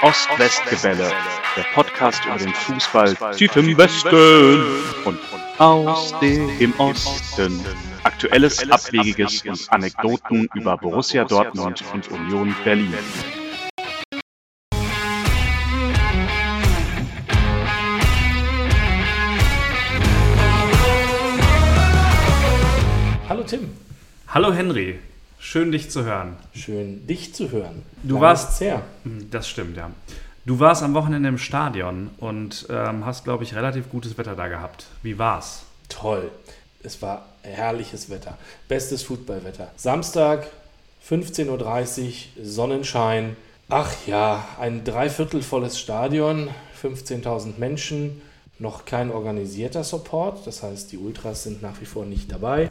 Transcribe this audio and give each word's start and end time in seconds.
Ost-West-Gebälle, 0.00 1.10
der 1.56 1.62
Podcast 1.74 2.24
über 2.24 2.36
den 2.36 2.54
Fußball 2.54 3.16
tief 3.34 3.56
im 3.56 3.76
Westen 3.76 4.64
und 5.04 5.18
aus 5.58 6.14
dem 6.20 6.72
Osten. 6.78 7.64
Aktuelles, 8.04 8.70
Abwegiges 8.70 9.42
und 9.42 9.72
Anekdoten 9.72 10.48
über 10.54 10.76
Borussia 10.76 11.24
Dortmund 11.24 11.82
und 11.92 12.08
Union 12.12 12.54
Berlin. 12.62 12.94
Hallo 23.28 23.42
Tim. 23.42 23.68
Hallo 24.28 24.52
Henry, 24.52 25.00
schön 25.48 25.72
dich 25.72 25.90
zu 25.90 26.04
hören. 26.04 26.36
Schön 26.54 27.06
dich 27.06 27.34
zu 27.34 27.50
hören. 27.50 27.82
Du 28.02 28.14
Lange 28.16 28.26
warst- 28.26 28.60
her. 28.60 28.82
Das 29.30 29.48
stimmt, 29.48 29.76
ja. 29.78 29.90
Du 30.44 30.60
warst 30.60 30.82
am 30.82 30.92
Wochenende 30.94 31.28
im 31.28 31.38
Stadion 31.38 32.10
und 32.18 32.66
ähm, 32.70 33.04
hast, 33.06 33.24
glaube 33.24 33.44
ich, 33.44 33.54
relativ 33.54 33.88
gutes 33.90 34.16
Wetter 34.18 34.34
da 34.34 34.48
gehabt. 34.48 34.86
Wie 35.02 35.18
war's? 35.18 35.62
Toll. 35.88 36.30
Es 36.82 37.00
war 37.02 37.26
herrliches 37.42 38.08
Wetter. 38.10 38.36
Bestes 38.68 39.02
Fußballwetter. 39.04 39.70
Samstag, 39.76 40.46
15.30 41.08 41.48
Uhr, 42.38 42.44
Sonnenschein. 42.44 43.36
Ach 43.70 43.92
ja, 44.06 44.46
ein 44.60 44.84
dreiviertel 44.84 45.42
volles 45.42 45.78
Stadion, 45.78 46.48
15.000 46.82 47.58
Menschen, 47.58 48.20
noch 48.58 48.84
kein 48.84 49.10
organisierter 49.10 49.82
Support. 49.84 50.46
Das 50.46 50.62
heißt, 50.62 50.92
die 50.92 50.98
Ultras 50.98 51.42
sind 51.44 51.62
nach 51.62 51.80
wie 51.80 51.86
vor 51.86 52.04
nicht 52.06 52.30
dabei. 52.32 52.68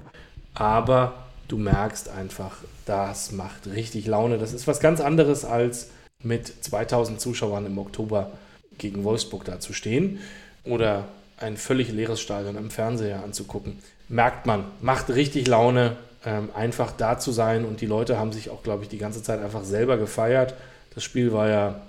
Aber 0.55 1.26
du 1.47 1.57
merkst 1.57 2.09
einfach, 2.09 2.57
das 2.85 3.31
macht 3.31 3.67
richtig 3.67 4.07
Laune. 4.07 4.37
Das 4.37 4.53
ist 4.53 4.67
was 4.67 4.79
ganz 4.79 5.01
anderes 5.01 5.45
als 5.45 5.89
mit 6.23 6.47
2000 6.63 7.21
Zuschauern 7.21 7.65
im 7.65 7.77
Oktober 7.77 8.31
gegen 8.77 9.03
Wolfsburg 9.03 9.45
da 9.45 9.59
zu 9.59 9.73
stehen 9.73 10.19
oder 10.63 11.05
ein 11.37 11.57
völlig 11.57 11.91
leeres 11.91 12.19
Stadion 12.19 12.57
im 12.57 12.71
Fernseher 12.71 13.23
anzugucken. 13.23 13.79
Merkt 14.09 14.45
man, 14.45 14.65
macht 14.81 15.09
richtig 15.09 15.47
Laune, 15.47 15.97
ähm, 16.25 16.49
einfach 16.55 16.91
da 16.91 17.19
zu 17.19 17.31
sein 17.31 17.65
und 17.65 17.81
die 17.81 17.85
Leute 17.85 18.17
haben 18.17 18.33
sich 18.33 18.49
auch, 18.49 18.63
glaube 18.63 18.83
ich, 18.83 18.89
die 18.89 18.97
ganze 18.97 19.21
Zeit 19.21 19.41
einfach 19.41 19.63
selber 19.63 19.97
gefeiert. 19.97 20.55
Das 20.95 21.03
Spiel 21.03 21.31
war 21.31 21.47
ja, 21.47 21.81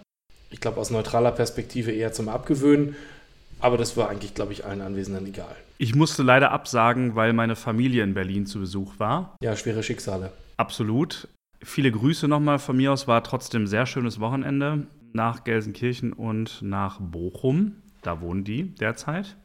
ich 0.51 0.61
glaube, 0.61 0.81
aus 0.81 0.91
neutraler 0.91 1.33
Perspektive 1.33 1.93
eher 1.93 2.13
zum 2.13 2.29
Abgewöhnen, 2.29 2.97
aber 3.61 3.79
das 3.79 3.97
war 3.97 4.11
eigentlich, 4.11 4.35
glaube 4.35 4.53
ich, 4.53 4.65
allen 4.65 4.83
Anwesenden 4.83 5.27
egal. 5.27 5.57
Ich 5.81 5.95
musste 5.95 6.25
leider 6.25 6.51
absagen, 6.51 7.15
weil 7.15 7.33
meine 7.33 7.55
Familie 7.55 8.03
in 8.03 8.13
Berlin 8.13 8.47
zu 8.47 8.59
Besuch 8.59 8.99
war. 8.99 9.37
Ja, 9.41 9.55
schwere 9.57 9.85
Schicksale. 9.85 10.33
Absolut. 10.57 11.29
Viele 11.63 11.93
Grüße 11.93 12.27
nochmal 12.27 12.59
von 12.59 12.77
mir 12.77 12.93
aus. 12.93 13.07
War 13.07 13.23
trotzdem 13.23 13.63
ein 13.63 13.67
sehr 13.69 13.87
schönes 13.87 14.19
Wochenende 14.19 14.89
nach 15.13 15.45
Gelsenkirchen 15.45 16.13
und 16.13 16.63
nach 16.63 16.99
Bochum. 17.01 17.77
Da 18.03 18.21
wohnen 18.21 18.43
die 18.43 18.75
derzeit. 18.75 19.37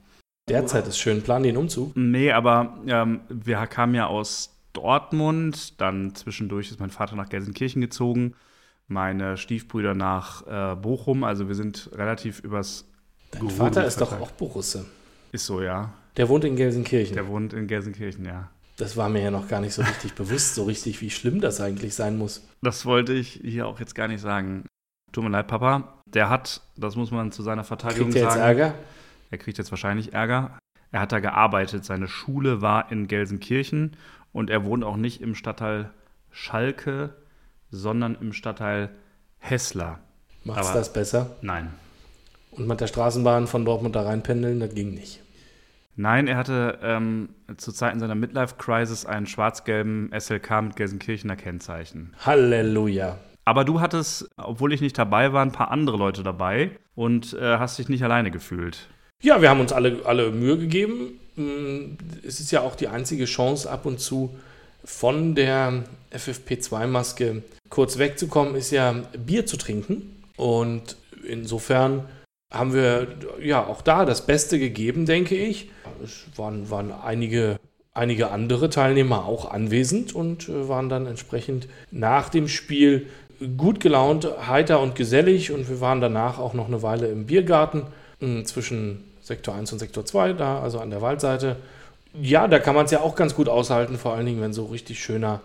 Derzeit 0.50 0.88
ist 0.88 0.98
schön. 0.98 1.22
Plan 1.22 1.44
den 1.44 1.56
Umzug. 1.56 1.96
Nee, 1.96 2.32
aber 2.32 2.80
ähm, 2.88 3.22
wir 3.30 3.58
kamen 3.68 3.94
ja 3.94 4.08
aus 4.08 4.58
Dortmund. 4.74 5.80
Dann 5.80 6.16
zwischendurch 6.16 6.72
ist 6.72 6.80
mein 6.80 6.90
Vater 6.90 7.16
nach 7.16 7.30
Gelsenkirchen 7.30 7.80
gezogen. 7.80 8.34
Meine 8.88 9.38
Stiefbrüder 9.38 9.94
nach 9.94 10.48
äh, 10.48 10.76
Bochum. 10.76 11.24
Also 11.24 11.48
wir 11.48 11.56
sind 11.56 11.92
relativ 11.94 12.40
übers. 12.40 12.86
Dein 13.30 13.42
Ruhrgebiet 13.42 13.58
Vater 13.60 13.86
ist 13.86 14.02
doch 14.02 14.20
auch 14.20 14.32
Borusse. 14.32 14.86
Ist 15.32 15.46
so, 15.46 15.62
ja. 15.62 15.94
Der 16.18 16.30
wohnt 16.30 16.44
in 16.44 16.56
Gelsenkirchen. 16.56 17.16
Der 17.16 17.28
wohnt 17.28 17.54
in 17.54 17.68
Gelsenkirchen, 17.68 18.26
ja. 18.26 18.50
Das 18.78 18.98
war 18.98 19.10
mir 19.10 19.22
ja 19.22 19.32
noch 19.32 19.48
gar 19.48 19.62
nicht 19.62 19.74
so 19.74 19.82
richtig 19.82 20.14
bewusst, 20.16 20.56
so 20.56 20.64
richtig, 20.64 21.02
wie 21.02 21.10
schlimm 21.10 21.42
das 21.42 21.62
eigentlich 21.62 21.96
sein 21.96 22.18
muss. 22.18 22.48
Das 22.62 22.86
wollte 22.86 23.14
ich 23.14 23.40
hier 23.44 23.68
auch 23.68 23.80
jetzt 23.80 23.96
gar 23.96 24.08
nicht 24.08 24.22
sagen. 24.22 24.66
Tut 25.12 25.24
mir 25.24 25.30
leid, 25.30 25.48
Papa. 25.48 26.02
Der 26.08 26.30
hat, 26.30 26.62
das 26.76 26.96
muss 26.96 27.12
man 27.12 27.32
zu 27.32 27.44
seiner 27.44 27.64
Verteidigung 27.64 28.08
Kriegt 28.10 28.18
er 28.18 28.24
jetzt 28.24 28.34
sagen. 28.34 28.60
Ärger? 28.60 28.76
Er 29.32 29.38
kriegt 29.38 29.58
jetzt 29.58 29.72
wahrscheinlich 29.72 30.14
Ärger. 30.14 30.58
Er 30.92 31.02
hat 31.02 31.12
da 31.12 31.20
gearbeitet. 31.20 31.86
Seine 31.86 32.08
Schule 32.08 32.62
war 32.62 32.92
in 32.92 33.08
Gelsenkirchen 33.08 33.96
und 34.32 34.50
er 34.50 34.66
wohnt 34.66 34.84
auch 34.84 34.98
nicht 34.98 35.22
im 35.22 35.34
Stadtteil 35.36 35.92
Schalke, 36.32 37.16
sondern 37.72 38.16
im 38.20 38.34
Stadtteil 38.34 38.90
Hessler. 39.40 40.00
Macht's 40.44 40.68
Aber- 40.70 40.80
das 40.80 40.94
besser? 40.94 41.36
Nein. 41.42 41.74
Und 42.52 42.68
mit 42.68 42.80
der 42.82 42.88
Straßenbahn 42.88 43.48
von 43.48 43.66
Dortmund 43.66 43.96
da 43.96 44.04
reinpendeln, 44.04 44.60
das 44.60 44.76
ging 44.76 44.94
nicht. 44.94 45.23
Nein, 45.96 46.28
er 46.28 46.38
hatte 46.38 46.80
ähm, 46.82 47.30
zu 47.58 47.72
Zeiten 47.72 48.00
seiner 48.00 48.16
Midlife-Crisis 48.16 49.06
einen 49.06 49.28
schwarz-gelben 49.28 50.12
SLK 50.18 50.62
mit 50.62 50.76
Gelsenkirchener 50.76 51.36
Kennzeichen. 51.36 52.14
Halleluja. 52.26 53.18
Aber 53.46 53.66
du 53.66 53.80
hattest, 53.82 54.30
obwohl 54.38 54.74
ich 54.74 54.82
nicht 54.82 54.98
dabei 54.98 55.34
war, 55.34 55.44
ein 55.46 55.52
paar 55.52 55.70
andere 55.70 55.98
Leute 55.98 56.24
dabei 56.24 56.72
und 56.96 57.34
äh, 57.34 57.58
hast 57.58 57.78
dich 57.78 57.90
nicht 57.90 58.04
alleine 58.04 58.32
gefühlt. 58.32 58.88
Ja, 59.22 59.42
wir 59.42 59.50
haben 59.50 59.60
uns 59.60 59.72
alle, 59.72 60.02
alle 60.06 60.32
Mühe 60.32 60.58
gegeben. 60.58 61.20
Mm, 61.36 61.98
Es 62.26 62.40
ist 62.40 62.52
ja 62.52 62.62
auch 62.62 62.76
die 62.76 62.88
einzige 62.88 63.26
Chance, 63.26 63.70
ab 63.70 63.86
und 63.86 64.00
zu 64.00 64.36
von 64.86 65.36
der 65.36 65.84
FFP2-Maske 66.12 67.42
kurz 67.70 67.98
wegzukommen, 67.98 68.56
ist 68.56 68.72
ja 68.72 68.94
Bier 69.26 69.46
zu 69.46 69.58
trinken. 69.58 70.24
Und 70.38 70.98
insofern 71.28 72.06
haben 72.54 72.74
wir 72.74 73.08
ja 73.42 73.66
auch 73.66 73.82
da 73.82 74.06
das 74.06 74.26
Beste 74.26 74.60
gegeben, 74.60 75.06
denke 75.06 75.36
ich. 75.36 75.70
Es 76.04 76.26
waren, 76.38 76.70
waren 76.70 76.92
einige, 76.92 77.60
einige 77.94 78.30
andere 78.30 78.70
Teilnehmer 78.70 79.26
auch 79.26 79.52
anwesend 79.52 80.14
und 80.14 80.48
äh, 80.48 80.70
waren 80.70 80.88
dann 80.88 81.08
entsprechend 81.08 81.68
nach 81.92 82.30
dem 82.30 82.48
Spiel 82.48 83.08
gut 83.58 83.80
gelaunt, 83.80 84.28
heiter 84.48 84.80
und 84.80 84.96
gesellig. 84.96 85.52
Und 85.52 85.68
wir 85.68 85.82
waren 85.82 86.00
danach 86.00 86.38
auch 86.40 86.54
noch 86.54 86.68
eine 86.68 86.84
Weile 86.84 87.08
im 87.08 87.26
Biergarten 87.26 87.84
mh, 88.20 88.46
zwischen 88.46 89.04
Sektor 89.22 89.56
1 89.56 89.74
und 89.74 89.80
Sektor 89.80 90.06
2, 90.06 90.34
da 90.34 90.62
also 90.62 90.80
an 90.80 90.92
der 90.92 91.02
Waldseite. 91.02 91.56
Ja, 92.22 92.48
da 92.48 92.60
kann 92.60 92.76
man 92.76 92.86
es 92.86 92.92
ja 92.92 93.02
auch 93.02 93.16
ganz 93.16 93.34
gut 93.34 93.50
aushalten, 93.50 93.98
vor 93.98 94.14
allen 94.14 94.28
Dingen, 94.28 94.42
wenn 94.42 94.54
so 94.54 94.66
richtig 94.66 95.04
schöner 95.04 95.42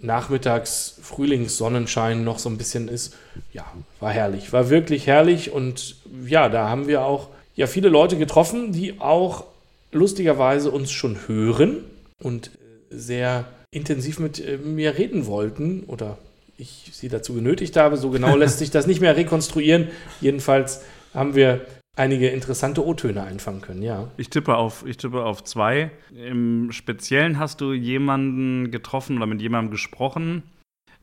Nachmittags 0.00 0.96
Frühlingssonnenschein 1.02 2.24
noch 2.24 2.38
so 2.38 2.48
ein 2.48 2.58
bisschen 2.58 2.88
ist. 2.88 3.14
Ja, 3.52 3.64
war 4.00 4.12
herrlich, 4.12 4.52
war 4.52 4.70
wirklich 4.70 5.06
herrlich 5.06 5.52
und 5.52 5.96
ja, 6.26 6.48
da 6.48 6.68
haben 6.68 6.88
wir 6.88 7.04
auch 7.04 7.28
ja 7.54 7.66
viele 7.66 7.88
Leute 7.88 8.16
getroffen, 8.16 8.72
die 8.72 9.00
auch 9.00 9.44
lustigerweise 9.92 10.70
uns 10.70 10.90
schon 10.90 11.28
hören 11.28 11.84
und 12.18 12.48
äh, 12.48 12.50
sehr 12.96 13.44
intensiv 13.70 14.18
mit 14.18 14.44
äh, 14.44 14.56
mir 14.56 14.98
reden 14.98 15.26
wollten 15.26 15.84
oder 15.86 16.18
ich 16.58 16.90
sie 16.92 17.08
dazu 17.08 17.34
genötigt 17.34 17.76
habe. 17.76 17.96
So 17.96 18.10
genau 18.10 18.36
lässt 18.36 18.58
sich 18.58 18.70
das 18.70 18.86
nicht 18.86 19.00
mehr 19.00 19.16
rekonstruieren. 19.16 19.88
Jedenfalls 20.20 20.82
haben 21.14 21.34
wir 21.34 21.60
einige 21.96 22.28
interessante 22.28 22.84
O-Töne 22.84 23.22
einfangen 23.22 23.60
können, 23.60 23.82
ja. 23.82 24.08
Ich 24.16 24.30
tippe 24.30 24.56
auf, 24.56 24.84
ich 24.86 24.96
tippe 24.96 25.24
auf 25.24 25.44
zwei. 25.44 25.90
Im 26.14 26.72
Speziellen 26.72 27.38
hast 27.38 27.60
du 27.60 27.72
jemanden 27.72 28.70
getroffen 28.70 29.16
oder 29.16 29.26
mit 29.26 29.42
jemandem 29.42 29.70
gesprochen, 29.70 30.42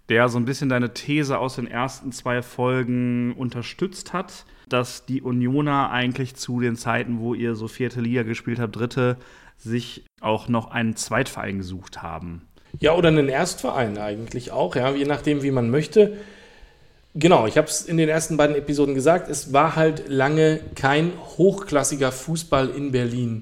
der 0.09 0.29
so 0.29 0.39
ein 0.39 0.45
bisschen 0.45 0.69
deine 0.69 0.93
These 0.93 1.37
aus 1.37 1.55
den 1.55 1.67
ersten 1.67 2.11
zwei 2.11 2.41
Folgen 2.41 3.33
unterstützt 3.33 4.13
hat, 4.13 4.45
dass 4.67 5.05
die 5.05 5.21
Unioner 5.21 5.91
eigentlich 5.91 6.35
zu 6.35 6.59
den 6.59 6.75
Zeiten, 6.75 7.19
wo 7.19 7.33
ihr 7.33 7.55
so 7.55 7.67
vierte 7.67 8.01
Liga 8.01 8.23
gespielt 8.23 8.59
habt, 8.59 8.75
dritte, 8.75 9.17
sich 9.57 10.05
auch 10.21 10.47
noch 10.47 10.71
einen 10.71 10.95
Zweitverein 10.95 11.57
gesucht 11.57 12.01
haben. 12.01 12.47
Ja, 12.79 12.95
oder 12.95 13.09
einen 13.09 13.29
Erstverein 13.29 13.97
eigentlich 13.97 14.51
auch, 14.51 14.75
ja, 14.75 14.91
je 14.91 15.05
nachdem, 15.05 15.43
wie 15.43 15.51
man 15.51 15.69
möchte. 15.69 16.17
Genau, 17.15 17.47
ich 17.47 17.57
habe 17.57 17.67
es 17.67 17.81
in 17.81 17.97
den 17.97 18.07
ersten 18.07 18.37
beiden 18.37 18.55
Episoden 18.55 18.93
gesagt, 18.93 19.29
es 19.29 19.51
war 19.51 19.75
halt 19.75 20.07
lange 20.07 20.59
kein 20.75 21.11
hochklassiger 21.37 22.11
Fußball 22.11 22.69
in 22.69 22.91
Berlin 22.91 23.41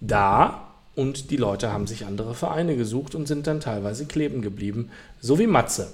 da 0.00 0.62
und 0.96 1.30
die 1.30 1.36
Leute 1.36 1.72
haben 1.72 1.86
sich 1.86 2.04
andere 2.04 2.34
Vereine 2.34 2.76
gesucht 2.76 3.14
und 3.14 3.28
sind 3.28 3.46
dann 3.46 3.60
teilweise 3.60 4.06
kleben 4.06 4.42
geblieben, 4.42 4.90
so 5.20 5.38
wie 5.38 5.46
Matze. 5.46 5.92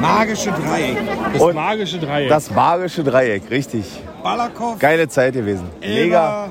Magische 0.00 0.50
Dreieck. 0.50 0.98
Das 1.32 1.42
Und 1.42 1.54
magische 1.54 1.98
Dreieck. 1.98 2.28
Das 2.28 2.50
magische 2.50 3.04
Dreieck, 3.04 3.42
richtig. 3.50 3.84
Balakow, 4.22 4.78
Geile 4.78 5.08
Zeit 5.08 5.34
gewesen. 5.34 5.66
Mega. 5.80 6.50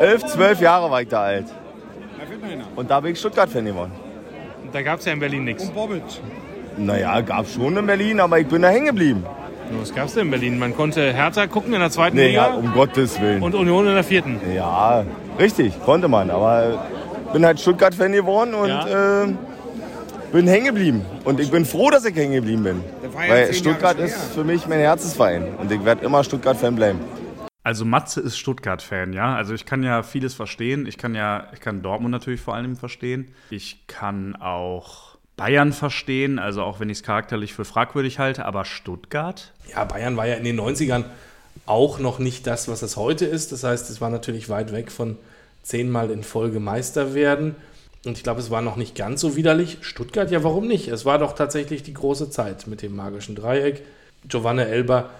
Elf, 0.00 0.24
zwölf 0.24 0.60
Jahre 0.60 0.90
war 0.90 1.02
ich 1.02 1.08
da 1.08 1.22
alt. 1.22 1.46
da 1.46 2.26
fehlt 2.26 2.40
noch 2.40 2.48
einer. 2.48 2.64
Und 2.74 2.90
da 2.90 3.00
bin 3.00 3.12
ich 3.12 3.18
Stuttgart-Fan 3.18 3.66
geworden. 3.66 3.92
da 4.72 4.82
gab 4.82 4.98
es 5.00 5.04
ja 5.04 5.12
in 5.12 5.20
Berlin 5.20 5.44
nichts. 5.44 5.64
Und 5.64 5.74
Bobic. 5.74 6.02
Naja, 6.78 7.20
gab 7.20 7.46
schon 7.48 7.76
in 7.76 7.86
Berlin, 7.86 8.20
aber 8.20 8.38
ich 8.38 8.46
bin 8.46 8.62
da 8.62 8.68
hängen 8.68 8.86
geblieben. 8.86 9.24
Was 9.80 9.94
gab 9.94 10.06
es 10.06 10.14
denn 10.14 10.24
in 10.26 10.30
Berlin? 10.30 10.58
Man 10.58 10.74
konnte 10.74 11.12
Hertha 11.12 11.46
gucken 11.46 11.74
in 11.74 11.80
der 11.80 11.90
zweiten 11.90 12.16
Nee, 12.16 12.28
Liga 12.28 12.48
ja, 12.48 12.54
um 12.54 12.72
Gottes 12.72 13.20
Willen. 13.20 13.42
und 13.42 13.54
Union 13.54 13.86
in 13.86 13.94
der 13.94 14.04
vierten. 14.04 14.40
ja, 14.54 15.04
richtig, 15.38 15.78
konnte 15.84 16.08
man. 16.08 16.30
Aber 16.30 16.86
bin 17.32 17.44
halt 17.44 17.60
Stuttgart-Fan 17.60 18.12
geworden 18.12 18.54
und 18.54 18.68
Ja. 18.68 19.24
äh, 19.24 19.34
bin 20.32 20.46
hängen 20.48 20.66
geblieben. 20.66 21.02
Und 21.24 21.38
ich 21.40 21.50
bin 21.50 21.64
froh, 21.66 21.90
dass 21.90 22.04
ich 22.06 22.14
hängen 22.16 22.32
geblieben 22.34 22.62
bin. 22.62 22.84
Weil 23.14 23.52
Stuttgart 23.52 23.98
ist 23.98 24.16
für 24.34 24.44
mich 24.44 24.66
mein 24.66 24.78
Herzensverein. 24.78 25.44
Und 25.58 25.70
ich 25.70 25.84
werde 25.84 26.04
immer 26.04 26.24
Stuttgart-Fan 26.24 26.74
bleiben. 26.76 27.00
Also 27.62 27.84
Matze 27.84 28.20
ist 28.22 28.38
Stuttgart-Fan, 28.38 29.12
ja. 29.12 29.34
Also 29.34 29.52
ich 29.52 29.66
kann 29.66 29.82
ja 29.82 30.02
vieles 30.02 30.32
verstehen. 30.34 30.86
Ich 30.86 30.96
kann 30.96 31.14
ja, 31.14 31.48
ich 31.52 31.60
kann 31.60 31.82
Dortmund 31.82 32.12
natürlich 32.12 32.40
vor 32.40 32.54
allem 32.54 32.76
verstehen. 32.76 33.34
Ich 33.50 33.86
kann 33.86 34.34
auch 34.36 35.17
Bayern 35.38 35.72
verstehen, 35.72 36.38
also 36.38 36.62
auch 36.62 36.80
wenn 36.80 36.90
ich 36.90 36.98
es 36.98 37.02
charakterlich 37.02 37.54
für 37.54 37.64
fragwürdig 37.64 38.18
halte, 38.18 38.44
aber 38.44 38.66
Stuttgart? 38.66 39.52
Ja, 39.70 39.84
Bayern 39.84 40.16
war 40.16 40.26
ja 40.26 40.34
in 40.34 40.44
den 40.44 40.60
90ern 40.60 41.04
auch 41.64 41.98
noch 41.98 42.18
nicht 42.18 42.46
das, 42.46 42.68
was 42.68 42.82
es 42.82 42.96
heute 42.96 43.24
ist. 43.24 43.52
Das 43.52 43.64
heißt, 43.64 43.88
es 43.88 44.00
war 44.00 44.10
natürlich 44.10 44.48
weit 44.48 44.72
weg 44.72 44.90
von 44.90 45.16
zehnmal 45.62 46.10
in 46.10 46.24
Folge 46.24 46.60
Meister 46.60 47.14
werden. 47.14 47.54
Und 48.04 48.16
ich 48.16 48.24
glaube, 48.24 48.40
es 48.40 48.50
war 48.50 48.62
noch 48.62 48.76
nicht 48.76 48.96
ganz 48.96 49.20
so 49.20 49.36
widerlich. 49.36 49.78
Stuttgart, 49.80 50.30
ja, 50.30 50.42
warum 50.42 50.66
nicht? 50.66 50.88
Es 50.88 51.04
war 51.04 51.18
doch 51.18 51.34
tatsächlich 51.34 51.82
die 51.82 51.94
große 51.94 52.30
Zeit 52.30 52.66
mit 52.66 52.82
dem 52.82 52.96
magischen 52.96 53.36
Dreieck. 53.36 53.82
Giovanni 54.26 54.62
Elber, 54.62 55.10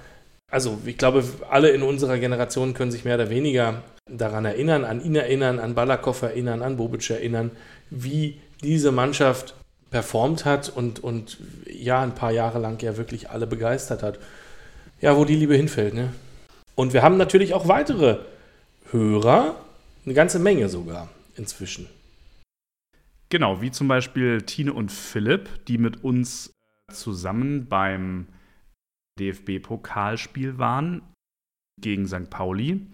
also 0.51 0.79
ich 0.85 0.99
glaube, 0.99 1.23
alle 1.49 1.69
in 1.71 1.83
unserer 1.83 2.19
Generation 2.19 2.75
können 2.75 2.91
sich 2.91 3.05
mehr 3.05 3.15
oder 3.15 3.31
weniger 3.31 3.83
daran 4.11 4.45
erinnern, 4.45 4.85
an 4.85 5.01
ihn 5.01 5.15
erinnern, 5.15 5.61
an 5.61 5.75
Balakow 5.75 6.21
erinnern, 6.23 6.63
an 6.63 6.77
Bobic 6.77 7.09
erinnern, 7.09 7.53
wie 7.91 8.41
diese 8.63 8.91
Mannschaft 8.91 9.55
performt 9.91 10.45
hat 10.45 10.69
und, 10.69 11.03
und 11.03 11.39
ja, 11.67 12.03
ein 12.03 12.15
paar 12.15 12.31
Jahre 12.31 12.59
lang 12.59 12.83
ja 12.83 12.97
wirklich 12.97 13.31
alle 13.31 13.47
begeistert 13.47 14.03
hat. 14.03 14.19
Ja, 15.01 15.17
wo 15.17 15.25
die 15.25 15.37
Liebe 15.37 15.55
hinfällt, 15.55 15.95
ne? 15.95 16.13
Und 16.75 16.93
wir 16.93 17.03
haben 17.03 17.17
natürlich 17.17 17.55
auch 17.55 17.69
weitere 17.69 18.19
Hörer, 18.91 19.57
eine 20.05 20.15
ganze 20.15 20.39
Menge 20.39 20.69
sogar 20.69 21.09
inzwischen. 21.37 21.89
Genau, 23.31 23.61
wie 23.61 23.71
zum 23.71 23.89
Beispiel 23.89 24.43
Tine 24.43 24.73
und 24.73 24.91
Philipp, 24.91 25.65
die 25.67 25.77
mit 25.79 26.03
uns 26.03 26.53
zusammen 26.93 27.67
beim 27.67 28.27
DFB-Pokalspiel 29.21 30.59
waren 30.59 31.03
gegen 31.81 32.07
St. 32.07 32.31
Pauli. 32.31 32.87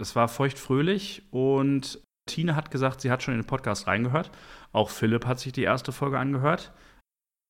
Es 0.00 0.16
war 0.16 0.28
feuchtfröhlich 0.28 1.22
und 1.30 2.00
Tine 2.26 2.56
hat 2.56 2.70
gesagt, 2.70 3.00
sie 3.00 3.10
hat 3.10 3.22
schon 3.22 3.34
in 3.34 3.40
den 3.40 3.46
Podcast 3.46 3.86
reingehört. 3.86 4.30
Auch 4.74 4.90
Philipp 4.90 5.26
hat 5.26 5.38
sich 5.38 5.52
die 5.52 5.62
erste 5.62 5.92
Folge 5.92 6.18
angehört. 6.18 6.72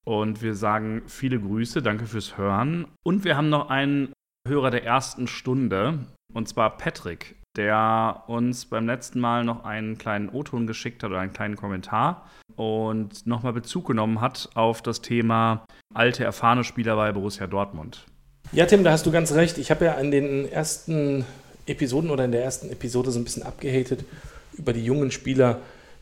Und 0.07 0.43
wir 0.43 0.55
sagen 0.55 1.03
viele 1.07 1.41
Grüße, 1.41 1.81
danke 1.81 2.07
fürs 2.07 2.37
Hören. 2.37 2.87
Und 3.03 3.25
wir 3.25 3.37
haben 3.37 3.49
noch 3.49 3.71
einen 3.71 4.13
Hörer 4.47 4.71
der 4.71 4.85
ersten 4.85 5.27
Stunde, 5.27 6.01
und 6.35 6.49
zwar 6.49 6.77
Patrick, 6.77 7.37
der 7.57 8.25
uns 8.27 8.67
beim 8.67 8.87
letzten 8.87 9.19
Mal 9.21 9.43
noch 9.43 9.65
einen 9.65 9.97
kleinen 9.97 10.29
O-Ton 10.29 10.67
geschickt 10.67 11.03
hat 11.03 11.11
oder 11.11 11.21
einen 11.21 11.33
kleinen 11.33 11.57
Kommentar 11.57 12.29
und 12.57 13.27
nochmal 13.27 13.55
Bezug 13.55 13.87
genommen 13.87 14.21
hat 14.21 14.51
auf 14.55 14.83
das 14.83 15.01
Thema 15.01 15.65
alte, 15.95 16.25
erfahrene 16.25 16.65
Spieler 16.65 16.97
bei 16.97 17.11
Borussia 17.13 17.47
Dortmund. 17.47 18.05
Ja, 18.53 18.67
Tim, 18.67 18.85
da 18.85 18.91
hast 18.91 19.07
du 19.07 19.11
ganz 19.11 19.33
recht. 19.33 19.57
Ich 19.57 19.71
habe 19.71 19.87
ja 19.87 19.95
in 19.95 20.11
den 20.11 20.47
ersten 20.53 21.25
Episoden 21.65 22.11
oder 22.11 22.27
in 22.27 22.33
der 22.33 22.45
ersten 22.45 22.69
Episode 22.69 23.11
so 23.11 23.19
ein 23.19 23.25
bisschen 23.25 23.45
abgehatet 23.45 24.05
über 24.53 24.75
die 24.75 24.85
jungen 24.85 25.11
Spieler, 25.11 25.61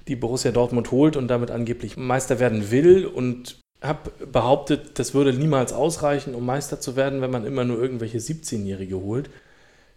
die 0.09 0.17
Borussia 0.17 0.51
Dortmund 0.51 0.91
holt 0.91 1.17
und 1.17 1.29
damit 1.29 1.51
angeblich 1.51 1.97
Meister 1.97 2.41
werden 2.41 2.71
will 2.71 3.07
und 3.07 3.59
habe 3.83 4.11
behauptet, 4.27 4.99
das 4.99 5.13
würde 5.15 5.33
niemals 5.33 5.73
ausreichen, 5.73 6.35
um 6.35 6.47
Meister 6.47 6.81
zu 6.81 6.97
werden, 6.97 7.21
wenn 7.21 7.31
man 7.31 7.45
immer 7.45 7.65
nur 7.65 7.81
irgendwelche 7.81 8.19
17-Jährige 8.19 8.97
holt. 8.97 9.29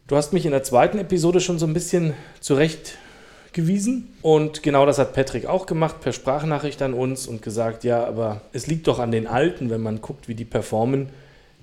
Du 0.07 0.16
hast 0.16 0.34
mich 0.34 0.46
in 0.46 0.52
der 0.52 0.63
zweiten 0.63 1.00
Episode 1.00 1.40
schon 1.40 1.60
so 1.60 1.66
ein 1.66 1.74
bisschen 1.74 2.13
zurechtgewiesen 2.40 4.10
und 4.22 4.63
genau 4.63 4.86
das 4.86 4.98
hat 4.98 5.13
Patrick 5.13 5.46
auch 5.46 5.66
gemacht 5.66 6.02
per 6.02 6.13
Sprachnachricht 6.13 6.81
an 6.81 6.94
uns 6.94 7.28
und 7.28 7.42
gesagt, 7.42 7.84
ja, 7.84 8.06
aber 8.06 8.42
es 8.54 8.68
liegt 8.68 8.88
doch 8.88 9.00
an 9.00 9.12
den 9.12 9.28
Alten, 9.28 9.69
wenn 9.69 9.81
man 9.81 10.02
guckt, 10.02 10.28
wie 10.28 10.36
die 10.36 10.46
performen, 10.46 11.10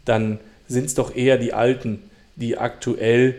dann 0.04 0.38
sind 0.68 0.86
es 0.86 0.94
doch 0.94 1.14
eher 1.14 1.38
die 1.38 1.52
Alten, 1.52 2.10
die 2.36 2.56
aktuell 2.58 3.36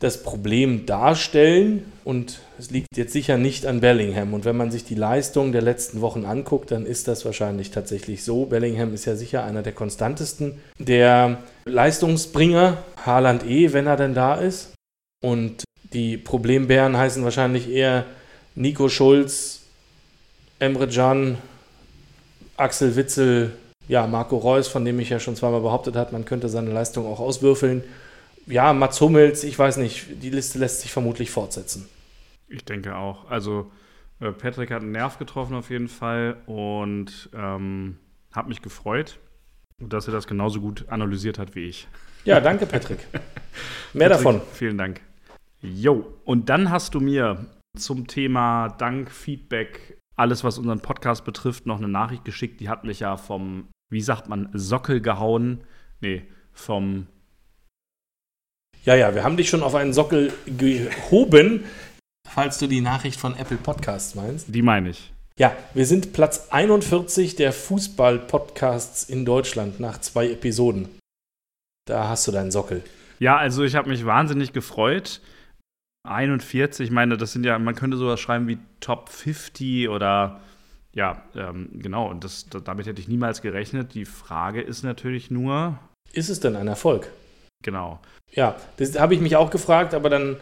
das 0.00 0.22
Problem 0.22 0.86
darstellen 0.86 1.92
und 2.04 2.40
es 2.58 2.70
liegt 2.70 2.96
jetzt 2.96 3.12
sicher 3.12 3.36
nicht 3.36 3.66
an 3.66 3.80
Bellingham. 3.80 4.32
Und 4.32 4.44
wenn 4.44 4.56
man 4.56 4.70
sich 4.70 4.84
die 4.84 4.94
Leistung 4.94 5.52
der 5.52 5.62
letzten 5.62 6.00
Wochen 6.00 6.24
anguckt, 6.24 6.70
dann 6.70 6.86
ist 6.86 7.08
das 7.08 7.24
wahrscheinlich 7.24 7.70
tatsächlich 7.70 8.24
so. 8.24 8.46
Bellingham 8.46 8.94
ist 8.94 9.04
ja 9.04 9.16
sicher 9.16 9.44
einer 9.44 9.62
der 9.62 9.72
konstantesten 9.72 10.60
der 10.78 11.38
Leistungsbringer. 11.64 12.78
Haaland 13.04 13.44
eh, 13.44 13.72
wenn 13.72 13.86
er 13.86 13.96
denn 13.96 14.14
da 14.14 14.36
ist. 14.36 14.74
Und 15.22 15.64
die 15.92 16.16
Problembären 16.16 16.96
heißen 16.96 17.24
wahrscheinlich 17.24 17.68
eher 17.68 18.04
Nico 18.54 18.88
Schulz, 18.88 19.62
Emre 20.60 20.88
Can, 20.88 21.38
Axel 22.56 22.94
Witzel, 22.94 23.52
ja, 23.88 24.06
Marco 24.06 24.36
Reus, 24.36 24.68
von 24.68 24.84
dem 24.84 25.00
ich 25.00 25.10
ja 25.10 25.18
schon 25.18 25.34
zweimal 25.34 25.60
behauptet 25.60 25.96
habe, 25.96 26.12
man 26.12 26.24
könnte 26.24 26.48
seine 26.48 26.70
Leistung 26.70 27.06
auch 27.06 27.20
auswürfeln 27.20 27.82
ja, 28.48 28.72
Mats 28.72 29.00
Hummels, 29.00 29.44
ich 29.44 29.58
weiß 29.58 29.76
nicht, 29.76 30.22
die 30.22 30.30
Liste 30.30 30.58
lässt 30.58 30.80
sich 30.80 30.92
vermutlich 30.92 31.30
fortsetzen. 31.30 31.88
Ich 32.48 32.64
denke 32.64 32.96
auch. 32.96 33.30
Also 33.30 33.70
äh, 34.20 34.32
Patrick 34.32 34.70
hat 34.70 34.82
einen 34.82 34.92
Nerv 34.92 35.18
getroffen 35.18 35.54
auf 35.54 35.70
jeden 35.70 35.88
Fall 35.88 36.38
und 36.46 37.30
ähm, 37.34 37.98
hat 38.32 38.48
mich 38.48 38.62
gefreut, 38.62 39.18
dass 39.78 40.06
er 40.06 40.12
das 40.12 40.26
genauso 40.26 40.60
gut 40.60 40.86
analysiert 40.88 41.38
hat 41.38 41.54
wie 41.54 41.66
ich. 41.66 41.88
Ja, 42.24 42.40
danke 42.40 42.66
Patrick. 42.66 43.06
Mehr 43.92 44.08
Patrick, 44.08 44.24
davon. 44.24 44.40
Vielen 44.52 44.78
Dank. 44.78 45.00
Jo, 45.60 46.06
und 46.24 46.48
dann 46.48 46.70
hast 46.70 46.94
du 46.94 47.00
mir 47.00 47.46
zum 47.76 48.06
Thema 48.06 48.68
Dank, 48.68 49.10
Feedback, 49.10 49.98
alles, 50.16 50.42
was 50.42 50.58
unseren 50.58 50.80
Podcast 50.80 51.24
betrifft, 51.24 51.66
noch 51.66 51.78
eine 51.78 51.88
Nachricht 51.88 52.24
geschickt. 52.24 52.60
Die 52.60 52.68
hat 52.68 52.84
mich 52.84 53.00
ja 53.00 53.16
vom, 53.16 53.68
wie 53.90 54.00
sagt 54.00 54.28
man, 54.28 54.48
Sockel 54.52 55.00
gehauen. 55.00 55.62
Nee, 56.00 56.24
vom 56.52 57.06
ja, 58.88 58.94
ja, 58.94 59.14
wir 59.14 59.22
haben 59.22 59.36
dich 59.36 59.50
schon 59.50 59.62
auf 59.62 59.74
einen 59.74 59.92
Sockel 59.92 60.32
gehoben, 60.46 61.64
falls 62.26 62.56
du 62.56 62.66
die 62.66 62.80
Nachricht 62.80 63.20
von 63.20 63.36
Apple 63.36 63.58
Podcasts 63.58 64.14
meinst. 64.14 64.46
Die 64.48 64.62
meine 64.62 64.88
ich. 64.88 65.12
Ja, 65.38 65.54
wir 65.74 65.84
sind 65.84 66.14
Platz 66.14 66.48
41 66.48 67.36
der 67.36 67.52
Fußball-Podcasts 67.52 69.04
in 69.04 69.26
Deutschland 69.26 69.78
nach 69.78 70.00
zwei 70.00 70.30
Episoden. 70.30 70.88
Da 71.86 72.08
hast 72.08 72.26
du 72.28 72.32
deinen 72.32 72.50
Sockel. 72.50 72.82
Ja, 73.18 73.36
also 73.36 73.62
ich 73.62 73.74
habe 73.74 73.90
mich 73.90 74.06
wahnsinnig 74.06 74.54
gefreut. 74.54 75.20
41, 76.08 76.86
ich 76.86 76.90
meine, 76.90 77.18
das 77.18 77.32
sind 77.32 77.44
ja, 77.44 77.58
man 77.58 77.74
könnte 77.74 77.98
sowas 77.98 78.20
schreiben 78.20 78.48
wie 78.48 78.56
Top 78.80 79.10
50 79.10 79.90
oder 79.90 80.40
ja, 80.94 81.22
ähm, 81.36 81.68
genau, 81.74 82.08
und 82.08 82.24
das, 82.24 82.46
damit 82.64 82.86
hätte 82.86 83.02
ich 83.02 83.08
niemals 83.08 83.42
gerechnet. 83.42 83.92
Die 83.92 84.06
Frage 84.06 84.62
ist 84.62 84.82
natürlich 84.82 85.30
nur. 85.30 85.78
Ist 86.14 86.30
es 86.30 86.40
denn 86.40 86.56
ein 86.56 86.68
Erfolg? 86.68 87.10
Genau. 87.62 87.98
Ja, 88.32 88.56
das 88.76 88.98
habe 88.98 89.14
ich 89.14 89.20
mich 89.20 89.36
auch 89.36 89.50
gefragt, 89.50 89.94
aber 89.94 90.10
dann 90.10 90.36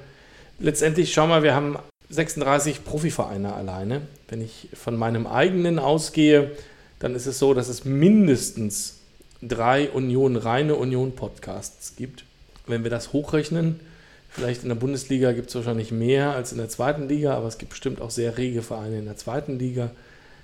letztendlich, 0.59 1.13
schau 1.13 1.27
mal, 1.27 1.43
wir 1.43 1.55
haben 1.55 1.79
36 2.11 2.85
Profivereine 2.85 3.55
alleine. 3.55 4.03
Wenn 4.29 4.41
ich 4.41 4.69
von 4.75 4.97
meinem 4.97 5.27
eigenen 5.27 5.79
ausgehe, 5.79 6.53
dann 6.99 7.15
ist 7.15 7.27
es 7.27 7.39
so, 7.39 7.55
dass 7.55 7.69
es 7.69 7.85
mindestens 7.85 9.01
drei 9.43 9.91
Union, 9.91 10.37
reine 10.37 10.77
Union-Podcasts 10.77 11.97
gibt. 11.97 12.25
Wenn 12.67 12.85
wir 12.85 12.91
das 12.91 13.13
hochrechnen, 13.13 13.81
vielleicht 14.31 14.63
in 14.63 14.69
der 14.69 14.77
Bundesliga 14.77 15.33
gibt 15.33 15.49
es 15.49 15.55
wahrscheinlich 15.55 15.93
mehr 15.93 16.33
als 16.33 16.53
in 16.53 16.59
der 16.59 16.69
zweiten 16.69 17.09
Liga, 17.09 17.35
aber 17.35 17.47
es 17.47 17.59
gibt 17.59 17.71
bestimmt 17.71 18.01
auch 18.01 18.11
sehr 18.11 18.39
rege 18.39 18.63
Vereine 18.63 18.99
in 18.99 19.05
der 19.05 19.17
zweiten 19.17 19.59
Liga. 19.59 19.91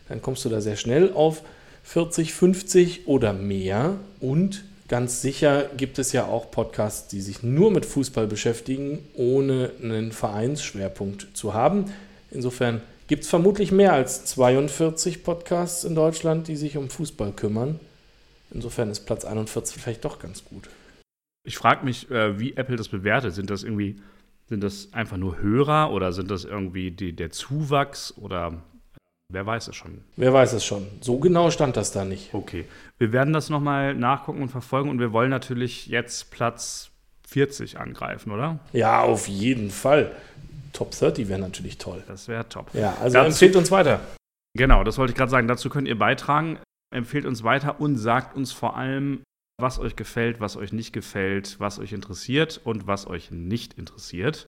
Dann 0.08 0.22
kommst 0.22 0.44
du 0.44 0.48
da 0.48 0.60
sehr 0.60 0.76
schnell 0.76 1.12
auf 1.12 1.42
40, 1.84 2.32
50 2.32 3.08
oder 3.08 3.32
mehr 3.32 3.96
und 4.20 4.64
Ganz 4.92 5.22
sicher 5.22 5.70
gibt 5.74 5.98
es 5.98 6.12
ja 6.12 6.26
auch 6.26 6.50
Podcasts, 6.50 7.08
die 7.08 7.22
sich 7.22 7.42
nur 7.42 7.70
mit 7.70 7.86
Fußball 7.86 8.26
beschäftigen, 8.26 8.98
ohne 9.14 9.70
einen 9.82 10.12
Vereinsschwerpunkt 10.12 11.28
zu 11.32 11.54
haben. 11.54 11.86
Insofern 12.30 12.82
gibt 13.06 13.22
es 13.22 13.30
vermutlich 13.30 13.72
mehr 13.72 13.94
als 13.94 14.26
42 14.26 15.24
Podcasts 15.24 15.84
in 15.84 15.94
Deutschland, 15.94 16.46
die 16.46 16.56
sich 16.56 16.76
um 16.76 16.90
Fußball 16.90 17.32
kümmern. 17.32 17.80
Insofern 18.50 18.90
ist 18.90 19.06
Platz 19.06 19.24
41 19.24 19.80
vielleicht 19.80 20.04
doch 20.04 20.18
ganz 20.18 20.44
gut. 20.44 20.68
Ich 21.42 21.56
frage 21.56 21.86
mich, 21.86 22.10
äh, 22.10 22.38
wie 22.38 22.54
Apple 22.58 22.76
das 22.76 22.88
bewertet. 22.88 23.32
Sind 23.32 23.48
das 23.48 23.62
irgendwie, 23.62 23.96
sind 24.50 24.62
das 24.62 24.92
einfach 24.92 25.16
nur 25.16 25.38
Hörer 25.38 25.90
oder 25.90 26.12
sind 26.12 26.30
das 26.30 26.44
irgendwie 26.44 26.90
die, 26.90 27.16
der 27.16 27.30
Zuwachs 27.30 28.12
oder 28.18 28.62
Wer 29.32 29.46
weiß 29.46 29.68
es 29.68 29.76
schon? 29.76 30.02
Wer 30.16 30.32
weiß 30.32 30.52
es 30.52 30.64
schon. 30.64 30.86
So 31.00 31.18
genau 31.18 31.50
stand 31.50 31.76
das 31.78 31.90
da 31.90 32.04
nicht. 32.04 32.34
Okay. 32.34 32.66
Wir 32.98 33.12
werden 33.12 33.32
das 33.32 33.48
nochmal 33.48 33.94
nachgucken 33.94 34.42
und 34.42 34.50
verfolgen 34.50 34.90
und 34.90 34.98
wir 35.00 35.12
wollen 35.12 35.30
natürlich 35.30 35.86
jetzt 35.86 36.30
Platz 36.30 36.90
40 37.28 37.78
angreifen, 37.78 38.30
oder? 38.30 38.58
Ja, 38.74 39.00
auf 39.00 39.28
jeden 39.28 39.70
Fall. 39.70 40.12
Top 40.74 40.90
30 40.90 41.28
wäre 41.28 41.40
natürlich 41.40 41.78
toll. 41.78 42.02
Das 42.06 42.28
wäre 42.28 42.46
top. 42.48 42.74
Ja, 42.74 42.94
also 43.00 43.14
Dazu, 43.14 43.28
empfehlt 43.28 43.56
uns 43.56 43.70
weiter. 43.70 44.00
Genau, 44.54 44.84
das 44.84 44.98
wollte 44.98 45.12
ich 45.12 45.16
gerade 45.16 45.30
sagen. 45.30 45.48
Dazu 45.48 45.70
könnt 45.70 45.88
ihr 45.88 45.98
beitragen. 45.98 46.58
Empfehlt 46.94 47.24
uns 47.24 47.42
weiter 47.42 47.80
und 47.80 47.96
sagt 47.96 48.36
uns 48.36 48.52
vor 48.52 48.76
allem, 48.76 49.22
was 49.58 49.78
euch 49.78 49.96
gefällt, 49.96 50.40
was 50.40 50.58
euch 50.58 50.74
nicht 50.74 50.92
gefällt, 50.92 51.58
was 51.58 51.78
euch 51.78 51.94
interessiert 51.94 52.60
und 52.64 52.86
was 52.86 53.06
euch 53.06 53.30
nicht 53.30 53.74
interessiert. 53.78 54.46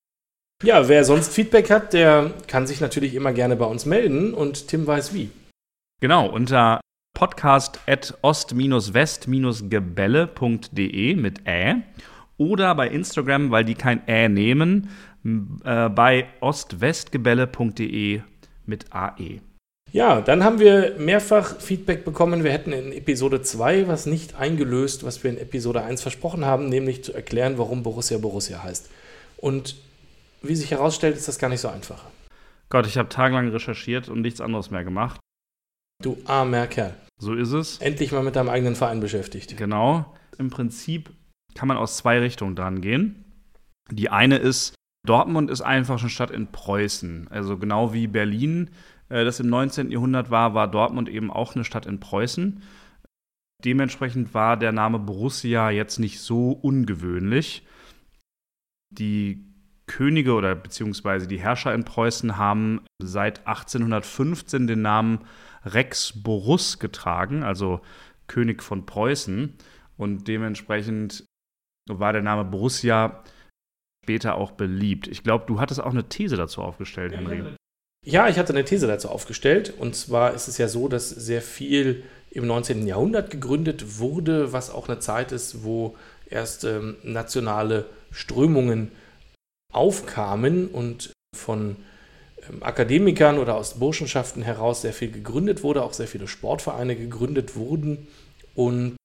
Ja, 0.63 0.89
wer 0.89 1.05
sonst 1.05 1.33
Feedback 1.33 1.71
hat, 1.71 1.93
der 1.93 2.33
kann 2.47 2.67
sich 2.67 2.81
natürlich 2.81 3.15
immer 3.15 3.33
gerne 3.33 3.57
bei 3.57 3.67
uns 3.67 3.87
melden 3.87 4.33
und 4.33 4.69
Tim 4.69 4.87
weiß 4.87 5.13
wie. 5.13 5.31
Genau, 6.01 6.29
unter 6.29 6.81
podcast 7.15 7.81
at 7.87 8.15
ost-west-gebelle.de 8.23 11.17
mit 11.17 11.47
Ä 11.47 11.83
oder 12.37 12.75
bei 12.75 12.89
Instagram, 12.89 13.51
weil 13.51 13.65
die 13.65 13.75
kein 13.75 14.07
Ä 14.09 14.29
nehmen, 14.29 14.91
äh, 15.65 15.89
bei 15.89 16.27
ostwestgebelle.de 16.41 18.21
mit 18.67 18.85
AE. 18.91 19.41
Ja, 19.93 20.21
dann 20.21 20.43
haben 20.43 20.59
wir 20.59 20.97
mehrfach 20.99 21.61
Feedback 21.61 22.05
bekommen. 22.05 22.43
Wir 22.43 22.51
hätten 22.51 22.73
in 22.73 22.93
Episode 22.93 23.43
2 23.43 23.87
was 23.87 24.07
nicht 24.07 24.35
eingelöst, 24.35 25.05
was 25.05 25.23
wir 25.23 25.31
in 25.31 25.39
Episode 25.39 25.83
1 25.83 26.03
versprochen 26.03 26.45
haben, 26.45 26.69
nämlich 26.69 27.05
zu 27.05 27.13
erklären, 27.13 27.59
warum 27.59 27.85
Borussia 27.85 28.19
Borussia 28.19 28.65
heißt. 28.65 28.91
Und 29.37 29.77
wie 30.47 30.57
sich 30.57 30.71
herausstellt, 30.71 31.17
ist 31.17 31.29
das 31.29 31.39
gar 31.39 31.49
nicht 31.49 31.61
so 31.61 31.69
einfach. 31.69 32.05
Gott, 32.69 32.87
ich 32.87 32.99
habe 32.99 33.09
tagelang 33.09 33.49
recherchiert 33.49 34.09
und 34.09 34.23
nichts 34.23 34.41
anderes 34.41 34.71
mehr 34.71 34.85
gemacht. 34.85 35.21
Du 36.03 36.19
armer 36.25 36.67
Kerl. 36.67 36.95
So 37.21 37.35
ist 37.35 37.53
es. 37.53 37.79
Endlich 37.79 38.13
mal 38.13 38.23
mit 38.23 38.37
deinem 38.37 38.49
eigenen 38.49 38.75
Verein 38.75 39.01
beschäftigt. 39.01 39.57
Genau. 39.57 40.15
Im 40.39 40.51
Prinzip 40.51 41.11
kann 41.55 41.69
man 41.69 41.77
aus 41.77 41.97
zwei 41.97 42.19
Richtungen 42.19 42.57
dran 42.57 42.81
gehen. 42.81 43.25
Die 43.91 44.11
eine 44.11 44.39
ist, 44.39 44.75
Dortmund 45.07 45.51
ist 45.51 45.61
einfach 45.61 46.01
eine 46.01 46.11
Stadt 46.11 46.31
in 46.31 46.51
Preußen. 46.51 47.29
Also 47.29 47.59
genau 47.59 47.93
wie 47.93 48.07
Berlin 48.07 48.71
äh, 49.09 49.25
das 49.25 49.41
im 49.41 49.49
19. 49.49 49.91
Jahrhundert 49.91 50.31
war, 50.31 50.55
war 50.55 50.69
Dortmund 50.69 51.09
eben 51.09 51.31
auch 51.31 51.55
eine 51.55 51.65
Stadt 51.65 51.87
in 51.87 52.01
Preußen. 52.01 52.63
Dementsprechend 53.65 54.35
war 54.35 54.57
der 54.57 54.73
Name 54.73 54.99
Borussia 54.99 55.71
jetzt 55.71 55.99
nicht 55.99 56.21
so 56.21 56.51
ungewöhnlich. 56.51 57.67
Die 58.91 59.54
Könige 59.87 60.33
oder 60.33 60.55
beziehungsweise 60.55 61.27
die 61.27 61.39
Herrscher 61.39 61.75
in 61.75 61.85
Preußen 61.85 62.39
haben 62.39 62.81
seit 63.03 63.47
1815 63.47 64.67
den 64.67 64.83
Namen 64.83 65.21
Rex 65.65 66.23
Boruss 66.23 66.79
getragen, 66.79 67.43
also 67.43 67.81
König 68.27 68.63
von 68.63 68.87
Preußen. 68.87 69.55
Und 69.97 70.29
dementsprechend 70.29 71.25
war 71.89 72.13
der 72.13 72.23
Name 72.23 72.45
Borussia 72.45 73.23
später 74.05 74.37
auch 74.37 74.53
beliebt. 74.53 75.09
Ich 75.09 75.23
glaube, 75.23 75.45
du 75.47 75.61
hattest 75.61 75.81
auch 75.81 75.93
eine 75.93 76.09
These 76.09 76.37
dazu 76.37 76.63
aufgestellt, 76.63 77.15
Henry. 77.15 77.45
Ja, 78.05 78.29
ich 78.29 78.39
hatte 78.39 78.53
eine 78.53 78.65
These 78.65 78.87
dazu 78.87 79.09
aufgestellt. 79.09 79.73
Und 79.79 79.97
zwar 79.97 80.35
ist 80.35 80.49
es 80.49 80.59
ja 80.59 80.69
so, 80.69 80.89
dass 80.89 81.09
sehr 81.09 81.41
viel 81.41 82.05
im 82.31 82.47
19. 82.47 82.87
Jahrhundert 82.87 83.31
gegründet 83.31 83.99
wurde, 83.99 84.53
was 84.53 84.71
auch 84.71 84.89
eine 84.89 84.99
Zeit 84.99 85.33
ist, 85.33 85.65
wo 85.65 85.97
erst 86.29 86.65
ähm, 86.65 86.97
nationale 87.03 87.87
Strömungen 88.11 88.91
aufkamen 89.75 90.69
und 90.69 91.13
von 91.37 91.77
ähm, 92.49 92.63
Akademikern 92.63 93.39
oder 93.39 93.57
aus 93.57 93.79
Burschenschaften 93.79 94.43
heraus 94.43 94.81
sehr 94.83 94.93
viel 94.93 95.11
gegründet 95.11 95.63
wurde, 95.63 95.83
auch 95.83 95.93
sehr 95.93 96.09
viele 96.09 96.29
Sportvereine 96.29 96.97
gegründet 96.97 97.57
wurden. 97.57 98.09
Und 98.55 98.97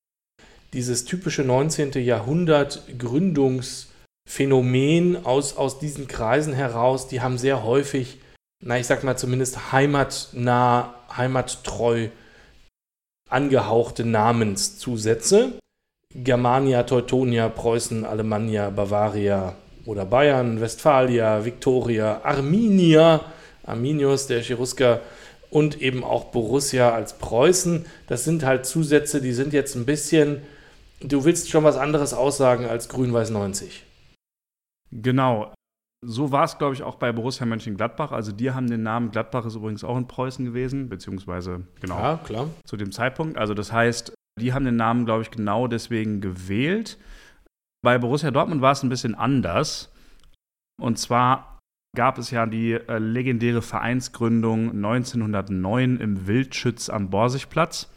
dieses 0.74 1.06
typische 1.06 1.44
19. 1.44 1.94
Jahrhundert 2.04 2.84
Gründungsphänomen 2.98 5.26
aus, 5.26 5.58
aus 5.58 5.80
diesen 5.80 6.08
Kreisen 6.08 6.54
heraus, 6.54 7.08
die 7.08 7.22
haben 7.22 7.38
sehr 7.38 7.64
häufig 7.64 8.20
na, 8.62 8.78
ich 8.78 8.88
sag 8.88 9.04
mal 9.04 9.18
zumindest 9.18 9.72
heimatnah, 9.72 10.94
heimattreu 11.16 12.10
angehauchte 13.30 14.06
Namenszusätze. 14.06 15.54
Germania, 16.14 16.84
Teutonia, 16.84 17.48
Preußen, 17.48 18.04
Alemannia, 18.04 18.70
Bavaria 18.72 19.56
oder 19.90 20.06
Bayern, 20.06 20.62
Westfalia, 20.62 21.44
Victoria, 21.46 22.22
Arminia, 22.24 23.22
Arminius, 23.66 24.28
der 24.28 24.44
Cherusker 24.44 25.02
und 25.50 25.82
eben 25.82 26.04
auch 26.04 26.26
Borussia 26.26 26.92
als 26.94 27.18
Preußen. 27.18 27.86
Das 28.08 28.24
sind 28.24 28.46
halt 28.46 28.68
Zusätze, 28.68 29.20
die 29.20 29.34
sind 29.34 29.52
jetzt 29.52 29.76
ein 29.76 29.86
bisschen, 29.86 30.44
du 31.02 31.26
willst 31.26 31.50
schon 31.50 31.64
was 31.64 31.76
anderes 31.76 32.14
aussagen 32.14 32.66
als 32.66 32.88
Grün-Weiß 32.90 33.32
90. 33.32 33.84
Genau. 34.92 35.52
So 36.06 36.32
war 36.32 36.46
es, 36.46 36.58
glaube 36.60 36.76
ich, 36.76 36.84
auch 36.84 36.96
bei 36.96 37.12
Borussia 37.12 37.46
Mönchengladbach. 37.48 38.12
Also 38.12 38.32
die 38.32 38.52
haben 38.52 38.70
den 38.70 38.84
Namen 38.84 39.10
Gladbach 39.10 39.46
ist 39.46 39.56
übrigens 39.56 39.84
auch 39.84 39.98
in 39.98 40.08
Preußen 40.08 40.46
gewesen, 40.46 40.88
beziehungsweise 40.88 41.64
genau 41.82 41.98
Ja, 41.98 42.20
klar. 42.24 42.48
zu 42.64 42.78
dem 42.78 42.92
Zeitpunkt. 42.92 43.38
Also 43.38 43.56
das 43.56 43.72
heißt, 43.74 44.14
die 44.40 44.54
haben 44.54 44.66
den 44.66 44.78
Namen, 44.78 45.06
glaube 45.06 45.24
ich, 45.24 45.32
genau 45.32 45.68
deswegen 45.68 46.22
gewählt. 46.22 46.98
Bei 47.82 47.98
Borussia 47.98 48.32
Dortmund 48.32 48.62
war 48.62 48.74
es 48.74 48.84
ein 48.84 48.90
bisschen 48.90 49.16
anders. 49.16 49.94
Und 50.82 50.98
zwar 50.98 51.60
gab 51.96 52.18
es 52.18 52.32
ja 52.32 52.46
die 52.46 52.74
äh, 52.74 52.98
legendäre 53.00 53.62
Vereinsgründung 53.62 54.72
1909 54.72 55.98
im 55.98 56.28
Wildschütz 56.28 56.90
am 56.90 57.10
Borsigplatz. 57.10 57.92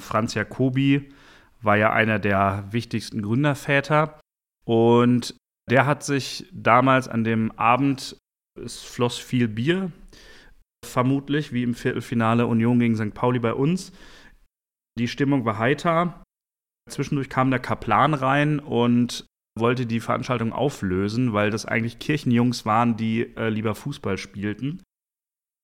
Franz 0.00 0.34
Jacobi 0.34 1.12
war 1.60 1.76
ja 1.76 1.92
einer 1.92 2.18
der 2.18 2.64
wichtigsten 2.70 3.22
Gründerväter. 3.22 4.20
Und 4.64 5.36
der 5.70 5.86
hat 5.86 6.02
sich 6.02 6.48
damals 6.52 7.08
an 7.08 7.24
dem 7.24 7.52
Abend, 7.52 8.16
es 8.58 8.82
floss 8.82 9.18
viel 9.18 9.48
Bier, 9.48 9.92
vermutlich, 10.84 11.52
wie 11.52 11.62
im 11.62 11.74
Viertelfinale 11.74 12.46
Union 12.46 12.78
gegen 12.78 12.96
St. 12.96 13.14
Pauli 13.14 13.38
bei 13.38 13.54
uns. 13.54 13.92
Die 14.98 15.08
Stimmung 15.08 15.44
war 15.44 15.58
heiter. 15.58 16.22
Zwischendurch 16.88 17.28
kam 17.28 17.50
der 17.50 17.60
Kaplan 17.60 18.14
rein 18.14 18.58
und 18.58 19.26
wollte 19.58 19.86
die 19.86 20.00
Veranstaltung 20.00 20.52
auflösen, 20.52 21.32
weil 21.32 21.50
das 21.50 21.66
eigentlich 21.66 21.98
Kirchenjungs 21.98 22.64
waren, 22.64 22.96
die 22.96 23.36
äh, 23.36 23.48
lieber 23.48 23.74
Fußball 23.74 24.18
spielten. 24.18 24.82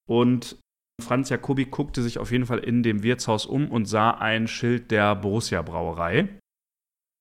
Und 0.09 0.59
Franz 1.03 1.29
Jacobi 1.29 1.67
guckte 1.67 2.03
sich 2.03 2.19
auf 2.19 2.31
jeden 2.31 2.47
Fall 2.47 2.59
in 2.59 2.83
dem 2.83 3.03
Wirtshaus 3.03 3.47
um 3.47 3.71
und 3.71 3.87
sah 3.87 4.11
ein 4.11 4.47
Schild 4.47 4.91
der 4.91 5.15
Borussia 5.15 5.63
Brauerei. 5.63 6.29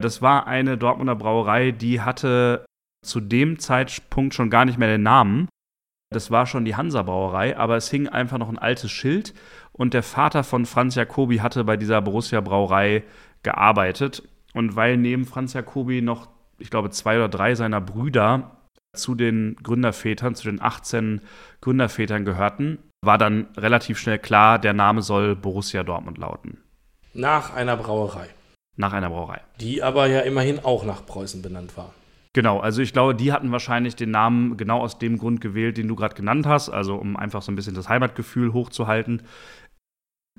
Das 0.01 0.21
war 0.21 0.47
eine 0.47 0.77
Dortmunder 0.77 1.15
Brauerei, 1.15 1.71
die 1.71 2.01
hatte 2.01 2.65
zu 3.05 3.19
dem 3.19 3.59
Zeitpunkt 3.59 4.33
schon 4.33 4.49
gar 4.49 4.65
nicht 4.65 4.77
mehr 4.77 4.87
den 4.87 5.03
Namen. 5.03 5.47
Das 6.11 6.29
war 6.29 6.45
schon 6.45 6.65
die 6.65 6.75
Hansa 6.75 7.01
Brauerei, 7.01 7.57
aber 7.57 7.75
es 7.75 7.89
hing 7.89 8.07
einfach 8.07 8.37
noch 8.37 8.49
ein 8.49 8.59
altes 8.59 8.91
Schild 8.91 9.33
und 9.71 9.93
der 9.93 10.03
Vater 10.03 10.43
von 10.43 10.65
Franz 10.65 10.95
Jacobi 10.95 11.37
hatte 11.37 11.63
bei 11.63 11.75
dieser 11.75 12.01
Borussia 12.01 12.39
Brauerei 12.41 13.03
gearbeitet. 13.43 14.23
Und 14.53 14.75
weil 14.75 14.97
neben 14.97 15.25
Franz 15.25 15.53
Jacobi 15.53 16.01
noch, 16.01 16.27
ich 16.59 16.69
glaube, 16.69 16.89
zwei 16.89 17.17
oder 17.17 17.29
drei 17.29 17.55
seiner 17.55 17.81
Brüder 17.81 18.57
zu 18.93 19.15
den 19.15 19.55
Gründervätern, 19.63 20.35
zu 20.35 20.43
den 20.45 20.61
18 20.61 21.21
Gründervätern 21.61 22.25
gehörten, 22.25 22.77
war 23.03 23.17
dann 23.17 23.47
relativ 23.57 23.97
schnell 23.97 24.19
klar, 24.19 24.59
der 24.59 24.73
Name 24.73 25.01
soll 25.01 25.35
Borussia 25.35 25.83
Dortmund 25.83 26.17
lauten. 26.17 26.59
Nach 27.13 27.53
einer 27.53 27.75
Brauerei, 27.75 28.27
Nach 28.75 28.93
einer 28.93 29.09
Brauerei. 29.09 29.41
die 29.59 29.83
aber 29.83 30.07
ja 30.07 30.21
immerhin 30.21 30.59
auch 30.63 30.83
nach 30.85 31.05
Preußen 31.05 31.41
benannt 31.41 31.75
war. 31.75 31.93
Genau, 32.35 32.59
also 32.59 32.81
ich 32.81 32.93
glaube, 32.93 33.13
die 33.13 33.31
hatten 33.31 33.51
wahrscheinlich 33.51 33.95
den 33.95 34.09
Namen 34.09 34.57
genau 34.57 34.79
aus 34.79 34.97
dem 34.97 35.19
Grund 35.19 35.39
gewählt, 35.39 35.77
den 35.77 35.87
du 35.87 35.95
gerade 35.95 36.15
genannt 36.15 36.47
hast, 36.47 36.69
also 36.69 36.95
um 36.95 37.15
einfach 37.15 37.43
so 37.43 37.51
ein 37.51 37.55
bisschen 37.55 37.75
das 37.75 37.89
Heimatgefühl 37.89 38.53
hochzuhalten. 38.53 39.21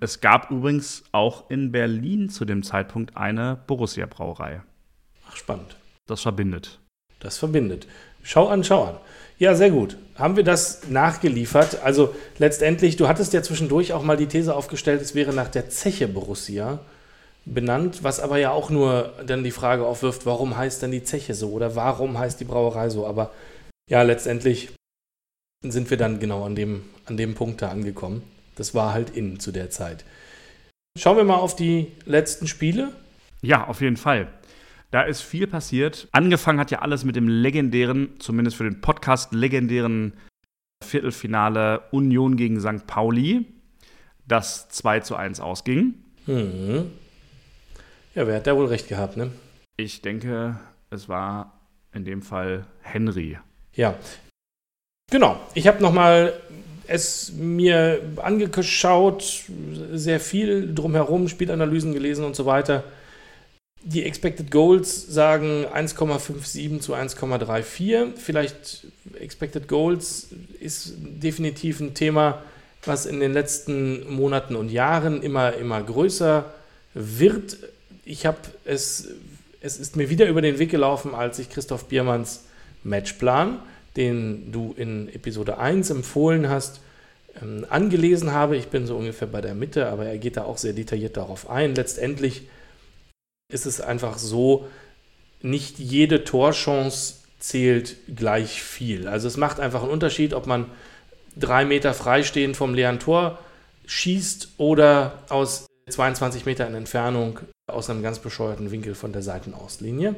Es 0.00 0.20
gab 0.20 0.50
übrigens 0.50 1.04
auch 1.12 1.50
in 1.50 1.72
Berlin 1.72 2.28
zu 2.28 2.44
dem 2.44 2.62
Zeitpunkt 2.62 3.16
eine 3.16 3.58
Borussia-Brauerei. 3.66 4.62
Ach, 5.28 5.36
spannend. 5.36 5.76
Das 6.06 6.20
verbindet. 6.20 6.80
Das 7.20 7.38
verbindet. 7.38 7.86
Schau 8.22 8.48
an, 8.48 8.64
schau 8.64 8.84
an. 8.84 8.96
Ja, 9.38 9.54
sehr 9.54 9.70
gut. 9.70 9.96
Haben 10.16 10.36
wir 10.36 10.44
das 10.44 10.88
nachgeliefert? 10.88 11.82
Also 11.82 12.14
letztendlich, 12.38 12.96
du 12.96 13.08
hattest 13.08 13.32
ja 13.32 13.42
zwischendurch 13.42 13.92
auch 13.92 14.02
mal 14.02 14.16
die 14.16 14.26
These 14.26 14.54
aufgestellt, 14.54 15.00
es 15.00 15.14
wäre 15.14 15.32
nach 15.32 15.48
der 15.48 15.68
Zeche 15.70 16.08
Borussia 16.08 16.80
benannt, 17.44 18.02
was 18.02 18.20
aber 18.20 18.38
ja 18.38 18.50
auch 18.50 18.70
nur 18.70 19.12
dann 19.26 19.44
die 19.44 19.50
Frage 19.50 19.86
aufwirft, 19.86 20.24
warum 20.24 20.56
heißt 20.56 20.82
denn 20.82 20.92
die 20.92 21.04
Zeche 21.04 21.34
so 21.34 21.50
oder 21.50 21.76
warum 21.76 22.18
heißt 22.18 22.40
die 22.40 22.44
Brauerei 22.44 22.88
so? 22.88 23.06
Aber 23.06 23.30
ja, 23.90 24.02
letztendlich 24.02 24.72
sind 25.62 25.90
wir 25.90 25.96
dann 25.96 26.20
genau 26.20 26.44
an 26.44 26.54
dem, 26.54 26.84
an 27.06 27.16
dem 27.16 27.34
Punkt 27.34 27.60
da 27.62 27.68
angekommen. 27.70 28.22
Das 28.56 28.74
war 28.74 28.92
halt 28.92 29.10
in 29.10 29.40
zu 29.40 29.52
der 29.52 29.70
Zeit. 29.70 30.04
Schauen 30.96 31.16
wir 31.16 31.24
mal 31.24 31.36
auf 31.36 31.56
die 31.56 31.92
letzten 32.06 32.46
Spiele. 32.46 32.92
Ja, 33.42 33.66
auf 33.66 33.80
jeden 33.80 33.96
Fall. 33.96 34.28
Da 34.90 35.02
ist 35.02 35.22
viel 35.22 35.46
passiert. 35.46 36.06
Angefangen 36.12 36.60
hat 36.60 36.70
ja 36.70 36.78
alles 36.78 37.04
mit 37.04 37.16
dem 37.16 37.28
legendären, 37.28 38.20
zumindest 38.20 38.56
für 38.56 38.64
den 38.64 38.80
Podcast, 38.80 39.32
legendären 39.32 40.12
Viertelfinale 40.84 41.82
Union 41.90 42.36
gegen 42.36 42.60
St. 42.60 42.86
Pauli, 42.86 43.44
das 44.26 44.68
2 44.68 45.00
zu 45.00 45.16
1 45.16 45.40
ausging. 45.40 45.94
Hm. 46.26 46.92
Ja, 48.14 48.26
wer 48.26 48.36
hat 48.36 48.46
da 48.46 48.56
wohl 48.56 48.66
recht 48.66 48.88
gehabt, 48.88 49.16
ne? 49.16 49.32
Ich 49.76 50.02
denke, 50.02 50.60
es 50.90 51.08
war 51.08 51.58
in 51.92 52.04
dem 52.04 52.22
Fall 52.22 52.66
Henry. 52.82 53.38
Ja. 53.74 53.96
Genau. 55.10 55.40
Ich 55.54 55.66
habe 55.66 55.82
nochmal 55.82 56.32
es 56.86 57.32
mir 57.32 58.00
angeschaut, 58.16 59.44
sehr 59.92 60.20
viel 60.20 60.74
drumherum, 60.74 61.28
Spielanalysen 61.28 61.92
gelesen 61.92 62.24
und 62.24 62.36
so 62.36 62.46
weiter. 62.46 62.84
Die 63.82 64.02
Expected 64.02 64.50
Goals 64.50 65.06
sagen 65.06 65.66
1,57 65.66 66.80
zu 66.80 66.94
1,34. 66.94 68.16
Vielleicht 68.16 68.86
Expected 69.20 69.68
Goals 69.68 70.28
ist 70.58 70.94
definitiv 70.98 71.80
ein 71.80 71.92
Thema, 71.92 72.42
was 72.84 73.04
in 73.04 73.20
den 73.20 73.34
letzten 73.34 74.10
Monaten 74.10 74.56
und 74.56 74.70
Jahren 74.70 75.22
immer, 75.22 75.52
immer 75.54 75.82
größer 75.82 76.52
wird. 76.94 77.58
Ich 78.06 78.24
habe 78.24 78.38
es, 78.64 79.08
es 79.60 79.78
ist 79.78 79.96
mir 79.96 80.08
wieder 80.08 80.28
über 80.28 80.40
den 80.40 80.58
Weg 80.58 80.70
gelaufen, 80.70 81.14
als 81.14 81.38
ich 81.38 81.50
Christoph 81.50 81.86
Biermanns 81.86 82.44
Matchplan, 82.84 83.58
den 83.96 84.52
du 84.52 84.74
in 84.76 85.08
Episode 85.08 85.58
1 85.58 85.90
empfohlen 85.90 86.48
hast, 86.48 86.80
ähm, 87.40 87.66
angelesen 87.68 88.32
habe. 88.32 88.56
Ich 88.56 88.68
bin 88.68 88.86
so 88.86 88.96
ungefähr 88.96 89.28
bei 89.28 89.40
der 89.40 89.54
Mitte, 89.54 89.88
aber 89.88 90.06
er 90.06 90.18
geht 90.18 90.36
da 90.36 90.44
auch 90.44 90.58
sehr 90.58 90.72
detailliert 90.72 91.16
darauf 91.16 91.48
ein. 91.48 91.74
Letztendlich 91.74 92.48
ist 93.52 93.66
es 93.66 93.80
einfach 93.80 94.18
so, 94.18 94.68
nicht 95.42 95.78
jede 95.78 96.24
Torchance 96.24 97.16
zählt 97.38 97.96
gleich 98.14 98.62
viel. 98.62 99.06
Also 99.06 99.28
es 99.28 99.36
macht 99.36 99.60
einfach 99.60 99.82
einen 99.82 99.92
Unterschied, 99.92 100.32
ob 100.32 100.46
man 100.46 100.70
drei 101.36 101.64
Meter 101.64 101.92
freistehend 101.92 102.56
vom 102.56 102.74
leeren 102.74 102.98
Tor 102.98 103.38
schießt 103.86 104.54
oder 104.56 105.22
aus 105.28 105.66
22 105.88 106.46
Metern 106.46 106.74
Entfernung 106.74 107.40
aus 107.66 107.90
einem 107.90 108.02
ganz 108.02 108.18
bescheuerten 108.18 108.70
Winkel 108.70 108.94
von 108.94 109.12
der 109.12 109.22
Seitenauslinie. 109.22 110.14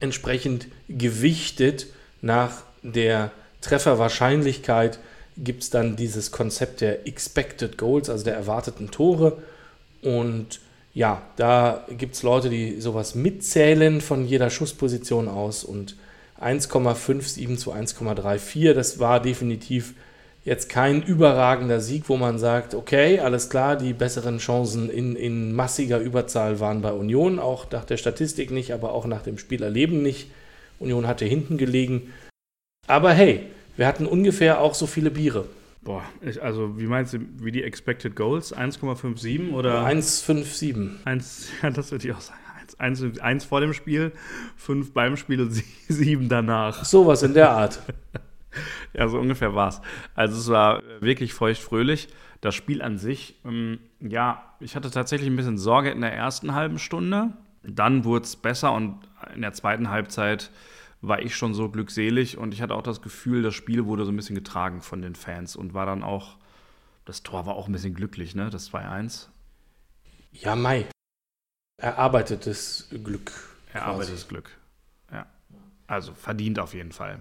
Entsprechend 0.00 0.68
gewichtet 0.88 1.86
nach 2.22 2.62
der 2.82 3.30
Trefferwahrscheinlichkeit 3.60 4.98
gibt 5.36 5.62
es 5.62 5.70
dann 5.70 5.96
dieses 5.96 6.30
Konzept 6.30 6.80
der 6.80 7.06
Expected 7.06 7.78
Goals, 7.78 8.10
also 8.10 8.24
der 8.24 8.34
erwarteten 8.34 8.90
Tore. 8.90 9.38
Und 10.02 10.60
ja, 10.94 11.22
da 11.36 11.86
gibt 11.96 12.16
es 12.16 12.22
Leute, 12.22 12.50
die 12.50 12.80
sowas 12.80 13.14
mitzählen 13.14 14.00
von 14.00 14.26
jeder 14.26 14.50
Schussposition 14.50 15.28
aus 15.28 15.64
und 15.64 15.96
1,57 16.40 17.56
zu 17.56 17.72
1,34, 17.72 18.72
das 18.72 18.98
war 18.98 19.22
definitiv 19.22 19.94
jetzt 20.44 20.68
kein 20.68 21.02
überragender 21.02 21.80
Sieg, 21.80 22.08
wo 22.08 22.16
man 22.16 22.38
sagt, 22.38 22.74
okay, 22.74 23.20
alles 23.20 23.48
klar, 23.48 23.76
die 23.76 23.92
besseren 23.92 24.38
Chancen 24.38 24.90
in, 24.90 25.14
in 25.14 25.52
massiger 25.52 26.00
Überzahl 26.00 26.58
waren 26.58 26.82
bei 26.82 26.92
Union, 26.92 27.38
auch 27.38 27.70
nach 27.70 27.84
der 27.84 27.96
Statistik 27.96 28.50
nicht, 28.50 28.72
aber 28.72 28.92
auch 28.92 29.06
nach 29.06 29.22
dem 29.22 29.38
Spielerleben 29.38 30.02
nicht. 30.02 30.30
Union 30.80 31.06
hatte 31.06 31.24
hinten 31.24 31.58
gelegen. 31.58 32.12
Aber 32.88 33.12
hey, 33.12 33.48
wir 33.76 33.86
hatten 33.86 34.06
ungefähr 34.06 34.60
auch 34.60 34.74
so 34.74 34.86
viele 34.86 35.10
Biere. 35.10 35.46
Boah, 35.82 36.02
ich, 36.20 36.42
also 36.42 36.78
wie 36.78 36.86
meinst 36.86 37.14
du, 37.14 37.18
wie 37.38 37.52
die 37.52 37.62
Expected 37.62 38.16
Goals? 38.16 38.54
1,57 38.56 39.52
oder? 39.52 39.84
1,57. 39.86 41.04
1, 41.04 41.48
ja, 41.62 41.70
das 41.70 41.90
würde 41.92 42.08
ich 42.08 42.14
auch 42.14 42.20
sagen. 42.20 42.38
1, 42.78 43.20
1 43.20 43.44
vor 43.44 43.60
dem 43.60 43.74
Spiel, 43.74 44.12
5 44.56 44.92
beim 44.92 45.16
Spiel 45.16 45.40
und 45.40 45.52
7 45.88 46.28
danach. 46.28 46.84
Sowas 46.84 47.22
in 47.22 47.34
der 47.34 47.50
Art. 47.50 47.80
Ja, 48.94 49.08
so 49.08 49.18
ungefähr 49.18 49.54
war 49.54 49.68
es. 49.68 49.80
Also 50.14 50.38
es 50.38 50.50
war 50.50 50.82
wirklich 51.00 51.32
feuchtfröhlich. 51.32 52.08
Das 52.42 52.54
Spiel 52.54 52.82
an 52.82 52.98
sich, 52.98 53.40
ähm, 53.46 53.78
ja, 53.98 54.42
ich 54.60 54.76
hatte 54.76 54.90
tatsächlich 54.90 55.30
ein 55.30 55.36
bisschen 55.36 55.56
Sorge 55.56 55.88
in 55.88 56.02
der 56.02 56.12
ersten 56.12 56.54
halben 56.54 56.78
Stunde. 56.78 57.30
Dann 57.62 58.04
wurde 58.04 58.26
es 58.26 58.36
besser 58.36 58.74
und 58.74 58.98
in 59.34 59.40
der 59.40 59.54
zweiten 59.54 59.88
Halbzeit 59.88 60.50
war 61.02 61.20
ich 61.20 61.36
schon 61.36 61.52
so 61.52 61.68
glückselig 61.68 62.38
und 62.38 62.54
ich 62.54 62.62
hatte 62.62 62.74
auch 62.74 62.82
das 62.82 63.02
Gefühl, 63.02 63.42
das 63.42 63.54
Spiel 63.54 63.84
wurde 63.86 64.04
so 64.04 64.12
ein 64.12 64.16
bisschen 64.16 64.36
getragen 64.36 64.80
von 64.80 65.02
den 65.02 65.16
Fans 65.16 65.56
und 65.56 65.74
war 65.74 65.84
dann 65.84 66.02
auch, 66.04 66.36
das 67.04 67.24
Tor 67.24 67.44
war 67.44 67.56
auch 67.56 67.66
ein 67.66 67.72
bisschen 67.72 67.94
glücklich, 67.94 68.36
ne? 68.36 68.48
Das 68.50 68.70
2-1. 68.72 69.26
Ja, 70.30 70.54
Mai. 70.54 70.86
Erarbeitetes 71.76 72.88
Glück. 73.02 73.32
Erarbeitetes 73.72 74.28
Glück. 74.28 74.50
Ja. 75.10 75.26
Also 75.88 76.14
verdient 76.14 76.60
auf 76.60 76.72
jeden 76.72 76.92
Fall. 76.92 77.20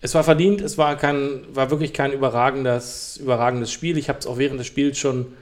Es 0.00 0.16
war 0.16 0.24
verdient, 0.24 0.60
es 0.60 0.76
war, 0.76 0.96
kein, 0.96 1.44
war 1.54 1.70
wirklich 1.70 1.92
kein 1.92 2.12
überragendes, 2.12 3.18
überragendes 3.18 3.70
Spiel. 3.70 3.96
Ich 3.96 4.08
habe 4.08 4.18
es 4.18 4.26
auch 4.26 4.36
während 4.36 4.58
des 4.58 4.66
Spiels 4.66 4.98
schon 4.98 5.32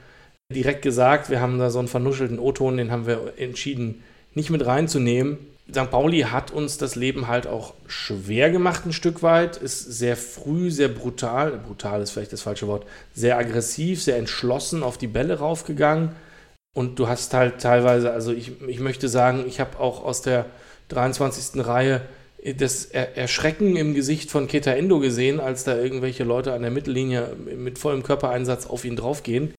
direkt 0.53 0.83
gesagt. 0.83 1.31
Wir 1.31 1.41
haben 1.41 1.57
da 1.57 1.71
so 1.71 1.79
einen 1.79 1.87
vernuschelten 1.87 2.37
O-Ton, 2.37 2.77
den 2.77 2.91
haben 2.91 3.07
wir 3.07 3.33
entschieden, 3.37 4.03
nicht 4.35 4.51
mit 4.51 4.63
reinzunehmen. 4.63 5.39
St. 5.69 5.89
Pauli 5.89 6.21
hat 6.21 6.51
uns 6.51 6.77
das 6.77 6.95
Leben 6.95 7.27
halt 7.27 7.47
auch 7.47 7.73
schwer 7.87 8.49
gemacht, 8.49 8.85
ein 8.85 8.93
Stück 8.93 9.23
weit. 9.23 9.57
Ist 9.57 9.79
sehr 9.79 10.17
früh, 10.17 10.71
sehr 10.71 10.89
brutal, 10.89 11.57
brutal 11.57 12.01
ist 12.01 12.11
vielleicht 12.11 12.33
das 12.33 12.41
falsche 12.41 12.67
Wort, 12.67 12.85
sehr 13.13 13.37
aggressiv, 13.37 14.01
sehr 14.01 14.17
entschlossen 14.17 14.83
auf 14.83 14.97
die 14.97 15.07
Bälle 15.07 15.39
raufgegangen. 15.39 16.11
Und 16.73 16.99
du 16.99 17.07
hast 17.07 17.33
halt 17.33 17.61
teilweise, 17.61 18.11
also 18.11 18.31
ich, 18.31 18.61
ich 18.67 18.79
möchte 18.79 19.09
sagen, 19.09 19.45
ich 19.47 19.59
habe 19.59 19.79
auch 19.79 20.03
aus 20.03 20.21
der 20.21 20.45
23. 20.89 21.65
Reihe 21.65 22.01
das 22.57 22.85
Erschrecken 22.85 23.75
im 23.75 23.93
Gesicht 23.93 24.31
von 24.31 24.47
Keta 24.47 24.71
Endo 24.71 24.99
gesehen, 24.99 25.39
als 25.39 25.63
da 25.63 25.77
irgendwelche 25.77 26.23
Leute 26.23 26.53
an 26.53 26.63
der 26.63 26.71
Mittellinie 26.71 27.35
mit 27.35 27.77
vollem 27.77 28.03
Körpereinsatz 28.03 28.65
auf 28.65 28.83
ihn 28.83 28.95
draufgehen, 28.95 29.53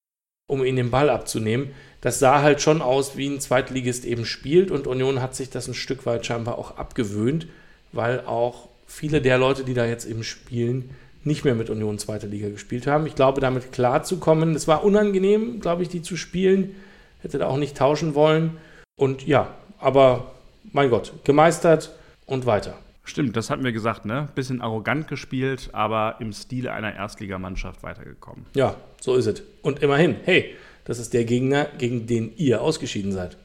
um 0.49 0.65
ihn 0.65 0.77
den 0.77 0.91
Ball 0.91 1.09
abzunehmen. 1.09 1.71
Das 2.03 2.19
sah 2.19 2.43
halt 2.43 2.61
schon 2.61 2.83
aus, 2.83 3.17
wie 3.17 3.29
ein 3.29 3.41
Zweitligist 3.41 4.05
eben 4.05 4.27
spielt 4.27 4.71
und 4.71 4.87
Union 4.87 5.23
hat 5.23 5.35
sich 5.35 5.49
das 5.51 5.69
ein 5.69 5.75
Stück 5.75 6.05
weit 6.05 6.27
scheinbar 6.27 6.59
auch 6.59 6.77
abgewöhnt, 6.77 7.47
weil 7.93 8.21
auch 8.27 8.69
viele 8.87 9.23
der 9.23 9.39
Leute, 9.39 9.65
die 9.65 9.73
da 9.73 9.87
jetzt 9.87 10.05
eben 10.05 10.25
spielen, 10.25 10.91
nicht 11.25 11.45
mehr 11.45 11.55
mit 11.55 11.71
Union 11.71 11.99
zweiter 11.99 12.27
Liga 12.27 12.49
gespielt 12.49 12.89
haben. 12.89 13.07
Ich 13.07 13.15
glaube, 13.15 13.41
damit 13.41 13.73
klarzukommen, 13.73 14.57
es 14.57 14.67
war 14.67 14.85
unangenehm, 14.85 15.61
glaube 15.61 15.83
ich, 15.83 15.89
die 15.89 16.03
zu 16.03 16.17
spielen, 16.17 16.75
hätte 17.21 17.39
da 17.39 17.47
auch 17.47 17.57
nicht 17.57 17.77
tauschen 17.77 18.17
wollen 18.17 18.57
und 18.97 19.25
ja, 19.25 19.55
aber 19.79 20.33
mein 20.73 20.91
Gott, 20.91 21.13
gemeistert 21.23 21.93
und 22.27 22.47
weiter. 22.47 22.77
Stimmt, 23.05 23.37
das 23.37 23.51
hatten 23.51 23.65
wir 23.65 23.73
gesagt, 23.73 24.05
ne? 24.07 24.29
Bisschen 24.35 24.61
arrogant 24.61 25.09
gespielt, 25.09 25.71
aber 25.73 26.17
im 26.21 26.33
Stile 26.33 26.73
einer 26.73 26.95
Erstligamannschaft 26.95 27.83
weitergekommen. 27.83 28.47
Ja, 28.55 28.77
so 29.01 29.15
ist 29.17 29.27
es. 29.27 29.43
Und 29.63 29.83
immerhin, 29.83 30.17
hey, 30.25 30.55
das 30.85 30.99
ist 30.99 31.15
der 31.15 31.25
Gegner, 31.25 31.67
gegen 31.79 32.07
den 32.07 32.37
ihr 32.37 32.63
ausgeschieden 32.63 33.13
seid. 33.13 33.37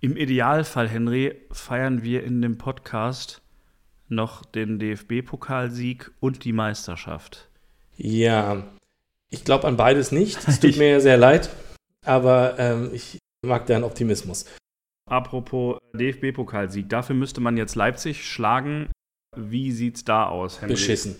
Im 0.00 0.16
Idealfall, 0.16 0.88
Henry, 0.88 1.36
feiern 1.50 2.02
wir 2.02 2.24
in 2.24 2.40
dem 2.40 2.58
Podcast 2.58 3.42
noch 4.08 4.44
den 4.44 4.78
DFB-Pokalsieg 4.78 6.10
und 6.20 6.44
die 6.44 6.52
Meisterschaft. 6.52 7.48
Ja, 7.96 8.64
ich 9.30 9.44
glaube 9.44 9.66
an 9.66 9.76
beides 9.76 10.10
nicht. 10.10 10.46
Es 10.48 10.58
tut 10.60 10.76
mir 10.76 11.00
sehr 11.00 11.16
leid, 11.16 11.50
aber 12.04 12.58
ähm, 12.58 12.90
ich 12.92 13.18
mag 13.44 13.66
deinen 13.66 13.84
Optimismus. 13.84 14.46
Apropos 15.08 15.78
DFB-Pokalsieg, 15.92 16.88
dafür 16.88 17.14
müsste 17.14 17.40
man 17.40 17.56
jetzt 17.56 17.74
Leipzig 17.74 18.24
schlagen. 18.26 18.88
Wie 19.36 19.70
sieht's 19.70 20.04
da 20.04 20.26
aus, 20.26 20.60
Henry? 20.60 20.74
Beschissen. 20.74 21.16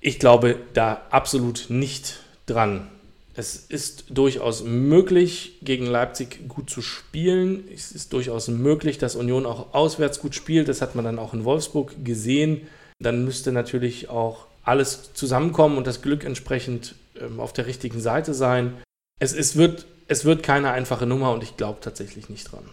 Ich 0.00 0.18
glaube 0.18 0.58
da 0.74 1.02
absolut 1.10 1.66
nicht 1.68 2.20
dran. 2.46 2.88
Es 3.34 3.56
ist 3.56 4.04
durchaus 4.10 4.62
möglich, 4.62 5.58
gegen 5.62 5.86
Leipzig 5.86 6.48
gut 6.48 6.68
zu 6.68 6.82
spielen. 6.82 7.64
Es 7.72 7.92
ist 7.92 8.12
durchaus 8.12 8.48
möglich, 8.48 8.98
dass 8.98 9.16
Union 9.16 9.46
auch 9.46 9.72
auswärts 9.72 10.20
gut 10.20 10.34
spielt. 10.34 10.68
Das 10.68 10.82
hat 10.82 10.94
man 10.94 11.04
dann 11.04 11.18
auch 11.18 11.32
in 11.32 11.44
Wolfsburg 11.44 12.04
gesehen. 12.04 12.66
Dann 12.98 13.24
müsste 13.24 13.50
natürlich 13.52 14.10
auch 14.10 14.46
alles 14.64 15.14
zusammenkommen 15.14 15.78
und 15.78 15.86
das 15.86 16.02
Glück 16.02 16.24
entsprechend 16.24 16.94
ähm, 17.18 17.40
auf 17.40 17.52
der 17.52 17.66
richtigen 17.66 18.00
Seite 18.00 18.34
sein. 18.34 18.74
Es, 19.18 19.32
es, 19.32 19.56
wird, 19.56 19.86
es 20.08 20.24
wird 20.24 20.42
keine 20.42 20.70
einfache 20.72 21.06
Nummer 21.06 21.32
und 21.32 21.42
ich 21.42 21.56
glaube 21.56 21.80
tatsächlich 21.80 22.28
nicht 22.28 22.52
dran. 22.52 22.64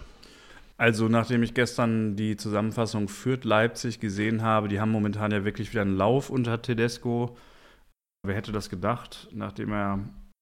Also, 0.77 1.09
nachdem 1.09 1.43
ich 1.43 1.53
gestern 1.53 2.15
die 2.15 2.37
Zusammenfassung 2.37 3.09
Fürth-Leipzig 3.09 3.99
gesehen 3.99 4.43
habe, 4.43 4.69
die 4.69 4.79
haben 4.79 4.91
momentan 4.91 5.31
ja 5.31 5.43
wirklich 5.43 5.71
wieder 5.71 5.81
einen 5.81 5.97
Lauf 5.97 6.29
unter 6.29 6.61
Tedesco. 6.61 7.37
Wer 8.25 8.35
hätte 8.35 8.51
das 8.51 8.69
gedacht, 8.69 9.27
nachdem 9.31 9.73
er 9.73 9.99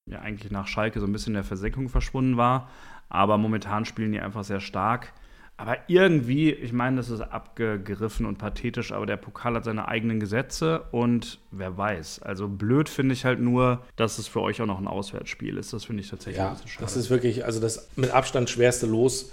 ja 0.08 0.20
eigentlich 0.20 0.52
nach 0.52 0.68
Schalke 0.68 1.00
so 1.00 1.06
ein 1.06 1.12
bisschen 1.12 1.32
in 1.32 1.36
der 1.36 1.44
Versenkung 1.44 1.90
verschwunden 1.90 2.38
war. 2.38 2.70
Aber 3.10 3.38
momentan 3.38 3.86
spielen 3.86 4.12
die 4.12 4.20
einfach 4.20 4.44
sehr 4.44 4.60
stark. 4.60 5.14
Aber 5.60 5.78
irgendwie, 5.88 6.52
ich 6.52 6.72
meine, 6.72 6.98
das 6.98 7.10
ist 7.10 7.22
abgegriffen 7.22 8.28
und 8.28 8.38
pathetisch, 8.38 8.92
aber 8.92 9.08
der 9.08 9.18
Pokal 9.18 9.56
hat 9.56 9.66
seine 9.66 9.88
eigenen 9.88 10.20
Gesetze 10.20 10.84
und 10.92 11.40
wer 11.50 11.76
weiß. 11.76 12.22
Also 12.22 12.48
blöd 12.48 12.90
finde 12.90 13.14
ich 13.14 13.26
halt 13.26 13.40
nur, 13.40 13.84
dass 13.96 14.20
es 14.20 14.28
für 14.28 14.42
euch 14.42 14.62
auch 14.62 14.68
noch 14.68 14.78
ein 14.78 14.88
Auswärtsspiel 14.88 15.58
ist. 15.58 15.74
Das 15.74 15.86
finde 15.86 16.04
ich 16.04 16.10
tatsächlich 16.12 16.38
ja, 16.38 16.50
ein 16.50 16.54
bisschen 16.54 16.70
schade. 16.70 16.86
Das 16.86 16.96
ist 16.96 17.10
wirklich, 17.10 17.44
also 17.44 17.60
das 17.60 17.90
mit 17.96 18.12
Abstand 18.12 18.52
schwerste 18.52 18.86
Los 18.86 19.32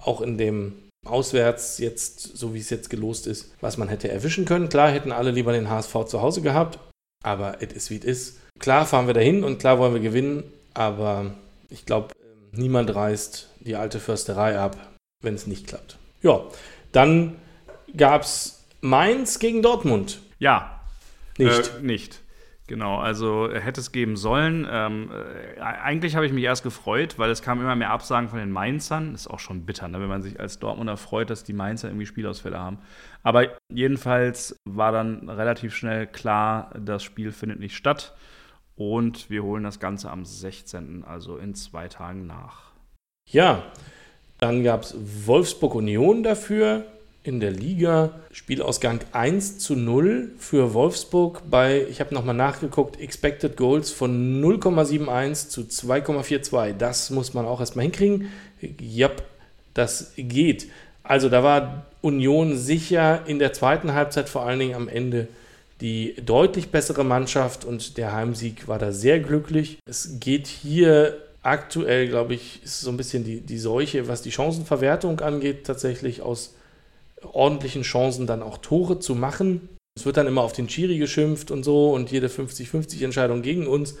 auch 0.00 0.20
in 0.20 0.38
dem 0.38 0.74
Auswärts 1.04 1.78
jetzt, 1.78 2.20
so 2.36 2.54
wie 2.54 2.60
es 2.60 2.70
jetzt 2.70 2.88
gelost 2.88 3.26
ist, 3.26 3.52
was 3.60 3.76
man 3.76 3.88
hätte 3.88 4.08
erwischen 4.08 4.44
können. 4.44 4.68
Klar 4.68 4.90
hätten 4.90 5.10
alle 5.10 5.32
lieber 5.32 5.52
den 5.52 5.68
HSV 5.68 6.04
zu 6.06 6.22
Hause 6.22 6.40
gehabt, 6.40 6.78
aber 7.24 7.62
es 7.62 7.72
ist 7.72 7.90
wie 7.90 7.98
es 7.98 8.04
ist. 8.04 8.40
Klar 8.58 8.86
fahren 8.86 9.06
wir 9.06 9.14
dahin 9.14 9.44
und 9.44 9.58
klar 9.58 9.78
wollen 9.78 9.94
wir 9.94 10.00
gewinnen, 10.00 10.44
aber 10.74 11.34
ich 11.70 11.86
glaube, 11.86 12.14
niemand 12.52 12.94
reißt 12.94 13.50
die 13.60 13.76
alte 13.76 14.00
Försterei 14.00 14.58
ab, 14.58 14.76
wenn 15.20 15.34
es 15.34 15.46
nicht 15.46 15.66
klappt. 15.66 15.98
Ja, 16.22 16.42
dann 16.92 17.36
gab 17.96 18.22
es 18.22 18.64
Mainz 18.80 19.38
gegen 19.38 19.62
Dortmund. 19.62 20.20
Ja. 20.38 20.80
Nicht. 21.38 21.72
Äh, 21.78 21.82
nicht. 21.82 22.20
Genau, 22.66 22.96
also 22.98 23.50
hätte 23.52 23.80
es 23.80 23.92
geben 23.92 24.16
sollen. 24.16 24.66
Ähm, 24.70 25.10
äh, 25.10 25.60
eigentlich 25.60 26.16
habe 26.16 26.24
ich 26.24 26.32
mich 26.32 26.44
erst 26.44 26.62
gefreut, 26.62 27.18
weil 27.18 27.30
es 27.30 27.42
kam 27.42 27.60
immer 27.60 27.76
mehr 27.76 27.90
Absagen 27.90 28.30
von 28.30 28.38
den 28.38 28.50
Mainzern. 28.50 29.14
Ist 29.14 29.28
auch 29.28 29.38
schon 29.38 29.66
bitter, 29.66 29.88
ne, 29.88 30.00
wenn 30.00 30.08
man 30.08 30.22
sich 30.22 30.40
als 30.40 30.58
Dortmunder 30.60 30.96
freut, 30.96 31.28
dass 31.28 31.44
die 31.44 31.52
Mainzer 31.52 31.88
irgendwie 31.88 32.06
Spielausfälle 32.06 32.58
haben. 32.58 32.78
Aber 33.22 33.48
jedenfalls 33.70 34.56
war 34.64 34.92
dann 34.92 35.28
relativ 35.28 35.74
schnell 35.74 36.06
klar, 36.06 36.70
das 36.78 37.02
Spiel 37.02 37.32
findet 37.32 37.60
nicht 37.60 37.76
statt. 37.76 38.14
Und 38.76 39.30
wir 39.30 39.44
holen 39.44 39.62
das 39.62 39.78
Ganze 39.78 40.10
am 40.10 40.24
16., 40.24 41.04
also 41.04 41.36
in 41.36 41.54
zwei 41.54 41.88
Tagen 41.88 42.26
nach. 42.26 42.72
Ja, 43.30 43.62
dann 44.38 44.64
gab 44.64 44.82
es 44.82 44.96
Wolfsburg 45.26 45.74
Union 45.74 46.22
dafür. 46.22 46.84
in 47.24 47.40
der 47.40 47.50
Liga. 47.50 48.10
Spielausgang 48.32 49.00
1 49.12 49.58
zu 49.58 49.74
0 49.74 50.32
für 50.38 50.74
Wolfsburg 50.74 51.40
bei, 51.50 51.86
ich 51.88 52.00
habe 52.00 52.14
nochmal 52.14 52.34
nachgeguckt, 52.34 53.00
Expected 53.00 53.56
Goals 53.56 53.90
von 53.90 54.42
0,71 54.44 55.48
zu 55.48 55.62
2,42. 55.62 56.74
Das 56.74 57.08
muss 57.08 57.32
man 57.32 57.46
auch 57.46 57.60
erstmal 57.60 57.84
hinkriegen. 57.84 58.28
Ja, 58.78 59.10
das 59.72 60.12
geht. 60.16 60.68
Also 61.02 61.30
da 61.30 61.42
war 61.42 61.86
Union 62.02 62.58
sicher 62.58 63.22
in 63.26 63.38
der 63.38 63.54
zweiten 63.54 63.94
Halbzeit 63.94 64.28
vor 64.28 64.44
allen 64.44 64.58
Dingen 64.58 64.74
am 64.74 64.88
Ende 64.88 65.28
die 65.80 66.14
deutlich 66.24 66.70
bessere 66.70 67.04
Mannschaft 67.04 67.64
und 67.64 67.96
der 67.96 68.12
Heimsieg 68.12 68.68
war 68.68 68.78
da 68.78 68.92
sehr 68.92 69.20
glücklich. 69.20 69.78
Es 69.86 70.18
geht 70.20 70.46
hier 70.46 71.18
aktuell, 71.42 72.08
glaube 72.08 72.34
ich, 72.34 72.62
ist 72.64 72.80
so 72.80 72.90
ein 72.90 72.96
bisschen 72.96 73.24
die, 73.24 73.40
die 73.40 73.58
Seuche, 73.58 74.08
was 74.08 74.22
die 74.22 74.32
Chancenverwertung 74.32 75.20
angeht, 75.20 75.66
tatsächlich 75.66 76.22
aus 76.22 76.54
ordentlichen 77.22 77.82
Chancen 77.82 78.26
dann 78.26 78.42
auch 78.42 78.58
Tore 78.58 78.98
zu 78.98 79.14
machen. 79.14 79.68
Es 79.96 80.06
wird 80.06 80.16
dann 80.16 80.26
immer 80.26 80.42
auf 80.42 80.52
den 80.52 80.68
Schiri 80.68 80.98
geschimpft 80.98 81.50
und 81.50 81.62
so 81.64 81.92
und 81.92 82.10
jede 82.10 82.28
50-50 82.28 83.04
Entscheidung 83.04 83.42
gegen 83.42 83.66
uns. 83.66 83.96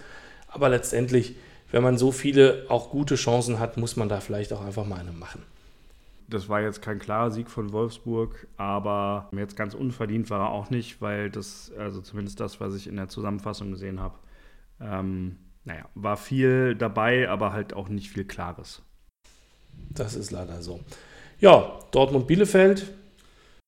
Aber 0.48 0.68
letztendlich, 0.68 1.34
wenn 1.70 1.82
man 1.82 1.98
so 1.98 2.12
viele 2.12 2.66
auch 2.68 2.90
gute 2.90 3.16
Chancen 3.16 3.58
hat, 3.58 3.76
muss 3.76 3.96
man 3.96 4.08
da 4.08 4.20
vielleicht 4.20 4.52
auch 4.52 4.64
einfach 4.64 4.86
mal 4.86 5.00
eine 5.00 5.12
machen. 5.12 5.42
Das 6.28 6.48
war 6.48 6.62
jetzt 6.62 6.80
kein 6.80 6.98
klarer 6.98 7.30
Sieg 7.30 7.50
von 7.50 7.72
Wolfsburg, 7.72 8.48
aber 8.56 9.28
jetzt 9.36 9.56
ganz 9.56 9.74
unverdient 9.74 10.30
war 10.30 10.40
er 10.40 10.50
auch 10.50 10.70
nicht, 10.70 11.02
weil 11.02 11.30
das, 11.30 11.72
also 11.78 12.00
zumindest 12.00 12.40
das, 12.40 12.60
was 12.60 12.74
ich 12.74 12.86
in 12.86 12.96
der 12.96 13.08
Zusammenfassung 13.08 13.70
gesehen 13.70 14.00
habe, 14.00 14.18
ähm, 14.80 15.36
naja, 15.64 15.88
war 15.94 16.16
viel 16.16 16.74
dabei, 16.74 17.28
aber 17.28 17.52
halt 17.52 17.74
auch 17.74 17.88
nicht 17.88 18.10
viel 18.10 18.24
Klares. 18.24 18.82
Das 19.90 20.14
ist 20.14 20.30
leider 20.30 20.62
so. 20.62 20.80
Ja, 21.40 21.78
Dortmund-Bielefeld. 21.90 22.92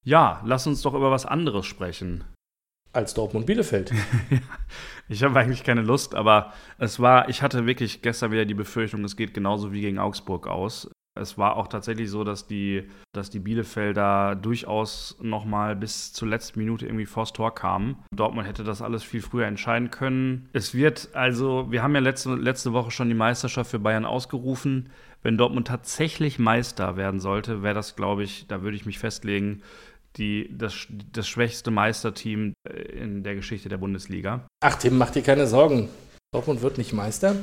Ja, 0.05 0.41
lass 0.45 0.67
uns 0.67 0.83
doch 0.83 0.95
über 0.95 1.11
was 1.11 1.27
anderes 1.27 1.67
sprechen. 1.67 2.25
Als 2.93 3.13
Dortmund-Bielefeld. 3.15 3.93
ich 5.09 5.23
habe 5.23 5.39
eigentlich 5.39 5.65
keine 5.65 5.83
Lust, 5.83 6.15
aber 6.15 6.53
es 6.79 7.01
war, 7.01 7.29
ich 7.29 7.43
hatte 7.43 7.67
wirklich 7.67 8.03
gestern 8.03 8.31
wieder 8.31 8.45
die 8.45 8.55
Befürchtung, 8.55 9.05
es 9.05 9.17
geht 9.17 9.35
genauso 9.35 9.73
wie 9.73 9.81
gegen 9.81 9.99
Augsburg 9.99 10.47
aus. 10.47 10.91
Es 11.17 11.39
war 11.39 11.57
auch 11.57 11.69
tatsächlich 11.69 12.11
so, 12.11 12.25
dass 12.25 12.47
die, 12.47 12.85
dass 13.13 13.31
die 13.31 13.39
Bielefelder 13.39 14.35
durchaus 14.35 15.17
noch 15.21 15.45
mal 15.45 15.75
bis 15.75 16.13
zur 16.13 16.29
letzten 16.29 16.59
Minute 16.59 16.87
irgendwie 16.87 17.07
vors 17.07 17.33
Tor 17.33 17.55
kamen. 17.55 17.97
Dortmund 18.15 18.47
hätte 18.47 18.65
das 18.65 18.83
alles 18.83 19.03
viel 19.03 19.23
früher 19.23 19.47
entscheiden 19.47 19.91
können. 19.91 20.49
Es 20.53 20.75
wird 20.75 21.11
also, 21.15 21.71
wir 21.71 21.83
haben 21.83 21.95
ja 21.95 22.01
letzte, 22.01 22.35
letzte 22.35 22.73
Woche 22.73 22.91
schon 22.91 23.09
die 23.09 23.15
Meisterschaft 23.15 23.71
für 23.71 23.79
Bayern 23.79 24.05
ausgerufen. 24.05 24.91
Wenn 25.23 25.39
Dortmund 25.39 25.67
tatsächlich 25.67 26.39
Meister 26.39 26.97
werden 26.97 27.19
sollte, 27.19 27.63
wäre 27.63 27.75
das, 27.75 27.97
glaube 27.97 28.23
ich, 28.23 28.47
da 28.47 28.63
würde 28.63 28.77
ich 28.77 28.87
mich 28.87 28.99
festlegen, 28.99 29.63
die, 30.17 30.49
das, 30.57 30.87
das 31.13 31.29
schwächste 31.29 31.71
Meisterteam 31.71 32.55
äh, 32.69 32.81
in 32.81 33.23
der 33.23 33.35
Geschichte 33.35 33.69
der 33.69 33.79
Bundesliga. 33.79 34.47
Ach, 34.63 34.77
Tim, 34.77 34.99
mach 34.99 35.11
dir 35.11 35.23
keine 35.23 35.47
Sorgen. 35.47 35.89
Dortmund 36.33 36.63
wird 36.63 36.79
nicht 36.79 36.93
Meister. 36.93 37.37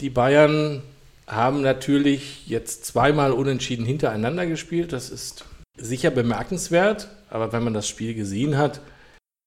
Die 0.00 0.10
Bayern 0.10 0.82
haben 1.26 1.62
natürlich 1.62 2.46
jetzt 2.46 2.84
zweimal 2.84 3.32
unentschieden 3.32 3.86
hintereinander 3.86 4.46
gespielt. 4.46 4.92
Das 4.92 5.10
ist 5.10 5.44
sicher 5.76 6.10
bemerkenswert, 6.10 7.08
aber 7.30 7.52
wenn 7.52 7.64
man 7.64 7.74
das 7.74 7.88
Spiel 7.88 8.14
gesehen 8.14 8.56
hat 8.56 8.80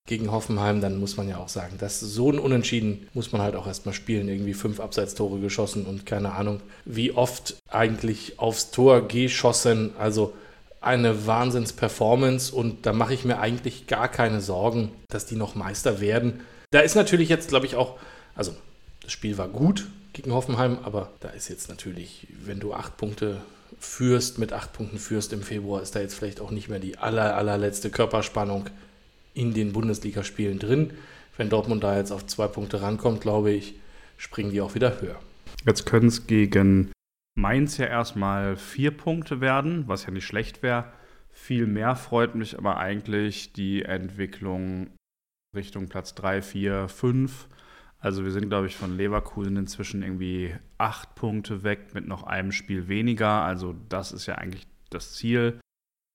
gegen 0.07 0.31
Hoffenheim, 0.31 0.81
dann 0.81 0.99
muss 0.99 1.17
man 1.17 1.27
ja 1.27 1.37
auch 1.37 1.49
sagen, 1.49 1.77
dass 1.77 1.99
so 1.99 2.31
ein 2.31 2.39
Unentschieden 2.39 3.07
muss 3.13 3.31
man 3.31 3.41
halt 3.41 3.55
auch 3.55 3.67
erstmal 3.67 3.93
spielen. 3.93 4.27
Irgendwie 4.29 4.53
fünf 4.53 4.79
Abseitstore 4.79 5.39
geschossen 5.39 5.85
und 5.85 6.05
keine 6.05 6.33
Ahnung, 6.33 6.61
wie 6.85 7.11
oft 7.11 7.57
eigentlich 7.69 8.39
aufs 8.39 8.71
Tor 8.71 9.07
geschossen. 9.07 9.93
Also 9.99 10.33
eine 10.79 11.27
Wahnsinns-Performance 11.27 12.55
und 12.55 12.85
da 12.85 12.93
mache 12.93 13.13
ich 13.13 13.25
mir 13.25 13.39
eigentlich 13.39 13.87
gar 13.87 14.07
keine 14.07 14.41
Sorgen, 14.41 14.91
dass 15.09 15.25
die 15.25 15.35
noch 15.35 15.55
Meister 15.55 15.99
werden. 15.99 16.41
Da 16.71 16.79
ist 16.79 16.95
natürlich 16.95 17.29
jetzt, 17.29 17.49
glaube 17.49 17.65
ich, 17.65 17.75
auch, 17.75 17.99
also 18.35 18.53
das 19.01 19.11
Spiel 19.11 19.37
war 19.37 19.49
gut, 19.49 19.87
gegen 20.17 20.33
Hoffenheim, 20.33 20.79
aber 20.83 21.11
da 21.19 21.29
ist 21.29 21.47
jetzt 21.47 21.69
natürlich, 21.69 22.27
wenn 22.43 22.59
du 22.59 22.73
acht 22.73 22.97
Punkte 22.97 23.41
führst, 23.79 24.39
mit 24.39 24.51
acht 24.51 24.73
Punkten 24.73 24.97
führst 24.97 25.31
im 25.31 25.41
Februar, 25.41 25.81
ist 25.81 25.95
da 25.95 26.01
jetzt 26.01 26.15
vielleicht 26.15 26.41
auch 26.41 26.51
nicht 26.51 26.69
mehr 26.69 26.79
die 26.79 26.97
aller, 26.97 27.35
allerletzte 27.35 27.89
Körperspannung 27.89 28.69
in 29.33 29.53
den 29.53 29.73
Bundesligaspielen 29.73 30.57
drin. 30.59 30.91
Wenn 31.37 31.49
Dortmund 31.49 31.83
da 31.83 31.95
jetzt 31.95 32.11
auf 32.11 32.25
zwei 32.25 32.47
Punkte 32.47 32.81
rankommt, 32.81 33.21
glaube 33.21 33.51
ich, 33.51 33.75
springen 34.17 34.51
die 34.51 34.61
auch 34.61 34.73
wieder 34.73 34.99
höher. 34.99 35.19
Jetzt 35.65 35.85
können 35.85 36.07
es 36.07 36.25
gegen 36.25 36.91
Mainz 37.35 37.77
ja 37.77 37.85
erstmal 37.85 38.57
vier 38.57 38.91
Punkte 38.91 39.39
werden, 39.39 39.87
was 39.87 40.05
ja 40.05 40.11
nicht 40.11 40.25
schlecht 40.25 40.63
wäre. 40.63 40.91
Viel 41.29 41.67
mehr 41.67 41.95
freut 41.95 42.33
mich 42.33 42.57
aber 42.57 42.77
eigentlich 42.77 43.53
die 43.53 43.83
Entwicklung 43.83 44.89
Richtung 45.55 45.87
Platz 45.87 46.15
3, 46.15 46.41
4, 46.41 46.87
5. 46.87 47.47
Also 47.99 48.23
wir 48.23 48.31
sind, 48.31 48.49
glaube 48.49 48.67
ich, 48.67 48.75
von 48.75 48.95
Leverkusen 48.95 49.57
inzwischen 49.57 50.03
irgendwie 50.03 50.55
acht 50.77 51.15
Punkte 51.15 51.63
weg 51.63 51.93
mit 51.93 52.07
noch 52.07 52.23
einem 52.23 52.51
Spiel 52.51 52.87
weniger. 52.87 53.43
Also 53.43 53.75
das 53.89 54.11
ist 54.11 54.27
ja 54.27 54.35
eigentlich 54.35 54.67
das 54.89 55.13
Ziel. 55.13 55.59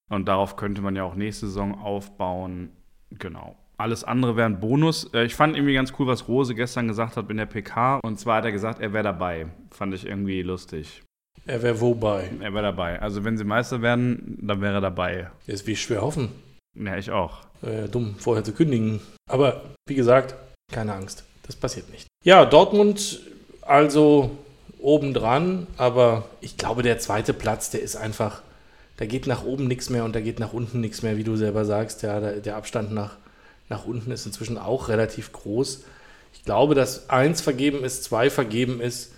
Und 0.09 0.27
darauf 0.27 0.55
könnte 0.55 0.81
man 0.81 0.95
ja 0.95 1.03
auch 1.03 1.15
nächste 1.15 1.47
Saison 1.47 1.79
aufbauen. 1.79 2.69
Genau. 3.11 3.57
Alles 3.77 4.03
andere 4.03 4.35
wäre 4.35 4.47
ein 4.47 4.59
Bonus. 4.59 5.11
Äh, 5.13 5.25
ich 5.25 5.35
fand 5.35 5.55
irgendwie 5.55 5.73
ganz 5.73 5.93
cool, 5.99 6.07
was 6.07 6.27
Rose 6.27 6.55
gestern 6.55 6.87
gesagt 6.87 7.17
hat 7.17 7.29
in 7.29 7.37
der 7.37 7.45
PK. 7.45 7.99
Und 8.03 8.19
zwar 8.19 8.37
hat 8.37 8.45
er 8.45 8.51
gesagt, 8.51 8.79
er 8.79 8.93
wäre 8.93 9.03
dabei. 9.03 9.47
Fand 9.71 9.93
ich 9.93 10.05
irgendwie 10.05 10.41
lustig. 10.41 11.03
Er 11.45 11.61
wäre 11.61 11.81
wobei? 11.81 12.29
Er 12.39 12.53
wäre 12.53 12.63
dabei. 12.63 13.01
Also 13.01 13.23
wenn 13.25 13.37
sie 13.37 13.43
Meister 13.43 13.81
werden, 13.81 14.37
dann 14.41 14.61
wäre 14.61 14.75
er 14.75 14.81
dabei. 14.81 15.31
Ist 15.47 15.67
wie 15.67 15.75
schwer 15.75 16.01
hoffen. 16.01 16.29
Ja, 16.75 16.97
ich 16.97 17.11
auch. 17.11 17.45
Äh, 17.61 17.87
dumm, 17.89 18.15
vorher 18.17 18.43
zu 18.43 18.53
kündigen. 18.53 19.01
Aber 19.29 19.75
wie 19.87 19.95
gesagt, 19.95 20.35
keine 20.71 20.93
Angst. 20.93 21.25
Das 21.43 21.55
passiert 21.55 21.89
nicht. 21.91 22.07
Ja, 22.23 22.45
Dortmund 22.45 23.21
also 23.61 24.31
obendran, 24.79 25.67
aber 25.77 26.25
ich 26.41 26.57
glaube, 26.57 26.83
der 26.83 26.99
zweite 26.99 27.33
Platz, 27.33 27.69
der 27.69 27.81
ist 27.81 27.95
einfach, 27.95 28.41
da 28.97 29.05
geht 29.05 29.27
nach 29.27 29.43
oben 29.43 29.67
nichts 29.67 29.89
mehr 29.89 30.03
und 30.03 30.13
da 30.15 30.21
geht 30.21 30.39
nach 30.39 30.53
unten 30.53 30.81
nichts 30.81 31.01
mehr, 31.01 31.17
wie 31.17 31.23
du 31.23 31.35
selber 31.35 31.65
sagst. 31.65 32.01
Ja, 32.03 32.19
der 32.19 32.55
Abstand 32.55 32.91
nach, 32.91 33.17
nach 33.69 33.85
unten 33.85 34.11
ist 34.11 34.25
inzwischen 34.25 34.57
auch 34.57 34.89
relativ 34.89 35.31
groß. 35.31 35.83
Ich 36.33 36.43
glaube, 36.43 36.75
dass 36.75 37.09
eins 37.09 37.41
vergeben 37.41 37.83
ist, 37.83 38.03
zwei 38.03 38.29
vergeben 38.29 38.81
ist 38.81 39.13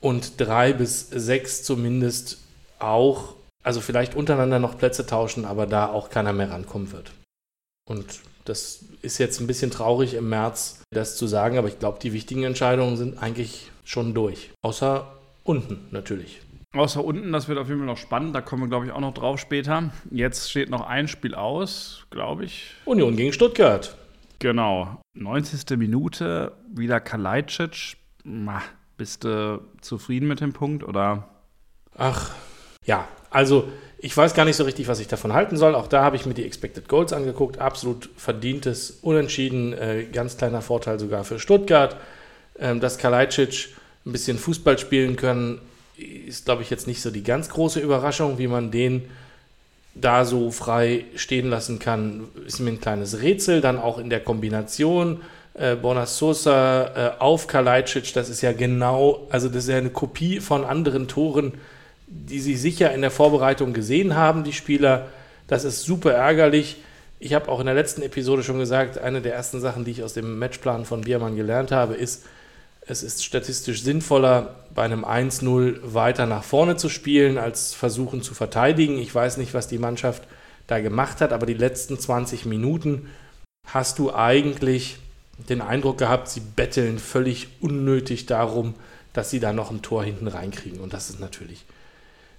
und 0.00 0.40
drei 0.40 0.72
bis 0.72 1.08
sechs 1.10 1.62
zumindest 1.62 2.38
auch, 2.78 3.34
also 3.62 3.80
vielleicht 3.80 4.14
untereinander 4.14 4.58
noch 4.58 4.78
Plätze 4.78 5.06
tauschen, 5.06 5.44
aber 5.44 5.66
da 5.66 5.88
auch 5.88 6.10
keiner 6.10 6.32
mehr 6.32 6.50
rankommen 6.50 6.90
wird. 6.92 7.12
Und 7.88 8.20
das 8.48 8.84
ist 9.02 9.18
jetzt 9.18 9.40
ein 9.40 9.46
bisschen 9.46 9.70
traurig 9.70 10.14
im 10.14 10.28
März, 10.28 10.82
das 10.90 11.16
zu 11.16 11.26
sagen, 11.26 11.58
aber 11.58 11.68
ich 11.68 11.78
glaube, 11.78 11.98
die 12.00 12.12
wichtigen 12.12 12.44
Entscheidungen 12.44 12.96
sind 12.96 13.22
eigentlich 13.22 13.70
schon 13.84 14.14
durch. 14.14 14.50
Außer 14.62 15.12
unten 15.44 15.86
natürlich. 15.90 16.40
Außer 16.74 17.02
unten, 17.02 17.32
das 17.32 17.48
wird 17.48 17.58
auf 17.58 17.68
jeden 17.68 17.80
Fall 17.80 17.86
noch 17.86 17.96
spannend. 17.96 18.34
Da 18.34 18.40
kommen 18.40 18.62
wir, 18.62 18.68
glaube 18.68 18.86
ich, 18.86 18.92
auch 18.92 19.00
noch 19.00 19.14
drauf 19.14 19.40
später. 19.40 19.90
Jetzt 20.10 20.50
steht 20.50 20.68
noch 20.68 20.86
ein 20.86 21.08
Spiel 21.08 21.34
aus, 21.34 22.04
glaube 22.10 22.44
ich. 22.44 22.74
Union 22.84 23.16
gegen 23.16 23.32
Stuttgart. 23.32 23.96
Genau. 24.38 25.00
90. 25.14 25.78
Minute, 25.78 26.52
wieder 26.72 27.00
Kalajdzic. 27.00 27.96
Bist 28.96 29.24
du 29.24 29.62
zufrieden 29.80 30.28
mit 30.28 30.40
dem 30.40 30.52
Punkt 30.52 30.84
oder? 30.84 31.28
Ach, 31.96 32.34
ja. 32.84 33.08
Also 33.30 33.68
ich 34.00 34.16
weiß 34.16 34.34
gar 34.34 34.44
nicht 34.44 34.56
so 34.56 34.64
richtig, 34.64 34.86
was 34.86 35.00
ich 35.00 35.08
davon 35.08 35.32
halten 35.32 35.56
soll. 35.56 35.74
Auch 35.74 35.88
da 35.88 36.04
habe 36.04 36.16
ich 36.16 36.24
mir 36.24 36.34
die 36.34 36.44
Expected 36.44 36.88
Goals 36.88 37.12
angeguckt. 37.12 37.58
Absolut 37.58 38.08
verdientes 38.16 38.98
Unentschieden. 39.02 39.72
Äh, 39.72 40.04
ganz 40.12 40.36
kleiner 40.36 40.62
Vorteil 40.62 41.00
sogar 41.00 41.24
für 41.24 41.40
Stuttgart. 41.40 41.96
Ähm, 42.58 42.80
dass 42.80 42.98
Kalajdzic 42.98 43.68
ein 44.06 44.12
bisschen 44.12 44.38
Fußball 44.38 44.78
spielen 44.78 45.16
können, 45.16 45.60
ist, 45.96 46.44
glaube 46.44 46.62
ich, 46.62 46.70
jetzt 46.70 46.86
nicht 46.86 47.02
so 47.02 47.10
die 47.10 47.24
ganz 47.24 47.48
große 47.48 47.80
Überraschung, 47.80 48.38
wie 48.38 48.46
man 48.46 48.70
den 48.70 49.10
da 49.94 50.24
so 50.24 50.52
frei 50.52 51.04
stehen 51.16 51.50
lassen 51.50 51.80
kann, 51.80 52.28
ist 52.46 52.60
mir 52.60 52.70
ein 52.70 52.80
kleines 52.80 53.20
Rätsel. 53.20 53.60
Dann 53.60 53.78
auch 53.78 53.98
in 53.98 54.10
der 54.10 54.20
Kombination 54.20 55.22
äh, 55.54 55.74
Bonasosa 55.74 57.16
äh, 57.16 57.20
auf 57.20 57.48
Kalajdzic, 57.48 58.12
das 58.12 58.28
ist 58.28 58.42
ja 58.42 58.52
genau, 58.52 59.26
also 59.30 59.48
das 59.48 59.64
ist 59.64 59.70
ja 59.70 59.78
eine 59.78 59.90
Kopie 59.90 60.38
von 60.38 60.64
anderen 60.64 61.08
Toren, 61.08 61.54
die 62.08 62.40
sie 62.40 62.56
sicher 62.56 62.92
in 62.92 63.02
der 63.02 63.10
Vorbereitung 63.10 63.72
gesehen 63.72 64.16
haben, 64.16 64.44
die 64.44 64.52
Spieler. 64.52 65.08
Das 65.46 65.64
ist 65.64 65.82
super 65.82 66.12
ärgerlich. 66.12 66.78
Ich 67.18 67.34
habe 67.34 67.48
auch 67.50 67.60
in 67.60 67.66
der 67.66 67.74
letzten 67.74 68.02
Episode 68.02 68.42
schon 68.42 68.58
gesagt, 68.58 68.98
eine 68.98 69.20
der 69.20 69.34
ersten 69.34 69.60
Sachen, 69.60 69.84
die 69.84 69.90
ich 69.90 70.02
aus 70.02 70.14
dem 70.14 70.38
Matchplan 70.38 70.84
von 70.84 71.02
Biermann 71.02 71.36
gelernt 71.36 71.72
habe, 71.72 71.94
ist, 71.94 72.24
es 72.86 73.02
ist 73.02 73.24
statistisch 73.24 73.82
sinnvoller, 73.82 74.54
bei 74.74 74.84
einem 74.84 75.04
1-0 75.04 75.80
weiter 75.82 76.24
nach 76.26 76.44
vorne 76.44 76.76
zu 76.76 76.88
spielen, 76.88 77.36
als 77.36 77.74
versuchen 77.74 78.22
zu 78.22 78.32
verteidigen. 78.32 78.98
Ich 78.98 79.14
weiß 79.14 79.36
nicht, 79.36 79.52
was 79.52 79.68
die 79.68 79.78
Mannschaft 79.78 80.22
da 80.68 80.80
gemacht 80.80 81.20
hat, 81.20 81.32
aber 81.32 81.44
die 81.44 81.54
letzten 81.54 81.98
20 81.98 82.46
Minuten 82.46 83.10
hast 83.66 83.98
du 83.98 84.14
eigentlich 84.14 84.98
den 85.48 85.60
Eindruck 85.60 85.98
gehabt, 85.98 86.28
sie 86.28 86.40
betteln 86.40 86.98
völlig 86.98 87.48
unnötig 87.60 88.26
darum, 88.26 88.74
dass 89.12 89.30
sie 89.30 89.40
da 89.40 89.52
noch 89.52 89.70
ein 89.70 89.82
Tor 89.82 90.04
hinten 90.04 90.26
reinkriegen. 90.26 90.80
Und 90.80 90.92
das 90.94 91.10
ist 91.10 91.20
natürlich 91.20 91.64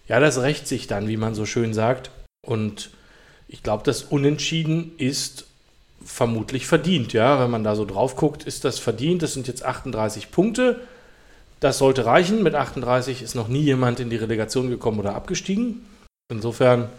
ja, 0.10 0.20
das 0.20 0.42
rächt 0.42 0.68
sich 0.68 0.88
dann, 0.88 1.08
wie 1.08 1.18
man 1.18 1.36
so 1.36 1.46
schön 1.46 1.74
sagt. 1.74 2.10
Und 2.46 2.90
ich 3.48 3.64
glaube, 3.64 3.84
das 3.86 4.04
Unentschieden 4.04 4.92
ist 4.98 5.46
vermutlich 6.04 6.66
verdient. 6.66 7.14
Ja, 7.14 7.40
wenn 7.40 7.52
man 7.52 7.64
da 7.64 7.76
so 7.76 7.86
drauf 7.86 8.16
guckt, 8.16 8.44
ist 8.44 8.66
das 8.66 8.80
verdient. 8.80 9.22
Das 9.22 9.34
sind 9.34 9.48
jetzt 9.48 9.64
38 9.64 10.32
Punkte. 10.32 10.82
Das 11.60 11.78
sollte 11.78 12.06
reichen. 12.06 12.42
Mit 12.42 12.56
38 12.56 13.22
ist 13.22 13.36
noch 13.36 13.48
nie 13.48 13.62
jemand 13.62 14.00
in 14.00 14.10
die 14.10 14.16
Relegation 14.16 14.70
gekommen 14.70 15.00
oder 15.00 15.16
abgestiegen. 15.16 15.86
Insofern 16.32 16.90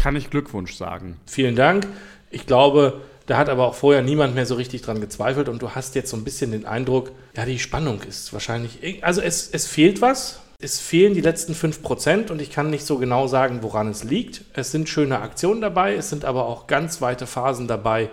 Kann 0.00 0.16
ich 0.16 0.30
Glückwunsch 0.30 0.74
sagen. 0.74 1.18
vielen 1.26 1.56
Dank. 1.56 1.86
Ich 2.30 2.46
glaube, 2.46 3.00
da 3.26 3.36
hat 3.36 3.48
aber 3.48 3.66
auch 3.66 3.74
vorher 3.74 4.02
niemand 4.02 4.34
mehr 4.34 4.46
so 4.46 4.54
richtig 4.54 4.82
dran 4.82 5.00
gezweifelt 5.00 5.48
und 5.48 5.62
du 5.62 5.70
hast 5.70 5.94
jetzt 5.94 6.10
so 6.10 6.16
ein 6.16 6.24
bisschen 6.24 6.52
den 6.52 6.66
Eindruck, 6.66 7.12
ja, 7.36 7.44
die 7.44 7.58
Spannung 7.58 8.02
ist 8.02 8.32
wahrscheinlich. 8.32 9.02
Also 9.04 9.20
es, 9.20 9.48
es 9.50 9.66
fehlt 9.66 10.00
was. 10.00 10.40
Es 10.64 10.80
fehlen 10.80 11.12
die 11.12 11.20
letzten 11.20 11.52
5% 11.52 12.30
und 12.30 12.40
ich 12.40 12.48
kann 12.48 12.70
nicht 12.70 12.86
so 12.86 12.96
genau 12.96 13.26
sagen, 13.26 13.58
woran 13.60 13.90
es 13.90 14.02
liegt. 14.02 14.46
Es 14.54 14.70
sind 14.70 14.88
schöne 14.88 15.20
Aktionen 15.20 15.60
dabei, 15.60 15.94
es 15.94 16.08
sind 16.08 16.24
aber 16.24 16.46
auch 16.46 16.66
ganz 16.66 17.02
weite 17.02 17.26
Phasen 17.26 17.68
dabei, 17.68 18.08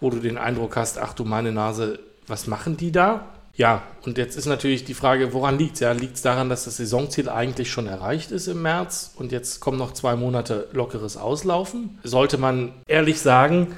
wo 0.00 0.10
du 0.10 0.18
den 0.18 0.36
Eindruck 0.36 0.74
hast, 0.74 0.98
ach 0.98 1.14
du 1.14 1.24
meine 1.24 1.52
Nase, 1.52 2.00
was 2.26 2.48
machen 2.48 2.76
die 2.76 2.90
da? 2.90 3.26
Ja, 3.54 3.84
und 4.04 4.18
jetzt 4.18 4.36
ist 4.36 4.46
natürlich 4.46 4.84
die 4.84 4.94
Frage, 4.94 5.32
woran 5.32 5.58
liegt 5.58 5.74
es? 5.74 5.80
Ja, 5.80 5.92
liegt 5.92 6.16
es 6.16 6.22
daran, 6.22 6.48
dass 6.48 6.64
das 6.64 6.78
Saisonziel 6.78 7.28
eigentlich 7.28 7.70
schon 7.70 7.86
erreicht 7.86 8.32
ist 8.32 8.48
im 8.48 8.62
März 8.62 9.12
und 9.14 9.30
jetzt 9.30 9.60
kommen 9.60 9.78
noch 9.78 9.92
zwei 9.92 10.16
Monate 10.16 10.66
lockeres 10.72 11.16
Auslaufen? 11.16 12.00
Sollte 12.02 12.36
man 12.36 12.72
ehrlich 12.88 13.20
sagen, 13.20 13.76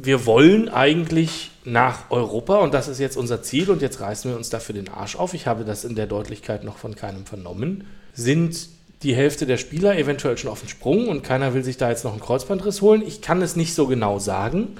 wir 0.00 0.26
wollen 0.26 0.68
eigentlich 0.68 1.50
nach 1.64 2.10
Europa 2.10 2.58
und 2.58 2.72
das 2.72 2.86
ist 2.86 3.00
jetzt 3.00 3.16
unser 3.16 3.42
Ziel 3.42 3.68
und 3.68 3.82
jetzt 3.82 4.00
reißen 4.00 4.30
wir 4.30 4.38
uns 4.38 4.48
dafür 4.48 4.74
den 4.74 4.88
Arsch 4.88 5.16
auf. 5.16 5.34
Ich 5.34 5.46
habe 5.46 5.64
das 5.64 5.84
in 5.84 5.96
der 5.96 6.06
Deutlichkeit 6.06 6.62
noch 6.62 6.78
von 6.78 6.94
keinem 6.94 7.26
vernommen. 7.26 7.84
Sind 8.14 8.68
die 9.02 9.14
Hälfte 9.14 9.44
der 9.44 9.58
Spieler 9.58 9.98
eventuell 9.98 10.38
schon 10.38 10.50
auf 10.50 10.60
den 10.60 10.68
Sprung 10.68 11.08
und 11.08 11.24
keiner 11.24 11.52
will 11.52 11.64
sich 11.64 11.76
da 11.76 11.90
jetzt 11.90 12.04
noch 12.04 12.12
einen 12.12 12.20
Kreuzbandriss 12.20 12.80
holen? 12.80 13.02
Ich 13.06 13.22
kann 13.22 13.42
es 13.42 13.56
nicht 13.56 13.74
so 13.74 13.86
genau 13.88 14.20
sagen, 14.20 14.76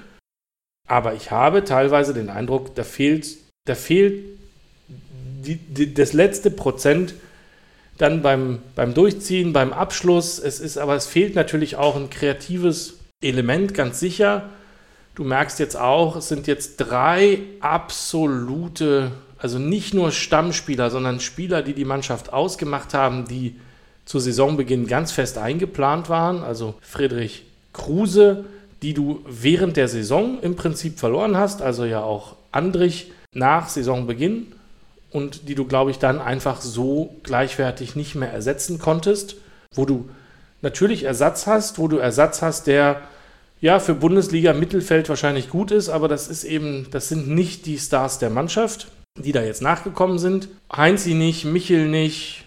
aber 0.87 1.15
ich 1.15 1.33
habe 1.33 1.65
teilweise 1.65 2.15
den 2.15 2.31
Eindruck, 2.31 2.77
da 2.77 2.85
fehlt, 2.85 3.37
da 3.67 3.75
fehlt 3.75 4.25
die, 4.89 5.57
die, 5.57 5.95
das 5.95 6.13
letzte 6.13 6.51
Prozent 6.51 7.15
dann 7.99 8.23
beim, 8.23 8.61
beim 8.77 8.95
Durchziehen, 8.95 9.53
beim 9.53 9.73
Abschluss. 9.73 10.39
Es 10.39 10.61
ist 10.61 10.79
aber, 10.79 10.95
es 10.95 11.07
fehlt 11.07 11.35
natürlich 11.35 11.75
auch 11.75 11.97
ein 11.97 12.09
kreatives 12.09 12.95
Element, 13.21 13.75
ganz 13.75 13.99
sicher. 13.99 14.49
Du 15.19 15.25
merkst 15.25 15.59
jetzt 15.59 15.77
auch, 15.77 16.15
es 16.15 16.29
sind 16.29 16.47
jetzt 16.47 16.77
drei 16.77 17.41
absolute, 17.59 19.11
also 19.37 19.59
nicht 19.59 19.93
nur 19.93 20.13
Stammspieler, 20.13 20.91
sondern 20.91 21.19
Spieler, 21.19 21.63
die 21.63 21.73
die 21.73 21.85
Mannschaft 21.85 22.33
ausgemacht 22.33 22.95
haben, 22.95 23.27
die 23.27 23.57
zu 24.05 24.21
Saisonbeginn 24.21 24.87
ganz 24.87 25.11
fest 25.11 25.37
eingeplant 25.37 26.09
waren. 26.09 26.45
Also 26.45 26.77
Friedrich 26.81 27.47
Kruse, 27.73 28.45
die 28.81 28.95
du 28.95 29.25
während 29.29 29.77
der 29.77 29.89
Saison 29.89 30.41
im 30.41 30.55
Prinzip 30.55 31.01
verloren 31.01 31.37
hast, 31.37 31.63
also 31.63 31.85
ja 31.85 32.01
auch 32.01 32.37
Andrich 32.53 33.11
nach 33.35 33.69
Saisonbeginn 33.69 34.53
und 35.11 35.49
die 35.49 35.57
du, 35.57 35.65
glaube 35.65 35.91
ich, 35.91 35.99
dann 35.99 36.21
einfach 36.21 36.61
so 36.61 37.17
gleichwertig 37.25 37.97
nicht 37.97 38.15
mehr 38.15 38.33
ersetzen 38.33 38.79
konntest, 38.79 39.35
wo 39.75 39.85
du 39.85 40.09
natürlich 40.63 41.03
Ersatz 41.03 41.49
hast, 41.49 41.81
wo 41.81 41.89
du 41.89 41.97
Ersatz 41.97 42.41
hast, 42.41 42.69
der 42.69 43.01
ja 43.61 43.79
für 43.81 43.95
Bundesliga 43.95 44.53
Mittelfeld 44.53 45.09
wahrscheinlich 45.09 45.49
gut 45.49 45.71
ist, 45.71 45.89
aber 45.89 46.09
das 46.09 46.29
ist 46.29 46.45
eben, 46.45 46.87
das 46.91 47.09
sind 47.09 47.29
nicht 47.29 47.67
die 47.67 47.79
Stars 47.79 48.19
der 48.19 48.31
Mannschaft, 48.31 48.89
die 49.17 49.33
da 49.33 49.43
jetzt 49.43 49.63
nachgekommen 49.63 50.19
sind. 50.19 50.49
Heinzi 50.75 51.15
nicht, 51.15 51.45
Michel 51.45 51.89
nicht, 51.89 52.45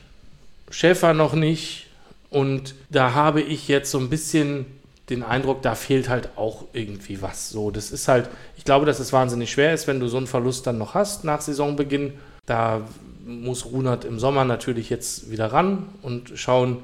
Schäfer 0.69 1.13
noch 1.13 1.33
nicht 1.33 1.87
und 2.29 2.75
da 2.89 3.13
habe 3.13 3.41
ich 3.41 3.67
jetzt 3.67 3.91
so 3.91 3.99
ein 3.99 4.09
bisschen 4.09 4.65
den 5.09 5.23
Eindruck, 5.23 5.61
da 5.61 5.75
fehlt 5.75 6.07
halt 6.07 6.29
auch 6.37 6.65
irgendwie 6.71 7.21
was. 7.21 7.49
So, 7.49 7.69
das 7.69 7.91
ist 7.91 8.07
halt, 8.07 8.29
ich 8.57 8.63
glaube, 8.63 8.85
dass 8.85 8.99
es 8.99 9.11
wahnsinnig 9.11 9.51
schwer 9.51 9.73
ist, 9.73 9.85
wenn 9.87 9.99
du 9.99 10.07
so 10.07 10.17
einen 10.17 10.27
Verlust 10.27 10.65
dann 10.65 10.77
noch 10.77 10.93
hast 10.93 11.25
nach 11.25 11.41
Saisonbeginn. 11.41 12.13
Da 12.45 12.81
muss 13.25 13.65
Runert 13.65 14.05
im 14.05 14.19
Sommer 14.19 14.45
natürlich 14.45 14.89
jetzt 14.89 15.29
wieder 15.29 15.47
ran 15.47 15.89
und 16.01 16.31
schauen, 16.35 16.77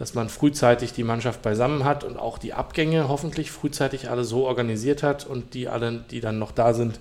dass 0.00 0.14
man 0.14 0.30
frühzeitig 0.30 0.94
die 0.94 1.04
Mannschaft 1.04 1.42
beisammen 1.42 1.84
hat 1.84 2.04
und 2.04 2.16
auch 2.16 2.38
die 2.38 2.54
Abgänge 2.54 3.10
hoffentlich 3.10 3.50
frühzeitig 3.50 4.08
alle 4.08 4.24
so 4.24 4.46
organisiert 4.46 5.02
hat 5.02 5.26
und 5.26 5.52
die 5.52 5.68
alle, 5.68 6.02
die 6.10 6.20
dann 6.20 6.38
noch 6.38 6.52
da 6.52 6.72
sind, 6.72 6.98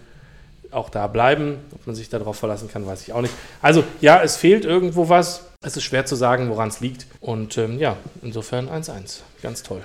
auch 0.71 0.89
da 0.89 1.07
bleiben. 1.07 1.59
Ob 1.71 1.88
man 1.88 1.95
sich 1.95 2.09
darauf 2.09 2.38
verlassen 2.38 2.69
kann, 2.69 2.85
weiß 2.85 3.01
ich 3.03 3.13
auch 3.13 3.21
nicht. 3.21 3.33
Also 3.62 3.85
ja, 4.01 4.21
es 4.21 4.35
fehlt 4.35 4.65
irgendwo 4.65 5.07
was. 5.07 5.49
Es 5.62 5.77
ist 5.77 5.83
schwer 5.83 6.05
zu 6.05 6.17
sagen, 6.17 6.49
woran 6.49 6.67
es 6.67 6.81
liegt. 6.81 7.07
Und 7.21 7.57
ähm, 7.57 7.79
ja, 7.79 7.95
insofern 8.21 8.67
1-1. 8.67 9.21
Ganz 9.41 9.63
toll. 9.63 9.81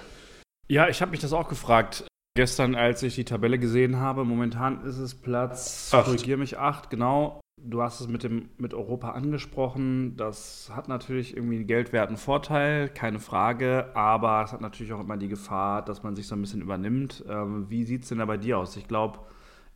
Ja, 0.67 0.89
ich 0.89 1.01
habe 1.01 1.13
mich 1.13 1.21
das 1.21 1.33
auch 1.33 1.49
gefragt. 1.49 2.03
Gestern, 2.37 2.75
als 2.75 3.05
ich 3.05 3.15
die 3.15 3.25
Tabelle 3.25 3.61
gesehen 3.61 4.01
habe, 4.01 4.25
momentan 4.25 4.85
ist 4.85 4.99
es 4.99 5.15
Platz, 5.15 5.91
Acht. 5.93 6.07
korrigiere 6.07 6.37
mich, 6.37 6.59
acht, 6.59 6.91
genau. 6.91 7.41
Du 7.67 7.81
hast 7.81 8.01
es 8.01 8.09
mit, 8.09 8.23
dem, 8.23 8.51
mit 8.59 8.75
Europa 8.75 9.13
angesprochen. 9.13 10.19
Das 10.19 10.71
hat 10.75 10.87
natürlich 10.87 11.35
irgendwie 11.35 11.57
einen 11.57 11.67
geldwerten 11.67 12.19
Vorteil, 12.19 12.91
keine 12.91 13.21
Frage. 13.21 13.91
Aber 13.95 14.43
es 14.45 14.53
hat 14.53 14.61
natürlich 14.61 14.93
auch 14.93 15.01
immer 15.01 15.17
die 15.17 15.29
Gefahr, 15.29 15.83
dass 15.83 16.03
man 16.03 16.15
sich 16.15 16.27
so 16.27 16.35
ein 16.35 16.43
bisschen 16.43 16.61
übernimmt. 16.61 17.25
Ähm, 17.27 17.71
wie 17.71 17.85
sieht 17.85 18.03
es 18.03 18.11
denn 18.11 18.19
da 18.19 18.27
bei 18.27 18.37
dir 18.37 18.59
aus? 18.59 18.77
Ich 18.77 18.87
glaube, 18.87 19.21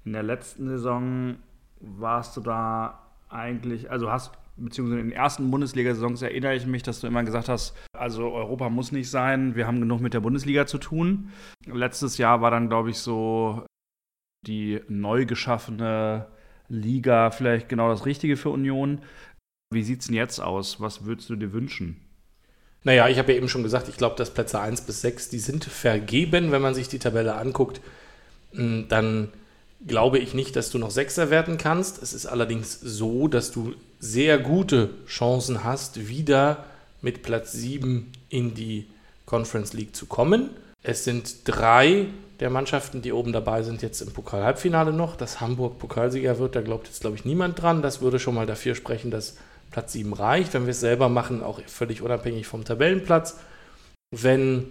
in 0.05 0.13
der 0.13 0.23
letzten 0.23 0.69
Saison 0.69 1.37
warst 1.81 2.37
du 2.37 2.43
da 2.43 3.07
eigentlich, 3.31 3.91
also 3.91 4.13
hast, 4.13 4.33
beziehungsweise 4.59 5.01
in 5.01 5.09
den 5.09 5.17
ersten 5.17 5.51
Bundesliga-Saisons 5.51 6.21
erinnere 6.21 6.57
ich 6.57 6.67
mich, 6.67 6.83
dass 6.83 7.01
du 7.01 7.07
immer 7.07 7.25
gesagt 7.25 7.49
hast, 7.49 7.75
also 7.95 8.31
Europa 8.33 8.69
muss 8.69 8.93
nicht 8.93 9.11
sein, 9.11 9.55
wir 9.55 9.67
haben 9.67 9.81
genug 9.81 10.03
mit 10.03 10.13
der 10.13 10.21
Bundesliga 10.21 10.67
zu 10.67 10.77
tun. 10.77 11.31
Letztes 11.65 12.19
Jahr 12.19 12.43
war 12.43 12.51
dann, 12.51 12.69
glaube 12.69 12.91
ich, 12.91 12.99
so 12.99 13.65
die 14.47 14.83
neu 14.89 15.25
geschaffene 15.25 16.27
Liga 16.69 17.31
vielleicht 17.31 17.69
genau 17.69 17.89
das 17.91 18.07
Richtige 18.07 18.37
für 18.37 18.51
Union. 18.51 19.01
Wie 19.71 19.83
sieht 19.83 20.01
es 20.01 20.07
denn 20.07 20.17
jetzt 20.17 20.41
aus? 20.41 20.81
Was 20.81 21.05
würdest 21.05 21.31
du 21.31 21.37
dir 21.37 21.53
wünschen? 21.53 21.97
Naja, 22.85 23.09
ich 23.09 23.19
habe 23.19 23.33
ja 23.33 23.39
eben 23.39 23.49
schon 23.49 23.63
gesagt, 23.63 23.89
ich 23.89 23.97
glaube, 23.97 24.17
dass 24.17 24.33
Plätze 24.33 24.61
1 24.61 24.83
bis 24.83 25.01
6, 25.03 25.31
die 25.31 25.41
sind 25.41 25.65
vergeben, 25.65 26.53
wenn 26.53 26.63
man 26.63 26.75
sich 26.75 26.89
die 26.89 26.99
Tabelle 26.99 27.35
anguckt. 27.35 27.81
Mm, 28.53 28.83
Dann 28.89 29.29
glaube 29.87 30.19
ich 30.19 30.35
nicht, 30.35 30.57
dass 30.57 30.71
du 30.71 30.79
noch 30.79 30.91
Sechser 30.91 31.31
werden 31.31 31.59
kannst. 31.59 32.03
Es 32.03 32.13
ist 32.13 32.27
allerdings 32.27 32.81
so, 32.81 33.29
dass 33.29 33.51
du 33.51 33.75
sehr 33.99 34.39
gute 34.39 34.91
Chancen 35.07 35.65
hast, 35.65 36.09
wieder 36.09 36.65
mit 37.03 37.23
Platz 37.23 37.53
7 37.53 38.11
in 38.29 38.55
die 38.55 38.87
Conference 39.27 39.73
League 39.73 39.95
zu 39.95 40.07
kommen. 40.07 40.51
Es 40.83 41.05
sind 41.05 41.41
drei 41.45 42.07
der 42.41 42.51
Mannschaften, 42.51 43.03
die 43.03 43.13
oben 43.13 43.33
dabei 43.33 43.63
sind, 43.63 43.83
jetzt 43.83 44.01
im 44.01 44.13
Pokal-Halbfinale 44.13 44.93
noch. 44.93 45.17
Dass 45.17 45.41
Hamburg 45.41 45.79
Pokalsieger 45.79 46.39
wird, 46.39 46.55
da 46.55 46.61
glaubt 46.61 46.87
jetzt, 46.87 47.01
glaube 47.01 47.17
ich, 47.17 47.25
niemand 47.25 47.61
dran. 47.61 47.83
Das 47.83 48.01
würde 48.01 48.19
schon 48.19 48.35
mal 48.35 48.47
dafür 48.47 48.75
sprechen, 48.75 49.11
dass 49.11 49.37
Platz 49.71 49.93
7 49.93 50.13
reicht. 50.13 50.55
Wenn 50.55 50.67
wir 50.67 50.71
es 50.71 50.81
selber 50.81 51.09
machen, 51.09 51.43
auch 51.43 51.61
völlig 51.67 52.03
unabhängig 52.03 52.47
vom 52.47 52.65
Tabellenplatz. 52.65 53.39
Wenn 54.11 54.67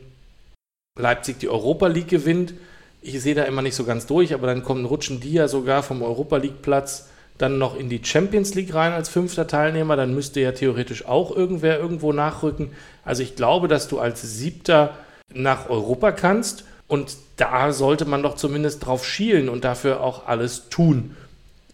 Leipzig 0.97 1.39
die 1.39 1.49
Europa 1.49 1.87
League 1.87 2.07
gewinnt, 2.07 2.53
ich 3.01 3.21
sehe 3.21 3.35
da 3.35 3.43
immer 3.43 3.61
nicht 3.61 3.75
so 3.75 3.83
ganz 3.83 4.07
durch, 4.07 4.33
aber 4.33 4.47
dann 4.47 4.63
kommen, 4.63 4.85
rutschen 4.85 5.19
die 5.19 5.33
ja 5.33 5.47
sogar 5.47 5.83
vom 5.83 6.01
Europa 6.01 6.37
League-Platz 6.37 7.09
dann 7.37 7.59
noch 7.59 7.77
in 7.77 7.89
die 7.89 8.03
Champions 8.03 8.55
League 8.55 8.73
rein 8.73 8.93
als 8.93 9.09
fünfter 9.09 9.45
Teilnehmer. 9.45 9.95
Dann 9.95 10.15
müsste 10.15 10.39
ja 10.39 10.53
theoretisch 10.53 11.05
auch 11.05 11.35
irgendwer 11.35 11.79
irgendwo 11.79 12.11
nachrücken. 12.11 12.71
Also 13.05 13.21
ich 13.21 13.35
glaube, 13.35 13.67
dass 13.67 13.87
du 13.87 13.99
als 13.99 14.21
Siebter 14.21 14.97
nach 15.33 15.69
Europa 15.69 16.11
kannst 16.11 16.63
und 16.87 17.17
da 17.35 17.71
sollte 17.71 18.05
man 18.05 18.23
doch 18.23 18.35
zumindest 18.35 18.85
drauf 18.85 19.05
schielen 19.05 19.49
und 19.49 19.63
dafür 19.63 20.01
auch 20.01 20.27
alles 20.27 20.69
tun. 20.69 21.15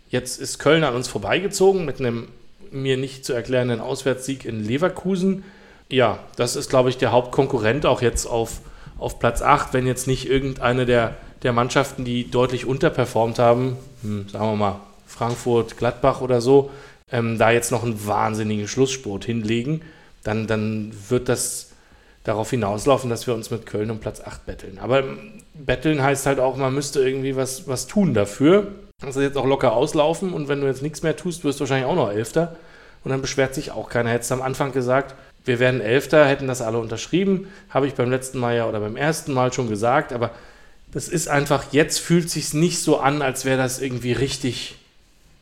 Jetzt 0.10 0.40
ist 0.40 0.60
Köln 0.60 0.84
an 0.84 0.96
uns 0.96 1.08
vorbeigezogen 1.08 1.86
mit 1.86 2.00
einem 2.00 2.28
mir 2.72 2.98
nicht 2.98 3.24
zu 3.26 3.34
erklärenden 3.34 3.80
Auswärtssieg 3.80 4.46
in 4.46 4.64
Leverkusen. 4.64 5.44
Ja, 5.90 6.20
das 6.36 6.56
ist, 6.56 6.70
glaube 6.70 6.90
ich, 6.90 6.98
der 6.98 7.12
Hauptkonkurrent 7.12 7.86
auch 7.86 8.02
jetzt 8.02 8.26
auf, 8.26 8.62
auf 8.98 9.20
Platz 9.20 9.42
8, 9.42 9.74
wenn 9.74 9.86
jetzt 9.86 10.08
nicht 10.08 10.28
irgendeine 10.28 10.86
der, 10.86 11.16
der 11.44 11.54
Mannschaften, 11.54 12.04
die 12.04 12.30
deutlich 12.30 12.66
unterperformt 12.66 13.38
haben, 13.38 13.78
hm, 14.02 14.28
sagen 14.30 14.46
wir 14.46 14.56
mal 14.56 14.80
Frankfurt, 15.06 15.78
Gladbach 15.78 16.22
oder 16.22 16.42
so, 16.42 16.72
ähm, 17.12 17.38
da 17.38 17.52
jetzt 17.52 17.72
noch 17.72 17.84
einen 17.84 18.08
wahnsinnigen 18.08 18.68
Schlussspurt 18.68 19.26
hinlegen, 19.26 19.82
dann, 20.24 20.48
dann 20.48 20.92
wird 21.10 21.30
das 21.30 21.73
darauf 22.24 22.50
hinauslaufen, 22.50 23.10
dass 23.10 23.28
wir 23.28 23.34
uns 23.34 23.52
mit 23.52 23.66
Köln 23.66 23.92
um 23.92 24.00
Platz 24.00 24.22
8 24.22 24.46
betteln. 24.46 24.80
Aber 24.80 25.04
betteln 25.54 26.02
heißt 26.02 26.26
halt 26.26 26.40
auch, 26.40 26.56
man 26.56 26.74
müsste 26.74 27.02
irgendwie 27.02 27.36
was, 27.36 27.68
was 27.68 27.88
tun 27.88 28.14
dafür. 28.14 28.72
Das 29.00 29.16
ist 29.16 29.22
jetzt 29.22 29.38
auch 29.38 29.46
locker 29.46 29.74
auslaufen 29.74 30.34
und 30.34 30.48
wenn 30.48 30.62
du 30.62 30.68
jetzt 30.68 30.82
nichts 30.82 31.04
mehr 31.04 31.18
tust, 31.18 31.44
wirst 31.44 31.60
du 31.60 31.62
wahrscheinlich 31.62 31.88
auch 31.88 31.96
noch 31.96 32.12
Elfter. 32.12 32.56
Und 33.04 33.12
dann 33.12 33.22
beschwert 33.22 33.54
sich 33.54 33.72
auch 33.72 33.90
keiner. 33.90 34.12
Hättest 34.12 34.32
du 34.32 34.36
am 34.36 34.42
Anfang 34.42 34.72
gesagt, 34.72 35.16
wir 35.44 35.60
werden 35.60 35.82
Elfter, 35.82 36.26
hätten 36.26 36.48
das 36.48 36.62
alle 36.62 36.80
unterschrieben. 36.80 37.48
Habe 37.70 37.88
ich 37.88 37.96
beim 37.96 38.10
letzten 38.10 38.40
Mal 38.40 38.56
ja 38.56 38.68
oder 38.68 38.80
beim 38.80 38.96
ersten 38.96 39.34
Mal 39.34 39.52
schon 39.52 39.68
gesagt. 39.68 40.14
Aber 40.14 40.32
das 40.94 41.10
ist 41.10 41.28
einfach, 41.28 41.74
jetzt 41.74 42.00
fühlt 42.00 42.30
sich 42.30 42.54
nicht 42.54 42.80
so 42.80 43.00
an, 43.00 43.22
als 43.22 43.44
wäre 43.44 43.58
das 43.58 43.82
irgendwie 43.82 44.14
richtig, 44.14 44.78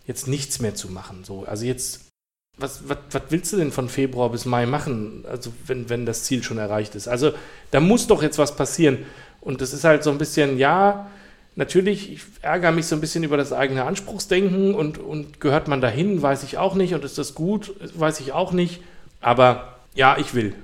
jetzt 0.07 0.27
nichts 0.27 0.59
mehr 0.59 0.73
zu 0.73 0.89
machen. 0.89 1.23
So, 1.23 1.45
also 1.45 1.65
jetzt, 1.65 2.10
was, 2.57 2.87
was, 2.87 2.97
was 3.11 3.21
willst 3.29 3.53
du 3.53 3.57
denn 3.57 3.71
von 3.71 3.89
Februar 3.89 4.29
bis 4.29 4.45
Mai 4.45 4.65
machen? 4.65 5.25
Also 5.29 5.51
wenn, 5.65 5.89
wenn 5.89 6.05
das 6.05 6.23
Ziel 6.23 6.43
schon 6.43 6.57
erreicht 6.57 6.95
ist. 6.95 7.07
Also 7.07 7.31
da 7.71 7.79
muss 7.79 8.07
doch 8.07 8.21
jetzt 8.21 8.37
was 8.37 8.55
passieren. 8.55 8.99
Und 9.39 9.61
das 9.61 9.73
ist 9.73 9.83
halt 9.83 10.03
so 10.03 10.11
ein 10.11 10.17
bisschen, 10.17 10.57
ja, 10.57 11.09
natürlich, 11.55 12.11
ich 12.11 12.21
ärgere 12.41 12.71
mich 12.71 12.85
so 12.85 12.95
ein 12.95 13.01
bisschen 13.01 13.23
über 13.23 13.37
das 13.37 13.53
eigene 13.53 13.85
Anspruchsdenken 13.85 14.75
und, 14.75 14.97
und 14.97 15.39
gehört 15.39 15.67
man 15.67 15.81
dahin, 15.81 16.21
weiß 16.21 16.43
ich 16.43 16.57
auch 16.57 16.75
nicht. 16.75 16.93
Und 16.93 17.03
ist 17.03 17.17
das 17.17 17.33
gut, 17.35 17.73
weiß 17.95 18.19
ich 18.19 18.33
auch 18.33 18.51
nicht. 18.51 18.81
Aber 19.19 19.79
ja, 19.95 20.17
ich 20.17 20.33
will. 20.33 20.55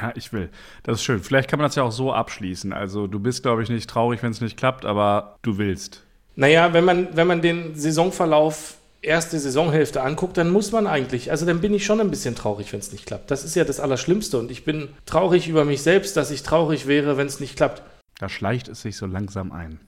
Ja, 0.00 0.12
ich 0.14 0.32
will. 0.32 0.50
Das 0.82 0.98
ist 0.98 1.04
schön. 1.04 1.22
Vielleicht 1.22 1.48
kann 1.48 1.58
man 1.58 1.68
das 1.68 1.76
ja 1.76 1.82
auch 1.82 1.92
so 1.92 2.12
abschließen. 2.12 2.72
Also 2.72 3.06
du 3.06 3.20
bist, 3.20 3.42
glaube 3.42 3.62
ich, 3.62 3.68
nicht 3.68 3.88
traurig, 3.88 4.22
wenn 4.22 4.32
es 4.32 4.40
nicht 4.40 4.56
klappt, 4.56 4.84
aber 4.84 5.36
du 5.42 5.58
willst. 5.58 6.02
Naja, 6.36 6.72
wenn 6.72 6.84
man, 6.84 7.16
wenn 7.16 7.28
man 7.28 7.42
den 7.42 7.76
Saisonverlauf 7.76 8.76
erste 9.04 9.38
Saisonhälfte 9.38 10.02
anguckt, 10.02 10.36
dann 10.36 10.50
muss 10.50 10.72
man 10.72 10.86
eigentlich, 10.86 11.30
also 11.30 11.46
dann 11.46 11.60
bin 11.60 11.74
ich 11.74 11.84
schon 11.84 12.00
ein 12.00 12.10
bisschen 12.10 12.34
traurig, 12.34 12.72
wenn 12.72 12.80
es 12.80 12.92
nicht 12.92 13.06
klappt. 13.06 13.30
Das 13.30 13.44
ist 13.44 13.54
ja 13.54 13.64
das 13.64 13.80
Allerschlimmste 13.80 14.38
und 14.38 14.50
ich 14.50 14.64
bin 14.64 14.88
traurig 15.06 15.48
über 15.48 15.64
mich 15.64 15.82
selbst, 15.82 16.16
dass 16.16 16.30
ich 16.30 16.42
traurig 16.42 16.86
wäre, 16.86 17.16
wenn 17.16 17.26
es 17.26 17.40
nicht 17.40 17.56
klappt. 17.56 17.82
Da 18.18 18.28
schleicht 18.28 18.68
es 18.68 18.82
sich 18.82 18.96
so 18.96 19.06
langsam 19.06 19.52
ein. 19.52 19.80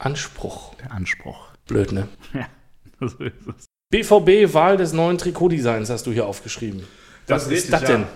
Anspruch. 0.00 0.74
Der 0.76 0.92
Anspruch. 0.92 1.50
Blöd, 1.66 1.92
ne? 1.92 2.08
Ja, 2.34 2.48
so 3.00 3.24
ist 3.24 3.46
es. 3.56 3.66
BVB 3.90 4.52
Wahl 4.52 4.76
des 4.76 4.92
neuen 4.92 5.18
Trikotdesigns 5.18 5.88
hast 5.88 6.06
du 6.06 6.12
hier 6.12 6.26
aufgeschrieben. 6.26 6.84
Das 7.26 7.46
Was 7.46 7.52
ist 7.52 7.72
das 7.72 7.84
denn? 7.84 8.02
ja. 8.02 8.08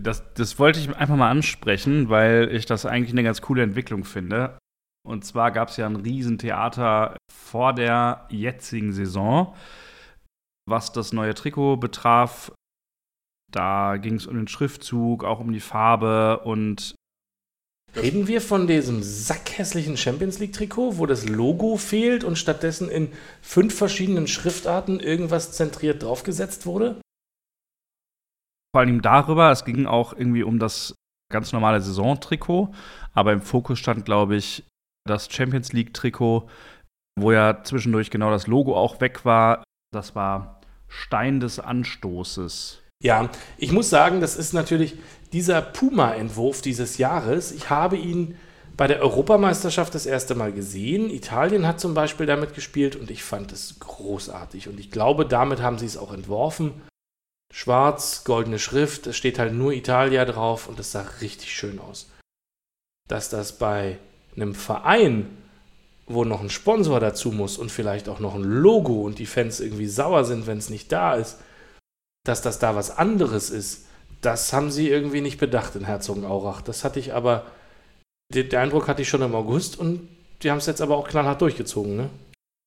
Das, 0.00 0.22
das 0.34 0.58
wollte 0.58 0.80
ich 0.80 0.96
einfach 0.96 1.16
mal 1.16 1.30
ansprechen, 1.30 2.08
weil 2.08 2.48
ich 2.50 2.64
das 2.64 2.86
eigentlich 2.86 3.12
eine 3.12 3.22
ganz 3.22 3.42
coole 3.42 3.62
Entwicklung 3.62 4.04
finde. 4.04 4.56
Und 5.06 5.24
zwar 5.24 5.50
gab 5.50 5.68
es 5.68 5.76
ja 5.76 5.86
ein 5.86 5.96
Riesentheater 5.96 7.16
vor 7.30 7.74
der 7.74 8.26
jetzigen 8.30 8.92
Saison, 8.92 9.54
was 10.66 10.92
das 10.92 11.12
neue 11.12 11.34
Trikot 11.34 11.76
betraf. 11.76 12.52
Da 13.50 13.96
ging 13.98 14.14
es 14.14 14.26
um 14.26 14.36
den 14.36 14.48
Schriftzug, 14.48 15.24
auch 15.24 15.40
um 15.40 15.52
die 15.52 15.60
Farbe 15.60 16.40
und 16.40 16.94
Reden 17.94 18.26
wir 18.26 18.40
von 18.40 18.66
diesem 18.66 19.02
sackhässlichen 19.02 19.98
Champions 19.98 20.38
League 20.38 20.54
Trikot, 20.54 20.96
wo 20.96 21.04
das 21.04 21.28
Logo 21.28 21.76
fehlt 21.76 22.24
und 22.24 22.38
stattdessen 22.38 22.88
in 22.88 23.12
fünf 23.42 23.76
verschiedenen 23.76 24.26
Schriftarten 24.26 24.98
irgendwas 24.98 25.52
zentriert 25.52 26.02
draufgesetzt 26.02 26.64
wurde? 26.64 27.02
vor 28.74 28.80
allem 28.80 29.02
darüber. 29.02 29.50
Es 29.50 29.64
ging 29.64 29.86
auch 29.86 30.12
irgendwie 30.12 30.42
um 30.42 30.58
das 30.58 30.94
ganz 31.30 31.52
normale 31.52 31.80
Saisontrikot, 31.80 32.72
aber 33.12 33.32
im 33.32 33.42
Fokus 33.42 33.78
stand, 33.78 34.04
glaube 34.04 34.36
ich, 34.36 34.64
das 35.06 35.30
Champions 35.30 35.72
League-Trikot, 35.72 36.48
wo 37.18 37.32
ja 37.32 37.62
zwischendurch 37.64 38.10
genau 38.10 38.30
das 38.30 38.46
Logo 38.46 38.76
auch 38.76 39.00
weg 39.00 39.24
war. 39.24 39.62
Das 39.92 40.14
war 40.14 40.51
Stein 40.92 41.40
des 41.40 41.58
Anstoßes. 41.58 42.80
Ja, 43.02 43.30
ich 43.56 43.72
muss 43.72 43.88
sagen, 43.88 44.20
das 44.20 44.36
ist 44.36 44.52
natürlich 44.52 44.94
dieser 45.32 45.62
Puma-Entwurf 45.62 46.60
dieses 46.60 46.98
Jahres. 46.98 47.50
Ich 47.50 47.70
habe 47.70 47.96
ihn 47.96 48.36
bei 48.76 48.86
der 48.86 49.00
Europameisterschaft 49.00 49.94
das 49.94 50.06
erste 50.06 50.34
Mal 50.34 50.52
gesehen. 50.52 51.10
Italien 51.10 51.66
hat 51.66 51.80
zum 51.80 51.94
Beispiel 51.94 52.26
damit 52.26 52.54
gespielt 52.54 52.94
und 52.94 53.10
ich 53.10 53.24
fand 53.24 53.52
es 53.52 53.80
großartig. 53.80 54.68
Und 54.68 54.78
ich 54.78 54.90
glaube, 54.90 55.26
damit 55.26 55.62
haben 55.62 55.78
sie 55.78 55.86
es 55.86 55.96
auch 55.96 56.12
entworfen. 56.12 56.82
Schwarz, 57.52 58.24
goldene 58.24 58.58
Schrift, 58.58 59.06
es 59.06 59.16
steht 59.16 59.38
halt 59.38 59.52
nur 59.52 59.72
Italia 59.72 60.24
drauf 60.24 60.68
und 60.68 60.78
es 60.78 60.92
sah 60.92 61.06
richtig 61.20 61.52
schön 61.52 61.80
aus. 61.80 62.10
Dass 63.08 63.28
das 63.28 63.58
bei 63.58 63.98
einem 64.36 64.54
Verein, 64.54 65.41
wo 66.14 66.24
noch 66.24 66.40
ein 66.40 66.50
Sponsor 66.50 67.00
dazu 67.00 67.32
muss 67.32 67.58
und 67.58 67.70
vielleicht 67.70 68.08
auch 68.08 68.20
noch 68.20 68.34
ein 68.34 68.42
Logo 68.42 69.02
und 69.02 69.18
die 69.18 69.26
Fans 69.26 69.60
irgendwie 69.60 69.86
sauer 69.86 70.24
sind, 70.24 70.46
wenn 70.46 70.58
es 70.58 70.70
nicht 70.70 70.90
da 70.92 71.14
ist, 71.14 71.38
dass 72.24 72.42
das 72.42 72.58
da 72.58 72.74
was 72.76 72.96
anderes 72.96 73.50
ist, 73.50 73.86
das 74.20 74.52
haben 74.52 74.70
sie 74.70 74.88
irgendwie 74.88 75.20
nicht 75.20 75.38
bedacht 75.38 75.74
in 75.76 75.84
Herzogenaurach. 75.84 76.62
Das 76.62 76.84
hatte 76.84 77.00
ich 77.00 77.12
aber, 77.12 77.46
den, 78.32 78.48
den 78.48 78.58
Eindruck 78.58 78.88
hatte 78.88 79.02
ich 79.02 79.08
schon 79.08 79.22
im 79.22 79.34
August 79.34 79.78
und 79.78 80.08
die 80.42 80.50
haben 80.50 80.58
es 80.58 80.66
jetzt 80.66 80.80
aber 80.80 80.96
auch 80.96 81.08
knallhart 81.08 81.40
durchgezogen, 81.40 81.96
ne? 81.96 82.10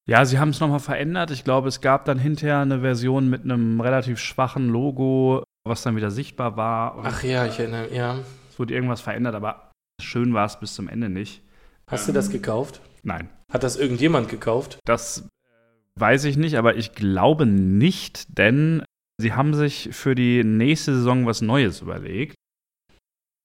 Ja, 0.07 0.23
sie 0.23 0.37
haben 0.37 0.49
es 0.49 0.59
nochmal 0.59 0.79
verändert. 0.79 1.31
Ich 1.31 1.43
glaube, 1.43 1.67
es 1.67 1.81
gab 1.81 2.05
dann 2.05 2.19
hinterher 2.19 2.59
eine 2.59 2.81
Version 2.81 3.27
mit 3.27 3.43
einem 3.43 3.81
relativ 3.81 4.19
schwachen 4.19 4.69
Logo, 4.69 5.43
was 5.67 5.81
dann 5.81 5.95
wieder 5.95 6.11
sichtbar 6.11 6.57
war. 6.57 7.01
Ach 7.03 7.23
ja, 7.23 7.47
ich 7.47 7.59
erinnere, 7.59 7.91
ja. 7.91 8.19
Es 8.49 8.59
wurde 8.59 8.75
irgendwas 8.75 9.01
verändert, 9.01 9.33
aber 9.33 9.71
schön 9.99 10.33
war 10.33 10.45
es 10.45 10.59
bis 10.59 10.75
zum 10.75 10.87
Ende 10.87 11.09
nicht. 11.09 11.41
Hast 11.87 12.07
du 12.07 12.11
das 12.11 12.29
gekauft? 12.29 12.81
Nein. 13.01 13.29
Hat 13.51 13.63
das 13.63 13.75
irgendjemand 13.75 14.29
gekauft? 14.29 14.79
Das 14.85 15.19
äh, 15.19 15.99
weiß 15.99 16.25
ich 16.25 16.37
nicht, 16.37 16.57
aber 16.57 16.75
ich 16.75 16.93
glaube 16.93 17.45
nicht, 17.45 18.37
denn 18.37 18.83
sie 19.19 19.33
haben 19.33 19.53
sich 19.53 19.89
für 19.91 20.15
die 20.15 20.43
nächste 20.43 20.95
Saison 20.95 21.25
was 21.25 21.41
Neues 21.41 21.81
überlegt. 21.81 22.35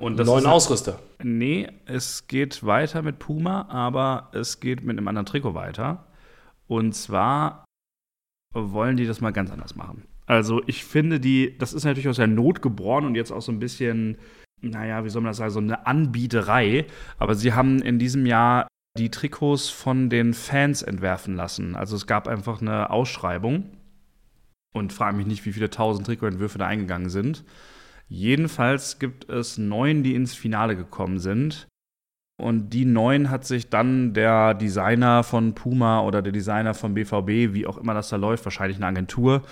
Und 0.01 0.17
das 0.19 0.27
Neuen 0.27 0.47
Ausrüster. 0.47 0.99
Nee, 1.23 1.69
es 1.85 2.27
geht 2.27 2.65
weiter 2.65 3.03
mit 3.03 3.19
Puma, 3.19 3.69
aber 3.69 4.31
es 4.33 4.59
geht 4.59 4.83
mit 4.83 4.97
einem 4.97 5.09
anderen 5.09 5.27
Trikot 5.27 5.55
weiter. 5.55 6.07
Und 6.67 6.95
zwar 6.95 7.65
wollen 8.55 8.97
die 8.97 9.07
das 9.07 9.21
mal 9.21 9.33
ganz 9.33 9.51
anders 9.51 9.77
machen. 9.77 10.05
Also 10.27 10.63
ich 10.67 10.85
finde 10.85 11.21
die, 11.21 11.59
das 11.59 11.73
ist 11.73 11.85
natürlich 11.85 12.09
aus 12.09 12.17
der 12.17 12.29
Not 12.29 12.63
geboren 12.63 13.05
und 13.05 13.15
jetzt 13.15 13.31
auch 13.31 13.43
so 13.43 13.53
ein 13.53 13.59
bisschen, 13.59 14.17
naja, 14.61 15.05
wie 15.05 15.11
soll 15.11 15.23
man 15.23 15.31
das 15.31 15.39
sagen, 15.39 15.51
so 15.51 15.59
eine 15.59 15.87
Anbieterei. 15.87 16.87
Aber 17.19 17.35
sie 17.35 17.53
haben 17.53 17.83
in 17.83 17.99
diesem 17.99 18.25
Jahr 18.25 18.69
die 18.99 19.11
Trikots 19.11 19.69
von 19.69 20.11
den 20.11 20.35
Fans 20.35 20.83
entwerfen 20.83 21.37
lassen. 21.37 21.77
Also 21.77 21.97
es 21.97 22.07
gab 22.07 22.29
einfach 22.29 22.61
eine 22.61 22.91
Ausschreibung 22.91 23.77
und 24.73 24.93
frage 24.93 25.17
mich 25.17 25.27
nicht, 25.27 25.45
wie 25.47 25.53
viele 25.53 25.71
tausend 25.71 26.07
Trikotentwürfe 26.07 26.59
da 26.59 26.67
eingegangen 26.67 27.11
sind. 27.11 27.45
Jedenfalls 28.09 28.99
gibt 28.99 29.29
es 29.29 29.59
neun, 29.59 30.03
die 30.03 30.15
ins 30.15 30.35
Finale 30.35 30.77
gekommen 30.77 31.19
sind. 31.19 31.69
Und 32.41 32.71
die 32.71 32.87
neun 32.87 33.31
hat 33.31 33.45
sich 33.45 33.69
dann 33.69 34.15
der 34.15 34.55
Designer 34.55 35.23
von 35.23 35.55
Puma 35.55 36.01
oder 36.01 36.23
der 36.23 36.33
Designer 36.33 36.75
von 36.75 36.95
BVB, 36.95 37.55
wie 37.55 37.67
auch 37.67 37.77
immer 37.77 37.95
das 37.95 38.09
da 38.09 38.17
läuft, 38.17 38.45
wahrscheinlich 38.47 38.79
eine 38.79 38.87
Agentur, 38.87 39.43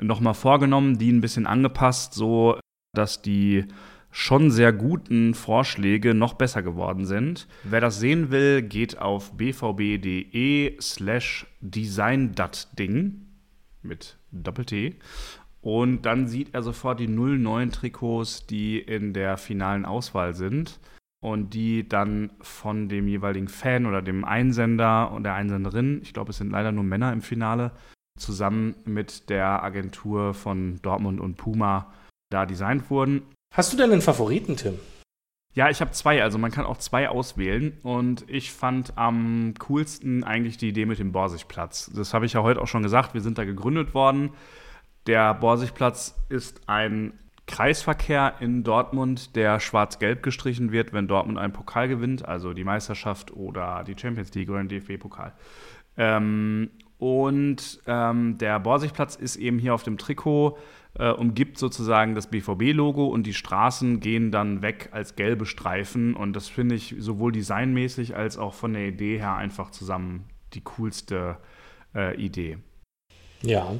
nochmal 0.00 0.34
vorgenommen, 0.34 0.98
die 0.98 1.12
ein 1.12 1.20
bisschen 1.20 1.46
angepasst, 1.46 2.14
so 2.14 2.58
dass 2.94 3.20
die 3.20 3.66
schon 4.10 4.50
sehr 4.50 4.72
guten 4.72 5.34
Vorschläge 5.34 6.14
noch 6.14 6.34
besser 6.34 6.62
geworden 6.62 7.06
sind. 7.06 7.46
Wer 7.64 7.80
das 7.80 8.00
sehen 8.00 8.30
will, 8.30 8.62
geht 8.62 8.98
auf 8.98 9.36
bvb.de 9.36 10.76
slash 10.80 11.46
designdatding 11.60 13.26
mit 13.82 14.18
Doppel-T 14.32 14.96
und 15.62 16.02
dann 16.02 16.26
sieht 16.26 16.54
er 16.54 16.62
sofort 16.62 17.00
die 17.00 17.08
09 17.08 17.70
Trikots, 17.70 18.46
die 18.46 18.78
in 18.78 19.12
der 19.12 19.36
finalen 19.36 19.84
Auswahl 19.84 20.34
sind 20.34 20.80
und 21.22 21.52
die 21.52 21.86
dann 21.86 22.30
von 22.40 22.88
dem 22.88 23.06
jeweiligen 23.06 23.48
Fan 23.48 23.86
oder 23.86 24.00
dem 24.00 24.24
Einsender 24.24 25.10
und 25.12 25.24
der 25.24 25.34
Einsenderin, 25.34 26.00
ich 26.02 26.14
glaube, 26.14 26.30
es 26.30 26.38
sind 26.38 26.50
leider 26.50 26.72
nur 26.72 26.84
Männer 26.84 27.12
im 27.12 27.20
Finale, 27.20 27.72
zusammen 28.18 28.74
mit 28.84 29.28
der 29.28 29.62
Agentur 29.62 30.34
von 30.34 30.80
Dortmund 30.82 31.20
und 31.20 31.36
Puma 31.36 31.92
da 32.30 32.46
designt 32.46 32.90
wurden. 32.90 33.22
Hast 33.52 33.72
du 33.72 33.76
denn 33.76 33.90
einen 33.90 34.02
Favoriten, 34.02 34.56
Tim? 34.56 34.78
Ja, 35.52 35.68
ich 35.68 35.80
habe 35.80 35.90
zwei, 35.90 36.22
also 36.22 36.38
man 36.38 36.52
kann 36.52 36.64
auch 36.64 36.76
zwei 36.76 37.08
auswählen 37.08 37.76
und 37.82 38.24
ich 38.28 38.52
fand 38.52 38.96
am 38.96 39.54
coolsten 39.58 40.22
eigentlich 40.22 40.56
die 40.58 40.68
Idee 40.68 40.86
mit 40.86 41.00
dem 41.00 41.10
Borsigplatz. 41.10 41.90
Das 41.92 42.14
habe 42.14 42.26
ich 42.26 42.34
ja 42.34 42.42
heute 42.42 42.62
auch 42.62 42.68
schon 42.68 42.84
gesagt, 42.84 43.14
wir 43.14 43.20
sind 43.20 43.36
da 43.36 43.44
gegründet 43.44 43.92
worden. 43.92 44.30
Der 45.08 45.34
Borsigplatz 45.34 46.14
ist 46.28 46.60
ein 46.68 47.18
Kreisverkehr 47.48 48.34
in 48.38 48.62
Dortmund, 48.62 49.34
der 49.34 49.58
schwarz-gelb 49.58 50.22
gestrichen 50.22 50.70
wird, 50.70 50.92
wenn 50.92 51.08
Dortmund 51.08 51.36
einen 51.36 51.52
Pokal 51.52 51.88
gewinnt, 51.88 52.24
also 52.24 52.52
die 52.52 52.62
Meisterschaft 52.62 53.32
oder 53.32 53.82
die 53.84 53.96
Champions 53.98 54.32
League 54.34 54.50
oder 54.50 54.62
den 54.62 54.68
DFB-Pokal. 54.68 55.32
Ähm, 55.96 56.70
und 56.98 57.80
ähm, 57.86 58.38
der 58.38 58.60
Borsigplatz 58.60 59.16
ist 59.16 59.34
eben 59.34 59.58
hier 59.58 59.74
auf 59.74 59.82
dem 59.82 59.98
Trikot, 59.98 60.58
äh, 60.98 61.10
umgibt 61.10 61.58
sozusagen 61.58 62.14
das 62.14 62.26
BVB-Logo 62.28 63.06
und 63.06 63.24
die 63.26 63.34
Straßen 63.34 64.00
gehen 64.00 64.30
dann 64.30 64.62
weg 64.62 64.88
als 64.92 65.16
gelbe 65.16 65.46
Streifen. 65.46 66.14
Und 66.14 66.34
das 66.34 66.48
finde 66.48 66.74
ich 66.74 66.94
sowohl 66.98 67.32
designmäßig 67.32 68.16
als 68.16 68.36
auch 68.38 68.54
von 68.54 68.72
der 68.72 68.88
Idee 68.88 69.18
her 69.18 69.34
einfach 69.36 69.70
zusammen 69.70 70.24
die 70.54 70.62
coolste 70.62 71.36
äh, 71.94 72.16
Idee. 72.16 72.58
Ja. 73.42 73.74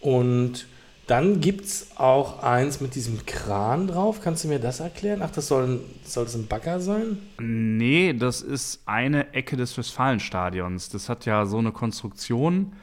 Und 0.00 0.66
dann 1.06 1.40
gibt 1.40 1.64
es 1.64 1.96
auch 1.96 2.42
eins 2.42 2.80
mit 2.80 2.94
diesem 2.94 3.26
Kran 3.26 3.88
drauf. 3.88 4.20
Kannst 4.22 4.44
du 4.44 4.48
mir 4.48 4.60
das 4.60 4.78
erklären? 4.80 5.22
Ach, 5.22 5.30
das 5.30 5.48
soll, 5.48 5.64
ein- 5.66 5.80
soll 6.04 6.24
das 6.24 6.34
ein 6.36 6.46
Bagger 6.46 6.78
sein? 6.80 7.18
Nee, 7.40 8.12
das 8.12 8.42
ist 8.42 8.82
eine 8.86 9.34
Ecke 9.34 9.56
des 9.56 9.76
Westfalenstadions. 9.76 10.88
Das 10.88 11.08
hat 11.08 11.26
ja 11.26 11.46
so 11.46 11.58
eine 11.58 11.72
Konstruktion, 11.72 12.74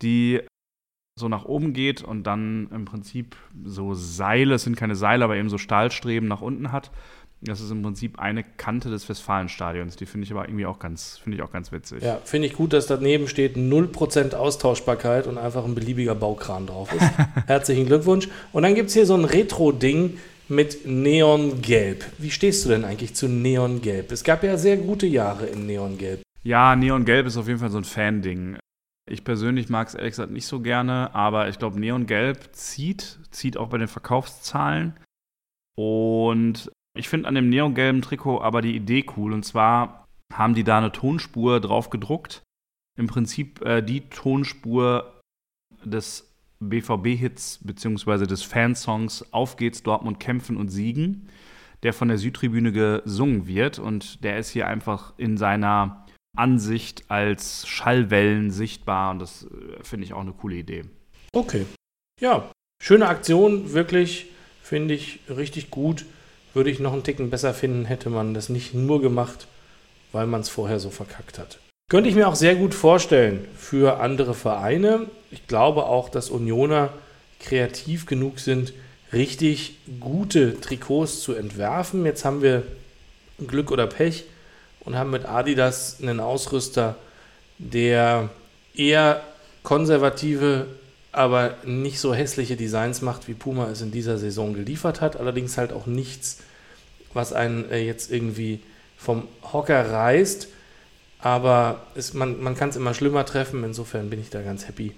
die 0.00 0.40
so 1.16 1.28
nach 1.28 1.44
oben 1.44 1.72
geht 1.72 2.02
und 2.02 2.24
dann 2.24 2.68
im 2.74 2.84
Prinzip 2.84 3.36
so 3.64 3.94
Seile, 3.94 4.54
es 4.54 4.64
sind 4.64 4.76
keine 4.76 4.96
Seile, 4.96 5.24
aber 5.24 5.36
eben 5.36 5.48
so 5.48 5.58
Stahlstreben 5.58 6.28
nach 6.28 6.40
unten 6.40 6.72
hat. 6.72 6.90
Das 7.40 7.60
ist 7.60 7.70
im 7.70 7.82
Prinzip 7.82 8.18
eine 8.18 8.42
Kante 8.42 8.88
des 8.90 9.08
Westfalenstadions. 9.08 9.96
Die 9.96 10.06
finde 10.06 10.24
ich 10.24 10.32
aber 10.32 10.48
irgendwie 10.48 10.66
auch 10.66 10.78
ganz, 10.78 11.18
finde 11.18 11.36
ich 11.36 11.42
auch 11.42 11.52
ganz 11.52 11.72
witzig. 11.72 12.02
Ja, 12.02 12.18
finde 12.24 12.48
ich 12.48 12.54
gut, 12.54 12.72
dass 12.72 12.86
daneben 12.86 13.28
steht 13.28 13.56
0% 13.56 14.34
Austauschbarkeit 14.34 15.26
und 15.26 15.36
einfach 15.36 15.64
ein 15.64 15.74
beliebiger 15.74 16.14
Baukran 16.14 16.66
drauf 16.66 16.92
ist. 16.92 17.10
Herzlichen 17.46 17.86
Glückwunsch. 17.86 18.28
Und 18.52 18.62
dann 18.62 18.74
gibt 18.74 18.88
es 18.88 18.94
hier 18.94 19.04
so 19.04 19.14
ein 19.14 19.26
Retro-Ding 19.26 20.16
mit 20.48 20.86
Neongelb. 20.86 22.04
Wie 22.18 22.30
stehst 22.30 22.64
du 22.64 22.70
denn 22.70 22.84
eigentlich 22.84 23.14
zu 23.14 23.28
Neongelb? 23.28 24.10
Es 24.10 24.24
gab 24.24 24.42
ja 24.42 24.56
sehr 24.56 24.78
gute 24.78 25.06
Jahre 25.06 25.46
in 25.46 25.66
Neongelb. 25.66 26.22
Ja, 26.44 26.74
Neongelb 26.74 27.26
ist 27.26 27.36
auf 27.36 27.46
jeden 27.46 27.60
Fall 27.60 27.70
so 27.70 27.78
ein 27.78 27.84
Fan-Ding. 27.84 28.56
Ich 29.10 29.24
persönlich 29.24 29.68
mag 29.68 29.88
es 29.88 29.94
ehrlich 29.94 30.12
gesagt 30.12 30.32
nicht 30.32 30.46
so 30.46 30.60
gerne, 30.60 31.14
aber 31.14 31.48
ich 31.48 31.58
glaube, 31.58 31.78
Neongelb 31.78 32.54
zieht, 32.54 33.18
zieht 33.30 33.56
auch 33.56 33.68
bei 33.68 33.78
den 33.78 33.88
Verkaufszahlen. 33.88 34.98
Und 35.76 36.70
ich 36.96 37.08
finde 37.08 37.28
an 37.28 37.34
dem 37.34 37.48
neongelben 37.48 38.02
Trikot 38.02 38.40
aber 38.40 38.62
die 38.62 38.76
Idee 38.76 39.04
cool. 39.16 39.32
Und 39.32 39.44
zwar 39.44 40.06
haben 40.32 40.54
die 40.54 40.64
da 40.64 40.78
eine 40.78 40.92
Tonspur 40.92 41.60
drauf 41.60 41.90
gedruckt. 41.90 42.42
Im 42.96 43.08
Prinzip 43.08 43.60
äh, 43.62 43.82
die 43.82 44.08
Tonspur 44.08 45.20
des 45.84 46.32
BVB-Hits 46.60 47.60
bzw. 47.64 48.26
des 48.26 48.42
Fansongs 48.42 49.32
Auf 49.32 49.56
geht's 49.56 49.82
Dortmund 49.82 50.20
kämpfen 50.20 50.56
und 50.56 50.68
siegen, 50.68 51.28
der 51.82 51.92
von 51.92 52.08
der 52.08 52.18
Südtribüne 52.18 52.72
gesungen 52.72 53.46
wird. 53.48 53.80
Und 53.80 54.22
der 54.22 54.38
ist 54.38 54.50
hier 54.50 54.68
einfach 54.68 55.12
in 55.18 55.36
seiner 55.36 56.03
Ansicht 56.34 57.04
als 57.08 57.66
Schallwellen 57.66 58.50
sichtbar. 58.50 59.10
Und 59.10 59.20
das 59.20 59.44
äh, 59.44 59.82
finde 59.82 60.06
ich 60.06 60.12
auch 60.12 60.20
eine 60.20 60.32
coole 60.32 60.56
Idee. 60.56 60.84
Okay. 61.32 61.66
Ja, 62.20 62.50
schöne 62.82 63.08
Aktion, 63.08 63.72
wirklich, 63.72 64.26
finde 64.62 64.94
ich 64.94 65.20
richtig 65.28 65.70
gut. 65.70 66.04
Würde 66.52 66.70
ich 66.70 66.78
noch 66.78 66.92
einen 66.92 67.02
Ticken 67.02 67.30
besser 67.30 67.52
finden, 67.52 67.84
hätte 67.84 68.10
man 68.10 68.34
das 68.34 68.48
nicht 68.48 68.74
nur 68.74 69.02
gemacht, 69.02 69.48
weil 70.12 70.26
man 70.26 70.40
es 70.40 70.48
vorher 70.48 70.78
so 70.78 70.90
verkackt 70.90 71.38
hat. 71.38 71.58
Könnte 71.90 72.08
ich 72.08 72.14
mir 72.14 72.28
auch 72.28 72.36
sehr 72.36 72.54
gut 72.54 72.74
vorstellen 72.74 73.46
für 73.56 74.00
andere 74.00 74.34
Vereine. 74.34 75.06
Ich 75.30 75.46
glaube 75.48 75.84
auch, 75.84 76.08
dass 76.08 76.30
Unioner 76.30 76.90
kreativ 77.40 78.06
genug 78.06 78.38
sind, 78.38 78.72
richtig 79.12 79.78
gute 80.00 80.60
Trikots 80.60 81.20
zu 81.20 81.34
entwerfen. 81.34 82.06
Jetzt 82.06 82.24
haben 82.24 82.40
wir 82.40 82.62
Glück 83.46 83.70
oder 83.70 83.86
Pech 83.86 84.24
und 84.84 84.96
haben 84.96 85.10
mit 85.10 85.24
Adidas 85.24 85.98
einen 86.00 86.20
Ausrüster, 86.20 86.96
der 87.58 88.30
eher 88.74 89.22
konservative, 89.62 90.66
aber 91.12 91.54
nicht 91.64 92.00
so 92.00 92.14
hässliche 92.14 92.56
Designs 92.56 93.02
macht, 93.02 93.28
wie 93.28 93.34
Puma 93.34 93.68
es 93.68 93.80
in 93.80 93.92
dieser 93.92 94.18
Saison 94.18 94.54
geliefert 94.54 95.00
hat. 95.00 95.16
Allerdings 95.16 95.56
halt 95.56 95.72
auch 95.72 95.86
nichts, 95.86 96.42
was 97.12 97.32
einen 97.32 97.70
äh, 97.70 97.84
jetzt 97.84 98.10
irgendwie 98.10 98.60
vom 98.96 99.28
Hocker 99.52 99.90
reißt. 99.90 100.48
Aber 101.20 101.86
es, 101.94 102.12
man, 102.12 102.42
man 102.42 102.56
kann 102.56 102.68
es 102.68 102.76
immer 102.76 102.94
schlimmer 102.94 103.24
treffen. 103.24 103.64
Insofern 103.64 104.10
bin 104.10 104.20
ich 104.20 104.30
da 104.30 104.42
ganz 104.42 104.68
happy, 104.68 104.92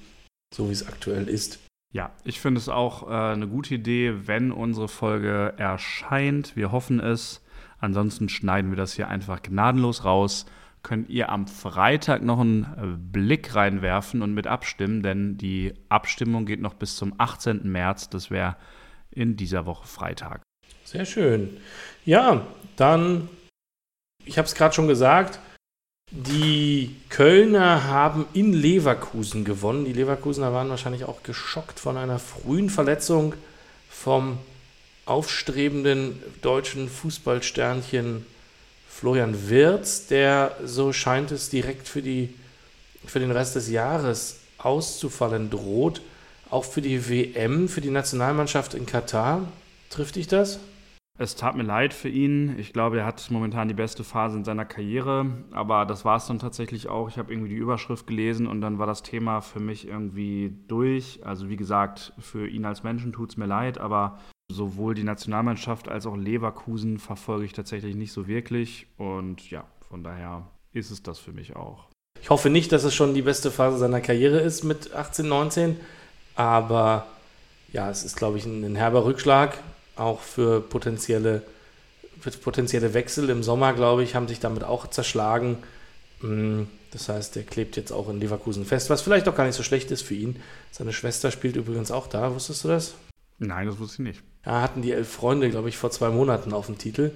so 0.54 0.68
wie 0.68 0.72
es 0.72 0.88
aktuell 0.88 1.28
ist. 1.28 1.58
Ja, 1.92 2.10
ich 2.24 2.40
finde 2.40 2.60
es 2.60 2.68
auch 2.68 3.08
äh, 3.08 3.32
eine 3.32 3.46
gute 3.46 3.74
Idee, 3.74 4.26
wenn 4.26 4.50
unsere 4.52 4.88
Folge 4.88 5.54
erscheint. 5.56 6.56
Wir 6.56 6.72
hoffen 6.72 6.98
es. 6.98 7.42
Ansonsten 7.78 8.28
schneiden 8.28 8.70
wir 8.70 8.76
das 8.76 8.94
hier 8.94 9.08
einfach 9.08 9.42
gnadenlos 9.42 10.04
raus. 10.04 10.46
Könnt 10.82 11.08
ihr 11.08 11.30
am 11.30 11.46
Freitag 11.46 12.22
noch 12.22 12.38
einen 12.38 12.62
äh, 12.62 12.96
Blick 12.96 13.54
reinwerfen 13.54 14.22
und 14.22 14.34
mit 14.34 14.46
abstimmen, 14.46 15.02
denn 15.02 15.36
die 15.36 15.74
Abstimmung 15.88 16.46
geht 16.46 16.60
noch 16.60 16.74
bis 16.74 16.96
zum 16.96 17.14
18. 17.18 17.70
März. 17.70 18.08
Das 18.08 18.30
wäre 18.30 18.56
in 19.10 19.36
dieser 19.36 19.66
Woche 19.66 19.86
Freitag. 19.86 20.42
Sehr 20.84 21.04
schön. 21.04 21.56
Ja, 22.04 22.46
dann, 22.76 23.28
ich 24.24 24.38
habe 24.38 24.46
es 24.46 24.54
gerade 24.54 24.74
schon 24.74 24.86
gesagt, 24.86 25.40
die 26.12 26.94
Kölner 27.08 27.84
haben 27.88 28.26
in 28.32 28.52
Leverkusen 28.52 29.44
gewonnen. 29.44 29.84
Die 29.84 29.92
Leverkusener 29.92 30.52
waren 30.52 30.68
wahrscheinlich 30.68 31.04
auch 31.04 31.24
geschockt 31.24 31.80
von 31.80 31.96
einer 31.96 32.20
frühen 32.20 32.70
Verletzung 32.70 33.34
vom 33.88 34.38
aufstrebenden 35.06 36.20
deutschen 36.42 36.88
Fußballsternchen 36.88 38.26
Florian 38.88 39.48
Wirz, 39.48 40.06
der, 40.06 40.56
so 40.64 40.92
scheint 40.92 41.30
es, 41.30 41.48
direkt 41.48 41.88
für, 41.88 42.02
die, 42.02 42.34
für 43.04 43.20
den 43.20 43.30
Rest 43.30 43.54
des 43.54 43.70
Jahres 43.70 44.40
auszufallen 44.58 45.48
droht. 45.50 46.02
Auch 46.50 46.64
für 46.64 46.80
die 46.80 47.08
WM, 47.08 47.68
für 47.68 47.80
die 47.80 47.90
Nationalmannschaft 47.90 48.74
in 48.74 48.86
Katar. 48.86 49.48
Trifft 49.90 50.16
dich 50.16 50.28
das? 50.28 50.60
Es 51.18 51.34
tat 51.34 51.56
mir 51.56 51.62
leid 51.62 51.94
für 51.94 52.08
ihn. 52.08 52.58
Ich 52.58 52.72
glaube, 52.72 52.98
er 52.98 53.06
hat 53.06 53.30
momentan 53.30 53.68
die 53.68 53.74
beste 53.74 54.04
Phase 54.04 54.36
in 54.36 54.44
seiner 54.44 54.64
Karriere. 54.64 55.26
Aber 55.50 55.86
das 55.86 56.04
war 56.04 56.16
es 56.16 56.26
dann 56.26 56.38
tatsächlich 56.38 56.88
auch. 56.88 57.08
Ich 57.08 57.18
habe 57.18 57.32
irgendwie 57.32 57.50
die 57.50 57.56
Überschrift 57.56 58.06
gelesen 58.06 58.46
und 58.46 58.60
dann 58.60 58.78
war 58.78 58.86
das 58.86 59.02
Thema 59.02 59.40
für 59.40 59.60
mich 59.60 59.88
irgendwie 59.88 60.54
durch. 60.68 61.20
Also 61.24 61.48
wie 61.48 61.56
gesagt, 61.56 62.12
für 62.18 62.46
ihn 62.46 62.64
als 62.64 62.82
Menschen 62.82 63.12
tut 63.12 63.30
es 63.30 63.36
mir 63.36 63.46
leid, 63.46 63.78
aber 63.78 64.18
sowohl 64.50 64.94
die 64.94 65.04
Nationalmannschaft 65.04 65.88
als 65.88 66.06
auch 66.06 66.16
Leverkusen 66.16 66.98
verfolge 66.98 67.44
ich 67.44 67.52
tatsächlich 67.52 67.94
nicht 67.94 68.12
so 68.12 68.26
wirklich. 68.26 68.86
Und 68.96 69.50
ja, 69.50 69.64
von 69.88 70.02
daher 70.02 70.46
ist 70.72 70.90
es 70.90 71.02
das 71.02 71.18
für 71.18 71.32
mich 71.32 71.56
auch. 71.56 71.86
Ich 72.20 72.30
hoffe 72.30 72.50
nicht, 72.50 72.72
dass 72.72 72.84
es 72.84 72.94
schon 72.94 73.14
die 73.14 73.22
beste 73.22 73.50
Phase 73.50 73.78
seiner 73.78 74.00
Karriere 74.00 74.40
ist 74.40 74.64
mit 74.64 74.94
18, 74.94 75.28
19. 75.28 75.76
Aber 76.34 77.06
ja, 77.72 77.90
es 77.90 78.04
ist, 78.04 78.16
glaube 78.16 78.38
ich, 78.38 78.46
ein, 78.46 78.64
ein 78.64 78.76
herber 78.76 79.04
Rückschlag 79.04 79.58
auch 79.96 80.20
für 80.20 80.60
potenzielle, 80.60 81.42
für 82.20 82.30
potenzielle 82.30 82.94
Wechsel 82.94 83.30
im 83.30 83.42
Sommer, 83.42 83.72
glaube 83.72 84.02
ich, 84.02 84.14
haben 84.14 84.28
sich 84.28 84.40
damit 84.40 84.64
auch 84.64 84.88
zerschlagen. 84.88 85.58
Mm, 86.20 86.64
das 86.90 87.08
heißt, 87.08 87.36
der 87.36 87.44
klebt 87.44 87.76
jetzt 87.76 87.92
auch 87.92 88.08
in 88.08 88.20
Leverkusen 88.20 88.64
fest, 88.64 88.90
was 88.90 89.02
vielleicht 89.02 89.28
auch 89.28 89.34
gar 89.34 89.44
nicht 89.44 89.56
so 89.56 89.62
schlecht 89.62 89.90
ist 89.90 90.02
für 90.02 90.14
ihn. 90.14 90.40
Seine 90.70 90.92
Schwester 90.92 91.30
spielt 91.30 91.56
übrigens 91.56 91.90
auch 91.90 92.06
da, 92.06 92.34
wusstest 92.34 92.64
du 92.64 92.68
das? 92.68 92.94
Nein, 93.38 93.66
das 93.66 93.78
wusste 93.78 94.02
ich 94.02 94.08
nicht. 94.08 94.22
Ja, 94.46 94.62
hatten 94.62 94.80
die 94.80 94.92
elf 94.92 95.10
Freunde, 95.10 95.50
glaube 95.50 95.68
ich, 95.68 95.76
vor 95.76 95.90
zwei 95.90 96.08
Monaten 96.08 96.52
auf 96.52 96.66
dem 96.66 96.78
Titel. 96.78 97.10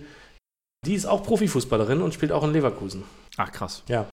Die 0.84 0.94
ist 0.94 1.06
auch 1.06 1.22
Profifußballerin 1.22 2.02
und 2.02 2.12
spielt 2.12 2.32
auch 2.32 2.42
in 2.42 2.52
Leverkusen. 2.52 3.04
Ach, 3.36 3.52
krass. 3.52 3.82
Ja. 3.86 4.08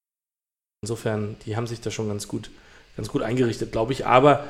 Insofern, 0.82 1.36
die 1.44 1.56
haben 1.56 1.66
sich 1.66 1.80
da 1.80 1.90
schon 1.90 2.08
ganz 2.08 2.28
gut, 2.28 2.50
ganz 2.96 3.08
gut 3.08 3.22
eingerichtet, 3.22 3.72
glaube 3.72 3.92
ich. 3.92 4.06
Aber 4.06 4.44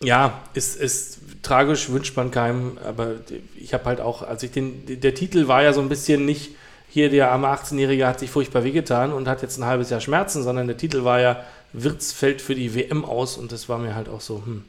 ja, 0.00 0.42
ist, 0.54 0.76
ist 0.76 1.18
tragisch, 1.42 1.90
wünscht 1.90 2.16
man 2.16 2.30
keinem, 2.30 2.78
aber 2.84 3.16
ich 3.56 3.74
habe 3.74 3.84
halt 3.84 4.00
auch, 4.00 4.22
als 4.22 4.42
ich 4.42 4.50
den, 4.50 5.00
der 5.00 5.14
Titel 5.14 5.48
war 5.48 5.62
ja 5.62 5.72
so 5.72 5.80
ein 5.80 5.88
bisschen 5.88 6.24
nicht, 6.24 6.54
hier 6.88 7.10
der 7.10 7.32
arme 7.32 7.48
18-Jährige 7.48 8.06
hat 8.06 8.20
sich 8.20 8.30
furchtbar 8.30 8.62
wehgetan 8.62 9.12
und 9.12 9.26
hat 9.26 9.42
jetzt 9.42 9.58
ein 9.58 9.64
halbes 9.64 9.90
Jahr 9.90 10.00
Schmerzen, 10.00 10.42
sondern 10.42 10.66
der 10.68 10.76
Titel 10.76 11.04
war 11.04 11.20
ja, 11.20 11.44
Wirtz 11.72 12.12
fällt 12.12 12.40
für 12.40 12.54
die 12.54 12.74
WM 12.74 13.04
aus 13.04 13.36
und 13.36 13.50
das 13.50 13.68
war 13.68 13.78
mir 13.78 13.94
halt 13.96 14.08
auch 14.08 14.20
so, 14.20 14.42
hm, 14.44 14.64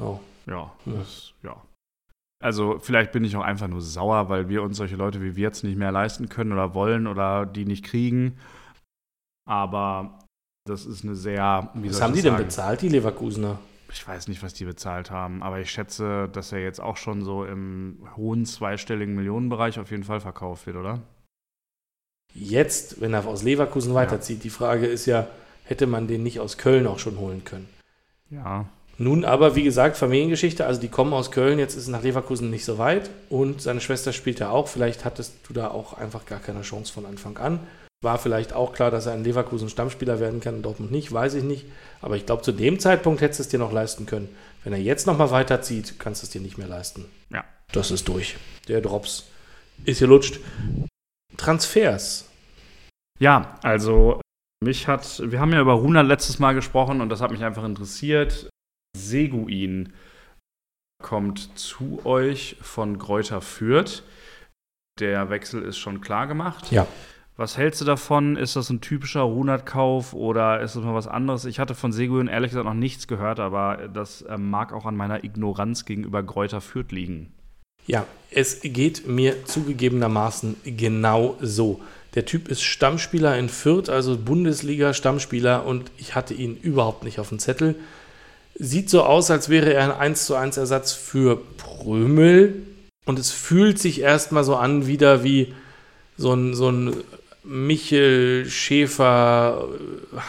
oh. 0.00 0.18
ja, 0.46 0.72
hm. 0.84 0.98
Das, 0.98 1.28
ja. 1.28 1.33
Also 2.44 2.78
vielleicht 2.78 3.12
bin 3.12 3.24
ich 3.24 3.36
auch 3.36 3.42
einfach 3.42 3.68
nur 3.68 3.80
sauer, 3.80 4.28
weil 4.28 4.48
wir 4.48 4.62
uns 4.62 4.76
solche 4.76 4.96
Leute 4.96 5.22
wie 5.22 5.34
wir 5.34 5.42
jetzt 5.42 5.64
nicht 5.64 5.78
mehr 5.78 5.92
leisten 5.92 6.28
können 6.28 6.52
oder 6.52 6.74
wollen 6.74 7.06
oder 7.06 7.46
die 7.46 7.64
nicht 7.64 7.84
kriegen. 7.84 8.36
Aber 9.46 10.18
das 10.66 10.84
ist 10.84 11.04
eine 11.04 11.14
sehr. 11.14 11.70
Was 11.74 12.02
haben 12.02 12.12
die 12.12 12.20
sagen? 12.20 12.36
denn 12.36 12.46
bezahlt, 12.46 12.82
die 12.82 12.88
Leverkusener? 12.88 13.58
ich 13.94 14.06
weiß 14.06 14.28
nicht, 14.28 14.42
was 14.42 14.54
die 14.54 14.64
bezahlt 14.64 15.10
haben, 15.10 15.42
aber 15.42 15.60
ich 15.60 15.70
schätze, 15.70 16.28
dass 16.32 16.52
er 16.52 16.58
jetzt 16.60 16.80
auch 16.80 16.96
schon 16.96 17.22
so 17.22 17.44
im 17.44 18.06
hohen 18.16 18.44
zweistelligen 18.44 19.14
Millionenbereich 19.14 19.78
auf 19.78 19.90
jeden 19.90 20.02
Fall 20.02 20.20
verkauft 20.20 20.66
wird, 20.66 20.76
oder? 20.76 21.00
Jetzt, 22.34 23.00
wenn 23.00 23.14
er 23.14 23.24
aus 23.26 23.44
Leverkusen 23.44 23.94
weiterzieht, 23.94 24.38
ja. 24.38 24.42
die 24.42 24.50
Frage 24.50 24.86
ist 24.86 25.06
ja, 25.06 25.28
hätte 25.64 25.86
man 25.86 26.08
den 26.08 26.24
nicht 26.24 26.40
aus 26.40 26.58
Köln 26.58 26.86
auch 26.86 26.98
schon 26.98 27.18
holen 27.18 27.44
können? 27.44 27.68
Ja. 28.30 28.66
Nun 28.96 29.24
aber, 29.24 29.56
wie 29.56 29.64
gesagt, 29.64 29.96
Familiengeschichte, 29.96 30.66
also 30.66 30.80
die 30.80 30.88
kommen 30.88 31.12
aus 31.12 31.30
Köln, 31.32 31.58
jetzt 31.58 31.74
ist 31.74 31.84
es 31.84 31.88
nach 31.88 32.02
Leverkusen 32.02 32.50
nicht 32.50 32.64
so 32.64 32.78
weit 32.78 33.10
und 33.28 33.60
seine 33.60 33.80
Schwester 33.80 34.12
spielt 34.12 34.38
ja 34.38 34.50
auch, 34.50 34.68
vielleicht 34.68 35.04
hattest 35.04 35.34
du 35.48 35.52
da 35.52 35.68
auch 35.68 35.94
einfach 35.94 36.26
gar 36.26 36.38
keine 36.38 36.62
Chance 36.62 36.92
von 36.92 37.04
Anfang 37.06 37.36
an. 37.38 37.60
War 38.02 38.18
vielleicht 38.18 38.52
auch 38.52 38.72
klar, 38.72 38.90
dass 38.90 39.06
er 39.06 39.14
ein 39.14 39.24
Leverkusen 39.24 39.68
Stammspieler 39.68 40.20
werden 40.20 40.40
kann, 40.40 40.62
Dortmund 40.62 40.92
nicht, 40.92 41.10
weiß 41.10 41.34
ich 41.34 41.42
nicht. 41.42 41.64
Aber 42.02 42.16
ich 42.16 42.26
glaube, 42.26 42.42
zu 42.42 42.52
dem 42.52 42.78
Zeitpunkt 42.78 43.22
hättest 43.22 43.40
du 43.40 43.42
es 43.44 43.48
dir 43.48 43.58
noch 43.58 43.72
leisten 43.72 44.04
können. 44.04 44.28
Wenn 44.62 44.74
er 44.74 44.78
jetzt 44.78 45.06
nochmal 45.06 45.30
weiterzieht, 45.30 45.98
kannst 45.98 46.22
du 46.22 46.26
es 46.26 46.30
dir 46.30 46.42
nicht 46.42 46.58
mehr 46.58 46.68
leisten. 46.68 47.06
Ja. 47.30 47.44
Das 47.72 47.90
ist 47.90 48.06
durch. 48.06 48.36
Der 48.68 48.82
Drops 48.82 49.24
ist 49.86 50.00
gelutscht. 50.00 50.38
Transfers. 51.38 52.28
Ja, 53.18 53.58
also 53.62 54.20
mich 54.62 54.86
hat, 54.86 55.22
wir 55.24 55.40
haben 55.40 55.52
ja 55.52 55.60
über 55.60 55.72
Runa 55.74 56.02
letztes 56.02 56.38
Mal 56.38 56.54
gesprochen 56.54 57.00
und 57.00 57.08
das 57.08 57.20
hat 57.20 57.30
mich 57.30 57.42
einfach 57.42 57.64
interessiert. 57.64 58.50
Seguin 58.96 59.92
kommt 61.02 61.58
zu 61.58 62.00
euch 62.04 62.56
von 62.62 62.98
Gräuter 62.98 63.40
Fürth. 63.40 64.02
Der 64.98 65.28
Wechsel 65.28 65.62
ist 65.62 65.76
schon 65.76 66.00
klar 66.00 66.26
gemacht. 66.26 66.70
Ja. 66.70 66.86
Was 67.36 67.58
hältst 67.58 67.80
du 67.80 67.84
davon? 67.84 68.36
Ist 68.36 68.54
das 68.54 68.70
ein 68.70 68.80
typischer 68.80 69.22
Runert-Kauf 69.22 70.14
oder 70.14 70.60
ist 70.60 70.76
das 70.76 70.84
mal 70.84 70.94
was 70.94 71.08
anderes? 71.08 71.44
Ich 71.46 71.58
hatte 71.58 71.74
von 71.74 71.92
Seguin 71.92 72.28
ehrlich 72.28 72.52
gesagt 72.52 72.64
noch 72.64 72.74
nichts 72.74 73.08
gehört, 73.08 73.40
aber 73.40 73.88
das 73.92 74.22
äh, 74.22 74.38
mag 74.38 74.72
auch 74.72 74.86
an 74.86 74.94
meiner 74.94 75.24
Ignoranz 75.24 75.84
gegenüber 75.84 76.22
Gräuter 76.22 76.60
Fürth 76.60 76.92
liegen. 76.92 77.32
Ja, 77.86 78.06
es 78.30 78.60
geht 78.62 79.08
mir 79.08 79.44
zugegebenermaßen 79.44 80.56
genau 80.64 81.36
so. 81.40 81.80
Der 82.14 82.24
Typ 82.24 82.46
ist 82.48 82.62
Stammspieler 82.62 83.36
in 83.36 83.48
Fürth, 83.48 83.90
also 83.90 84.16
Bundesliga-Stammspieler 84.16 85.66
und 85.66 85.90
ich 85.98 86.14
hatte 86.14 86.34
ihn 86.34 86.56
überhaupt 86.56 87.02
nicht 87.02 87.18
auf 87.18 87.30
dem 87.30 87.40
Zettel. 87.40 87.74
Sieht 88.56 88.88
so 88.88 89.02
aus, 89.02 89.30
als 89.30 89.48
wäre 89.48 89.72
er 89.72 89.84
ein 89.84 89.90
1 89.90 90.26
zu 90.26 90.34
1 90.34 90.56
Ersatz 90.56 90.92
für 90.92 91.36
Prömel. 91.56 92.62
Und 93.04 93.18
es 93.18 93.30
fühlt 93.30 93.78
sich 93.78 94.00
erstmal 94.00 94.44
so 94.44 94.56
an, 94.56 94.86
wieder 94.86 95.24
wie 95.24 95.54
so 96.16 96.32
ein, 96.32 96.54
so 96.54 96.70
ein 96.70 96.94
Michel 97.42 98.46
Schäfer 98.48 99.68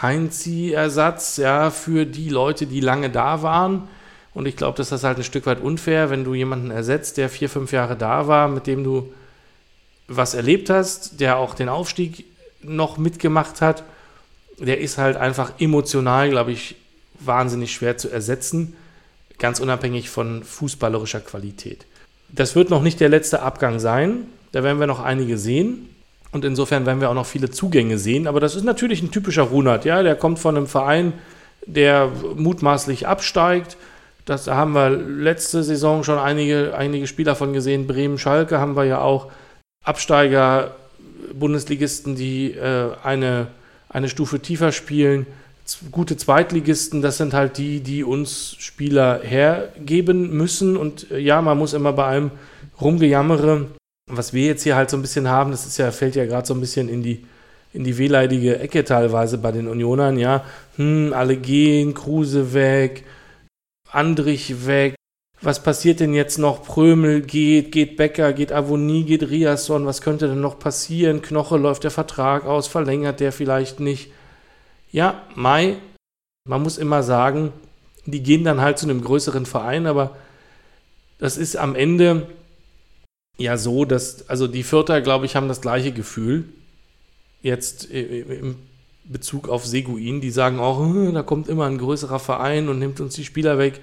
Heinzi-Ersatz, 0.01 1.38
ja, 1.38 1.69
für 1.71 2.05
die 2.05 2.30
Leute, 2.30 2.67
die 2.67 2.82
lange 2.82 3.09
da 3.09 3.41
waren. 3.41 3.88
Und 4.34 4.47
ich 4.47 4.57
glaube, 4.57 4.78
dass 4.78 4.89
das 4.89 5.05
halt 5.05 5.17
ein 5.17 5.23
Stück 5.23 5.45
weit 5.45 5.61
unfair, 5.61 6.09
wenn 6.09 6.26
du 6.26 6.34
jemanden 6.34 6.71
ersetzt, 6.71 7.15
der 7.15 7.30
vier, 7.30 7.49
fünf 7.49 7.71
Jahre 7.71 7.95
da 7.95 8.28
war, 8.28 8.49
mit 8.49 8.67
dem 8.67 8.84
du 8.84 9.13
was 10.07 10.34
erlebt 10.34 10.69
hast, 10.69 11.21
der 11.21 11.38
auch 11.38 11.55
den 11.55 11.69
Aufstieg 11.69 12.26
noch 12.61 12.97
mitgemacht 12.97 13.61
hat. 13.61 13.84
Der 14.59 14.82
ist 14.82 14.97
halt 14.97 15.15
einfach 15.15 15.53
emotional, 15.59 16.30
glaube 16.30 16.51
ich, 16.51 16.76
wahnsinnig 17.20 17.74
schwer 17.74 17.97
zu 17.97 18.09
ersetzen, 18.09 18.76
ganz 19.38 19.59
unabhängig 19.59 20.09
von 20.09 20.43
fußballerischer 20.43 21.20
Qualität. 21.20 21.86
Das 22.30 22.55
wird 22.55 22.70
noch 22.70 22.82
nicht 22.82 22.99
der 22.99 23.09
letzte 23.09 23.41
Abgang 23.41 23.80
sein. 23.80 24.26
Da 24.51 24.63
werden 24.63 24.80
wir 24.80 24.88
noch 24.88 25.03
einige 25.03 25.38
sehen. 25.38 25.89
Und 26.32 26.43
insofern 26.43 26.86
werden 26.86 26.99
wir 26.99 27.09
auch 27.09 27.16
noch 27.16 27.26
viele 27.26 27.49
Zugänge 27.49 27.97
sehen. 27.97 28.28
Aber 28.28 28.39
das 28.39 28.55
ist 28.55 28.63
natürlich 28.63 29.01
ein 29.01 29.11
typischer 29.11 29.43
Runert. 29.43 29.86
Ja? 29.86 30.03
Der 30.03 30.16
kommt 30.16 30.39
von 30.39 30.57
einem 30.57 30.68
Verein, 30.68 31.13
der 31.66 32.11
mutmaßlich 32.36 33.07
absteigt. 33.07 33.78
Das, 34.26 34.45
da 34.45 34.55
haben 34.55 34.74
wir 34.74 34.89
letzte 34.89 35.63
Saison 35.63 36.03
schon 36.03 36.18
einige, 36.18 36.76
einige 36.76 37.07
Spieler 37.07 37.36
von 37.36 37.53
gesehen. 37.53 37.88
Bremen, 37.88 38.18
Schalke 38.18 38.59
haben 38.59 38.76
wir 38.76 38.86
ja 38.86 38.99
auch. 38.99 39.32
Absteiger, 39.84 40.76
Bundesligisten, 41.34 42.16
die 42.16 42.51
äh, 42.51 42.89
eine, 43.03 43.47
eine 43.88 44.09
Stufe 44.09 44.39
tiefer 44.39 44.72
spielen. 44.72 45.28
Gute 45.91 46.16
Zweitligisten, 46.18 47.01
das 47.01 47.18
sind 47.18 47.34
halt 47.34 47.57
die, 47.57 47.80
die 47.80 48.03
uns 48.03 48.55
Spieler 48.59 49.22
hergeben 49.24 50.32
müssen. 50.36 50.78
Und 50.78 51.11
äh, 51.11 51.20
ja, 51.20 51.41
man 51.41 51.57
muss 51.57 51.74
immer 51.74 51.93
bei 51.93 52.05
allem 52.05 52.32
rumgejammere 52.80 53.68
was 54.07 54.34
wir 54.34 54.45
jetzt 54.45 54.63
hier 54.63 54.76
halt 54.76 54.89
so 54.89 54.97
ein 54.97 55.01
bisschen 55.01 55.28
haben, 55.28 55.51
das 55.51 55.66
ist 55.66 55.78
ja, 55.78 55.91
fällt 55.91 56.16
ja 56.16 56.26
gerade 56.26 56.45
so 56.45 56.53
ein 56.53 56.59
bisschen 56.59 56.89
in 56.89 57.01
die, 57.01 57.26
in 57.74 57.84
die 57.84 57.97
wehleidige 57.97 58.59
Ecke 58.59 58.84
teilweise 58.84 59.38
bei 59.38 59.51
den 59.51 59.68
Unionern, 59.68 60.20
ja. 60.20 60.45
Hm, 60.76 61.11
alle 61.13 61.38
gehen, 61.38 61.93
Kruse 61.93 62.53
weg, 62.53 63.03
Andrich 63.91 64.68
weg. 64.68 64.95
Was 65.41 65.61
passiert 65.61 65.99
denn 65.99 66.13
jetzt 66.13 66.38
noch? 66.38 66.63
Prömel 66.63 67.22
geht, 67.22 67.72
geht 67.72 67.97
Becker, 67.97 68.32
geht 68.34 68.51
Avonie, 68.51 69.03
geht 69.03 69.30
Riasson. 69.30 69.86
Was 69.86 70.01
könnte 70.01 70.28
denn 70.28 70.39
noch 70.39 70.59
passieren? 70.59 71.22
Knoche 71.22 71.57
läuft 71.57 71.84
der 71.84 71.91
Vertrag 71.91 72.45
aus, 72.45 72.68
verlängert 72.68 73.20
der 73.20 73.32
vielleicht 73.32 73.80
nicht. 73.80 74.11
Ja, 74.95 75.23
Mai, 75.35 75.75
man 76.47 76.63
muss 76.63 76.77
immer 76.77 77.03
sagen, 77.03 77.51
die 78.05 78.23
gehen 78.23 78.45
dann 78.45 78.61
halt 78.61 78.79
zu 78.79 78.85
einem 78.85 79.01
größeren 79.01 79.45
Verein, 79.45 79.87
aber 79.87 80.15
das 81.17 81.35
ist 81.35 81.57
am 81.57 81.75
Ende 81.75 82.27
ja 83.37 83.57
so, 83.57 83.83
dass, 83.83 84.29
also 84.29 84.47
die 84.47 84.63
Vierter, 84.63 85.01
glaube 85.01 85.25
ich, 85.25 85.35
haben 85.35 85.49
das 85.49 85.59
gleiche 85.59 85.91
Gefühl. 85.91 86.45
Jetzt 87.41 87.83
im 87.91 88.55
Bezug 89.03 89.49
auf 89.49 89.65
Seguin, 89.65 90.21
die 90.21 90.31
sagen 90.31 90.61
auch, 90.61 90.81
da 91.11 91.23
kommt 91.23 91.49
immer 91.49 91.65
ein 91.65 91.77
größerer 91.77 92.19
Verein 92.19 92.69
und 92.69 92.79
nimmt 92.79 93.01
uns 93.01 93.15
die 93.15 93.25
Spieler 93.25 93.57
weg. 93.57 93.81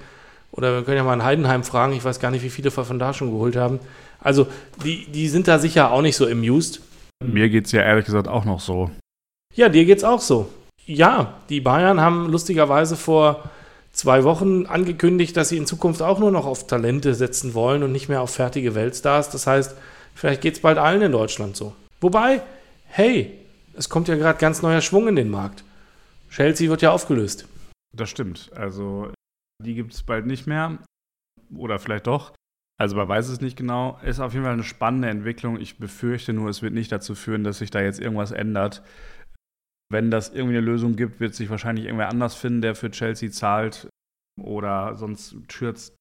Oder 0.51 0.75
wir 0.75 0.83
können 0.83 0.97
ja 0.97 1.05
mal 1.05 1.13
in 1.13 1.25
Heidenheim 1.25 1.63
fragen, 1.63 1.93
ich 1.93 2.05
weiß 2.05 2.21
gar 2.21 2.31
nicht, 2.31 2.43
wie 2.43 2.49
viele 2.49 2.75
wir 2.75 2.85
von 2.87 2.99
da 2.99 3.13
schon 3.13 3.33
geholt 3.33 3.57
haben. 3.57 3.81
Also, 4.19 4.47
die, 4.83 5.05
die 5.13 5.29
sind 5.29 5.47
da 5.47 5.59
sicher 5.59 5.91
auch 5.91 6.01
nicht 6.01 6.17
so 6.17 6.27
amused. 6.27 6.81
Mir 7.23 7.51
geht 7.51 7.67
es 7.67 7.73
ja 7.73 7.83
ehrlich 7.83 8.07
gesagt 8.07 8.29
auch 8.29 8.47
noch 8.47 8.61
so. 8.61 8.91
Ja, 9.55 9.69
dir 9.69 9.85
geht's 9.85 10.05
auch 10.05 10.23
so. 10.23 10.49
Ja, 10.87 11.41
die 11.49 11.61
Bayern 11.61 12.01
haben 12.01 12.29
lustigerweise 12.31 12.97
vor 12.97 13.51
zwei 13.93 14.25
Wochen 14.25 14.67
angekündigt, 14.67 15.37
dass 15.37 15.51
sie 15.51 15.57
in 15.57 15.67
Zukunft 15.67 16.03
auch 16.03 16.19
nur 16.19 16.31
noch 16.31 16.47
auf 16.47 16.67
Talente 16.67 17.15
setzen 17.15 17.55
wollen 17.55 17.83
und 17.83 17.93
nicht 17.93 18.09
mehr 18.09 18.21
auf 18.21 18.35
fertige 18.35 18.75
Weltstars. 18.75 19.31
Das 19.31 19.47
heißt, 19.47 19.77
vielleicht 20.15 20.41
geht 20.41 20.55
es 20.55 20.61
bald 20.61 20.79
allen 20.79 21.03
in 21.03 21.13
Deutschland 21.13 21.57
so. 21.57 21.75
Wobei, 22.01 22.43
hey, 22.87 23.39
es 23.75 23.89
kommt 23.89 24.09
ja 24.09 24.17
gerade 24.17 24.39
ganz 24.39 24.63
neuer 24.63 24.81
Schwung 24.81 25.09
in 25.09 25.17
den 25.17 25.31
Markt. 25.31 25.65
Chelsea 26.31 26.69
wird 26.69 26.83
ja 26.83 26.91
aufgelöst. 26.91 27.47
Das 27.95 28.11
stimmt. 28.11 28.51
Also, 28.55 29.13
die 29.63 29.75
gibt 29.75 29.93
es 29.93 30.03
bald 30.03 30.27
nicht 30.27 30.47
mehr. 30.47 30.79
Oder 31.55 31.79
vielleicht 31.79 32.07
doch. 32.07 32.33
Also 32.79 32.97
man 32.97 33.07
weiß 33.07 33.29
es 33.29 33.41
nicht 33.41 33.57
genau. 33.57 34.01
Ist 34.05 34.19
auf 34.19 34.33
jeden 34.33 34.45
Fall 34.45 34.55
eine 34.55 34.65
spannende 34.65 35.09
Entwicklung. 35.09 35.61
Ich 35.61 35.79
befürchte 35.79 36.33
nur, 36.33 36.49
es 36.49 36.63
wird 36.63 36.73
nicht 36.73 36.91
dazu 36.91 37.15
führen, 37.15 37.45
dass 37.45 37.59
sich 37.59 37.71
da 37.71 37.81
jetzt 37.81 38.01
irgendwas 38.01 38.33
ändert. 38.33 38.83
Wenn 39.93 40.11
das 40.11 40.31
irgendwie 40.31 40.57
eine 40.57 40.67
Lösung 40.67 40.97
gibt, 40.97 41.21
wird 41.21 41.35
sich 41.35 41.51
wahrscheinlich 41.51 41.85
irgendwer 41.85 42.09
anders 42.09 42.35
finden, 42.35 42.63
der 42.63 42.75
für 42.75 42.91
Chelsea 42.91 43.31
zahlt. 43.31 43.89
Oder 44.41 44.97
sonst 44.97 45.37
schürzt 45.51 45.95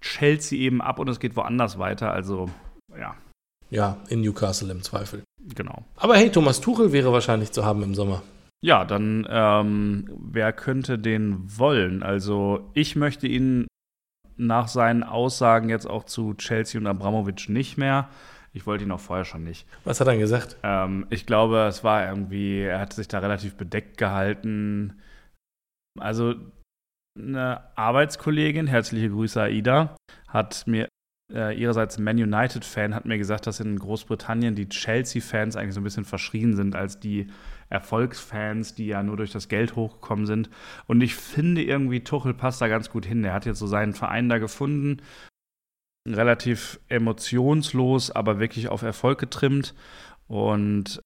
Chelsea 0.00 0.58
eben 0.58 0.80
ab 0.80 0.98
und 0.98 1.08
es 1.08 1.20
geht 1.20 1.36
woanders 1.36 1.78
weiter. 1.78 2.10
Also, 2.10 2.48
ja. 2.98 3.14
Ja, 3.70 3.98
in 4.08 4.22
Newcastle 4.22 4.72
im 4.72 4.82
Zweifel. 4.82 5.22
Genau. 5.54 5.84
Aber 5.96 6.16
hey, 6.16 6.30
Thomas 6.30 6.60
Tuchel 6.60 6.92
wäre 6.92 7.12
wahrscheinlich 7.12 7.52
zu 7.52 7.66
haben 7.66 7.82
im 7.82 7.94
Sommer. 7.94 8.22
Ja, 8.62 8.84
dann 8.84 9.26
ähm, 9.30 10.08
wer 10.18 10.52
könnte 10.52 10.98
den 10.98 11.44
wollen? 11.58 12.02
Also 12.02 12.70
ich 12.72 12.96
möchte 12.96 13.26
ihn 13.26 13.66
nach 14.36 14.68
seinen 14.68 15.02
Aussagen 15.02 15.68
jetzt 15.68 15.86
auch 15.86 16.04
zu 16.04 16.34
Chelsea 16.34 16.80
und 16.80 16.86
Abramovic 16.86 17.48
nicht 17.48 17.76
mehr. 17.76 18.08
Ich 18.58 18.66
wollte 18.66 18.82
ihn 18.82 18.90
auch 18.90 18.98
vorher 18.98 19.24
schon 19.24 19.44
nicht. 19.44 19.68
Was 19.84 20.00
hat 20.00 20.08
er 20.08 20.16
gesagt? 20.16 20.56
Ähm, 20.64 21.06
ich 21.10 21.26
glaube, 21.26 21.66
es 21.68 21.84
war 21.84 22.04
irgendwie, 22.08 22.62
er 22.62 22.80
hat 22.80 22.92
sich 22.92 23.06
da 23.06 23.20
relativ 23.20 23.54
bedeckt 23.54 23.98
gehalten. 23.98 25.00
Also 25.96 26.34
eine 27.16 27.60
Arbeitskollegin, 27.76 28.66
herzliche 28.66 29.10
Grüße 29.10 29.40
Aida, 29.40 29.94
hat 30.26 30.66
mir 30.66 30.88
äh, 31.32 31.56
ihrerseits 31.56 32.00
Man 32.00 32.16
United-Fan, 32.16 32.96
hat 32.96 33.04
mir 33.04 33.16
gesagt, 33.16 33.46
dass 33.46 33.60
in 33.60 33.78
Großbritannien 33.78 34.56
die 34.56 34.68
Chelsea-Fans 34.68 35.54
eigentlich 35.54 35.74
so 35.74 35.80
ein 35.80 35.84
bisschen 35.84 36.04
verschrien 36.04 36.56
sind 36.56 36.74
als 36.74 36.98
die 36.98 37.28
Erfolgsfans, 37.68 38.74
die 38.74 38.86
ja 38.86 39.04
nur 39.04 39.16
durch 39.16 39.30
das 39.30 39.46
Geld 39.46 39.76
hochgekommen 39.76 40.26
sind. 40.26 40.50
Und 40.88 41.00
ich 41.00 41.14
finde 41.14 41.62
irgendwie, 41.62 42.00
Tuchel 42.02 42.34
passt 42.34 42.60
da 42.60 42.66
ganz 42.66 42.90
gut 42.90 43.06
hin. 43.06 43.22
Er 43.22 43.34
hat 43.34 43.46
jetzt 43.46 43.60
so 43.60 43.68
seinen 43.68 43.92
Verein 43.92 44.28
da 44.28 44.38
gefunden 44.38 45.00
relativ 46.14 46.80
emotionslos, 46.88 48.10
aber 48.10 48.38
wirklich 48.38 48.68
auf 48.68 48.82
Erfolg 48.82 49.18
getrimmt. 49.18 49.74
Und 50.26 51.00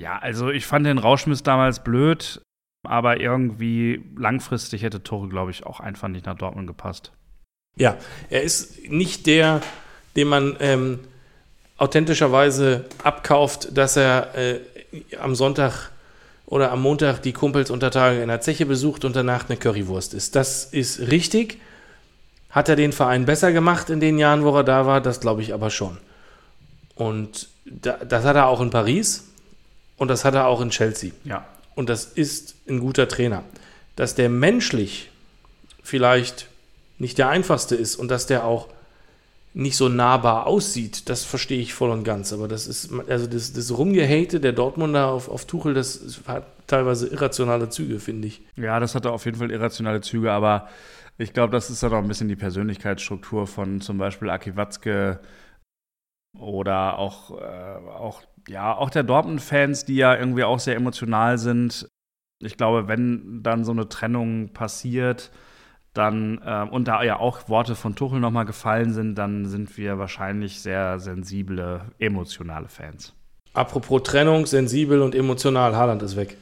ja, 0.00 0.18
also 0.18 0.50
ich 0.50 0.66
fand 0.66 0.86
den 0.86 0.98
Rauschmiss 0.98 1.42
damals 1.42 1.84
blöd, 1.84 2.42
aber 2.86 3.20
irgendwie 3.20 4.02
langfristig 4.16 4.82
hätte 4.82 5.02
Tore, 5.02 5.28
glaube 5.28 5.50
ich, 5.50 5.66
auch 5.66 5.80
einfach 5.80 6.08
nicht 6.08 6.26
nach 6.26 6.36
Dortmund 6.36 6.66
gepasst. 6.66 7.12
Ja, 7.76 7.96
er 8.30 8.42
ist 8.42 8.88
nicht 8.88 9.26
der, 9.26 9.60
den 10.16 10.28
man 10.28 10.56
ähm, 10.60 11.00
authentischerweise 11.76 12.84
abkauft, 13.04 13.76
dass 13.76 13.96
er 13.96 14.34
äh, 14.34 14.60
am 15.20 15.34
Sonntag 15.34 15.90
oder 16.46 16.72
am 16.72 16.82
Montag 16.82 17.20
die 17.22 17.32
Kumpels 17.32 17.70
unter 17.70 17.90
Tage 17.90 18.20
in 18.22 18.28
der 18.28 18.40
Zeche 18.40 18.66
besucht 18.66 19.04
und 19.04 19.14
danach 19.14 19.48
eine 19.48 19.56
Currywurst 19.56 20.14
isst. 20.14 20.34
Das 20.34 20.64
ist 20.64 21.10
richtig. 21.10 21.60
Hat 22.50 22.68
er 22.68 22.76
den 22.76 22.92
Verein 22.92 23.26
besser 23.26 23.52
gemacht 23.52 23.90
in 23.90 24.00
den 24.00 24.18
Jahren, 24.18 24.44
wo 24.44 24.54
er 24.56 24.64
da 24.64 24.86
war? 24.86 25.00
Das 25.00 25.20
glaube 25.20 25.42
ich 25.42 25.54
aber 25.54 25.70
schon. 25.70 25.98
Und 26.94 27.48
da, 27.64 27.92
das 27.92 28.24
hat 28.24 28.36
er 28.36 28.48
auch 28.48 28.60
in 28.60 28.70
Paris 28.70 29.28
und 29.96 30.08
das 30.08 30.24
hat 30.24 30.34
er 30.34 30.46
auch 30.46 30.60
in 30.60 30.70
Chelsea. 30.70 31.12
Ja. 31.24 31.46
Und 31.74 31.88
das 31.88 32.04
ist 32.04 32.56
ein 32.68 32.80
guter 32.80 33.08
Trainer. 33.08 33.44
Dass 33.96 34.14
der 34.14 34.28
menschlich 34.28 35.10
vielleicht 35.82 36.48
nicht 36.98 37.18
der 37.18 37.28
einfachste 37.28 37.74
ist 37.76 37.96
und 37.96 38.10
dass 38.10 38.26
der 38.26 38.44
auch 38.44 38.68
nicht 39.52 39.76
so 39.76 39.88
nahbar 39.88 40.46
aussieht, 40.46 41.08
das 41.08 41.24
verstehe 41.24 41.60
ich 41.60 41.74
voll 41.74 41.90
und 41.90 42.04
ganz. 42.04 42.32
Aber 42.32 42.46
das 42.46 42.66
ist, 42.66 42.90
also 43.08 43.26
das, 43.26 43.52
das 43.52 43.76
Rumgehate 43.76 44.38
der 44.38 44.52
Dortmunder 44.52 45.08
auf, 45.08 45.28
auf 45.28 45.44
Tuchel, 45.44 45.74
das 45.74 46.20
hat 46.26 46.44
teilweise 46.68 47.08
irrationale 47.08 47.68
Züge, 47.68 47.98
finde 47.98 48.28
ich. 48.28 48.42
Ja, 48.56 48.78
das 48.78 48.94
hatte 48.94 49.10
auf 49.10 49.24
jeden 49.24 49.38
Fall 49.38 49.50
irrationale 49.50 50.00
Züge, 50.02 50.30
aber 50.30 50.68
ich 51.20 51.34
glaube, 51.34 51.52
das 51.52 51.68
ist 51.68 51.82
dann 51.82 51.92
auch 51.92 51.98
ein 51.98 52.08
bisschen 52.08 52.28
die 52.28 52.36
Persönlichkeitsstruktur 52.36 53.46
von 53.46 53.80
zum 53.82 53.98
Beispiel 53.98 54.30
Aki 54.30 54.56
Watzke 54.56 55.20
oder 56.38 56.98
auch, 56.98 57.38
äh, 57.38 57.88
auch, 57.90 58.22
ja, 58.48 58.74
auch 58.74 58.88
der 58.88 59.02
Dortmund-Fans, 59.02 59.84
die 59.84 59.96
ja 59.96 60.16
irgendwie 60.16 60.44
auch 60.44 60.58
sehr 60.58 60.76
emotional 60.76 61.36
sind. 61.36 61.88
Ich 62.42 62.56
glaube, 62.56 62.88
wenn 62.88 63.42
dann 63.42 63.64
so 63.64 63.72
eine 63.72 63.88
Trennung 63.88 64.54
passiert, 64.54 65.30
dann 65.92 66.40
äh, 66.42 66.66
und 66.70 66.88
da 66.88 67.02
ja 67.02 67.18
auch 67.18 67.50
Worte 67.50 67.74
von 67.74 67.94
Tuchel 67.94 68.20
nochmal 68.20 68.46
gefallen 68.46 68.94
sind, 68.94 69.16
dann 69.16 69.44
sind 69.44 69.76
wir 69.76 69.98
wahrscheinlich 69.98 70.62
sehr 70.62 71.00
sensible, 71.00 71.82
emotionale 71.98 72.68
Fans. 72.68 73.14
Apropos 73.52 74.04
Trennung, 74.04 74.46
sensibel 74.46 75.02
und 75.02 75.14
emotional, 75.14 75.76
Haaland 75.76 76.02
ist 76.02 76.16
weg. 76.16 76.38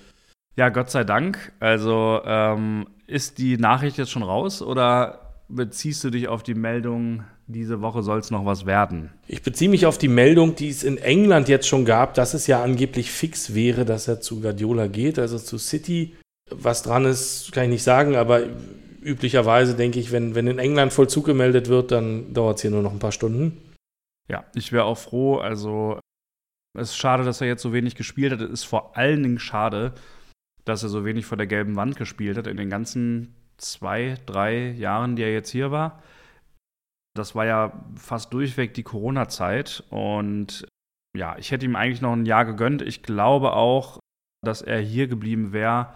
Ja, 0.55 0.68
Gott 0.68 0.91
sei 0.91 1.03
Dank. 1.03 1.53
Also 1.59 2.20
ähm, 2.24 2.87
ist 3.09 3.39
die 3.39 3.57
Nachricht 3.57 3.99
jetzt 3.99 4.11
schon 4.11 4.23
raus 4.23 4.63
oder 4.63 5.35
beziehst 5.49 6.05
du 6.05 6.11
dich 6.11 6.29
auf 6.29 6.43
die 6.43 6.55
Meldung, 6.55 7.25
diese 7.47 7.81
Woche 7.81 8.03
soll 8.03 8.19
es 8.19 8.31
noch 8.31 8.45
was 8.45 8.67
werden? 8.67 9.11
Ich 9.27 9.43
beziehe 9.43 9.71
mich 9.71 9.87
auf 9.87 9.97
die 9.97 10.09
Meldung, 10.09 10.55
die 10.55 10.69
es 10.69 10.85
in 10.85 10.99
England 10.99 11.49
jetzt 11.49 11.67
schon 11.67 11.87
gab, 11.87 12.15
dass 12.15 12.35
es 12.35 12.47
ja 12.47 12.63
angeblich 12.63 13.11
fix 13.11 13.55
wäre, 13.55 13.87
dass 13.87 14.07
er 14.07 14.21
zu 14.21 14.43
Guardiola 14.43 14.87
geht, 14.87 15.19
also 15.19 15.39
zu 15.39 15.57
City. 15.57 16.15
Was 16.51 16.83
dran 16.83 17.07
ist, 17.07 17.51
kann 17.53 17.65
ich 17.65 17.71
nicht 17.71 17.83
sagen, 17.83 18.15
aber 18.15 18.43
üblicherweise 19.03 19.75
denke 19.75 19.99
ich, 19.99 20.13
wenn, 20.13 20.35
wenn 20.35 20.47
in 20.47 20.59
England 20.59 20.93
Vollzug 20.93 21.25
gemeldet 21.25 21.69
wird, 21.69 21.91
dann 21.91 22.35
dauert 22.35 22.57
es 22.57 22.63
hier 22.63 22.71
nur 22.71 22.83
noch 22.83 22.93
ein 22.93 22.99
paar 22.99 23.13
Stunden. 23.13 23.57
Ja, 24.31 24.45
ich 24.55 24.71
wäre 24.73 24.85
auch 24.85 24.99
froh. 24.99 25.37
Also, 25.39 25.99
es 26.79 26.91
ist 26.91 26.97
schade, 26.97 27.25
dass 27.25 27.41
er 27.41 27.47
jetzt 27.47 27.63
so 27.63 27.73
wenig 27.73 27.95
gespielt 27.95 28.33
hat. 28.33 28.43
Es 28.43 28.51
ist 28.51 28.65
vor 28.65 28.97
allen 28.97 29.23
Dingen 29.23 29.39
schade, 29.39 29.95
dass 30.69 30.83
er 30.83 30.89
so 30.89 31.05
wenig 31.05 31.27
vor 31.27 31.39
der 31.39 31.47
gelben 31.47 31.77
Wand 31.77 31.97
gespielt 31.97 32.37
hat 32.37 32.47
in 32.47 32.57
den 32.57 32.71
ganzen 32.71 33.35
zwei, 33.57 34.16
drei 34.27 34.71
Jahren, 34.71 35.16
die 35.16 35.23
er 35.23 35.33
jetzt 35.33 35.51
hier 35.51 35.71
war. 35.71 36.03
Das 37.14 37.35
war 37.35 37.47
ja 37.47 37.73
fast 37.97 38.33
durchweg 38.33 38.75
die 38.75 38.83
Corona-Zeit. 38.83 39.83
Und 39.91 40.66
ja, 41.16 41.37
ich 41.39 41.51
hätte 41.51 41.66
ihm 41.66 41.75
eigentlich 41.75 42.03
noch 42.03 42.12
ein 42.12 42.27
Jahr 42.27 42.45
gegönnt. 42.45 42.83
Ich 42.83 43.03
glaube 43.03 43.55
auch, 43.55 43.99
dass 44.45 44.62
er 44.62 44.79
hier 44.79 45.09
geblieben 45.09 45.53
wäre, 45.53 45.95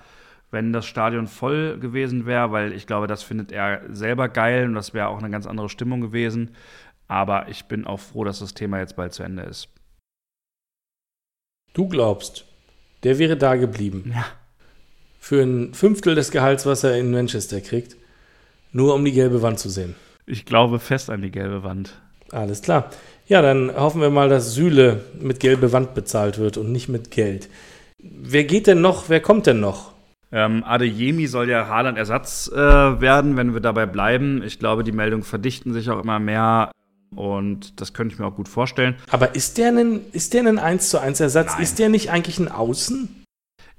wenn 0.51 0.73
das 0.73 0.87
Stadion 0.87 1.29
voll 1.29 1.79
gewesen 1.79 2.27
wäre, 2.27 2.51
weil 2.51 2.73
ich 2.73 2.87
glaube, 2.87 3.07
das 3.07 3.23
findet 3.23 3.53
er 3.53 3.83
selber 3.95 4.29
geil 4.29 4.67
und 4.67 4.75
das 4.75 4.95
wäre 4.95 5.09
auch 5.09 5.19
eine 5.19 5.31
ganz 5.31 5.47
andere 5.47 5.69
Stimmung 5.69 6.01
gewesen. 6.01 6.57
Aber 7.09 7.49
ich 7.49 7.67
bin 7.67 7.87
auch 7.87 8.01
froh, 8.01 8.25
dass 8.25 8.41
das 8.41 8.55
Thema 8.55 8.79
jetzt 8.79 8.97
bald 8.97 9.13
zu 9.13 9.23
Ende 9.23 9.43
ist. 9.43 9.69
Du 11.75 11.89
glaubst, 11.89 12.47
der 13.03 13.19
wäre 13.19 13.37
da 13.37 13.57
geblieben. 13.57 14.13
Ja. 14.15 14.25
Für 15.25 15.41
ein 15.41 15.73
Fünftel 15.73 16.17
des 16.17 16.33
Gehalts, 16.33 16.67
was 16.67 16.83
er 16.83 16.99
in 16.99 17.13
Manchester 17.13 17.61
kriegt. 17.61 17.95
Nur 18.73 18.93
um 18.93 19.05
die 19.05 19.13
gelbe 19.13 19.41
Wand 19.41 19.61
zu 19.61 19.69
sehen. 19.69 19.95
Ich 20.27 20.45
glaube 20.45 20.81
fest 20.81 21.11
an 21.11 21.23
die 21.23 21.31
gelbe 21.31 21.63
Wand. 21.63 21.95
Alles 22.33 22.61
klar. 22.61 22.91
Ja, 23.29 23.41
dann 23.41 23.73
hoffen 23.73 24.01
wir 24.01 24.11
mal, 24.11 24.29
dass 24.29 24.55
Süle 24.55 25.05
mit 25.21 25.39
gelbe 25.39 25.71
Wand 25.71 25.95
bezahlt 25.95 26.39
wird 26.39 26.57
und 26.57 26.73
nicht 26.73 26.89
mit 26.89 27.13
Geld. 27.13 27.49
Wer 28.01 28.43
geht 28.43 28.67
denn 28.67 28.81
noch? 28.81 29.11
Wer 29.11 29.21
kommt 29.21 29.47
denn 29.47 29.61
noch? 29.61 29.93
Ähm, 30.33 30.65
Adeyemi 30.65 31.29
soll 31.29 31.49
ja 31.49 31.69
Haaland 31.69 31.99
Ersatz 31.99 32.51
äh, 32.53 32.57
werden, 32.57 33.37
wenn 33.37 33.55
wir 33.55 33.61
dabei 33.61 33.87
bleiben. 33.87 34.43
Ich 34.43 34.59
glaube, 34.59 34.83
die 34.83 34.91
Meldungen 34.91 35.23
verdichten 35.23 35.73
sich 35.73 35.89
auch 35.89 36.03
immer 36.03 36.19
mehr 36.19 36.73
und 37.15 37.81
das 37.81 37.93
könnte 37.93 38.13
ich 38.13 38.19
mir 38.19 38.27
auch 38.27 38.35
gut 38.35 38.49
vorstellen. 38.49 38.97
Aber 39.09 39.37
ist 39.37 39.57
der 39.57 39.69
ein, 39.69 40.01
ist 40.11 40.35
der 40.35 40.49
ein 40.49 40.59
1 40.59 40.91
zu 40.91 40.99
1 40.99 41.21
Ersatz? 41.21 41.53
Nein. 41.53 41.63
Ist 41.63 41.79
der 41.79 41.91
nicht 41.91 42.11
eigentlich 42.11 42.41
ein 42.41 42.51
Außen? 42.51 43.22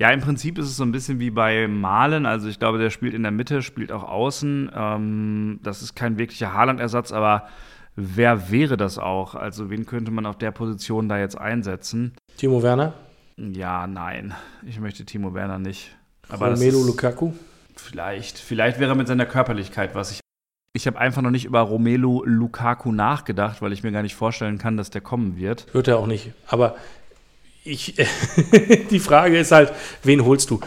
Ja, 0.04 0.10
im 0.10 0.20
Prinzip 0.20 0.58
ist 0.58 0.66
es 0.66 0.76
so 0.76 0.84
ein 0.84 0.91
bisschen 0.91 1.22
wie 1.22 1.30
bei 1.30 1.66
Malen. 1.70 2.26
Also 2.26 2.49
ich 2.49 2.60
glaube, 2.60 2.78
der 2.78 2.89
spielt 2.89 3.14
in 3.14 3.24
der 3.24 3.32
Mitte, 3.32 3.62
spielt 3.62 3.89
auch 3.89 4.04
außen. 4.04 4.70
Ähm, 4.76 5.62
das 5.64 5.82
ist 5.82 5.95
kein 5.95 6.18
wirklicher 6.18 6.54
Haaland-Ersatz, 6.54 7.14
aber 7.14 7.47
wer 7.95 8.51
wäre 8.51 8.76
das 8.76 8.97
auch? 8.97 9.34
Also 9.34 9.70
wen 9.70 9.86
könnte 9.86 10.12
man 10.12 10.26
auf 10.26 10.38
der 10.38 10.51
Position 10.51 11.08
da 11.08 11.18
jetzt 11.20 11.38
einsetzen? 11.38 12.16
Timo 12.36 12.62
Werner? 12.62 12.95
Ja, 13.38 13.88
nein. 13.88 14.34
Ich 14.68 14.78
möchte 14.78 15.06
Timo 15.06 15.34
Werner 15.34 15.58
nicht. 15.58 15.95
Aber 16.28 16.51
Romelu 16.51 16.84
Lukaku? 16.86 17.32
Vielleicht. 17.78 18.38
Vielleicht 18.38 18.82
wäre 18.82 18.97
mit 18.97 19.08
seiner 19.08 19.26
Körperlichkeit 19.26 19.95
was. 19.95 20.12
Ich, 20.12 20.20
ich 20.76 20.86
habe 20.86 20.99
einfach 20.99 21.22
noch 21.22 21.32
nicht 21.32 21.45
über 21.45 21.62
Romelu 21.62 22.26
Lukaku 22.26 22.91
nachgedacht, 22.91 23.62
weil 23.62 23.72
ich 23.72 23.84
mir 23.84 23.93
gar 23.93 24.01
nicht 24.01 24.16
vorstellen 24.16 24.58
kann, 24.58 24.76
dass 24.76 24.89
der 24.89 24.99
kommen 24.99 25.38
wird. 25.38 25.74
Wird 25.74 25.88
er 25.88 25.97
auch 25.97 26.08
nicht. 26.08 26.34
Aber 26.47 26.76
ich, 27.64 27.95
die 28.91 28.99
Frage 28.99 29.38
ist 29.38 29.51
halt, 29.51 29.74
wen 30.03 30.26
holst 30.26 30.49
du? 30.49 30.59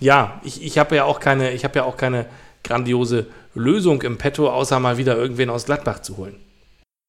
Ja, 0.00 0.40
ich, 0.44 0.62
ich 0.62 0.78
habe 0.78 0.96
ja 0.96 1.04
auch 1.04 1.20
keine, 1.20 1.52
ich 1.52 1.64
habe 1.64 1.78
ja 1.78 1.84
auch 1.84 1.96
keine 1.96 2.26
grandiose 2.62 3.26
Lösung 3.54 4.02
im 4.02 4.18
Petto, 4.18 4.50
außer 4.50 4.78
mal 4.80 4.98
wieder 4.98 5.16
irgendwen 5.16 5.50
aus 5.50 5.64
Gladbach 5.64 6.00
zu 6.00 6.16
holen. 6.16 6.36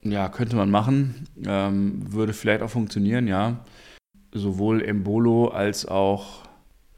Ja, 0.03 0.30
könnte 0.30 0.55
man 0.55 0.70
machen. 0.70 1.28
Ähm, 1.45 2.13
würde 2.13 2.34
vielleicht 2.34 2.61
auch 2.61 2.70
funktionieren, 2.70 3.28
ja. 3.28 3.65
Sowohl 4.34 4.84
Embolo 4.84 5.47
als 5.49 5.86
auch 5.86 6.43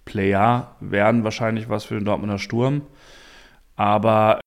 Player 0.06 0.76
wären 0.80 1.24
wahrscheinlich 1.24 1.70
was 1.70 1.86
für 1.86 1.96
den 1.96 2.06
Dortmunder 2.06 2.40
Sturm. 2.40 2.82
Aber 3.76 4.40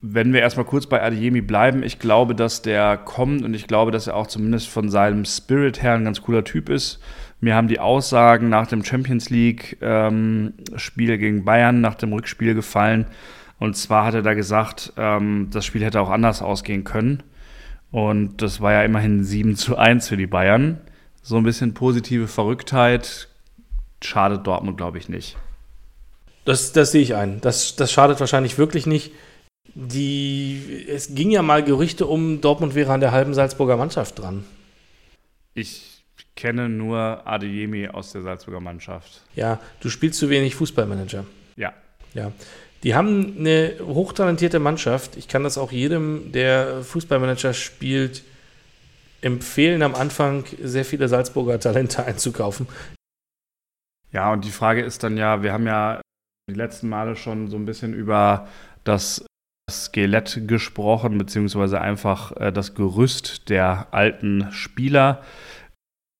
wenn 0.00 0.32
wir 0.32 0.40
erstmal 0.40 0.66
kurz 0.66 0.86
bei 0.86 1.02
Adeyemi 1.02 1.40
bleiben, 1.40 1.82
ich 1.82 1.98
glaube, 1.98 2.34
dass 2.34 2.62
der 2.62 2.96
kommt 2.96 3.42
und 3.42 3.54
ich 3.54 3.66
glaube, 3.66 3.90
dass 3.90 4.06
er 4.06 4.14
auch 4.14 4.28
zumindest 4.28 4.68
von 4.68 4.90
seinem 4.90 5.24
Spirit 5.24 5.82
her 5.82 5.94
ein 5.94 6.04
ganz 6.04 6.22
cooler 6.22 6.44
Typ 6.44 6.68
ist. 6.68 7.00
Mir 7.40 7.56
haben 7.56 7.68
die 7.68 7.80
Aussagen 7.80 8.48
nach 8.48 8.68
dem 8.68 8.84
Champions 8.84 9.30
League-Spiel 9.30 11.18
gegen 11.18 11.44
Bayern, 11.44 11.80
nach 11.80 11.96
dem 11.96 12.12
Rückspiel 12.12 12.54
gefallen. 12.54 13.06
Und 13.58 13.76
zwar 13.76 14.04
hat 14.04 14.14
er 14.14 14.22
da 14.22 14.34
gesagt, 14.34 14.92
ähm, 14.96 15.48
das 15.52 15.64
Spiel 15.64 15.84
hätte 15.84 16.00
auch 16.00 16.10
anders 16.10 16.42
ausgehen 16.42 16.84
können. 16.84 17.24
Und 17.90 18.40
das 18.42 18.60
war 18.60 18.72
ja 18.72 18.82
immerhin 18.82 19.24
7 19.24 19.56
zu 19.56 19.76
1 19.76 20.08
für 20.08 20.16
die 20.16 20.26
Bayern. 20.26 20.80
So 21.22 21.36
ein 21.36 21.44
bisschen 21.44 21.74
positive 21.74 22.28
Verrücktheit 22.28 23.28
schadet 24.02 24.46
Dortmund, 24.46 24.76
glaube 24.76 24.98
ich, 24.98 25.08
nicht. 25.08 25.36
Das, 26.44 26.72
das 26.72 26.92
sehe 26.92 27.02
ich 27.02 27.16
ein. 27.16 27.40
Das, 27.40 27.74
das 27.74 27.90
schadet 27.90 28.20
wahrscheinlich 28.20 28.58
wirklich 28.58 28.86
nicht. 28.86 29.12
Die, 29.74 30.86
es 30.88 31.14
ging 31.14 31.30
ja 31.30 31.42
mal 31.42 31.62
Gerüchte 31.62 32.06
um, 32.06 32.40
Dortmund 32.40 32.74
wäre 32.74 32.92
an 32.92 33.00
der 33.00 33.12
halben 33.12 33.34
Salzburger 33.34 33.76
Mannschaft 33.76 34.18
dran. 34.18 34.44
Ich 35.54 36.04
kenne 36.34 36.68
nur 36.68 37.26
Adeyemi 37.26 37.88
aus 37.88 38.12
der 38.12 38.22
Salzburger 38.22 38.60
Mannschaft. 38.60 39.22
Ja, 39.34 39.60
du 39.80 39.88
spielst 39.88 40.18
zu 40.18 40.30
wenig 40.30 40.54
Fußballmanager. 40.54 41.24
Ja. 41.56 41.74
Ja. 42.14 42.32
Die 42.84 42.94
haben 42.94 43.36
eine 43.38 43.74
hochtalentierte 43.80 44.60
Mannschaft. 44.60 45.16
Ich 45.16 45.26
kann 45.26 45.42
das 45.42 45.58
auch 45.58 45.72
jedem, 45.72 46.30
der 46.30 46.82
Fußballmanager 46.84 47.52
spielt, 47.54 48.22
empfehlen, 49.20 49.82
am 49.82 49.96
Anfang 49.96 50.44
sehr 50.62 50.84
viele 50.84 51.08
Salzburger 51.08 51.58
Talente 51.58 52.04
einzukaufen. 52.04 52.68
Ja, 54.12 54.32
und 54.32 54.44
die 54.44 54.50
Frage 54.50 54.82
ist 54.82 55.02
dann 55.02 55.16
ja, 55.16 55.42
wir 55.42 55.52
haben 55.52 55.66
ja 55.66 56.00
die 56.48 56.54
letzten 56.54 56.88
Male 56.88 57.16
schon 57.16 57.48
so 57.48 57.56
ein 57.56 57.66
bisschen 57.66 57.94
über 57.94 58.48
das 58.84 59.24
Skelett 59.68 60.42
gesprochen, 60.46 61.18
beziehungsweise 61.18 61.80
einfach 61.80 62.36
äh, 62.36 62.52
das 62.52 62.74
Gerüst 62.74 63.48
der 63.48 63.88
alten 63.90 64.48
Spieler. 64.50 65.22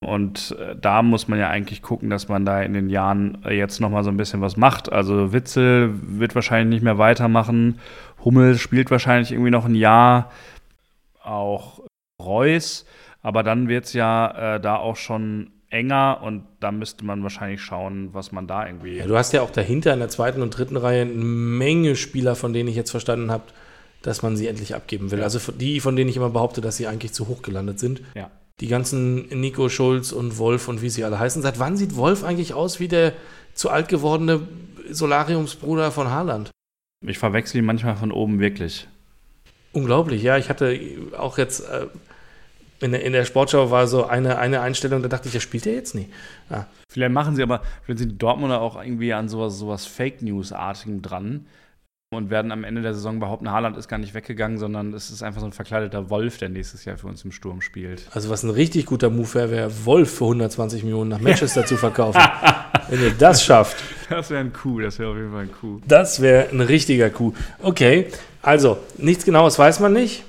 Und 0.00 0.56
äh, 0.58 0.76
da 0.76 1.02
muss 1.02 1.26
man 1.26 1.38
ja 1.38 1.48
eigentlich 1.48 1.82
gucken, 1.82 2.08
dass 2.10 2.28
man 2.28 2.44
da 2.44 2.62
in 2.62 2.72
den 2.72 2.88
Jahren 2.88 3.44
äh, 3.44 3.56
jetzt 3.56 3.80
noch 3.80 3.90
mal 3.90 4.04
so 4.04 4.10
ein 4.10 4.16
bisschen 4.16 4.40
was 4.40 4.56
macht. 4.56 4.92
Also 4.92 5.32
Witzel 5.32 5.92
wird 6.02 6.34
wahrscheinlich 6.34 6.76
nicht 6.76 6.84
mehr 6.84 6.98
weitermachen. 6.98 7.80
Hummel 8.24 8.58
spielt 8.58 8.90
wahrscheinlich 8.90 9.32
irgendwie 9.32 9.50
noch 9.50 9.64
ein 9.64 9.74
Jahr. 9.74 10.30
Auch 11.22 11.80
Reus. 12.22 12.86
Aber 13.22 13.42
dann 13.42 13.68
wird 13.68 13.86
es 13.86 13.92
ja 13.92 14.56
äh, 14.56 14.60
da 14.60 14.76
auch 14.76 14.96
schon 14.96 15.50
enger 15.70 16.20
und 16.22 16.44
da 16.60 16.72
müsste 16.72 17.04
man 17.04 17.22
wahrscheinlich 17.22 17.60
schauen, 17.60 18.10
was 18.12 18.32
man 18.32 18.46
da 18.46 18.66
irgendwie. 18.66 18.96
Ja, 18.96 19.06
du 19.06 19.16
hast 19.16 19.32
ja 19.32 19.42
auch 19.42 19.50
dahinter 19.50 19.92
in 19.92 19.98
der 19.98 20.08
zweiten 20.08 20.42
und 20.42 20.50
dritten 20.50 20.76
Reihe 20.76 21.02
eine 21.02 21.12
Menge 21.12 21.96
Spieler, 21.96 22.36
von 22.36 22.52
denen 22.52 22.68
ich 22.68 22.76
jetzt 22.76 22.90
verstanden 22.90 23.30
habe, 23.30 23.44
dass 24.02 24.22
man 24.22 24.36
sie 24.36 24.46
endlich 24.46 24.74
abgeben 24.74 25.10
will. 25.10 25.18
Ja. 25.18 25.24
Also 25.24 25.52
die, 25.52 25.80
von 25.80 25.96
denen 25.96 26.08
ich 26.08 26.16
immer 26.16 26.30
behaupte, 26.30 26.60
dass 26.60 26.76
sie 26.76 26.86
eigentlich 26.86 27.12
zu 27.12 27.28
hoch 27.28 27.42
gelandet 27.42 27.78
sind. 27.78 28.02
Ja. 28.14 28.30
Die 28.60 28.68
ganzen 28.68 29.28
Nico 29.28 29.68
Schulz 29.68 30.10
und 30.12 30.38
Wolf 30.38 30.68
und 30.68 30.82
wie 30.82 30.88
sie 30.88 31.04
alle 31.04 31.18
heißen. 31.18 31.42
Seit 31.42 31.58
wann 31.58 31.76
sieht 31.76 31.96
Wolf 31.96 32.24
eigentlich 32.24 32.54
aus 32.54 32.80
wie 32.80 32.88
der 32.88 33.12
zu 33.54 33.70
alt 33.70 33.88
gewordene 33.88 34.48
Solariumsbruder 34.90 35.92
von 35.92 36.10
Haaland? 36.10 36.50
Ich 37.06 37.18
verwechsel 37.18 37.58
ihn 37.58 37.64
manchmal 37.66 37.96
von 37.96 38.10
oben 38.10 38.40
wirklich. 38.40 38.88
Unglaublich, 39.72 40.22
ja. 40.22 40.38
Ich 40.38 40.48
hatte 40.48 40.80
auch 41.16 41.38
jetzt 41.38 41.60
äh, 41.68 41.86
in, 42.80 42.92
der, 42.92 43.02
in 43.02 43.12
der 43.12 43.24
Sportschau 43.24 43.70
war 43.70 43.86
so 43.86 44.06
eine, 44.06 44.38
eine 44.38 44.60
Einstellung, 44.60 45.02
da 45.02 45.08
dachte 45.08 45.28
ich, 45.28 45.34
ja, 45.34 45.40
spielt 45.40 45.66
er 45.66 45.74
jetzt 45.74 45.94
nicht. 45.94 46.10
Ja. 46.50 46.66
Vielleicht 46.88 47.12
machen 47.12 47.36
sie 47.36 47.42
aber, 47.42 47.62
vielleicht 47.82 47.98
sind 47.98 48.12
die 48.12 48.18
Dortmunder 48.18 48.60
auch 48.60 48.80
irgendwie 48.82 49.12
an 49.12 49.28
sowas, 49.28 49.58
sowas 49.58 49.86
Fake 49.86 50.22
News-artigem 50.22 51.02
dran 51.02 51.46
und 52.10 52.30
werden 52.30 52.52
am 52.52 52.64
Ende 52.64 52.80
der 52.80 52.94
Saison 52.94 53.20
behaupten, 53.20 53.50
Haaland 53.50 53.76
ist 53.76 53.86
gar 53.88 53.98
nicht 53.98 54.14
weggegangen, 54.14 54.56
sondern 54.56 54.94
es 54.94 55.10
ist 55.10 55.22
einfach 55.22 55.40
so 55.40 55.46
ein 55.46 55.52
verkleideter 55.52 56.08
Wolf, 56.08 56.38
der 56.38 56.48
nächstes 56.48 56.86
Jahr 56.86 56.96
für 56.96 57.06
uns 57.06 57.22
im 57.24 57.32
Sturm 57.32 57.60
spielt. 57.60 58.06
Also 58.12 58.30
was 58.30 58.42
ein 58.44 58.50
richtig 58.50 58.86
guter 58.86 59.10
Move 59.10 59.34
wäre, 59.34 59.50
wäre 59.50 59.84
Wolf 59.84 60.14
für 60.16 60.24
120 60.24 60.84
Millionen 60.84 61.10
nach 61.10 61.20
Manchester 61.20 61.66
zu 61.66 61.76
verkaufen. 61.76 62.20
Wenn 62.88 63.02
ihr 63.02 63.10
das 63.10 63.44
schafft, 63.44 63.76
Das 64.08 64.30
wäre 64.30 64.40
ein 64.40 64.52
Coup, 64.54 64.80
das 64.80 64.98
wäre 64.98 65.10
auf 65.10 65.16
jeden 65.16 65.30
Fall 65.30 65.42
ein 65.42 65.52
Coup. 65.52 65.82
das 65.86 66.22
wäre 66.22 66.48
ein 66.48 66.62
richtiger 66.62 67.10
Coup. 67.10 67.36
Okay, 67.62 68.06
also 68.40 68.78
nichts 68.96 69.26
Genaues 69.26 69.58
weiß 69.58 69.80
man 69.80 69.92
nicht. 69.92 70.24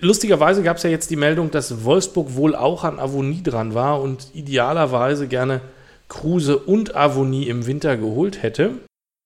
Lustigerweise 0.00 0.62
gab 0.62 0.76
es 0.76 0.84
ja 0.84 0.90
jetzt 0.90 1.10
die 1.10 1.16
Meldung, 1.16 1.50
dass 1.50 1.84
Wolfsburg 1.84 2.36
wohl 2.36 2.54
auch 2.54 2.84
an 2.84 3.00
Avonie 3.00 3.42
dran 3.42 3.74
war 3.74 4.00
und 4.00 4.28
idealerweise 4.32 5.26
gerne 5.26 5.60
Kruse 6.08 6.58
und 6.58 6.94
Avonie 6.94 7.48
im 7.48 7.66
Winter 7.66 7.96
geholt 7.96 8.42
hätte. 8.42 8.72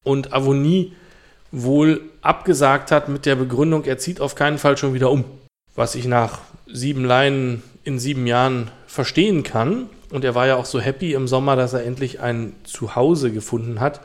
Und 0.05 0.33
Avonie 0.33 0.93
wohl 1.53 2.01
abgesagt 2.23 2.91
hat 2.91 3.09
mit 3.09 3.27
der 3.27 3.37
Begründung, 3.37 3.85
er 3.85 3.99
zieht 3.99 4.21
auf 4.21 4.35
keinen 4.35 4.59
Fall 4.59 4.77
schon 4.77 4.95
wieder 4.95 5.11
um. 5.11 5.25
Was 5.75 5.95
ich 5.95 6.07
nach 6.07 6.41
sieben 6.67 7.05
Leinen 7.05 7.63
in 7.85 7.99
sieben 7.99 8.27
Jahren 8.27 8.71
verstehen 8.87 9.43
kann. 9.43 9.89
Und 10.11 10.25
er 10.25 10.35
war 10.35 10.47
ja 10.47 10.57
auch 10.57 10.65
so 10.65 10.81
happy 10.81 11.13
im 11.13 11.29
Sommer, 11.29 11.57
dass 11.57 11.73
er 11.73 11.85
endlich 11.85 12.21
ein 12.21 12.55
Zuhause 12.65 13.31
gefunden 13.31 13.81
hat. 13.81 14.01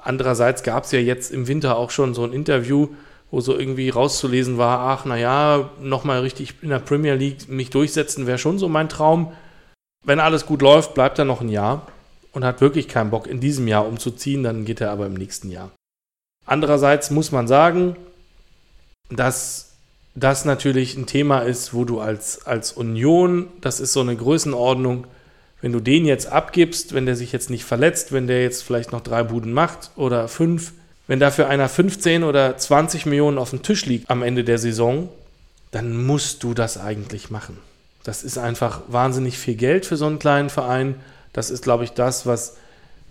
Andererseits 0.00 0.62
gab 0.62 0.84
es 0.84 0.92
ja 0.92 1.00
jetzt 1.00 1.32
im 1.32 1.48
Winter 1.48 1.76
auch 1.76 1.90
schon 1.90 2.14
so 2.14 2.22
ein 2.24 2.32
Interview, 2.32 2.88
wo 3.30 3.40
so 3.40 3.56
irgendwie 3.58 3.88
rauszulesen 3.88 4.58
war, 4.58 4.80
ach 4.80 5.04
naja, 5.04 5.70
nochmal 5.80 6.20
richtig 6.20 6.54
in 6.62 6.68
der 6.68 6.78
Premier 6.78 7.14
League 7.14 7.48
mich 7.48 7.70
durchsetzen 7.70 8.26
wäre 8.26 8.38
schon 8.38 8.58
so 8.58 8.68
mein 8.68 8.88
Traum. 8.88 9.32
Wenn 10.04 10.20
alles 10.20 10.46
gut 10.46 10.62
läuft, 10.62 10.94
bleibt 10.94 11.18
er 11.18 11.24
noch 11.24 11.40
ein 11.40 11.48
Jahr 11.48 11.86
und 12.32 12.44
hat 12.44 12.60
wirklich 12.60 12.86
keinen 12.86 13.10
Bock 13.10 13.26
in 13.26 13.40
diesem 13.40 13.66
Jahr 13.66 13.86
umzuziehen, 13.86 14.42
dann 14.42 14.64
geht 14.64 14.80
er 14.80 14.90
aber 14.90 15.06
im 15.06 15.14
nächsten 15.14 15.50
Jahr. 15.50 15.72
Andererseits 16.44 17.10
muss 17.10 17.32
man 17.32 17.48
sagen, 17.48 17.96
dass 19.10 19.72
das 20.14 20.44
natürlich 20.44 20.96
ein 20.96 21.06
Thema 21.06 21.40
ist, 21.40 21.74
wo 21.74 21.84
du 21.84 22.00
als, 22.00 22.46
als 22.46 22.72
Union, 22.72 23.48
das 23.60 23.80
ist 23.80 23.92
so 23.92 24.00
eine 24.00 24.16
Größenordnung, 24.16 25.06
wenn 25.60 25.72
du 25.72 25.80
den 25.80 26.04
jetzt 26.04 26.26
abgibst, 26.26 26.94
wenn 26.94 27.06
der 27.06 27.16
sich 27.16 27.32
jetzt 27.32 27.50
nicht 27.50 27.64
verletzt, 27.64 28.12
wenn 28.12 28.26
der 28.26 28.42
jetzt 28.42 28.62
vielleicht 28.62 28.92
noch 28.92 29.00
drei 29.00 29.22
Buden 29.22 29.52
macht 29.52 29.90
oder 29.96 30.28
fünf, 30.28 30.72
wenn 31.06 31.20
dafür 31.20 31.48
einer 31.48 31.68
15 31.68 32.24
oder 32.24 32.56
20 32.56 33.06
Millionen 33.06 33.38
auf 33.38 33.50
dem 33.50 33.62
Tisch 33.62 33.86
liegt 33.86 34.10
am 34.10 34.22
Ende 34.22 34.44
der 34.44 34.58
Saison, 34.58 35.08
dann 35.70 36.04
musst 36.04 36.42
du 36.42 36.54
das 36.54 36.78
eigentlich 36.78 37.30
machen. 37.30 37.58
Das 38.02 38.22
ist 38.22 38.38
einfach 38.38 38.82
wahnsinnig 38.88 39.38
viel 39.38 39.56
Geld 39.56 39.86
für 39.86 39.96
so 39.96 40.06
einen 40.06 40.18
kleinen 40.18 40.50
Verein. 40.50 40.96
Das 41.32 41.50
ist, 41.50 41.64
glaube 41.64 41.84
ich, 41.84 41.90
das, 41.90 42.24
was, 42.24 42.56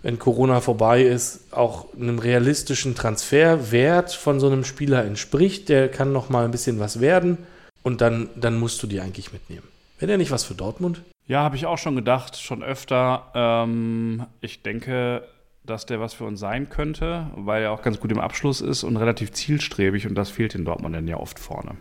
wenn 0.02 0.18
Corona 0.18 0.60
vorbei 0.60 1.02
ist, 1.02 1.52
auch 1.52 1.86
einem 1.94 2.18
realistischen 2.18 2.94
Transferwert 2.94 4.12
von 4.12 4.40
so 4.40 4.46
einem 4.46 4.64
Spieler 4.64 5.04
entspricht. 5.04 5.68
Der 5.68 5.90
kann 5.90 6.12
noch 6.12 6.28
mal 6.28 6.44
ein 6.44 6.50
bisschen 6.50 6.80
was 6.80 7.00
werden 7.00 7.38
und 7.82 8.00
dann, 8.00 8.30
dann 8.36 8.58
musst 8.58 8.82
du 8.82 8.86
die 8.86 9.00
eigentlich 9.00 9.32
mitnehmen. 9.32 9.68
Wäre 9.98 10.08
der 10.08 10.18
nicht 10.18 10.30
was 10.30 10.44
für 10.44 10.54
Dortmund? 10.54 11.02
Ja, 11.28 11.42
habe 11.42 11.56
ich 11.56 11.66
auch 11.66 11.78
schon 11.78 11.96
gedacht, 11.96 12.40
schon 12.40 12.62
öfter. 12.62 13.30
Ähm, 13.34 14.26
ich 14.40 14.62
denke, 14.62 15.22
dass 15.66 15.86
der 15.86 16.00
was 16.00 16.14
für 16.14 16.24
uns 16.24 16.40
sein 16.40 16.68
könnte, 16.68 17.30
weil 17.34 17.64
er 17.64 17.72
auch 17.72 17.82
ganz 17.82 18.00
gut 18.00 18.12
im 18.12 18.20
Abschluss 18.20 18.60
ist 18.60 18.84
und 18.84 18.96
relativ 18.96 19.32
zielstrebig 19.32 20.06
und 20.06 20.14
das 20.14 20.30
fehlt 20.30 20.54
in 20.54 20.64
Dortmund 20.64 20.94
dann 20.94 21.08
ja 21.08 21.18
oft 21.18 21.38
vorne. 21.38 21.76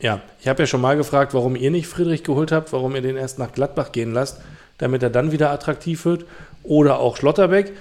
Ja, 0.00 0.20
ich 0.40 0.48
habe 0.48 0.62
ja 0.62 0.66
schon 0.66 0.80
mal 0.80 0.96
gefragt, 0.96 1.34
warum 1.34 1.56
ihr 1.56 1.70
nicht 1.70 1.86
Friedrich 1.86 2.24
geholt 2.24 2.52
habt, 2.52 2.72
warum 2.72 2.94
ihr 2.94 3.02
den 3.02 3.16
erst 3.16 3.38
nach 3.38 3.52
Gladbach 3.52 3.92
gehen 3.92 4.12
lasst, 4.12 4.40
damit 4.78 5.02
er 5.02 5.10
dann 5.10 5.30
wieder 5.30 5.50
attraktiv 5.50 6.06
wird. 6.06 6.24
Oder 6.62 6.98
auch 6.98 7.16
Schlotterbeck. 7.16 7.72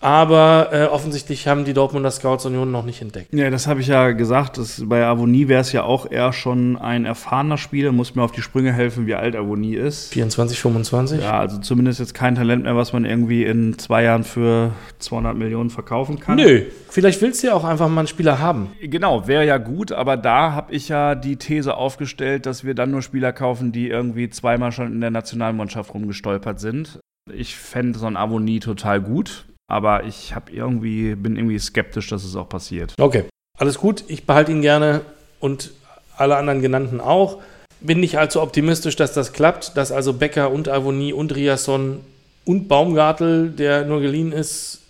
Aber 0.00 0.70
äh, 0.72 0.84
offensichtlich 0.86 1.46
haben 1.46 1.66
die 1.66 1.74
Dortmunder 1.74 2.10
Scouts 2.10 2.46
Union 2.46 2.70
noch 2.70 2.84
nicht 2.84 3.02
entdeckt. 3.02 3.34
Ja, 3.34 3.50
das 3.50 3.66
habe 3.66 3.82
ich 3.82 3.86
ja 3.88 4.12
gesagt. 4.12 4.56
Das, 4.56 4.82
bei 4.86 5.04
Avonie 5.04 5.48
wäre 5.48 5.60
es 5.60 5.72
ja 5.72 5.82
auch 5.82 6.10
eher 6.10 6.32
schon 6.32 6.78
ein 6.78 7.04
erfahrener 7.04 7.58
Spieler, 7.58 7.92
muss 7.92 8.14
mir 8.14 8.22
auf 8.22 8.32
die 8.32 8.40
Sprünge 8.40 8.72
helfen, 8.72 9.06
wie 9.06 9.14
alt 9.14 9.36
Avonie 9.36 9.74
ist. 9.74 10.12
24, 10.14 10.58
25? 10.58 11.20
Ja, 11.20 11.38
also 11.38 11.58
zumindest 11.58 12.00
jetzt 12.00 12.14
kein 12.14 12.34
Talent 12.34 12.64
mehr, 12.64 12.76
was 12.76 12.94
man 12.94 13.04
irgendwie 13.04 13.44
in 13.44 13.78
zwei 13.78 14.04
Jahren 14.04 14.24
für 14.24 14.72
200 15.00 15.36
Millionen 15.36 15.68
verkaufen 15.68 16.18
kann. 16.18 16.36
Nö, 16.36 16.62
vielleicht 16.88 17.20
willst 17.20 17.42
du 17.42 17.48
ja 17.48 17.54
auch 17.54 17.64
einfach 17.64 17.88
mal 17.88 18.00
einen 18.00 18.08
Spieler 18.08 18.38
haben. 18.38 18.72
Genau, 18.80 19.28
wäre 19.28 19.46
ja 19.46 19.58
gut, 19.58 19.92
aber 19.92 20.16
da 20.16 20.52
habe 20.52 20.72
ich 20.72 20.88
ja 20.88 21.14
die 21.14 21.36
These 21.36 21.76
aufgestellt, 21.76 22.46
dass 22.46 22.64
wir 22.64 22.74
dann 22.74 22.90
nur 22.90 23.02
Spieler 23.02 23.34
kaufen, 23.34 23.70
die 23.70 23.88
irgendwie 23.88 24.30
zweimal 24.30 24.72
schon 24.72 24.90
in 24.92 25.00
der 25.02 25.10
Nationalmannschaft 25.10 25.92
rumgestolpert 25.92 26.58
sind. 26.58 27.00
Ich 27.32 27.54
fände 27.54 27.98
so 27.98 28.06
ein 28.06 28.16
Avonie 28.16 28.60
total 28.60 29.00
gut, 29.00 29.44
aber 29.70 30.04
ich 30.04 30.34
habe 30.34 30.50
irgendwie, 30.52 31.14
bin 31.14 31.36
irgendwie 31.36 31.58
skeptisch, 31.58 32.08
dass 32.08 32.24
es 32.24 32.34
auch 32.34 32.48
passiert. 32.48 32.94
Okay, 32.98 33.24
alles 33.56 33.78
gut. 33.78 34.04
Ich 34.08 34.26
behalte 34.26 34.50
ihn 34.52 34.62
gerne 34.62 35.02
und 35.38 35.70
alle 36.16 36.36
anderen 36.36 36.60
genannten 36.60 37.00
auch. 37.00 37.38
Bin 37.80 38.00
nicht 38.00 38.18
allzu 38.18 38.42
optimistisch, 38.42 38.96
dass 38.96 39.12
das 39.12 39.32
klappt, 39.32 39.76
dass 39.76 39.92
also 39.92 40.12
Becker 40.12 40.50
und 40.50 40.68
Avonie 40.68 41.12
und 41.12 41.34
Riasson 41.34 42.00
und 42.44 42.68
Baumgartel, 42.68 43.50
der 43.50 43.84
nur 43.84 44.00
geliehen 44.00 44.32
ist, 44.32 44.80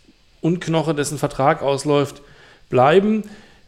und 0.40 0.60
Knoche, 0.60 0.94
dessen 0.94 1.18
Vertrag 1.18 1.62
ausläuft, 1.62 2.22
bleiben. 2.70 3.24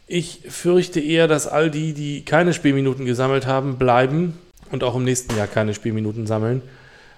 Ich 0.07 0.41
fürchte 0.49 0.99
eher, 1.01 1.29
dass 1.29 1.47
all 1.47 1.71
die, 1.71 1.93
die 1.93 2.25
keine 2.25 2.55
Spielminuten 2.55 3.05
gesammelt 3.05 3.47
haben, 3.47 3.77
bleiben 3.77 4.39
und 4.71 4.83
auch 4.83 4.97
im 4.97 5.05
nächsten 5.05 5.37
Jahr 5.37 5.47
keine 5.47 5.75
Spielminuten 5.75 6.27
sammeln. 6.27 6.63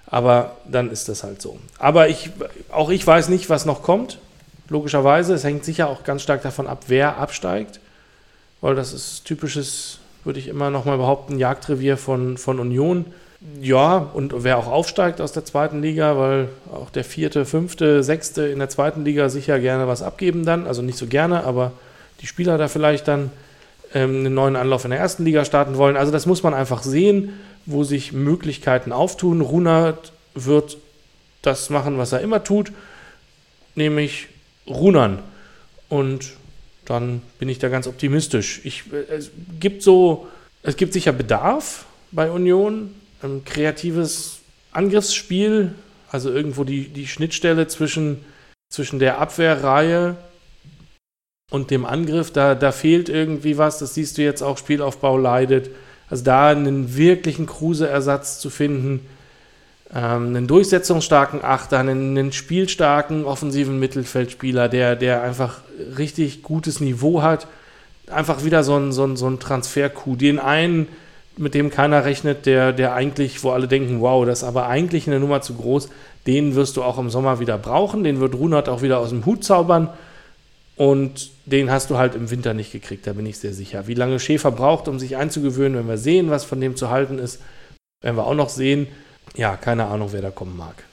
Aber 0.07 0.57
dann 0.69 0.91
ist 0.91 1.09
das 1.09 1.23
halt 1.23 1.41
so. 1.41 1.57
Aber 1.79 2.09
ich, 2.09 2.29
auch 2.71 2.89
ich 2.89 3.05
weiß 3.05 3.29
nicht, 3.29 3.49
was 3.49 3.65
noch 3.65 3.81
kommt. 3.81 4.19
Logischerweise. 4.69 5.33
Es 5.33 5.43
hängt 5.43 5.65
sicher 5.65 5.89
auch 5.89 6.03
ganz 6.03 6.21
stark 6.21 6.43
davon 6.43 6.67
ab, 6.67 6.85
wer 6.87 7.17
absteigt. 7.17 7.79
Weil 8.61 8.75
das 8.75 8.93
ist 8.93 9.25
typisches, 9.25 9.99
würde 10.23 10.39
ich 10.39 10.47
immer 10.47 10.69
noch 10.69 10.85
mal 10.85 10.97
behaupten, 10.97 11.37
Jagdrevier 11.37 11.97
von, 11.97 12.37
von 12.37 12.59
Union. 12.59 13.05
Ja, 13.61 13.97
und 13.97 14.43
wer 14.43 14.57
auch 14.57 14.67
aufsteigt 14.67 15.21
aus 15.21 15.31
der 15.31 15.45
zweiten 15.45 15.81
Liga, 15.81 16.17
weil 16.17 16.49
auch 16.73 16.89
der 16.89 17.03
vierte, 17.03 17.45
fünfte, 17.45 18.01
sechste 18.03 18.47
in 18.47 18.59
der 18.59 18.69
zweiten 18.69 19.05
Liga 19.05 19.29
sicher 19.29 19.59
gerne 19.59 19.87
was 19.87 20.01
abgeben 20.01 20.45
dann. 20.45 20.65
Also 20.65 20.81
nicht 20.81 20.97
so 20.97 21.05
gerne, 21.05 21.43
aber 21.43 21.73
die 22.21 22.27
Spieler 22.27 22.57
da 22.57 22.67
vielleicht 22.67 23.07
dann 23.07 23.29
ähm, 23.93 24.17
einen 24.17 24.33
neuen 24.33 24.55
Anlauf 24.55 24.83
in 24.83 24.91
der 24.91 24.99
ersten 24.99 25.25
Liga 25.25 25.45
starten 25.45 25.77
wollen. 25.77 25.97
Also 25.97 26.11
das 26.11 26.25
muss 26.25 26.41
man 26.41 26.53
einfach 26.53 26.81
sehen, 26.81 27.33
wo 27.65 27.83
sich 27.83 28.13
Möglichkeiten 28.13 28.91
auftun. 28.91 29.41
Runert 29.41 30.13
wird 30.33 30.77
das 31.41 31.69
machen, 31.69 31.97
was 31.97 32.11
er 32.11 32.21
immer 32.21 32.43
tut, 32.43 32.71
nämlich 33.75 34.27
runern. 34.67 35.19
Und 35.89 36.33
dann 36.85 37.21
bin 37.39 37.49
ich 37.49 37.59
da 37.59 37.69
ganz 37.69 37.87
optimistisch. 37.87 38.61
Ich, 38.63 38.83
äh, 38.91 39.13
es 39.13 39.31
gibt 39.59 39.81
so, 39.81 40.27
es 40.63 40.77
gibt 40.77 40.93
sicher 40.93 41.11
Bedarf 41.11 41.85
bei 42.11 42.29
Union, 42.29 42.93
ein 43.21 43.43
kreatives 43.45 44.39
Angriffsspiel, 44.71 45.73
also 46.11 46.31
irgendwo 46.31 46.63
die, 46.63 46.89
die 46.89 47.07
Schnittstelle 47.07 47.67
zwischen, 47.67 48.23
zwischen 48.69 48.99
der 48.99 49.19
Abwehrreihe 49.19 50.15
und 51.51 51.71
dem 51.71 51.85
Angriff, 51.85 52.31
da, 52.31 52.55
da 52.55 52.71
fehlt 52.71 53.09
irgendwie 53.09 53.57
was. 53.57 53.79
Das 53.79 53.93
siehst 53.93 54.17
du 54.17 54.23
jetzt 54.23 54.41
auch, 54.41 54.57
Spielaufbau 54.57 55.17
leidet. 55.17 55.69
Also 56.09 56.23
da 56.23 56.49
einen 56.49 56.95
wirklichen 56.95 57.45
Kruse-Ersatz 57.45 58.39
zu 58.39 58.49
finden, 58.49 59.01
ähm, 59.93 60.27
einen 60.27 60.47
durchsetzungsstarken 60.47 61.43
Achter, 61.43 61.79
einen, 61.79 62.17
einen, 62.17 62.31
spielstarken 62.31 63.25
offensiven 63.25 63.79
Mittelfeldspieler, 63.79 64.69
der, 64.69 64.95
der 64.95 65.23
einfach 65.23 65.59
richtig 65.97 66.43
gutes 66.43 66.79
Niveau 66.79 67.21
hat. 67.21 67.47
Einfach 68.11 68.43
wieder 68.43 68.63
so 68.63 68.75
ein, 68.75 68.91
so 68.91 69.03
ein, 69.03 69.15
so 69.15 69.27
ein 69.27 69.39
Transfer-Coup. 69.39 70.17
Den 70.17 70.39
einen, 70.39 70.87
mit 71.37 71.53
dem 71.53 71.69
keiner 71.69 72.05
rechnet, 72.05 72.45
der, 72.45 72.71
der 72.71 72.93
eigentlich, 72.93 73.43
wo 73.43 73.51
alle 73.51 73.67
denken, 73.67 74.01
wow, 74.01 74.25
das 74.25 74.39
ist 74.39 74.43
aber 74.43 74.67
eigentlich 74.67 75.07
eine 75.07 75.19
Nummer 75.19 75.41
zu 75.41 75.55
groß, 75.55 75.89
den 76.27 76.55
wirst 76.55 76.77
du 76.77 76.83
auch 76.83 76.97
im 76.97 77.09
Sommer 77.09 77.39
wieder 77.39 77.57
brauchen. 77.57 78.03
Den 78.03 78.19
wird 78.19 78.35
Runert 78.35 78.69
auch 78.69 78.81
wieder 78.81 78.99
aus 78.99 79.09
dem 79.09 79.25
Hut 79.25 79.43
zaubern. 79.43 79.89
Und 80.75 81.31
den 81.45 81.71
hast 81.71 81.89
du 81.89 81.97
halt 81.97 82.15
im 82.15 82.29
Winter 82.29 82.53
nicht 82.53 82.71
gekriegt, 82.71 83.07
da 83.07 83.13
bin 83.13 83.25
ich 83.25 83.39
sehr 83.39 83.53
sicher. 83.53 83.87
Wie 83.87 83.93
lange 83.93 84.19
Schäfer 84.19 84.51
braucht, 84.51 84.87
um 84.87 84.99
sich 84.99 85.15
einzugewöhnen, 85.15 85.77
wenn 85.77 85.87
wir 85.87 85.97
sehen, 85.97 86.29
was 86.29 86.43
von 86.43 86.59
dem 86.59 86.75
zu 86.75 86.89
halten 86.89 87.17
ist, 87.17 87.41
werden 88.01 88.17
wir 88.17 88.27
auch 88.27 88.35
noch 88.35 88.49
sehen. 88.49 88.87
Ja, 89.35 89.55
keine 89.55 89.85
Ahnung, 89.85 90.09
wer 90.11 90.21
da 90.21 90.31
kommen 90.31 90.57
mag. 90.57 90.83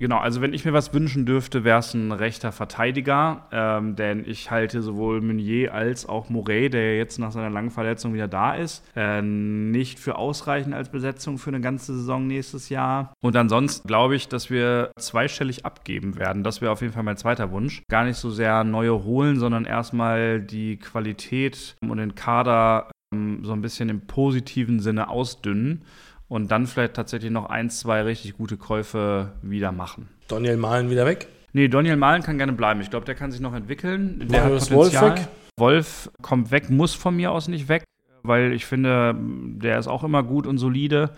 Genau, 0.00 0.16
also 0.16 0.40
wenn 0.40 0.54
ich 0.54 0.64
mir 0.64 0.72
was 0.72 0.94
wünschen 0.94 1.26
dürfte, 1.26 1.62
wäre 1.62 1.80
es 1.80 1.92
ein 1.92 2.10
rechter 2.10 2.52
Verteidiger, 2.52 3.46
ähm, 3.52 3.96
denn 3.96 4.24
ich 4.26 4.50
halte 4.50 4.80
sowohl 4.80 5.20
Meunier 5.20 5.74
als 5.74 6.08
auch 6.08 6.30
Moret, 6.30 6.72
der 6.72 6.96
jetzt 6.96 7.18
nach 7.18 7.32
seiner 7.32 7.50
langen 7.50 7.70
Verletzung 7.70 8.14
wieder 8.14 8.26
da 8.26 8.54
ist, 8.54 8.82
äh, 8.96 9.20
nicht 9.20 9.98
für 9.98 10.16
ausreichend 10.16 10.72
als 10.74 10.88
Besetzung 10.88 11.36
für 11.36 11.50
eine 11.50 11.60
ganze 11.60 11.94
Saison 11.94 12.26
nächstes 12.26 12.70
Jahr. 12.70 13.12
Und 13.22 13.36
ansonsten 13.36 13.86
glaube 13.86 14.16
ich, 14.16 14.26
dass 14.26 14.48
wir 14.48 14.90
zweistellig 14.98 15.66
abgeben 15.66 16.16
werden. 16.16 16.44
Das 16.44 16.62
wäre 16.62 16.72
auf 16.72 16.80
jeden 16.80 16.94
Fall 16.94 17.02
mein 17.02 17.18
zweiter 17.18 17.50
Wunsch. 17.50 17.82
Gar 17.90 18.04
nicht 18.06 18.16
so 18.16 18.30
sehr 18.30 18.64
neue 18.64 19.04
holen, 19.04 19.38
sondern 19.38 19.66
erstmal 19.66 20.40
die 20.40 20.78
Qualität 20.78 21.76
und 21.82 21.98
den 21.98 22.14
Kader 22.14 22.90
ähm, 23.12 23.44
so 23.44 23.52
ein 23.52 23.60
bisschen 23.60 23.90
im 23.90 24.06
positiven 24.06 24.80
Sinne 24.80 25.10
ausdünnen 25.10 25.82
und 26.30 26.50
dann 26.52 26.66
vielleicht 26.66 26.94
tatsächlich 26.94 27.30
noch 27.30 27.50
ein, 27.50 27.68
zwei 27.70 28.02
richtig 28.02 28.36
gute 28.36 28.56
Käufe 28.56 29.32
wieder 29.42 29.72
machen. 29.72 30.08
Daniel 30.28 30.56
Mahlen 30.56 30.88
wieder 30.88 31.04
weg? 31.04 31.26
Nee, 31.52 31.66
Daniel 31.66 31.96
Mahlen 31.96 32.22
kann 32.22 32.38
gerne 32.38 32.52
bleiben. 32.52 32.80
Ich 32.80 32.88
glaube, 32.88 33.04
der 33.04 33.16
kann 33.16 33.32
sich 33.32 33.40
noch 33.40 33.52
entwickeln. 33.52 34.28
Der 34.30 34.44
hat 34.44 34.52
Potenzial. 34.68 35.10
Wolf 35.10 35.18
weg? 35.18 35.28
Wolf 35.58 36.10
kommt 36.22 36.52
weg, 36.52 36.70
muss 36.70 36.94
von 36.94 37.16
mir 37.16 37.32
aus 37.32 37.48
nicht 37.48 37.68
weg, 37.68 37.82
weil 38.22 38.52
ich 38.52 38.64
finde, 38.64 39.16
der 39.18 39.78
ist 39.78 39.88
auch 39.88 40.04
immer 40.04 40.22
gut 40.22 40.46
und 40.46 40.58
solide. 40.58 41.10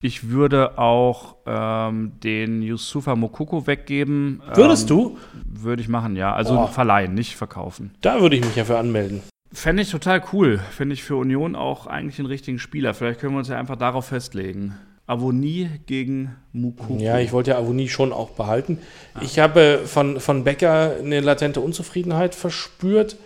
Ich 0.00 0.28
würde 0.28 0.78
auch 0.78 1.36
ähm, 1.44 2.12
den 2.22 2.62
Yusufa 2.62 3.16
Mokoko 3.16 3.66
weggeben. 3.66 4.42
Würdest 4.54 4.90
ähm, 4.90 4.96
du? 4.96 5.18
Würde 5.44 5.82
ich 5.82 5.88
machen, 5.88 6.14
ja. 6.14 6.32
Also 6.34 6.58
oh. 6.58 6.66
verleihen, 6.68 7.14
nicht 7.14 7.36
verkaufen. 7.36 7.94
Da 8.00 8.20
würde 8.20 8.36
ich 8.36 8.44
mich 8.44 8.54
ja 8.54 8.64
für 8.64 8.78
anmelden. 8.78 9.22
Fände 9.52 9.82
ich 9.82 9.90
total 9.90 10.22
cool. 10.32 10.60
Fände 10.70 10.94
ich 10.94 11.02
für 11.02 11.16
Union 11.16 11.54
auch 11.54 11.86
eigentlich 11.86 12.18
einen 12.18 12.28
richtigen 12.28 12.58
Spieler. 12.58 12.94
Vielleicht 12.94 13.20
können 13.20 13.34
wir 13.34 13.38
uns 13.38 13.48
ja 13.48 13.58
einfach 13.58 13.76
darauf 13.76 14.06
festlegen. 14.06 14.78
Avonie 15.06 15.68
gegen 15.86 16.34
Mukoko. 16.52 16.96
Ja, 16.98 17.18
ich 17.18 17.32
wollte 17.32 17.50
ja 17.50 17.58
Avonie 17.58 17.88
schon 17.88 18.12
auch 18.12 18.30
behalten. 18.30 18.78
Ah. 19.14 19.20
Ich 19.22 19.38
habe 19.38 19.80
von, 19.84 20.20
von 20.20 20.44
Becker 20.44 20.96
eine 20.98 21.20
latente 21.20 21.60
Unzufriedenheit 21.60 22.34
verspürt, 22.34 23.16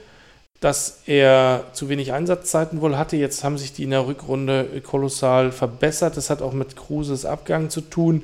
dass 0.60 1.02
er 1.06 1.66
zu 1.74 1.88
wenig 1.88 2.12
Einsatzzeiten 2.12 2.80
wohl 2.80 2.96
hatte. 2.96 3.16
Jetzt 3.16 3.44
haben 3.44 3.58
sich 3.58 3.72
die 3.72 3.84
in 3.84 3.90
der 3.90 4.06
Rückrunde 4.06 4.64
kolossal 4.82 5.52
verbessert. 5.52 6.16
Das 6.16 6.30
hat 6.30 6.42
auch 6.42 6.54
mit 6.54 6.76
Kruses 6.76 7.24
Abgang 7.24 7.70
zu 7.70 7.82
tun. 7.82 8.22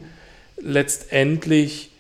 Letztendlich, 0.56 1.90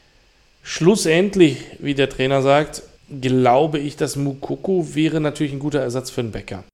schlussendlich, 0.62 1.58
wie 1.78 1.94
der 1.94 2.08
Trainer 2.08 2.42
sagt, 2.42 2.82
glaube 3.08 3.78
ich, 3.78 3.96
dass 3.96 4.16
Mukoko 4.16 4.94
wäre 4.94 5.20
natürlich 5.20 5.52
ein 5.52 5.58
guter 5.58 5.80
Ersatz 5.80 6.10
für 6.10 6.20
einen 6.20 6.32
Bäcker. 6.32 6.64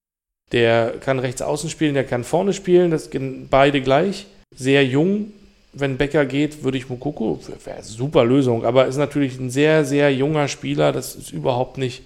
Der 0.52 0.94
kann 1.00 1.18
rechts 1.18 1.42
außen 1.42 1.68
spielen, 1.68 1.94
der 1.94 2.04
kann 2.04 2.24
vorne 2.24 2.52
spielen, 2.52 2.90
das 2.90 3.10
beide 3.50 3.80
gleich. 3.80 4.26
Sehr 4.56 4.84
jung. 4.84 5.32
Wenn 5.74 5.98
Becker 5.98 6.24
geht, 6.24 6.64
würde 6.64 6.78
ich 6.78 6.88
Mukoko, 6.88 7.38
wäre 7.64 7.82
super 7.82 8.24
Lösung, 8.24 8.64
aber 8.64 8.86
ist 8.86 8.96
natürlich 8.96 9.38
ein 9.38 9.50
sehr, 9.50 9.84
sehr 9.84 10.12
junger 10.14 10.48
Spieler. 10.48 10.92
Das 10.92 11.14
ist 11.14 11.30
überhaupt 11.30 11.76
nicht 11.76 12.02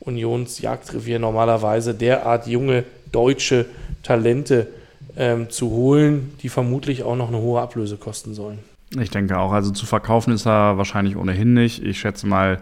Unionsjagdrevier 0.00 1.18
normalerweise. 1.18 1.94
Derart 1.94 2.46
junge 2.46 2.84
Deutsche 3.12 3.66
Talente 4.02 4.68
ähm, 5.16 5.50
zu 5.50 5.70
holen, 5.70 6.32
die 6.42 6.48
vermutlich 6.48 7.02
auch 7.02 7.16
noch 7.16 7.28
eine 7.28 7.38
hohe 7.38 7.60
Ablöse 7.60 7.98
kosten 7.98 8.34
sollen. 8.34 8.58
Ich 8.98 9.10
denke 9.10 9.38
auch. 9.38 9.52
Also 9.52 9.70
zu 9.70 9.86
verkaufen 9.86 10.32
ist 10.32 10.46
er 10.46 10.78
wahrscheinlich 10.78 11.16
ohnehin 11.16 11.54
nicht. 11.54 11.82
Ich 11.82 12.00
schätze 12.00 12.26
mal, 12.26 12.60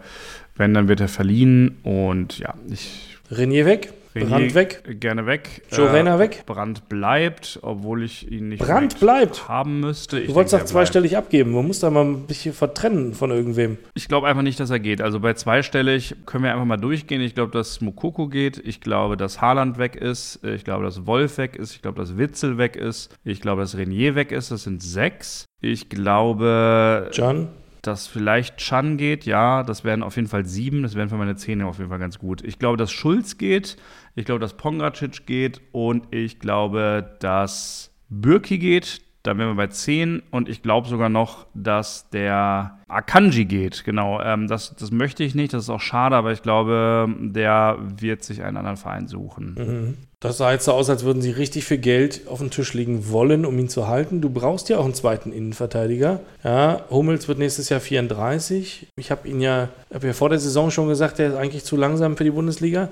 wenn, 0.61 0.73
dann 0.75 0.87
wird 0.87 1.01
er 1.01 1.09
verliehen. 1.09 1.79
Und 1.83 2.39
ja, 2.39 2.55
ich. 2.71 3.17
Renier 3.33 3.65
weg, 3.65 3.93
Renier 4.13 4.29
Brand 4.29 4.55
weg, 4.57 4.83
Gerne 5.01 5.25
weg. 5.25 5.63
Joe 5.71 5.93
Rayner 5.93 6.19
weg. 6.19 6.43
Brand 6.47 6.89
bleibt, 6.89 7.61
obwohl 7.63 8.03
ich 8.03 8.29
ihn 8.29 8.49
nicht 8.49 8.59
Brand 8.61 8.99
bleibt. 8.99 9.49
haben 9.49 9.79
müsste. 9.79 10.19
Ich 10.19 10.27
Du 10.27 10.35
wolltest 10.35 10.53
doch 10.55 10.59
bleibt. 10.59 10.69
zweistellig 10.71 11.17
abgeben. 11.17 11.53
Man 11.53 11.65
muss 11.65 11.79
da 11.79 11.91
mal 11.91 12.05
ein 12.05 12.27
bisschen 12.27 12.53
vertrennen 12.53 13.15
von 13.15 13.31
irgendwem. 13.31 13.79
Ich 13.95 14.09
glaube 14.09 14.27
einfach 14.27 14.43
nicht, 14.43 14.59
dass 14.59 14.71
er 14.71 14.81
geht. 14.81 15.01
Also 15.01 15.21
bei 15.21 15.35
zweistellig 15.35 16.17
können 16.27 16.43
wir 16.43 16.53
einfach 16.53 16.65
mal 16.65 16.77
durchgehen. 16.77 17.21
Ich 17.21 17.37
glaube, 17.37 17.53
dass 17.53 17.81
Mokoko 17.81 18.27
geht. 18.27 18.59
Ich 18.65 18.81
glaube, 18.81 19.17
dass 19.17 19.41
Haaland 19.41 19.79
weg 19.79 19.95
ist. 19.95 20.45
Ich 20.45 20.65
glaube, 20.65 20.83
dass 20.83 21.07
Wolf 21.07 21.39
weg 21.39 21.55
ist. 21.55 21.73
Ich 21.77 21.81
glaube, 21.83 22.01
dass 22.01 22.19
Witzel 22.19 22.59
weg 22.59 22.75
ist. 22.75 23.15
Ich 23.23 23.41
glaube, 23.41 23.61
dass 23.63 23.77
Renier 23.77 24.17
weg 24.17 24.33
ist. 24.33 24.51
Das 24.51 24.65
sind 24.65 24.83
sechs. 24.83 25.45
Ich 25.61 25.89
glaube, 25.89 27.11
John? 27.13 27.47
Dass 27.83 28.07
vielleicht 28.07 28.59
Chan 28.59 28.97
geht. 28.97 29.25
Ja, 29.25 29.63
das 29.63 29.85
wären 29.85 30.03
auf 30.03 30.17
jeden 30.17 30.29
Fall 30.29 30.47
sieben. 30.47 30.83
Das 30.83 30.95
wären 30.95 31.09
für 31.09 31.17
meine 31.17 31.37
Zähne 31.37 31.67
auf 31.67 31.79
jeden 31.79 31.91
Fall 31.91 31.99
ganz 31.99 32.19
gut. 32.19 32.43
Ich 32.43 32.59
glaube, 32.59 32.77
dass 32.77 32.91
Schulz 32.91 33.39
geht. 33.39 33.77
Ich 34.15 34.25
glaube, 34.25 34.41
dass 34.41 34.57
Pongracic 34.57 35.27
geht. 35.27 35.61
Und 35.73 36.15
ich 36.15 36.39
glaube, 36.41 37.17
dass 37.21 37.95
Bürki 38.09 38.59
geht. 38.59 39.03
Dann 39.23 39.37
wären 39.37 39.51
wir 39.51 39.55
bei 39.55 39.67
10 39.67 40.23
und 40.31 40.49
ich 40.49 40.63
glaube 40.63 40.89
sogar 40.89 41.11
noch, 41.11 41.47
dass 41.53 42.09
der 42.09 42.79
Akanji 42.89 43.45
geht. 43.45 43.85
Genau, 43.85 44.21
ähm, 44.23 44.49
das, 44.49 44.75
das 44.77 44.91
möchte 44.91 45.25
ich 45.25 45.35
nicht, 45.35 45.53
das 45.53 45.65
ist 45.65 45.71
auch 45.71 45.81
schade, 45.81 46.17
aber 46.17 46.33
ich 46.33 46.43
glaube, 46.43 47.07
der 47.19 47.79
wird 47.81 48.25
sich 48.25 48.43
einen 48.43 48.57
anderen 48.57 48.79
Verein 48.79 49.09
suchen. 49.09 49.97
Das 50.21 50.39
sah 50.39 50.53
jetzt 50.53 50.65
so 50.65 50.73
aus, 50.73 50.89
als 50.89 51.05
würden 51.05 51.23
sie 51.23 51.31
richtig 51.31 51.65
viel 51.65 51.79
Geld 51.79 52.23
auf 52.29 52.39
den 52.39 52.51
Tisch 52.51 52.75
legen 52.75 53.11
wollen, 53.11 53.45
um 53.45 53.59
ihn 53.59 53.69
zu 53.69 53.89
halten. 53.89 54.21
Du 54.21 54.31
brauchst 54.31 54.69
ja 54.69 54.79
auch 54.79 54.85
einen 54.85 54.95
zweiten 54.95 55.33
Innenverteidiger. 55.33 56.21
Ja, 56.43 56.83
Hummels 56.91 57.29
wird 57.29 57.39
nächstes 57.39 57.69
Jahr 57.69 57.81
34. 57.81 58.89
Ich 58.97 59.11
habe 59.11 59.29
ihn 59.29 59.41
ja, 59.41 59.69
habe 59.93 60.09
ja 60.09 60.13
vor 60.13 60.31
der 60.31 60.39
Saison 60.39 60.71
schon 60.71 60.89
gesagt, 60.89 61.19
der 61.19 61.29
ist 61.29 61.37
eigentlich 61.37 61.65
zu 61.65 61.77
langsam 61.77 62.17
für 62.17 62.25
die 62.25 62.31
Bundesliga. 62.31 62.89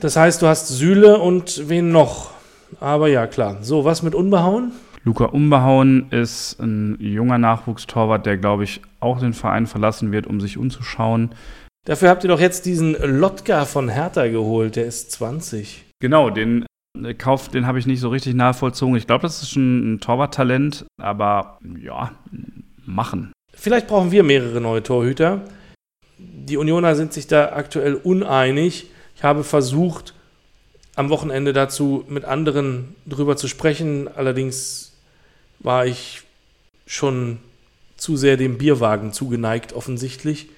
Das 0.00 0.16
heißt, 0.16 0.40
du 0.42 0.46
hast 0.46 0.68
Süle 0.68 1.18
und 1.18 1.68
wen 1.68 1.92
noch? 1.92 2.30
Aber 2.80 3.08
ja, 3.08 3.26
klar. 3.26 3.58
So, 3.62 3.84
was 3.84 4.02
mit 4.02 4.14
Unbehauen? 4.14 4.72
Luca 5.04 5.26
Umbehauen 5.26 6.10
ist 6.10 6.60
ein 6.60 6.96
junger 7.00 7.38
Nachwuchstorwart, 7.38 8.24
der, 8.24 8.36
glaube 8.36 8.64
ich, 8.64 8.80
auch 9.00 9.18
den 9.18 9.32
Verein 9.32 9.66
verlassen 9.66 10.12
wird, 10.12 10.26
um 10.28 10.40
sich 10.40 10.58
umzuschauen. 10.58 11.34
Dafür 11.84 12.10
habt 12.10 12.22
ihr 12.22 12.28
doch 12.28 12.38
jetzt 12.38 12.66
diesen 12.66 12.96
Lotka 13.02 13.64
von 13.64 13.88
Hertha 13.88 14.28
geholt. 14.28 14.76
Der 14.76 14.86
ist 14.86 15.10
20. 15.10 15.84
Genau, 15.98 16.30
den 16.30 16.64
äh, 17.02 17.14
Kauf, 17.14 17.48
den 17.48 17.66
habe 17.66 17.80
ich 17.80 17.86
nicht 17.86 17.98
so 17.98 18.10
richtig 18.10 18.34
nachvollzogen. 18.34 18.94
Ich 18.94 19.08
glaube, 19.08 19.22
das 19.22 19.42
ist 19.42 19.50
schon 19.50 19.94
ein 19.94 20.00
Torwarttalent, 20.00 20.86
aber 21.00 21.58
ja, 21.80 22.12
machen. 22.86 23.32
Vielleicht 23.52 23.88
brauchen 23.88 24.12
wir 24.12 24.22
mehrere 24.22 24.60
neue 24.60 24.84
Torhüter. 24.84 25.42
Die 26.18 26.56
Unioner 26.56 26.94
sind 26.94 27.12
sich 27.12 27.26
da 27.26 27.52
aktuell 27.52 27.94
uneinig. 27.94 28.86
Ich 29.16 29.24
habe 29.24 29.42
versucht, 29.42 30.14
am 30.94 31.10
Wochenende 31.10 31.52
dazu 31.52 32.04
mit 32.08 32.24
anderen 32.24 32.94
drüber 33.06 33.36
zu 33.36 33.48
sprechen. 33.48 34.08
Allerdings 34.14 34.91
war 35.62 35.86
ich 35.86 36.22
schon 36.86 37.38
zu 37.96 38.16
sehr 38.16 38.36
dem 38.36 38.58
Bierwagen 38.58 39.12
zugeneigt, 39.12 39.72
offensichtlich. 39.72 40.50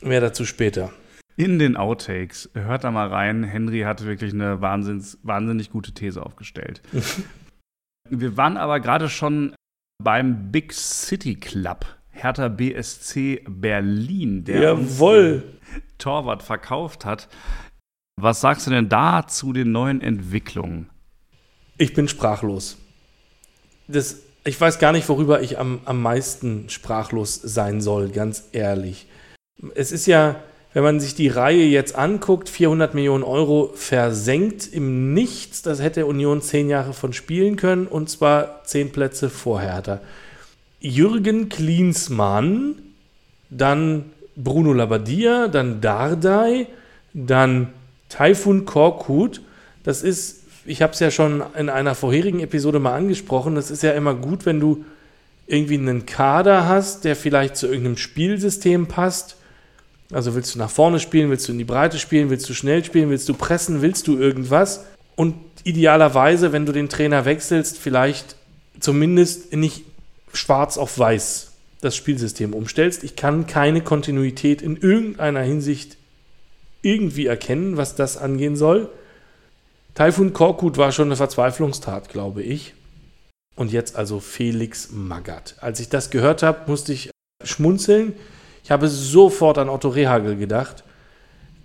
Mehr 0.00 0.20
dazu 0.20 0.44
später. 0.44 0.92
In 1.36 1.58
den 1.58 1.76
Outtakes, 1.76 2.48
hört 2.54 2.84
da 2.84 2.92
mal 2.92 3.08
rein, 3.08 3.42
Henry 3.42 3.80
hat 3.80 4.04
wirklich 4.04 4.32
eine 4.32 4.60
wahnsinns, 4.60 5.18
wahnsinnig 5.24 5.70
gute 5.70 5.92
These 5.92 6.24
aufgestellt. 6.24 6.80
Wir 8.10 8.36
waren 8.36 8.56
aber 8.56 8.78
gerade 8.80 9.08
schon 9.08 9.54
beim 10.00 10.52
Big 10.52 10.72
City 10.72 11.34
Club, 11.34 11.86
Hertha 12.10 12.48
BSC 12.48 13.44
Berlin, 13.48 14.44
der 14.44 14.74
uns 14.74 14.92
Jawohl! 14.92 15.40
den 15.40 15.98
Torwart 15.98 16.42
verkauft 16.42 17.04
hat. 17.04 17.28
Was 18.20 18.40
sagst 18.40 18.66
du 18.66 18.70
denn 18.70 18.88
da 18.88 19.26
zu 19.26 19.52
den 19.52 19.72
neuen 19.72 20.00
Entwicklungen? 20.00 20.90
Ich 21.78 21.94
bin 21.94 22.06
sprachlos. 22.06 22.78
Das, 23.88 24.18
ich 24.44 24.60
weiß 24.60 24.78
gar 24.78 24.92
nicht, 24.92 25.08
worüber 25.08 25.42
ich 25.42 25.58
am, 25.58 25.80
am 25.84 26.00
meisten 26.00 26.68
sprachlos 26.68 27.34
sein 27.42 27.80
soll, 27.80 28.10
ganz 28.10 28.44
ehrlich. 28.52 29.06
Es 29.74 29.92
ist 29.92 30.06
ja, 30.06 30.36
wenn 30.72 30.82
man 30.82 31.00
sich 31.00 31.14
die 31.14 31.28
Reihe 31.28 31.64
jetzt 31.64 31.94
anguckt, 31.94 32.48
400 32.48 32.94
Millionen 32.94 33.22
Euro 33.22 33.70
versenkt 33.74 34.72
im 34.72 35.14
Nichts. 35.14 35.62
Das 35.62 35.80
hätte 35.80 36.06
Union 36.06 36.42
zehn 36.42 36.68
Jahre 36.68 36.92
von 36.92 37.12
spielen 37.12 37.56
können 37.56 37.86
und 37.86 38.10
zwar 38.10 38.64
zehn 38.64 38.90
Plätze 38.90 39.30
vor 39.30 39.60
Hertha. 39.60 40.00
Jürgen 40.80 41.48
Klinsmann, 41.48 42.74
dann 43.50 44.06
Bruno 44.36 44.72
Labbadia, 44.72 45.48
dann 45.48 45.80
Dardai, 45.80 46.66
dann 47.14 47.68
Taifun 48.08 48.64
Korkut. 48.64 49.40
Das 49.84 50.02
ist, 50.02 50.43
ich 50.66 50.82
habe 50.82 50.92
es 50.92 51.00
ja 51.00 51.10
schon 51.10 51.42
in 51.56 51.68
einer 51.68 51.94
vorherigen 51.94 52.40
Episode 52.40 52.78
mal 52.78 52.94
angesprochen, 52.94 53.54
das 53.54 53.70
ist 53.70 53.82
ja 53.82 53.92
immer 53.92 54.14
gut, 54.14 54.46
wenn 54.46 54.60
du 54.60 54.84
irgendwie 55.46 55.74
einen 55.74 56.06
Kader 56.06 56.68
hast, 56.68 57.04
der 57.04 57.16
vielleicht 57.16 57.56
zu 57.56 57.66
irgendeinem 57.66 57.98
Spielsystem 57.98 58.86
passt. 58.86 59.36
Also 60.12 60.34
willst 60.34 60.54
du 60.54 60.58
nach 60.58 60.70
vorne 60.70 61.00
spielen, 61.00 61.30
willst 61.30 61.48
du 61.48 61.52
in 61.52 61.58
die 61.58 61.64
Breite 61.64 61.98
spielen, 61.98 62.30
willst 62.30 62.48
du 62.48 62.54
schnell 62.54 62.84
spielen, 62.84 63.10
willst 63.10 63.28
du 63.28 63.34
pressen, 63.34 63.82
willst 63.82 64.06
du 64.06 64.18
irgendwas? 64.18 64.84
Und 65.16 65.34
idealerweise, 65.64 66.52
wenn 66.52 66.66
du 66.66 66.72
den 66.72 66.88
Trainer 66.88 67.24
wechselst, 67.24 67.78
vielleicht 67.78 68.36
zumindest 68.80 69.54
nicht 69.54 69.84
schwarz 70.32 70.78
auf 70.78 70.98
weiß 70.98 71.52
das 71.80 71.96
Spielsystem 71.96 72.54
umstellst. 72.54 73.04
Ich 73.04 73.14
kann 73.14 73.46
keine 73.46 73.82
Kontinuität 73.82 74.62
in 74.62 74.76
irgendeiner 74.76 75.42
Hinsicht 75.42 75.98
irgendwie 76.82 77.26
erkennen, 77.26 77.76
was 77.76 77.94
das 77.94 78.16
angehen 78.16 78.56
soll. 78.56 78.88
Taifun 79.94 80.32
Korkut 80.32 80.76
war 80.76 80.90
schon 80.90 81.08
eine 81.08 81.16
Verzweiflungstat, 81.16 82.08
glaube 82.08 82.42
ich. 82.42 82.74
Und 83.56 83.72
jetzt 83.72 83.94
also 83.96 84.18
Felix 84.18 84.90
Magath. 84.90 85.56
Als 85.60 85.78
ich 85.78 85.88
das 85.88 86.10
gehört 86.10 86.42
habe, 86.42 86.68
musste 86.68 86.92
ich 86.92 87.10
schmunzeln. 87.44 88.14
Ich 88.64 88.72
habe 88.72 88.88
sofort 88.88 89.58
an 89.58 89.68
Otto 89.68 89.88
Rehagel 89.88 90.36
gedacht. 90.36 90.82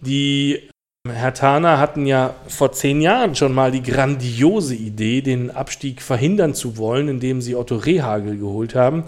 Die 0.02 0.70
Hertaner 1.08 1.80
hatten 1.80 2.06
ja 2.06 2.36
vor 2.48 2.72
zehn 2.72 3.02
Jahren 3.02 3.36
schon 3.36 3.54
mal 3.54 3.72
die 3.72 3.82
grandiose 3.82 4.76
Idee, 4.76 5.22
den 5.22 5.50
Abstieg 5.50 6.02
verhindern 6.02 6.54
zu 6.54 6.78
wollen, 6.78 7.08
indem 7.08 7.42
sie 7.42 7.56
Otto 7.56 7.78
Rehagel 7.78 8.38
geholt 8.38 8.76
haben. 8.76 9.06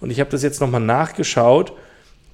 Und 0.00 0.10
ich 0.10 0.18
habe 0.18 0.30
das 0.30 0.42
jetzt 0.42 0.60
nochmal 0.60 0.80
nachgeschaut. 0.80 1.72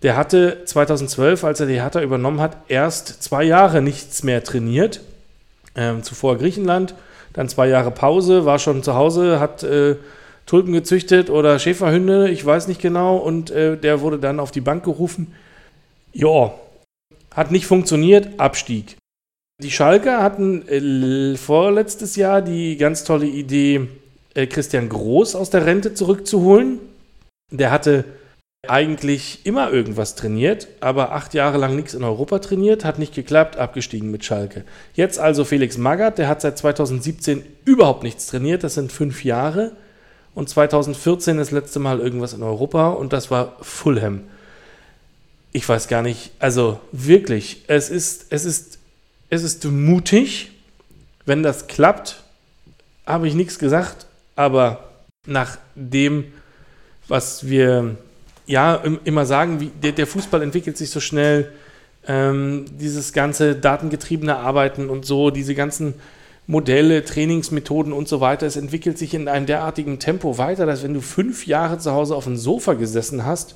Der 0.03 0.17
hatte 0.17 0.65
2012, 0.65 1.45
als 1.45 1.61
er 1.61 1.67
die 1.67 1.81
Hertha 1.81 2.01
übernommen 2.01 2.41
hat, 2.41 2.57
erst 2.69 3.23
zwei 3.23 3.45
Jahre 3.45 3.83
nichts 3.83 4.23
mehr 4.23 4.43
trainiert. 4.43 5.03
Ähm, 5.81 6.03
zuvor 6.03 6.37
Griechenland, 6.37 6.95
dann 7.33 7.49
zwei 7.49 7.67
Jahre 7.67 7.91
Pause, 7.91 8.45
war 8.45 8.59
schon 8.59 8.83
zu 8.83 8.95
Hause, 8.95 9.41
hat 9.41 9.63
äh, 9.63 9.97
Tulpen 10.45 10.75
gezüchtet 10.75 11.31
oder 11.31 11.59
Schäferhunde, 11.59 12.29
ich 12.29 12.45
weiß 12.45 12.69
nicht 12.69 12.83
genau. 12.83 13.17
Und 13.17 13.51
äh, 13.51 13.79
der 13.79 14.03
wurde 14.03 14.19
dann 14.19 14.41
auf 14.41 14.51
die 14.51 14.61
Bank 14.61 14.85
gerufen. 14.85 15.33
Ja, 16.13 16.53
hat 17.35 17.51
nicht 17.51 17.65
funktioniert, 17.65 18.39
Abstieg. 18.39 18.97
Die 19.63 19.71
Schalker 19.71 20.23
hatten 20.23 20.69
äh, 20.69 21.37
vorletztes 21.39 22.17
Jahr 22.17 22.43
die 22.43 22.77
ganz 22.77 23.05
tolle 23.05 23.27
Idee, 23.27 23.89
äh, 24.35 24.47
Christian 24.47 24.91
Groß 24.91 25.35
aus 25.37 25.49
der 25.49 25.65
Rente 25.65 25.95
zurückzuholen. 25.95 26.79
Der 27.51 27.71
hatte 27.71 28.05
eigentlich 28.69 29.45
immer 29.45 29.73
irgendwas 29.73 30.15
trainiert, 30.15 30.69
aber 30.81 31.13
acht 31.13 31.35
Jahre 31.35 31.59
lang 31.59 31.77
nichts 31.77 31.95
in 31.95 32.05
Europa 32.05 32.41
trainiert, 32.41 32.85
hat 32.85 32.99
nicht 32.99 33.15
geklappt, 33.15 33.57
abgestiegen 33.57 34.11
mit 34.11 34.25
Schalke. 34.25 34.65
Jetzt 34.95 35.19
also 35.19 35.45
Felix 35.45 35.79
Magath, 35.79 36.19
der 36.19 36.29
hat 36.29 36.41
seit 36.41 36.59
2017 36.59 37.43
überhaupt 37.65 38.03
nichts 38.03 38.27
trainiert, 38.27 38.63
das 38.63 38.75
sind 38.75 38.93
fünf 38.93 39.25
Jahre. 39.25 39.73
Und 40.35 40.49
2014 40.49 41.39
das 41.39 41.51
letzte 41.51 41.81
Mal 41.81 41.99
irgendwas 41.99 42.35
in 42.35 42.43
Europa 42.43 42.91
und 42.91 43.13
das 43.13 43.31
war 43.31 43.57
Fulham. 43.63 44.23
Ich 45.53 45.69
weiß 45.69 45.89
gar 45.89 46.03
nicht, 46.03 46.31
also 46.39 46.79
wirklich, 46.93 47.65
es 47.67 47.91
ist, 47.91 48.27
es 48.31 48.45
ist, 48.45 48.79
es 49.31 49.43
ist 49.43 49.65
mutig. 49.65 50.53
Wenn 51.27 51.43
das 51.43 51.67
klappt, 51.67 52.23
habe 53.07 53.27
ich 53.27 53.35
nichts 53.35 53.59
gesagt, 53.59 54.07
aber 54.37 54.85
nach 55.27 55.59
dem, 55.75 56.33
was 57.09 57.49
wir 57.49 57.97
ja 58.51 58.75
im- 58.77 59.01
immer 59.05 59.25
sagen, 59.27 59.61
wie, 59.61 59.67
der, 59.83 59.93
der 59.93 60.07
Fußball 60.07 60.43
entwickelt 60.43 60.77
sich 60.77 60.91
so 60.91 61.01
schnell, 61.01 61.53
ähm, 62.07 62.65
dieses 62.79 63.13
ganze 63.13 63.55
datengetriebene 63.55 64.37
Arbeiten 64.37 64.89
und 64.91 65.05
so, 65.05 65.31
diese 65.31 65.55
ganzen 65.55 65.95
Modelle, 66.47 67.05
Trainingsmethoden 67.05 67.93
und 67.93 68.09
so 68.09 68.21
weiter, 68.21 68.47
es 68.47 68.57
entwickelt 68.57 68.99
sich 68.99 69.15
in 69.15 69.29
einem 69.29 69.47
derartigen 69.47 69.99
Tempo 69.99 70.37
weiter, 70.39 70.67
dass 70.67 70.83
wenn 70.83 70.95
du 70.95 71.01
fünf 71.01 71.47
Jahre 71.47 71.79
zu 71.79 71.93
Hause 71.93 72.17
auf 72.17 72.25
dem 72.25 72.37
Sofa 72.37 72.73
gesessen 72.75 73.25
hast, 73.25 73.55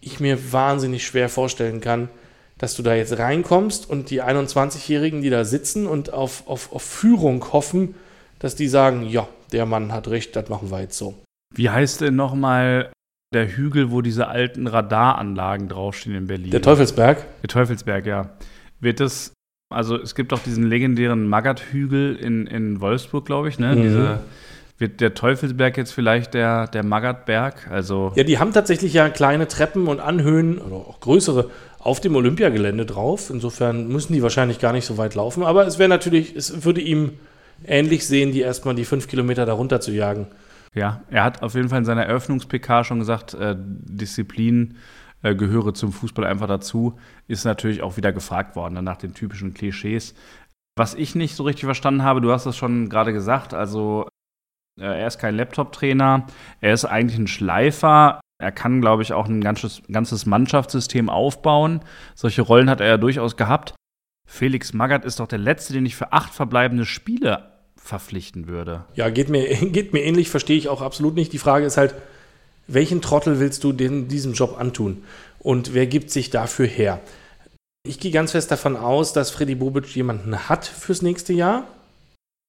ich 0.00 0.20
mir 0.20 0.52
wahnsinnig 0.52 1.04
schwer 1.04 1.28
vorstellen 1.28 1.80
kann, 1.80 2.08
dass 2.56 2.74
du 2.74 2.82
da 2.82 2.94
jetzt 2.94 3.18
reinkommst 3.18 3.88
und 3.90 4.10
die 4.10 4.22
21-Jährigen, 4.22 5.20
die 5.20 5.30
da 5.30 5.44
sitzen 5.44 5.86
und 5.86 6.12
auf, 6.12 6.44
auf, 6.46 6.72
auf 6.72 6.82
Führung 6.82 7.52
hoffen, 7.52 7.94
dass 8.38 8.54
die 8.54 8.68
sagen, 8.68 9.06
ja, 9.06 9.28
der 9.52 9.66
Mann 9.66 9.92
hat 9.92 10.08
recht, 10.08 10.34
das 10.36 10.48
machen 10.48 10.70
wir 10.70 10.80
jetzt 10.80 10.96
so. 10.96 11.14
Wie 11.54 11.68
heißt 11.68 12.00
denn 12.00 12.16
nochmal 12.16 12.90
der 13.32 13.48
Hügel, 13.48 13.90
wo 13.90 14.02
diese 14.02 14.28
alten 14.28 14.66
Radaranlagen 14.66 15.68
draufstehen 15.68 16.16
in 16.16 16.26
Berlin? 16.26 16.50
Der 16.50 16.62
Teufelsberg? 16.62 17.24
Der 17.42 17.48
Teufelsberg, 17.48 18.06
ja. 18.06 18.30
Wird 18.80 19.00
das, 19.00 19.32
also 19.72 19.96
es 19.96 20.14
gibt 20.14 20.32
doch 20.32 20.40
diesen 20.40 20.68
legendären 20.68 21.28
Magath-Hügel 21.28 22.16
in, 22.16 22.46
in 22.46 22.80
Wolfsburg, 22.80 23.24
glaube 23.24 23.48
ich, 23.48 23.58
ne? 23.58 23.76
Mhm. 23.76 23.82
Diese, 23.82 24.20
wird 24.78 25.00
der 25.02 25.12
Teufelsberg 25.14 25.76
jetzt 25.76 25.92
vielleicht 25.92 26.32
der, 26.34 26.66
der 26.66 26.82
Magath-Berg? 26.82 27.68
Also, 27.70 28.12
Ja, 28.16 28.24
die 28.24 28.38
haben 28.38 28.52
tatsächlich 28.52 28.94
ja 28.94 29.10
kleine 29.10 29.46
Treppen 29.46 29.86
und 29.86 30.00
Anhöhen 30.00 30.58
oder 30.58 30.76
auch 30.76 31.00
größere 31.00 31.50
auf 31.78 32.00
dem 32.00 32.16
Olympiagelände 32.16 32.86
drauf. 32.86 33.30
Insofern 33.30 33.88
müssen 33.88 34.14
die 34.14 34.22
wahrscheinlich 34.22 34.58
gar 34.58 34.72
nicht 34.72 34.86
so 34.86 34.96
weit 34.96 35.14
laufen. 35.14 35.44
Aber 35.44 35.66
es 35.66 35.78
wäre 35.78 35.90
natürlich, 35.90 36.34
es 36.34 36.64
würde 36.64 36.80
ihm 36.80 37.12
ähnlich 37.64 38.06
sehen, 38.06 38.32
die 38.32 38.40
erstmal 38.40 38.74
die 38.74 38.86
fünf 38.86 39.06
Kilometer 39.06 39.44
darunter 39.44 39.82
zu 39.82 39.92
jagen. 39.92 40.26
Ja, 40.74 41.02
er 41.10 41.24
hat 41.24 41.42
auf 41.42 41.54
jeden 41.54 41.68
Fall 41.68 41.78
in 41.78 41.84
seiner 41.84 42.06
Eröffnungs-PK 42.06 42.84
schon 42.84 43.00
gesagt, 43.00 43.34
äh, 43.34 43.56
Disziplin 43.58 44.76
äh, 45.22 45.34
gehöre 45.34 45.74
zum 45.74 45.92
Fußball 45.92 46.24
einfach 46.24 46.46
dazu. 46.46 46.98
Ist 47.26 47.44
natürlich 47.44 47.82
auch 47.82 47.96
wieder 47.96 48.12
gefragt 48.12 48.56
worden, 48.56 48.74
ne, 48.74 48.82
nach 48.82 48.96
den 48.96 49.14
typischen 49.14 49.52
Klischees. 49.52 50.14
Was 50.76 50.94
ich 50.94 51.14
nicht 51.14 51.34
so 51.34 51.42
richtig 51.42 51.64
verstanden 51.64 52.04
habe, 52.04 52.20
du 52.20 52.32
hast 52.32 52.46
das 52.46 52.56
schon 52.56 52.88
gerade 52.88 53.12
gesagt, 53.12 53.52
also 53.52 54.08
äh, 54.80 54.84
er 54.84 55.06
ist 55.06 55.18
kein 55.18 55.34
Laptop-Trainer, 55.34 56.26
er 56.60 56.72
ist 56.72 56.84
eigentlich 56.84 57.18
ein 57.18 57.26
Schleifer. 57.26 58.20
Er 58.40 58.52
kann, 58.52 58.80
glaube 58.80 59.02
ich, 59.02 59.12
auch 59.12 59.28
ein 59.28 59.42
ganzes, 59.42 59.82
ganzes 59.92 60.24
Mannschaftssystem 60.24 61.10
aufbauen. 61.10 61.80
Solche 62.14 62.40
Rollen 62.40 62.70
hat 62.70 62.80
er 62.80 62.86
ja 62.86 62.96
durchaus 62.96 63.36
gehabt. 63.36 63.74
Felix 64.26 64.72
Magath 64.72 65.04
ist 65.04 65.20
doch 65.20 65.26
der 65.26 65.38
Letzte, 65.38 65.74
den 65.74 65.84
ich 65.84 65.94
für 65.94 66.12
acht 66.12 66.32
verbleibende 66.32 66.86
Spiele 66.86 67.59
verpflichten 67.82 68.46
würde. 68.46 68.84
Ja, 68.94 69.10
geht 69.10 69.28
mir, 69.28 69.46
geht 69.72 69.92
mir 69.92 70.02
ähnlich, 70.02 70.30
verstehe 70.30 70.58
ich 70.58 70.68
auch 70.68 70.82
absolut 70.82 71.14
nicht. 71.14 71.32
Die 71.32 71.38
Frage 71.38 71.66
ist 71.66 71.76
halt, 71.76 71.94
welchen 72.66 73.02
Trottel 73.02 73.40
willst 73.40 73.64
du 73.64 73.72
den, 73.72 74.08
diesem 74.08 74.32
Job 74.32 74.56
antun? 74.58 75.02
Und 75.40 75.74
wer 75.74 75.86
gibt 75.86 76.10
sich 76.10 76.30
dafür 76.30 76.66
her? 76.66 77.00
Ich 77.86 77.98
gehe 77.98 78.12
ganz 78.12 78.32
fest 78.32 78.50
davon 78.50 78.76
aus, 78.76 79.12
dass 79.12 79.30
Freddy 79.30 79.54
Bobic 79.54 79.94
jemanden 79.96 80.48
hat 80.48 80.66
fürs 80.66 81.02
nächste 81.02 81.32
Jahr. 81.32 81.66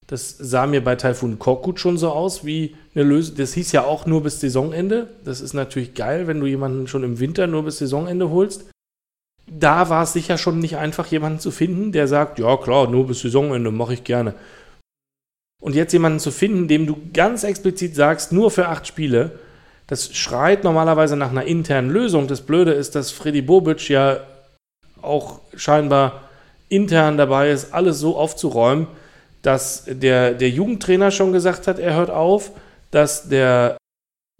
Das 0.07 0.35
sah 0.37 0.67
mir 0.67 0.83
bei 0.83 0.95
Taifun 0.95 1.39
Korkut 1.39 1.79
schon 1.79 1.97
so 1.97 2.09
aus 2.09 2.45
wie 2.45 2.75
eine 2.93 3.05
Lösung. 3.05 3.37
Das 3.37 3.53
hieß 3.53 3.71
ja 3.71 3.85
auch 3.85 4.05
nur 4.05 4.23
bis 4.23 4.41
Saisonende. 4.41 5.07
Das 5.23 5.39
ist 5.39 5.53
natürlich 5.53 5.93
geil, 5.93 6.27
wenn 6.27 6.41
du 6.41 6.47
jemanden 6.47 6.87
schon 6.87 7.03
im 7.03 7.19
Winter 7.19 7.47
nur 7.47 7.63
bis 7.63 7.77
Saisonende 7.77 8.29
holst. 8.29 8.69
Da 9.49 9.89
war 9.89 10.03
es 10.03 10.13
sicher 10.13 10.37
schon 10.37 10.59
nicht 10.59 10.75
einfach, 10.75 11.07
jemanden 11.07 11.39
zu 11.39 11.49
finden, 11.49 11.93
der 11.93 12.07
sagt, 12.07 12.39
ja 12.39 12.57
klar, 12.57 12.89
nur 12.89 13.07
bis 13.07 13.21
Saisonende 13.21 13.71
mache 13.71 13.93
ich 13.93 14.03
gerne. 14.03 14.35
Und 15.61 15.75
jetzt 15.75 15.93
jemanden 15.93 16.19
zu 16.19 16.31
finden, 16.31 16.67
dem 16.67 16.87
du 16.87 16.97
ganz 17.13 17.45
explizit 17.45 17.95
sagst, 17.95 18.33
nur 18.33 18.51
für 18.51 18.67
acht 18.67 18.87
Spiele, 18.87 19.39
das 19.87 20.13
schreit 20.13 20.63
normalerweise 20.63 21.15
nach 21.15 21.29
einer 21.29 21.45
internen 21.45 21.89
Lösung. 21.89 22.27
Das 22.27 22.41
Blöde 22.41 22.73
ist, 22.73 22.95
dass 22.95 23.11
Freddy 23.11 23.41
Bobic 23.41 23.87
ja 23.87 24.21
auch 25.01 25.39
scheinbar 25.55 26.23
intern 26.67 27.17
dabei 27.17 27.51
ist, 27.51 27.73
alles 27.73 27.99
so 27.99 28.17
aufzuräumen, 28.17 28.87
dass 29.41 29.85
der, 29.87 30.33
der 30.33 30.49
Jugendtrainer 30.49 31.11
schon 31.11 31.33
gesagt 31.33 31.67
hat, 31.67 31.79
er 31.79 31.95
hört 31.95 32.09
auf, 32.09 32.51
dass 32.91 33.29
der 33.29 33.77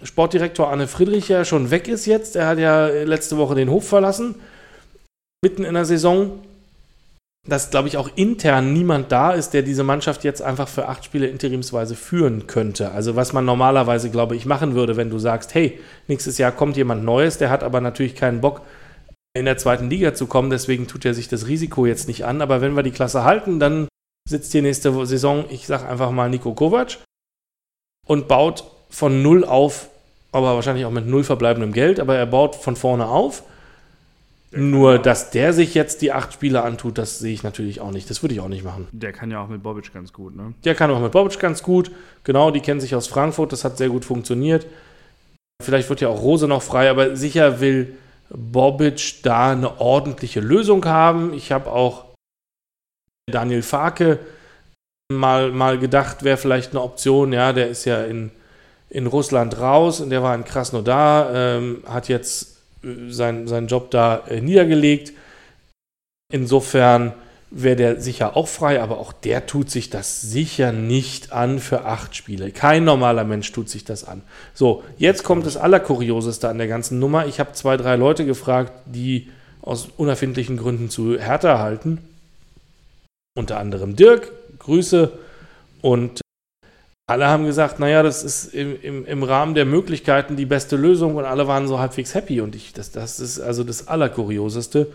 Sportdirektor 0.04 0.70
Anne 0.72 0.88
Friedrich 0.88 1.30
ja 1.30 1.46
schon 1.46 1.70
weg 1.72 1.88
ist 1.88 2.06
jetzt. 2.06 2.36
Er 2.36 2.48
hat 2.48 2.58
ja 2.58 2.88
letzte 2.88 3.38
Woche 3.38 3.56
den 3.56 3.70
Hof 3.70 3.88
verlassen, 3.88 4.36
mitten 5.44 5.64
in 5.64 5.74
der 5.74 5.86
Saison. 5.86 6.40
Dass, 7.48 7.72
glaube 7.72 7.88
ich, 7.88 7.98
auch 7.98 8.10
intern 8.16 8.72
niemand 8.72 9.12
da 9.12 9.32
ist, 9.32 9.52
der 9.52 9.64
diese 9.64 9.84
Mannschaft 9.84 10.24
jetzt 10.24 10.44
einfach 10.44 10.68
für 10.68 10.88
acht 10.88 11.04
Spiele 11.04 11.26
interimsweise 11.28 11.96
führen 11.96 12.46
könnte. 12.46 12.92
Also 12.92 13.16
was 13.16 13.34
man 13.34 13.46
normalerweise, 13.46 14.12
glaube 14.12 14.36
ich, 14.36 14.46
machen 14.46 14.76
würde, 14.76 14.96
wenn 14.96 15.10
du 15.10 15.18
sagst, 15.18 15.56
hey, 15.56 15.80
nächstes 16.08 16.38
Jahr 16.38 16.52
kommt 16.52 16.78
jemand 16.78 17.04
Neues, 17.04 17.40
der 17.40 17.50
hat 17.50 17.64
aber 17.64 17.82
natürlich 17.82 18.16
keinen 18.16 18.42
Bock, 18.42 18.62
in 19.34 19.46
der 19.46 19.58
zweiten 19.58 19.90
Liga 19.90 20.14
zu 20.14 20.28
kommen, 20.28 20.50
deswegen 20.50 20.88
tut 20.88 21.06
er 21.06 21.14
sich 21.14 21.30
das 21.30 21.48
Risiko 21.48 21.86
jetzt 21.86 22.08
nicht 22.08 22.26
an. 22.26 22.42
Aber 22.42 22.62
wenn 22.62 22.76
wir 22.76 22.84
die 22.84 22.92
Klasse 22.92 23.24
halten, 23.24 23.60
dann 23.60 23.88
sitzt 24.30 24.52
hier 24.52 24.62
nächste 24.62 25.06
Saison, 25.06 25.46
ich 25.50 25.68
sage 25.68 25.88
einfach 25.88 26.12
mal 26.12 26.30
Nico 26.30 26.54
Kovac 26.54 26.98
und 28.06 28.28
baut 28.28 28.66
von 28.90 29.22
null 29.22 29.46
auf, 29.46 29.90
aber 30.32 30.56
wahrscheinlich 30.56 30.86
auch 30.86 30.92
mit 30.92 31.08
null 31.08 31.24
verbleibendem 31.24 31.72
Geld, 31.72 32.00
aber 32.00 32.16
er 32.16 32.26
baut 32.26 32.56
von 32.56 32.76
vorne 32.76 33.08
auf. 33.08 33.44
Nur, 34.54 35.00
dass 35.00 35.32
der 35.32 35.54
sich 35.54 35.74
jetzt 35.74 36.02
die 36.02 36.12
acht 36.12 36.34
Spiele 36.34 36.62
antut, 36.62 36.98
das 36.98 37.20
sehe 37.20 37.34
ich 37.34 37.42
natürlich 37.42 37.80
auch 37.80 37.92
nicht. 37.92 38.10
Das 38.10 38.22
würde 38.22 38.36
ich 38.36 38.42
auch 38.42 38.50
nicht 38.50 38.66
machen. 38.66 38.88
Der 38.92 39.14
kann 39.14 39.32
ja 39.32 39.42
auch 39.42 39.48
mit 39.48 39.64
Bobic 39.64 39.94
ganz 39.94 40.12
gut, 40.12 40.36
ne? 40.36 40.54
Der 40.66 40.76
kann 40.76 40.92
auch 40.92 41.00
mit 41.00 41.14
Bobic 41.14 41.40
ganz 41.40 41.64
gut. 41.64 41.92
Genau, 42.26 42.52
die 42.52 42.60
kennen 42.60 42.82
sich 42.82 42.94
aus 42.94 43.08
Frankfurt, 43.08 43.54
das 43.54 43.64
hat 43.64 43.78
sehr 43.78 43.88
gut 43.88 44.04
funktioniert. 44.04 44.68
Vielleicht 45.64 45.90
wird 45.90 46.02
ja 46.02 46.10
auch 46.10 46.22
Rose 46.22 46.48
noch 46.48 46.62
frei, 46.62 46.90
aber 46.90 47.16
sicher 47.16 47.62
will 47.62 47.96
Bobic 48.30 49.24
da 49.24 49.52
eine 49.52 49.80
ordentliche 49.80 50.42
Lösung 50.42 50.84
haben. 50.86 51.34
Ich 51.34 51.54
habe 51.54 51.72
auch 51.72 52.06
Daniel 53.32 53.62
Farke 53.62 54.20
mal, 55.14 55.52
mal 55.52 55.78
gedacht, 55.78 56.24
wäre 56.24 56.38
vielleicht 56.38 56.72
eine 56.72 56.82
Option. 56.82 57.32
Ja, 57.32 57.54
der 57.54 57.70
ist 57.70 57.86
ja 57.86 58.04
in, 58.04 58.32
in 58.90 59.08
Russland 59.08 59.60
raus 59.60 60.02
und 60.02 60.10
der 60.10 60.24
war 60.24 60.36
in 60.36 60.44
Krasnodar, 60.44 61.34
ähm, 61.34 61.84
hat 61.86 62.10
jetzt 62.10 62.61
sein, 63.10 63.48
seinen 63.48 63.68
Job 63.68 63.92
da 63.92 64.24
äh, 64.28 64.42
niedergelegt. 64.42 65.14
Insofern 66.32 67.14
wäre 67.52 67.76
der 67.76 68.02
sicher 68.02 68.38
auch 68.38 68.48
frei, 68.48 68.82
aber 68.82 68.98
auch 68.98 69.12
der 69.12 69.46
tut 69.46 69.70
sich 69.70 69.90
das 69.90 70.22
sicher 70.22 70.72
nicht 70.72 71.34
an 71.34 71.60
für 71.60 71.84
acht 71.84 72.16
Spiele. 72.16 72.52
Kein 72.52 72.86
normaler 72.86 73.26
Mensch 73.26 73.52
tut 73.52 73.70
sich 73.70 73.84
das 73.84 74.06
an. 74.06 74.22
So, 74.54 74.84
jetzt 74.98 75.24
kommt 75.24 75.46
das 75.46 75.58
Allerkurioseste 75.58 76.48
an 76.48 76.58
der 76.58 76.68
ganzen 76.68 77.00
Nummer. 77.00 77.26
Ich 77.28 77.40
habe 77.40 77.52
zwei, 77.52 77.76
drei 77.76 77.98
Leute 77.98 78.26
gefragt, 78.26 78.72
die 78.86 79.30
aus 79.62 79.90
unerfindlichen 79.98 80.58
Gründen 80.58 80.90
zu 80.90 81.20
Hertha 81.20 81.60
halten. 81.60 82.00
Unter 83.36 83.60
anderem 83.60 83.96
Dirk, 83.96 84.32
Grüße. 84.60 85.12
Und 85.82 86.21
alle 87.12 87.28
haben 87.28 87.46
gesagt, 87.46 87.80
naja, 87.80 88.04
das 88.04 88.24
ist 88.24 88.54
im, 88.54 88.82
im, 88.82 89.06
im 89.06 89.24
Rahmen 89.24 89.54
der 89.54 89.66
Möglichkeiten 89.66 90.36
die 90.36 90.46
beste 90.46 90.78
Lösung 90.78 91.16
und 91.16 91.26
alle 91.26 91.48
waren 91.48 91.68
so 91.68 91.80
halbwegs 91.80 92.16
happy. 92.16 92.42
Und 92.42 92.56
ich, 92.56 92.74
das, 92.74 92.92
das 92.92 93.20
ist 93.20 93.40
also 93.40 93.64
das 93.64 93.88
Allerkurioseste. 93.88 94.92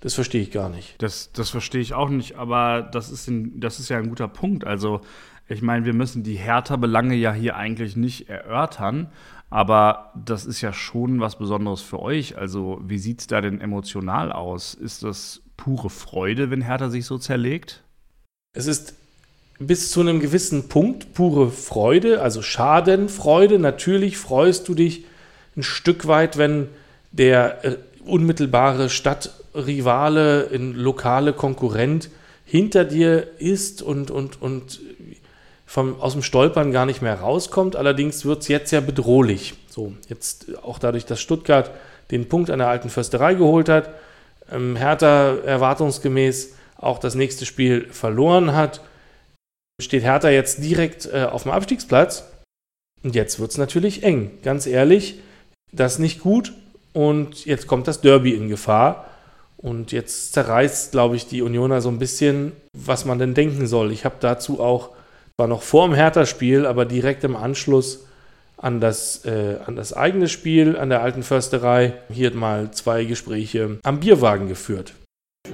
Das 0.00 0.14
verstehe 0.14 0.42
ich 0.42 0.50
gar 0.50 0.68
nicht. 0.68 1.00
Das, 1.00 1.30
das 1.32 1.50
verstehe 1.50 1.80
ich 1.80 1.94
auch 1.94 2.08
nicht, 2.08 2.36
aber 2.36 2.82
das 2.82 3.10
ist, 3.10 3.28
ein, 3.28 3.60
das 3.60 3.78
ist 3.78 3.88
ja 3.88 3.98
ein 3.98 4.08
guter 4.08 4.28
Punkt. 4.28 4.66
Also, 4.66 5.02
ich 5.46 5.62
meine, 5.62 5.84
wir 5.84 5.94
müssen 5.94 6.22
die 6.24 6.34
Hertha-Belange 6.34 7.14
ja 7.14 7.32
hier 7.32 7.56
eigentlich 7.56 7.94
nicht 7.94 8.28
erörtern, 8.28 9.12
aber 9.50 10.12
das 10.16 10.46
ist 10.46 10.60
ja 10.60 10.72
schon 10.72 11.20
was 11.20 11.36
Besonderes 11.36 11.82
für 11.82 12.00
euch. 12.00 12.36
Also, 12.36 12.80
wie 12.82 12.98
sieht 12.98 13.20
es 13.20 13.26
da 13.26 13.40
denn 13.40 13.60
emotional 13.60 14.32
aus? 14.32 14.74
Ist 14.74 15.04
das 15.04 15.42
pure 15.56 15.90
Freude, 15.90 16.50
wenn 16.50 16.62
Hertha 16.62 16.88
sich 16.88 17.04
so 17.04 17.18
zerlegt? 17.18 17.84
Es 18.54 18.66
ist 18.66 18.94
bis 19.66 19.90
zu 19.90 20.00
einem 20.00 20.20
gewissen 20.20 20.68
Punkt 20.68 21.14
pure 21.14 21.50
Freude, 21.50 22.20
also 22.20 22.42
Schadenfreude. 22.42 23.58
Natürlich 23.58 24.18
freust 24.18 24.68
du 24.68 24.74
dich 24.74 25.04
ein 25.56 25.62
Stück 25.62 26.06
weit, 26.06 26.38
wenn 26.38 26.68
der 27.12 27.64
äh, 27.64 27.76
unmittelbare 28.04 28.88
Stadtrivale, 28.88 30.48
ein 30.52 30.74
lokale 30.74 31.32
Konkurrent 31.32 32.10
hinter 32.44 32.84
dir 32.84 33.28
ist 33.38 33.82
und, 33.82 34.10
und, 34.10 34.40
und 34.40 34.80
vom, 35.66 36.00
aus 36.00 36.12
dem 36.12 36.22
Stolpern 36.22 36.72
gar 36.72 36.86
nicht 36.86 37.02
mehr 37.02 37.20
rauskommt. 37.20 37.76
Allerdings 37.76 38.24
wird 38.24 38.42
es 38.42 38.48
jetzt 38.48 38.72
ja 38.72 38.80
bedrohlich. 38.80 39.54
So, 39.68 39.94
jetzt 40.08 40.46
auch 40.62 40.78
dadurch, 40.78 41.06
dass 41.06 41.20
Stuttgart 41.20 41.70
den 42.10 42.28
Punkt 42.28 42.50
an 42.50 42.58
der 42.58 42.68
alten 42.68 42.90
Försterei 42.90 43.34
geholt 43.34 43.68
hat, 43.68 43.90
ähm, 44.50 44.76
Hertha 44.76 45.36
erwartungsgemäß 45.44 46.54
auch 46.76 46.98
das 46.98 47.14
nächste 47.14 47.46
Spiel 47.46 47.88
verloren 47.90 48.54
hat, 48.54 48.80
steht 49.80 50.02
Hertha 50.02 50.30
jetzt 50.30 50.62
direkt 50.62 51.06
äh, 51.06 51.24
auf 51.24 51.42
dem 51.42 51.52
Abstiegsplatz. 51.52 52.24
Und 53.02 53.14
jetzt 53.14 53.40
wird 53.40 53.50
es 53.50 53.58
natürlich 53.58 54.02
eng. 54.02 54.30
Ganz 54.42 54.66
ehrlich, 54.66 55.20
das 55.72 55.94
ist 55.94 55.98
nicht 55.98 56.20
gut. 56.20 56.52
Und 56.92 57.46
jetzt 57.46 57.66
kommt 57.66 57.88
das 57.88 58.00
Derby 58.00 58.32
in 58.32 58.48
Gefahr. 58.48 59.08
Und 59.56 59.92
jetzt 59.92 60.32
zerreißt, 60.32 60.92
glaube 60.92 61.16
ich, 61.16 61.26
die 61.26 61.42
Unioner 61.42 61.80
so 61.80 61.88
ein 61.88 61.98
bisschen, 61.98 62.52
was 62.76 63.04
man 63.04 63.18
denn 63.18 63.34
denken 63.34 63.66
soll. 63.66 63.92
Ich 63.92 64.04
habe 64.04 64.16
dazu 64.20 64.60
auch, 64.60 64.90
war 65.36 65.46
noch 65.46 65.62
vor 65.62 65.86
dem 65.86 65.94
Hertha-Spiel, 65.94 66.66
aber 66.66 66.84
direkt 66.84 67.24
im 67.24 67.36
Anschluss 67.36 68.06
an 68.56 68.80
das, 68.80 69.24
äh, 69.24 69.58
an 69.66 69.76
das 69.76 69.92
eigene 69.92 70.28
Spiel 70.28 70.76
an 70.76 70.88
der 70.88 71.02
alten 71.02 71.22
Försterei 71.22 71.94
hier 72.10 72.32
mal 72.34 72.70
zwei 72.70 73.04
Gespräche 73.04 73.78
am 73.82 74.00
Bierwagen 74.00 74.48
geführt. 74.48 74.94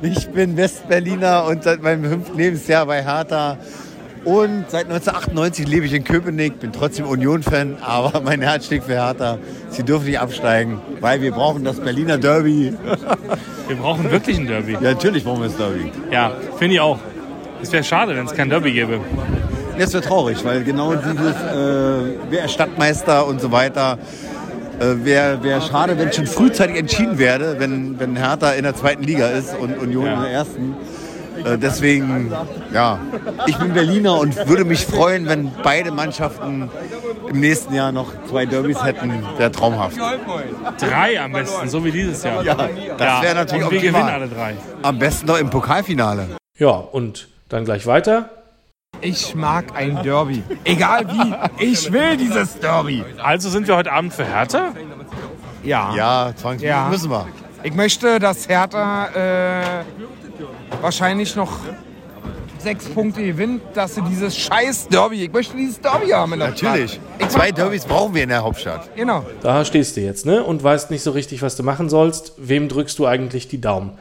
Ich 0.03 0.29
bin 0.29 0.57
Westberliner 0.57 1.45
und 1.47 1.64
seit 1.64 1.83
meinem 1.83 2.05
fünften 2.05 2.37
Lebensjahr 2.37 2.87
bei 2.87 3.03
Hertha. 3.03 3.59
Und 4.29 4.66
seit 4.68 4.85
1998 4.91 5.66
lebe 5.66 5.87
ich 5.87 5.95
in 5.95 6.05
Köpenick, 6.05 6.61
bin 6.61 6.70
trotzdem 6.70 7.07
Union-Fan, 7.07 7.79
aber 7.81 8.20
mein 8.20 8.43
Herz 8.43 8.66
schlägt 8.66 8.85
für 8.85 8.93
Hertha. 8.93 9.39
Sie 9.70 9.83
dürfen 9.83 10.05
nicht 10.05 10.20
absteigen, 10.20 10.83
weil 11.01 11.22
wir 11.22 11.33
brauchen 11.33 11.64
das 11.64 11.81
Berliner 11.81 12.18
Derby. 12.18 12.74
Wir 13.68 13.76
brauchen 13.76 14.11
wirklich 14.11 14.37
ein 14.37 14.47
Derby. 14.47 14.72
Ja, 14.74 14.81
natürlich 14.83 15.24
brauchen 15.24 15.41
wir 15.41 15.49
das 15.49 15.57
Derby. 15.57 15.91
Ja, 16.11 16.33
finde 16.59 16.74
ich 16.74 16.81
auch. 16.81 16.99
Es 17.62 17.72
wäre 17.72 17.83
schade, 17.83 18.14
wenn 18.14 18.26
es 18.26 18.35
kein 18.35 18.51
Derby 18.51 18.72
gäbe. 18.72 19.01
Das 19.79 19.95
wäre 19.95 20.03
traurig, 20.03 20.45
weil 20.45 20.62
genau 20.62 20.95
dieses, 20.95 21.35
äh, 21.35 22.18
wer 22.29 22.45
ist 22.45 22.53
Stadtmeister 22.53 23.26
und 23.26 23.41
so 23.41 23.51
weiter, 23.51 23.97
äh, 24.79 25.07
wäre 25.07 25.43
wär 25.43 25.62
schade, 25.62 25.99
wenn 25.99 26.12
schon 26.12 26.26
frühzeitig 26.26 26.76
entschieden 26.76 27.18
werde, 27.18 27.57
wenn, 27.59 27.99
wenn 27.99 28.14
Hertha 28.14 28.51
in 28.51 28.64
der 28.64 28.74
zweiten 28.74 29.05
Liga 29.05 29.29
ist 29.29 29.57
und 29.59 29.79
Union 29.79 30.07
in 30.07 30.20
der 30.20 30.31
ersten. 30.31 30.76
Äh, 31.45 31.59
deswegen, 31.59 32.32
ja, 32.72 32.99
ich 33.47 33.57
bin 33.59 33.72
Berliner 33.72 34.18
und 34.18 34.36
würde 34.49 34.64
mich 34.64 34.86
freuen, 34.86 35.26
wenn 35.26 35.51
beide 35.62 35.91
Mannschaften 35.91 36.70
im 37.28 37.41
nächsten 37.41 37.74
Jahr 37.74 37.93
noch 37.93 38.12
zwei 38.28 38.47
Derbys 38.47 38.82
hätten. 38.84 39.24
Wäre 39.36 39.53
traumhaft. 39.53 39.97
Drei 40.78 41.20
am 41.20 41.32
besten, 41.32 41.68
so 41.68 41.84
wie 41.84 41.91
dieses 41.93 42.22
Jahr. 42.22 42.43
Ja, 42.43 42.55
das 42.97 43.22
wäre 43.22 43.34
natürlich 43.34 43.64
Und 43.64 43.70
wir 43.72 43.78
optimal. 43.78 44.03
gewinnen 44.03 44.14
alle 44.14 44.28
drei. 44.28 44.57
Am 44.82 44.99
besten 44.99 45.26
noch 45.26 45.39
im 45.39 45.51
Pokalfinale. 45.51 46.36
Ja, 46.59 46.70
und 46.70 47.28
dann 47.49 47.64
gleich 47.64 47.86
weiter. 47.86 48.30
Ich 49.01 49.34
mag 49.34 49.66
ein 49.76 50.03
Derby. 50.03 50.43
Egal 50.64 51.07
wie. 51.09 51.64
Ich 51.64 51.93
will 51.93 52.16
dieses 52.16 52.59
Derby. 52.59 53.05
Also 53.22 53.49
sind 53.49 53.68
wir 53.68 53.76
heute 53.76 53.93
Abend 53.93 54.12
für 54.12 54.24
Hertha? 54.24 54.72
Ja. 55.62 55.95
Ja, 55.95 56.32
zwangsläufig 56.34 56.68
Ja. 56.68 56.89
müssen 56.89 57.11
wir. 57.11 57.26
Ich 57.62 57.74
möchte, 57.74 58.18
dass 58.18 58.49
Hertha 58.49 59.07
äh, 59.09 59.84
wahrscheinlich 60.80 61.34
noch 61.36 61.59
sechs 62.59 62.89
Punkte 62.89 63.22
gewinnt, 63.24 63.62
dass 63.74 63.95
sie 63.95 64.03
dieses 64.03 64.36
scheiß 64.36 64.89
Derby, 64.89 65.24
ich 65.24 65.32
möchte 65.32 65.57
dieses 65.57 65.80
Derby 65.80 66.09
haben 66.11 66.32
in 66.32 66.41
der 66.41 66.49
Natürlich. 66.49 67.01
Stadt. 67.18 67.30
Zwei 67.30 67.53
Derbys 67.53 67.84
brauchen 67.84 68.14
wir 68.14 68.24
in 68.24 68.28
der 68.30 68.43
Hauptstadt. 68.43 68.95
Genau. 68.97 69.24
Da 69.43 69.64
stehst 69.64 69.97
du 69.97 70.01
jetzt, 70.01 70.26
ne? 70.26 70.43
Und 70.43 70.62
weißt 70.62 70.91
nicht 70.91 71.03
so 71.03 71.12
richtig, 71.12 71.43
was 71.43 71.57
du 71.57 71.62
machen 71.62 71.89
sollst. 71.89 72.32
Wem 72.36 72.68
drückst 72.68 72.99
du 72.99 73.07
eigentlich 73.07 73.49
die 73.49 73.61
Daumen? 73.61 73.93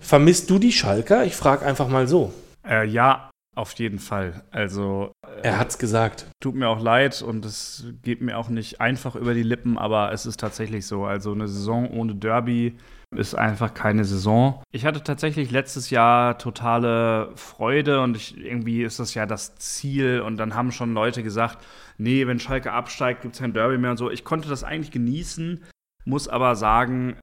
Vermisst 0.00 0.48
du 0.50 0.58
die 0.58 0.72
Schalker? 0.72 1.24
Ich 1.24 1.34
frage 1.34 1.66
einfach 1.66 1.88
mal 1.88 2.06
so. 2.06 2.32
Äh, 2.66 2.86
ja, 2.86 3.30
auf 3.56 3.72
jeden 3.74 3.98
Fall. 3.98 4.44
Also 4.52 5.10
Er 5.42 5.58
hat's 5.58 5.78
gesagt. 5.78 6.26
tut 6.40 6.54
mir 6.54 6.68
auch 6.68 6.80
leid 6.80 7.20
und 7.22 7.44
es 7.44 7.84
geht 8.02 8.20
mir 8.20 8.38
auch 8.38 8.48
nicht 8.48 8.80
einfach 8.80 9.16
über 9.16 9.34
die 9.34 9.42
Lippen, 9.42 9.76
aber 9.76 10.12
es 10.12 10.24
ist 10.24 10.38
tatsächlich 10.38 10.86
so. 10.86 11.04
Also 11.04 11.32
eine 11.32 11.48
Saison 11.48 11.90
ohne 11.90 12.14
Derby 12.14 12.76
ist 13.16 13.34
einfach 13.34 13.72
keine 13.72 14.04
Saison. 14.04 14.62
Ich 14.70 14.84
hatte 14.84 15.02
tatsächlich 15.02 15.50
letztes 15.50 15.90
Jahr 15.90 16.36
totale 16.38 17.32
Freude 17.36 18.02
und 18.02 18.16
ich, 18.16 18.36
irgendwie 18.36 18.82
ist 18.82 18.98
das 18.98 19.14
ja 19.14 19.24
das 19.24 19.56
Ziel 19.56 20.20
und 20.20 20.36
dann 20.36 20.54
haben 20.54 20.72
schon 20.72 20.92
Leute 20.92 21.22
gesagt, 21.22 21.64
nee, 21.96 22.26
wenn 22.26 22.38
Schalke 22.38 22.72
absteigt, 22.72 23.22
gibt 23.22 23.34
es 23.34 23.40
kein 23.40 23.54
Derby 23.54 23.78
mehr 23.78 23.92
und 23.92 23.96
so. 23.96 24.10
Ich 24.10 24.24
konnte 24.24 24.48
das 24.48 24.62
eigentlich 24.62 24.90
genießen, 24.90 25.64
muss 26.04 26.28
aber 26.28 26.54
sagen, 26.54 27.16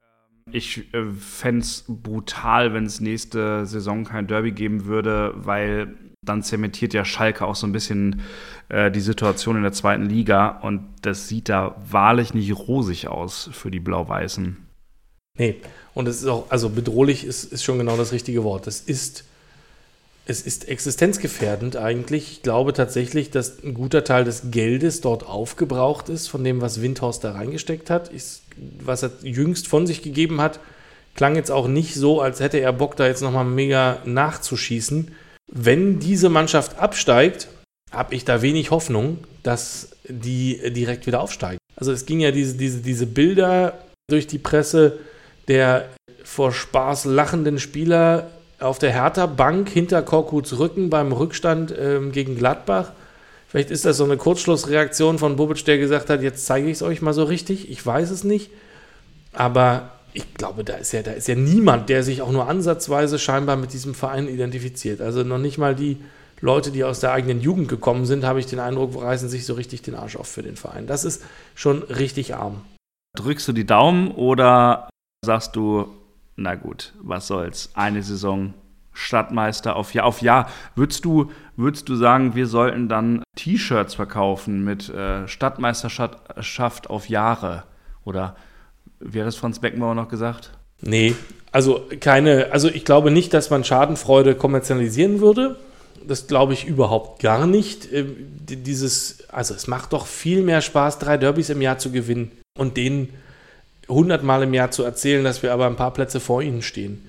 ich 0.52 0.94
äh, 0.94 1.06
fände 1.12 1.62
es 1.62 1.86
brutal, 1.88 2.74
wenn 2.74 2.86
es 2.86 3.00
nächste 3.00 3.66
Saison 3.66 4.06
kein 4.06 4.28
Derby 4.28 4.52
geben 4.52 4.86
würde, 4.86 5.34
weil 5.36 5.96
dann 6.24 6.42
zementiert 6.42 6.94
ja 6.94 7.06
Schalke 7.06 7.46
auch 7.46 7.56
so 7.56 7.68
ein 7.68 7.72
bisschen 7.72 8.22
äh, 8.70 8.90
die 8.90 9.00
Situation 9.00 9.56
in 9.56 9.64
der 9.64 9.72
zweiten 9.72 10.08
Liga 10.08 10.48
und 10.48 10.88
das 11.04 11.28
sieht 11.28 11.50
da 11.50 11.76
wahrlich 11.90 12.34
nicht 12.34 12.52
rosig 12.58 13.08
aus 13.08 13.50
für 13.54 13.70
die 13.70 13.80
Blau-Weißen. 13.80 14.65
Nee, 15.38 15.58
und 15.94 16.08
es 16.08 16.18
ist 16.22 16.28
auch, 16.28 16.46
also 16.50 16.70
bedrohlich 16.70 17.26
ist, 17.26 17.46
ist 17.52 17.64
schon 17.64 17.78
genau 17.78 17.98
das 17.98 18.12
richtige 18.12 18.44
Wort. 18.44 18.68
Es 18.68 18.82
ist, 18.82 19.24
es 20.26 20.42
ist 20.42 20.68
existenzgefährdend 20.68 21.78
eigentlich. 21.78 22.32
Ich 22.32 22.42
glaube 22.42 22.74
tatsächlich, 22.74 23.32
dass 23.32 23.64
ein 23.64 23.74
guter 23.74 24.04
Teil 24.04 24.26
des 24.26 24.52
Geldes 24.52 25.02
dort 25.02 25.26
aufgebraucht 25.26 26.10
ist, 26.10 26.28
von 26.28 26.44
dem, 26.44 26.62
was 26.62 26.82
Windhorst 26.82 27.24
da 27.24 27.32
reingesteckt 27.32 27.90
hat. 27.90 28.10
Ist, 28.10 28.44
was 28.80 29.04
er 29.04 29.12
jüngst 29.22 29.68
von 29.68 29.88
sich 29.88 30.02
gegeben 30.02 30.42
hat, 30.42 30.60
klang 31.16 31.36
jetzt 31.36 31.52
auch 31.52 31.68
nicht 31.68 31.96
so, 31.96 32.22
als 32.22 32.40
hätte 32.40 32.60
er 32.60 32.74
Bock, 32.74 32.96
da 32.96 33.08
jetzt 33.08 33.22
nochmal 33.22 33.46
mega 33.46 34.00
nachzuschießen. 34.06 35.12
Wenn 35.52 36.00
diese 36.00 36.30
Mannschaft 36.30 36.80
absteigt, 36.80 37.48
habe 37.92 38.16
ich 38.16 38.26
da 38.26 38.42
wenig 38.42 38.72
Hoffnung, 38.72 39.20
dass 39.44 39.90
die 40.08 40.60
direkt 40.74 41.08
wieder 41.08 41.22
aufsteigen. 41.22 41.60
Also 41.76 41.92
es 41.92 42.06
ging 42.06 42.20
ja 42.20 42.32
diese, 42.32 42.56
diese, 42.56 42.80
diese 42.80 43.06
Bilder 43.06 43.80
durch 44.10 44.28
die 44.28 44.38
Presse 44.40 45.00
der 45.48 45.90
vor 46.24 46.52
Spaß 46.52 47.06
lachenden 47.06 47.60
Spieler 47.60 48.32
auf 48.60 48.80
der 48.80 48.92
Hertha-Bank 48.92 49.70
hinter 49.70 50.02
Korkuts 50.02 50.58
Rücken 50.58 50.90
beim 50.90 51.12
Rückstand 51.12 51.74
ähm, 51.78 52.12
gegen 52.12 52.36
Gladbach. 52.36 52.92
Vielleicht 53.48 53.72
ist 53.72 53.86
das 53.86 53.98
so 53.98 54.04
eine 54.04 54.18
Kurzschlussreaktion 54.18 55.20
von 55.20 55.36
Bobic, 55.36 55.64
der 55.66 55.78
gesagt 55.78 56.10
hat, 56.10 56.22
jetzt 56.22 56.46
zeige 56.46 56.68
ich 56.68 56.74
es 56.74 56.82
euch 56.82 57.02
mal 57.02 57.14
so 57.14 57.24
richtig. 57.24 57.70
Ich 57.70 57.86
weiß 57.86 58.10
es 58.10 58.24
nicht. 58.24 58.50
Aber 59.34 59.92
ich 60.14 60.34
glaube, 60.34 60.64
da 60.64 60.76
ist 60.76 60.94
ja, 60.94 61.04
da 61.04 61.12
ist 61.12 61.28
ja 61.28 61.36
niemand, 61.36 61.90
der 61.90 62.04
sich 62.04 62.22
auch 62.22 62.32
nur 62.32 62.50
ansatzweise 62.50 63.20
scheinbar 63.20 63.58
mit 63.58 63.74
diesem 63.74 63.94
Verein 63.94 64.28
identifiziert. 64.28 65.02
Also 65.02 65.24
noch 65.24 65.38
nicht 65.38 65.58
mal 65.58 65.76
die 65.76 65.98
Leute, 66.42 66.72
die 66.72 66.84
aus 66.84 67.00
der 67.00 67.12
eigenen 67.12 67.42
Jugend 67.42 67.68
gekommen 67.68 68.06
sind, 68.06 68.26
habe 68.26 68.40
ich 68.40 68.46
den 68.46 68.60
Eindruck, 68.60 69.02
reißen 69.02 69.30
sich 69.30 69.46
so 69.46 69.54
richtig 69.54 69.82
den 69.82 69.96
Arsch 69.96 70.16
auf 70.16 70.28
für 70.28 70.44
den 70.44 70.56
Verein. 70.56 70.88
Das 70.88 71.06
ist 71.06 71.24
schon 71.54 71.84
richtig 71.84 72.36
arm. 72.36 72.62
Drückst 73.18 73.48
du 73.48 73.54
die 73.54 73.66
Daumen 73.66 74.12
oder 74.12 74.90
sagst 75.26 75.56
du, 75.58 75.88
na 76.38 76.56
gut, 76.56 76.94
was 77.02 77.28
soll's, 77.28 77.70
eine 77.74 78.02
Saison 78.04 78.54
Stadtmeister 78.94 79.76
auf 79.76 79.94
Jahr 79.94 80.06
auf 80.06 80.22
Jahr. 80.22 80.48
Würdest 80.76 81.04
du, 81.04 81.30
würdest 81.58 81.90
du 81.90 81.96
sagen, 81.98 82.34
wir 82.34 82.48
sollten 82.48 82.88
dann 82.88 83.24
T-Shirts 83.36 83.94
verkaufen 83.96 84.64
mit 84.64 84.88
äh, 84.90 85.28
Stadtmeisterschaft 85.28 86.90
auf 86.90 87.10
Jahre? 87.10 87.64
Oder 88.06 88.36
hat 89.04 89.16
das 89.16 89.36
Franz 89.36 89.60
Beckenbauer 89.60 89.96
noch 89.96 90.08
gesagt? 90.08 90.52
Nee, 90.82 91.16
also 91.52 91.82
keine, 92.00 92.52
also 92.52 92.70
ich 92.70 92.86
glaube 92.86 93.12
nicht, 93.12 93.34
dass 93.34 93.50
man 93.50 93.64
Schadenfreude 93.64 94.36
kommerzialisieren 94.36 95.20
würde. 95.20 95.58
Das 96.08 96.28
glaube 96.28 96.54
ich 96.54 96.66
überhaupt 96.66 97.22
gar 97.22 97.48
nicht. 97.48 97.92
Ähm, 97.92 98.16
die- 98.20 98.58
Dieses, 98.58 99.28
also 99.30 99.54
es 99.54 99.68
macht 99.68 99.92
doch 99.94 100.06
viel 100.06 100.42
mehr 100.44 100.62
Spaß, 100.62 101.00
drei 101.00 101.18
Derbys 101.18 101.50
im 101.50 101.62
Jahr 101.62 101.78
zu 101.80 101.92
gewinnen 101.92 102.32
und 102.58 102.78
denen 102.78 103.10
hundertmal 103.88 104.44
im 104.44 104.54
Jahr 104.54 104.72
zu 104.72 104.84
erzählen, 104.84 105.24
dass 105.24 105.44
wir 105.44 105.54
aber 105.54 105.68
ein 105.68 105.76
paar 105.76 105.94
Plätze 105.94 106.20
vor 106.20 106.42
ihnen 106.42 106.62
stehen, 106.62 107.08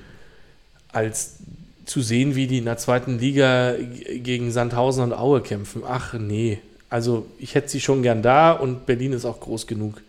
als 0.92 1.36
zu 1.84 2.00
sehen, 2.00 2.34
wie 2.34 2.46
die 2.46 2.58
in 2.58 2.64
der 2.64 2.78
zweiten 2.78 3.18
Liga 3.18 3.74
gegen 4.16 4.50
Sandhausen 4.50 5.04
und 5.04 5.12
Aue 5.12 5.40
kämpfen. 5.40 5.82
Ach 5.86 6.14
nee, 6.14 6.58
also 6.90 7.26
ich 7.38 7.54
hätte 7.54 7.68
sie 7.68 7.80
schon 7.80 8.02
gern 8.02 8.22
da 8.22 8.52
und 8.52 8.86
Berlin 8.86 9.12
ist 9.12 9.24
auch 9.24 9.40
groß 9.40 9.66
genug 9.66 10.02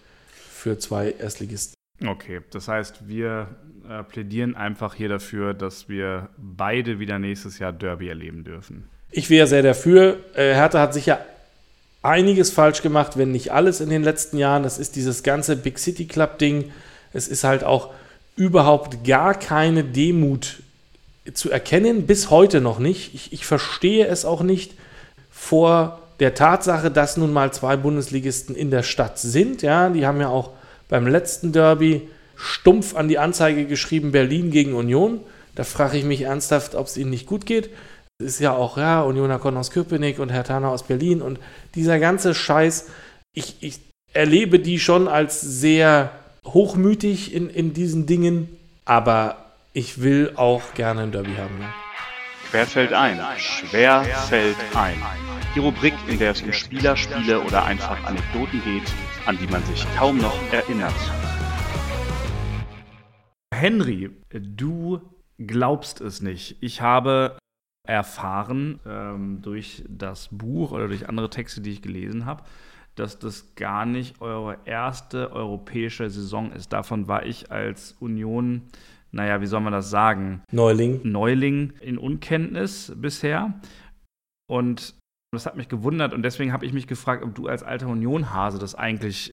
für 0.51 0.80
zwei 0.80 1.11
Erstligisten. 1.11 1.76
Okay, 2.05 2.41
das 2.51 2.68
heißt, 2.68 3.07
wir 3.07 3.47
äh, 3.89 4.03
plädieren 4.03 4.55
einfach 4.55 4.93
hier 4.93 5.09
dafür, 5.09 5.53
dass 5.53 5.89
wir 5.89 6.30
beide 6.38 6.99
wieder 6.99 7.20
nächstes 7.20 7.59
Jahr 7.59 7.74
Derby 7.74 8.09
erleben 8.09 8.43
dürfen. 8.43 8.88
Ich 9.09 9.30
wäre 9.30 9.47
sehr 9.47 9.63
dafür. 9.63 10.18
Äh, 10.34 10.53
Hertha 10.53 10.80
hat 10.80 10.93
sicher 10.93 11.26
einiges 12.01 12.51
falsch 12.51 12.81
gemacht, 12.81 13.17
wenn 13.17 13.31
nicht 13.31 13.51
alles 13.51 13.81
in 13.81 13.89
den 13.89 14.03
letzten 14.03 14.37
Jahren. 14.37 14.63
Das 14.63 14.77
ist 14.77 14.95
dieses 14.95 15.23
ganze 15.23 15.55
Big 15.55 15.79
City 15.79 16.05
Club 16.05 16.37
Ding. 16.37 16.71
Es 17.13 17.28
ist 17.28 17.43
halt 17.43 17.63
auch 17.63 17.91
überhaupt 18.36 19.03
gar 19.03 19.33
keine 19.33 19.83
Demut 19.83 20.61
zu 21.33 21.51
erkennen, 21.51 22.05
bis 22.05 22.29
heute 22.29 22.61
noch 22.61 22.79
nicht. 22.79 23.13
Ich, 23.13 23.33
ich 23.33 23.45
verstehe 23.45 24.07
es 24.07 24.25
auch 24.25 24.41
nicht 24.41 24.74
vor 25.32 25.99
der 26.19 26.33
Tatsache, 26.33 26.89
dass 26.89 27.17
nun 27.17 27.33
mal 27.33 27.51
zwei 27.51 27.78
Bundesligisten 27.78 28.55
in 28.55 28.71
der 28.71 28.83
Stadt 28.83 29.19
sind. 29.19 29.61
Ja, 29.61 29.89
die 29.89 30.05
haben 30.05 30.21
ja 30.21 30.29
auch 30.29 30.51
beim 30.89 31.05
letzten 31.07 31.51
Derby 31.51 32.07
stumpf 32.36 32.95
an 32.95 33.07
die 33.07 33.19
Anzeige 33.19 33.65
geschrieben, 33.65 34.11
Berlin 34.11 34.51
gegen 34.51 34.74
Union. 34.74 35.19
Da 35.55 35.63
frage 35.63 35.97
ich 35.97 36.05
mich 36.05 36.21
ernsthaft, 36.21 36.75
ob 36.75 36.87
es 36.87 36.97
ihnen 36.97 37.09
nicht 37.09 37.25
gut 37.25 37.45
geht. 37.45 37.71
Es 38.19 38.33
ist 38.33 38.39
ja 38.39 38.51
auch, 38.51 38.77
ja, 38.77 39.03
Unioner 39.03 39.37
kommt 39.37 39.57
aus 39.57 39.69
Köpenick 39.69 40.17
und 40.17 40.29
Herr 40.29 40.43
Tana 40.43 40.69
aus 40.69 40.81
Berlin 40.81 41.21
und 41.21 41.39
dieser 41.75 41.99
ganze 41.99 42.33
Scheiß, 42.33 42.89
ich, 43.31 43.57
ich 43.61 43.79
erlebe 44.11 44.59
die 44.59 44.79
schon 44.79 45.07
als 45.07 45.39
sehr 45.39 46.11
hochmütig 46.43 47.31
in, 47.31 47.47
in 47.47 47.73
diesen 47.73 48.07
Dingen, 48.07 48.57
aber 48.85 49.51
ich 49.73 50.01
will 50.01 50.33
auch 50.35 50.73
gerne 50.73 51.01
ein 51.01 51.11
Derby 51.11 51.35
haben. 51.35 51.61
Ja. 51.61 51.71
Quer 52.49 52.65
fällt 52.65 52.93
ein, 52.93 53.19
schwer 53.37 54.03
fällt 54.27 54.57
ein. 54.73 54.97
Die 55.53 55.59
Rubrik, 55.59 55.93
in 56.07 56.17
der 56.17 56.31
es 56.31 56.41
um 56.41 56.53
Spieler, 56.53 56.97
Spiele 56.97 57.41
oder 57.41 57.65
einfach 57.65 58.03
Anekdoten 58.03 58.63
geht, 58.63 58.91
an 59.27 59.37
die 59.37 59.45
man 59.45 59.63
sich 59.65 59.85
kaum 59.95 60.17
noch 60.17 60.39
erinnert. 60.51 60.95
Henry, 63.53 64.09
du 64.31 65.01
glaubst 65.37 66.01
es 66.01 66.23
nicht. 66.23 66.55
Ich 66.61 66.81
habe 66.81 67.37
erfahren 67.88 68.80
ähm, 68.86 69.42
durch 69.42 69.84
das 69.88 70.30
Buch 70.32 70.72
oder 70.72 70.88
durch 70.88 71.08
andere 71.08 71.30
Texte, 71.30 71.62
die 71.62 71.72
ich 71.72 71.82
gelesen 71.82 72.26
habe, 72.26 72.43
dass 72.96 73.18
das 73.18 73.55
gar 73.55 73.86
nicht 73.86 74.22
eure 74.22 74.58
erste 74.66 75.32
europäische 75.32 76.09
Saison 76.09 76.51
ist. 76.51 76.74
Davon 76.74 77.08
war 77.08 77.26
ich 77.26 77.51
als 77.51 77.96
Union, 78.00 78.64
naja, 79.12 79.39
wie 79.42 79.46
soll 79.46 79.62
man 79.62 79.74
das 79.74 79.89
sagen, 79.89 80.42
Neuling. 80.51 81.00
Neuling 81.04 81.74
in 81.80 81.97
Unkenntnis 81.97 82.92
bisher. 82.96 83.54
Und 84.50 84.96
das 85.32 85.46
hat 85.46 85.55
mich 85.55 85.70
gewundert 85.70 86.14
und 86.14 86.24
deswegen 86.24 86.54
habe 86.54 86.66
ich 86.66 86.74
mich 86.74 86.88
gefragt, 86.88 87.24
ob 87.24 87.36
du 87.36 87.47
als 87.47 87.64
alter 87.64 87.88
Union-Hase 87.88 88.59
das 88.59 88.76
eigentlich 88.76 89.32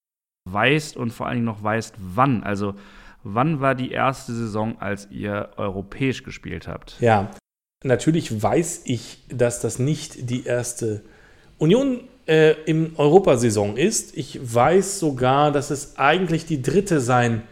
weißt 0.51 0.97
und 0.97 1.11
vor 1.13 1.27
allen 1.27 1.37
Dingen 1.37 1.47
noch 1.47 1.63
weißt, 1.63 1.97
wann. 1.99 2.43
Also, 2.43 2.75
wann 3.23 3.61
war 3.61 3.75
die 3.75 3.91
erste 3.91 4.33
Saison, 4.33 4.81
als 4.81 5.11
ihr 5.11 5.51
europäisch 5.57 6.23
gespielt 6.23 6.69
habt? 6.69 7.01
Ja, 7.01 7.31
natürlich 7.85 8.43
weiß 8.43 8.82
ich, 8.85 9.19
dass 9.28 9.61
das 9.61 9.78
nicht 9.78 10.31
die 10.31 10.44
erste 10.44 11.02
Union 11.59 12.01
äh, 12.27 12.52
im 12.65 12.98
Europasaison 12.98 13.77
ist. 13.77 14.16
Ich 14.16 14.40
weiß 14.43 14.98
sogar, 14.98 15.52
dass 15.52 15.70
es 15.70 15.97
eigentlich 15.98 16.47
die 16.47 16.62
dritte 16.62 17.01
sein 17.01 17.43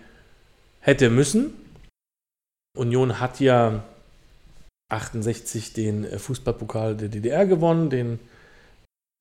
hätte 0.80 1.10
müssen. 1.10 1.52
Union 2.76 3.20
hat 3.20 3.40
ja 3.40 3.84
68 4.88 5.72
den 5.74 6.04
äh, 6.04 6.18
Fußballpokal 6.18 6.96
der 6.96 7.08
DDR 7.08 7.46
gewonnen, 7.46 7.90
den 7.90 8.18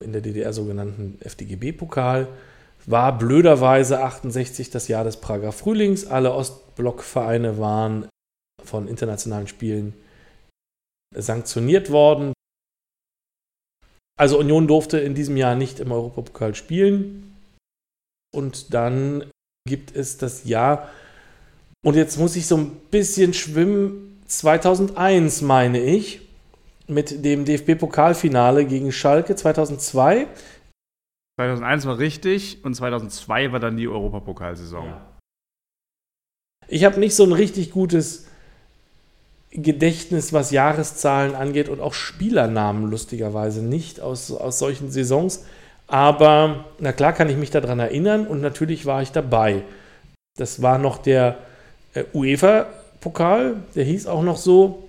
in 0.02 0.12
der 0.12 0.22
DDR 0.22 0.52
sogenannten 0.52 1.18
FDGB-Pokal. 1.20 2.28
War 2.86 3.16
blöderweise 3.16 4.02
68 4.02 4.70
das 4.70 4.88
Jahr 4.88 5.04
des 5.04 5.18
Prager 5.18 5.52
Frühlings. 5.52 6.06
Alle 6.06 6.32
Ostblockvereine 6.32 7.58
waren 7.58 8.08
von 8.64 8.88
internationalen 8.88 9.46
Spielen 9.46 9.94
sanktioniert 11.14 11.90
worden. 11.90 12.32
Also 14.18 14.38
Union 14.38 14.66
durfte 14.66 14.98
in 14.98 15.14
diesem 15.14 15.36
Jahr 15.36 15.54
nicht 15.54 15.80
im 15.80 15.92
Europapokal 15.92 16.54
spielen. 16.54 17.36
Und 18.34 18.72
dann 18.72 19.30
gibt 19.66 19.94
es 19.94 20.18
das 20.18 20.44
Jahr, 20.44 20.90
und 21.84 21.96
jetzt 21.96 22.16
muss 22.16 22.36
ich 22.36 22.46
so 22.46 22.56
ein 22.56 22.70
bisschen 22.90 23.34
schwimmen, 23.34 24.22
2001 24.26 25.42
meine 25.42 25.80
ich, 25.80 26.20
mit 26.86 27.24
dem 27.24 27.44
DFB-Pokalfinale 27.44 28.64
gegen 28.66 28.92
Schalke 28.92 29.34
2002. 29.34 30.28
2001 31.40 31.86
war 31.86 31.98
richtig 31.98 32.64
und 32.64 32.74
2002 32.74 33.52
war 33.52 33.60
dann 33.60 33.76
die 33.76 33.88
Europapokalsaison. 33.88 34.86
Ja. 34.86 35.18
Ich 36.68 36.84
habe 36.84 37.00
nicht 37.00 37.16
so 37.16 37.24
ein 37.24 37.32
richtig 37.32 37.72
gutes 37.72 38.28
Gedächtnis, 39.52 40.32
was 40.32 40.50
Jahreszahlen 40.50 41.34
angeht 41.34 41.68
und 41.68 41.80
auch 41.80 41.94
Spielernamen 41.94 42.90
lustigerweise 42.90 43.62
nicht 43.62 44.00
aus, 44.00 44.30
aus 44.32 44.58
solchen 44.58 44.90
Saisons. 44.90 45.44
Aber 45.86 46.64
na 46.78 46.92
klar 46.92 47.12
kann 47.12 47.28
ich 47.28 47.36
mich 47.36 47.50
daran 47.50 47.78
erinnern 47.78 48.26
und 48.26 48.40
natürlich 48.40 48.86
war 48.86 49.02
ich 49.02 49.12
dabei. 49.12 49.62
Das 50.38 50.62
war 50.62 50.78
noch 50.78 50.96
der 50.98 51.36
äh, 51.92 52.04
UEFA-Pokal, 52.14 53.56
der 53.74 53.84
hieß 53.84 54.06
auch 54.06 54.22
noch 54.22 54.38
so. 54.38 54.88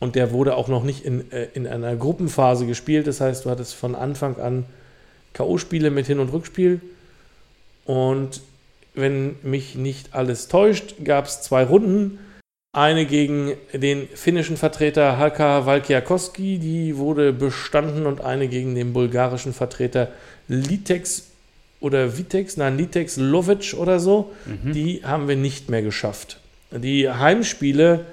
Und 0.00 0.16
der 0.16 0.32
wurde 0.32 0.56
auch 0.56 0.68
noch 0.68 0.84
nicht 0.84 1.04
in, 1.04 1.30
äh, 1.32 1.48
in 1.54 1.66
einer 1.66 1.96
Gruppenphase 1.96 2.66
gespielt. 2.66 3.06
Das 3.06 3.20
heißt, 3.20 3.44
du 3.44 3.50
hattest 3.50 3.74
von 3.74 3.94
Anfang 3.94 4.38
an 4.38 4.64
K.O.-Spiele 5.32 5.90
mit 5.90 6.06
Hin- 6.06 6.20
und 6.20 6.32
Rückspiel. 6.32 6.80
Und 7.84 8.42
wenn 8.94 9.36
mich 9.42 9.74
nicht 9.74 10.14
alles 10.14 10.48
täuscht, 10.48 10.96
gab 11.04 11.26
es 11.26 11.42
zwei 11.42 11.64
Runden. 11.64 12.18
Eine 12.74 13.04
gegen 13.04 13.52
den 13.74 14.08
finnischen 14.08 14.56
Vertreter 14.56 15.18
Halka 15.18 15.66
Valkiakoski, 15.66 16.58
die 16.58 16.96
wurde 16.96 17.34
bestanden, 17.34 18.06
und 18.06 18.22
eine 18.22 18.48
gegen 18.48 18.74
den 18.74 18.94
bulgarischen 18.94 19.52
Vertreter 19.52 20.08
Litex 20.48 21.28
oder 21.80 22.16
Vitex, 22.16 22.56
nein, 22.56 22.78
Litex 22.78 23.18
Lovic 23.18 23.74
oder 23.76 24.00
so. 24.00 24.32
Mhm. 24.46 24.72
Die 24.72 25.04
haben 25.04 25.28
wir 25.28 25.36
nicht 25.36 25.68
mehr 25.68 25.82
geschafft. 25.82 26.38
Die 26.70 27.10
Heimspiele 27.10 28.06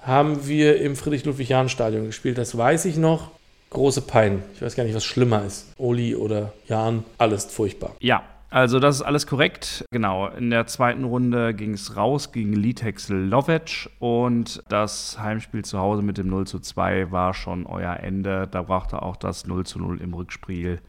haben 0.00 0.48
wir 0.48 0.80
im 0.80 0.96
Friedrich-Ludwig-Jahn-Stadion 0.96 2.06
gespielt, 2.06 2.38
das 2.38 2.56
weiß 2.56 2.86
ich 2.86 2.96
noch. 2.96 3.32
Große 3.68 4.00
Pein. 4.00 4.42
Ich 4.54 4.62
weiß 4.62 4.74
gar 4.74 4.84
nicht, 4.84 4.94
was 4.94 5.04
schlimmer 5.04 5.44
ist. 5.44 5.66
Oli 5.76 6.16
oder 6.16 6.54
Jan, 6.66 7.04
alles 7.18 7.44
furchtbar. 7.44 7.94
Ja, 8.00 8.24
also 8.50 8.80
das 8.80 8.96
ist 8.96 9.02
alles 9.02 9.26
korrekt. 9.26 9.84
Genau, 9.90 10.28
in 10.28 10.50
der 10.50 10.66
zweiten 10.66 11.04
Runde 11.04 11.54
ging 11.54 11.74
es 11.74 11.96
raus 11.96 12.32
gegen 12.32 12.52
Litex 12.52 13.08
Lovec 13.08 13.90
und 13.98 14.62
das 14.68 15.18
Heimspiel 15.18 15.64
zu 15.64 15.78
Hause 15.78 16.02
mit 16.02 16.18
dem 16.18 16.28
0 16.28 16.46
zu 16.46 16.58
2 16.58 17.10
war 17.12 17.34
schon 17.34 17.66
euer 17.66 17.98
Ende. 17.98 18.48
Da 18.50 18.62
brachte 18.62 19.02
auch 19.02 19.16
das 19.16 19.46
0 19.46 19.66
zu 19.66 19.78
0 19.78 20.00
im 20.00 20.14
Rückspiel 20.14 20.80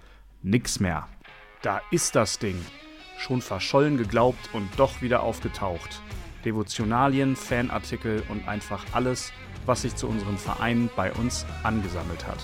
nichts 0.42 0.80
mehr. 0.80 1.08
Da 1.62 1.82
ist 1.92 2.16
das 2.16 2.40
Ding. 2.40 2.56
Schon 3.18 3.42
verschollen 3.42 3.98
geglaubt 3.98 4.50
und 4.54 4.68
doch 4.78 5.02
wieder 5.02 5.24
aufgetaucht. 5.24 6.02
Devotionalien, 6.46 7.36
Fanartikel 7.36 8.24
und 8.30 8.48
einfach 8.48 8.86
alles, 8.94 9.34
was 9.66 9.82
sich 9.82 9.96
zu 9.96 10.08
unserem 10.08 10.38
Verein 10.38 10.90
bei 10.96 11.12
uns 11.12 11.46
angesammelt 11.64 12.26
hat. 12.26 12.40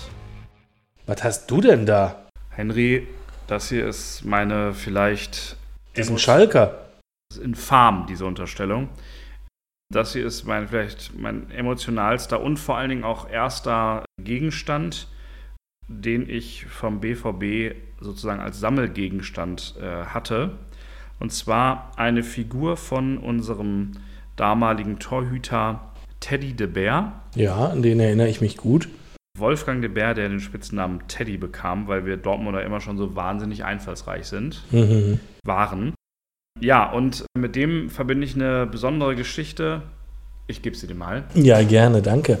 Was 1.06 1.24
hast 1.24 1.50
du 1.50 1.62
denn 1.62 1.86
da? 1.86 2.26
Henry, 2.50 3.06
das 3.46 3.68
hier 3.68 3.86
ist 3.86 4.24
meine 4.24 4.74
vielleicht. 4.74 5.56
Diesen 5.96 6.18
Schalker. 6.18 6.86
Das 7.28 7.38
ist 7.38 7.44
infam, 7.44 8.06
diese 8.06 8.26
Unterstellung. 8.26 8.88
Das 9.92 10.12
hier 10.12 10.26
ist 10.26 10.44
mein 10.44 10.68
vielleicht 10.68 11.16
mein 11.16 11.50
emotionalster 11.50 12.40
und 12.40 12.58
vor 12.58 12.76
allen 12.76 12.90
Dingen 12.90 13.04
auch 13.04 13.30
erster 13.30 14.04
Gegenstand, 14.20 15.08
den 15.88 16.28
ich 16.28 16.66
vom 16.66 17.00
BVB 17.00 17.76
sozusagen 18.00 18.40
als 18.40 18.58
Sammelgegenstand 18.58 19.74
äh, 19.80 20.06
hatte. 20.06 20.58
Und 21.20 21.32
zwar 21.32 21.92
eine 21.96 22.22
Figur 22.22 22.76
von 22.76 23.18
unserem 23.18 23.92
damaligen 24.34 24.98
Torhüter 24.98 25.92
Teddy 26.20 26.52
de 26.54 26.66
Beer. 26.66 27.12
Ja, 27.34 27.68
an 27.68 27.82
den 27.82 28.00
erinnere 28.00 28.28
ich 28.28 28.40
mich 28.40 28.56
gut. 28.56 28.88
Wolfgang 29.38 29.80
de 29.80 29.90
Beer, 29.90 30.14
der 30.14 30.28
den 30.28 30.40
Spitznamen 30.40 31.06
Teddy 31.08 31.36
bekam, 31.36 31.88
weil 31.88 32.06
wir 32.06 32.16
Dortmunder 32.16 32.64
immer 32.64 32.80
schon 32.80 32.98
so 32.98 33.14
wahnsinnig 33.16 33.64
einfallsreich 33.64 34.26
sind, 34.26 34.62
mhm. 34.70 35.20
waren. 35.44 35.94
Ja, 36.60 36.90
und 36.90 37.26
mit 37.36 37.54
dem 37.54 37.90
verbinde 37.90 38.26
ich 38.26 38.34
eine 38.34 38.66
besondere 38.66 39.14
Geschichte. 39.14 39.82
Ich 40.46 40.62
gebe 40.62 40.76
sie 40.76 40.86
dir 40.86 40.94
mal. 40.94 41.24
Ja, 41.34 41.62
gerne, 41.62 42.02
danke. 42.02 42.38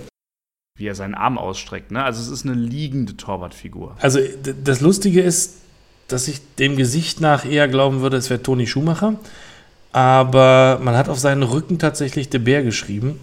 Wie 0.78 0.86
er 0.86 0.94
seinen 0.94 1.14
Arm 1.14 1.38
ausstreckt. 1.38 1.90
Ne? 1.90 2.02
Also 2.02 2.20
es 2.20 2.28
ist 2.28 2.46
eine 2.46 2.54
liegende 2.54 3.16
Torwartfigur. 3.16 3.96
Also 4.00 4.20
das 4.62 4.80
Lustige 4.80 5.20
ist, 5.22 5.62
dass 6.08 6.28
ich 6.28 6.40
dem 6.56 6.76
Gesicht 6.76 7.20
nach 7.20 7.44
eher 7.44 7.68
glauben 7.68 8.00
würde, 8.00 8.16
es 8.16 8.30
wäre 8.30 8.42
Toni 8.42 8.66
Schumacher. 8.66 9.16
Aber 9.92 10.78
man 10.82 10.96
hat 10.96 11.08
auf 11.08 11.18
seinen 11.18 11.42
Rücken 11.42 11.78
tatsächlich 11.78 12.28
De 12.28 12.40
Beer 12.40 12.62
geschrieben. 12.62 13.20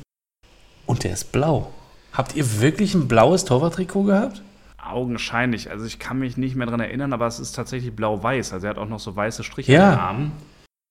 Und 0.85 1.03
der 1.03 1.13
ist 1.13 1.31
blau. 1.31 1.71
Habt 2.13 2.35
ihr 2.35 2.61
wirklich 2.61 2.93
ein 2.93 3.07
blaues 3.07 3.43
Torwarttrikot 3.43 4.03
gehabt? 4.03 4.43
Augenscheinlich. 4.77 5.71
Also 5.71 5.85
ich 5.85 5.97
kann 5.97 6.19
mich 6.19 6.37
nicht 6.37 6.55
mehr 6.55 6.67
daran 6.67 6.79
erinnern, 6.79 7.11
aber 7.11 7.25
es 7.25 7.39
ist 7.39 7.53
tatsächlich 7.53 7.95
blau-weiß. 7.95 8.53
Also 8.53 8.67
er 8.67 8.71
hat 8.71 8.77
auch 8.77 8.87
noch 8.87 8.99
so 8.99 9.15
weiße 9.15 9.43
Striche 9.43 9.73
ja. 9.73 9.85
in 9.85 9.95
den 9.95 9.99
Armen. 9.99 10.31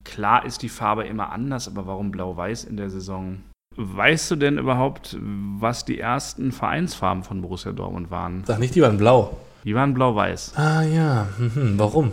Klar 0.05 0.45
ist 0.45 0.63
die 0.63 0.69
Farbe 0.69 1.05
immer 1.05 1.31
anders, 1.31 1.69
aber 1.69 1.87
warum 1.87 2.11
blau-weiß 2.11 2.65
in 2.65 2.77
der 2.77 2.91
Saison? 2.91 3.41
Weißt 3.77 4.33
du 4.33 4.37
denn 4.37 4.59
überhaupt, 4.59 5.17
was 5.21 5.85
die 5.85 6.01
ersten 6.01 6.51
Vereinsfarben 6.51 7.23
von 7.23 7.41
Borussia 7.41 7.71
Dortmund 7.71 8.11
waren? 8.11 8.43
Sag 8.45 8.59
nicht, 8.59 8.75
die 8.75 8.83
waren 8.83 8.99
blau. 8.99 9.39
Die 9.63 9.77
waren 9.77 9.95
blau-weiß. 9.95 10.57
Ah 10.57 10.83
ja, 10.83 11.29
mhm. 11.39 11.75
warum? 11.77 12.11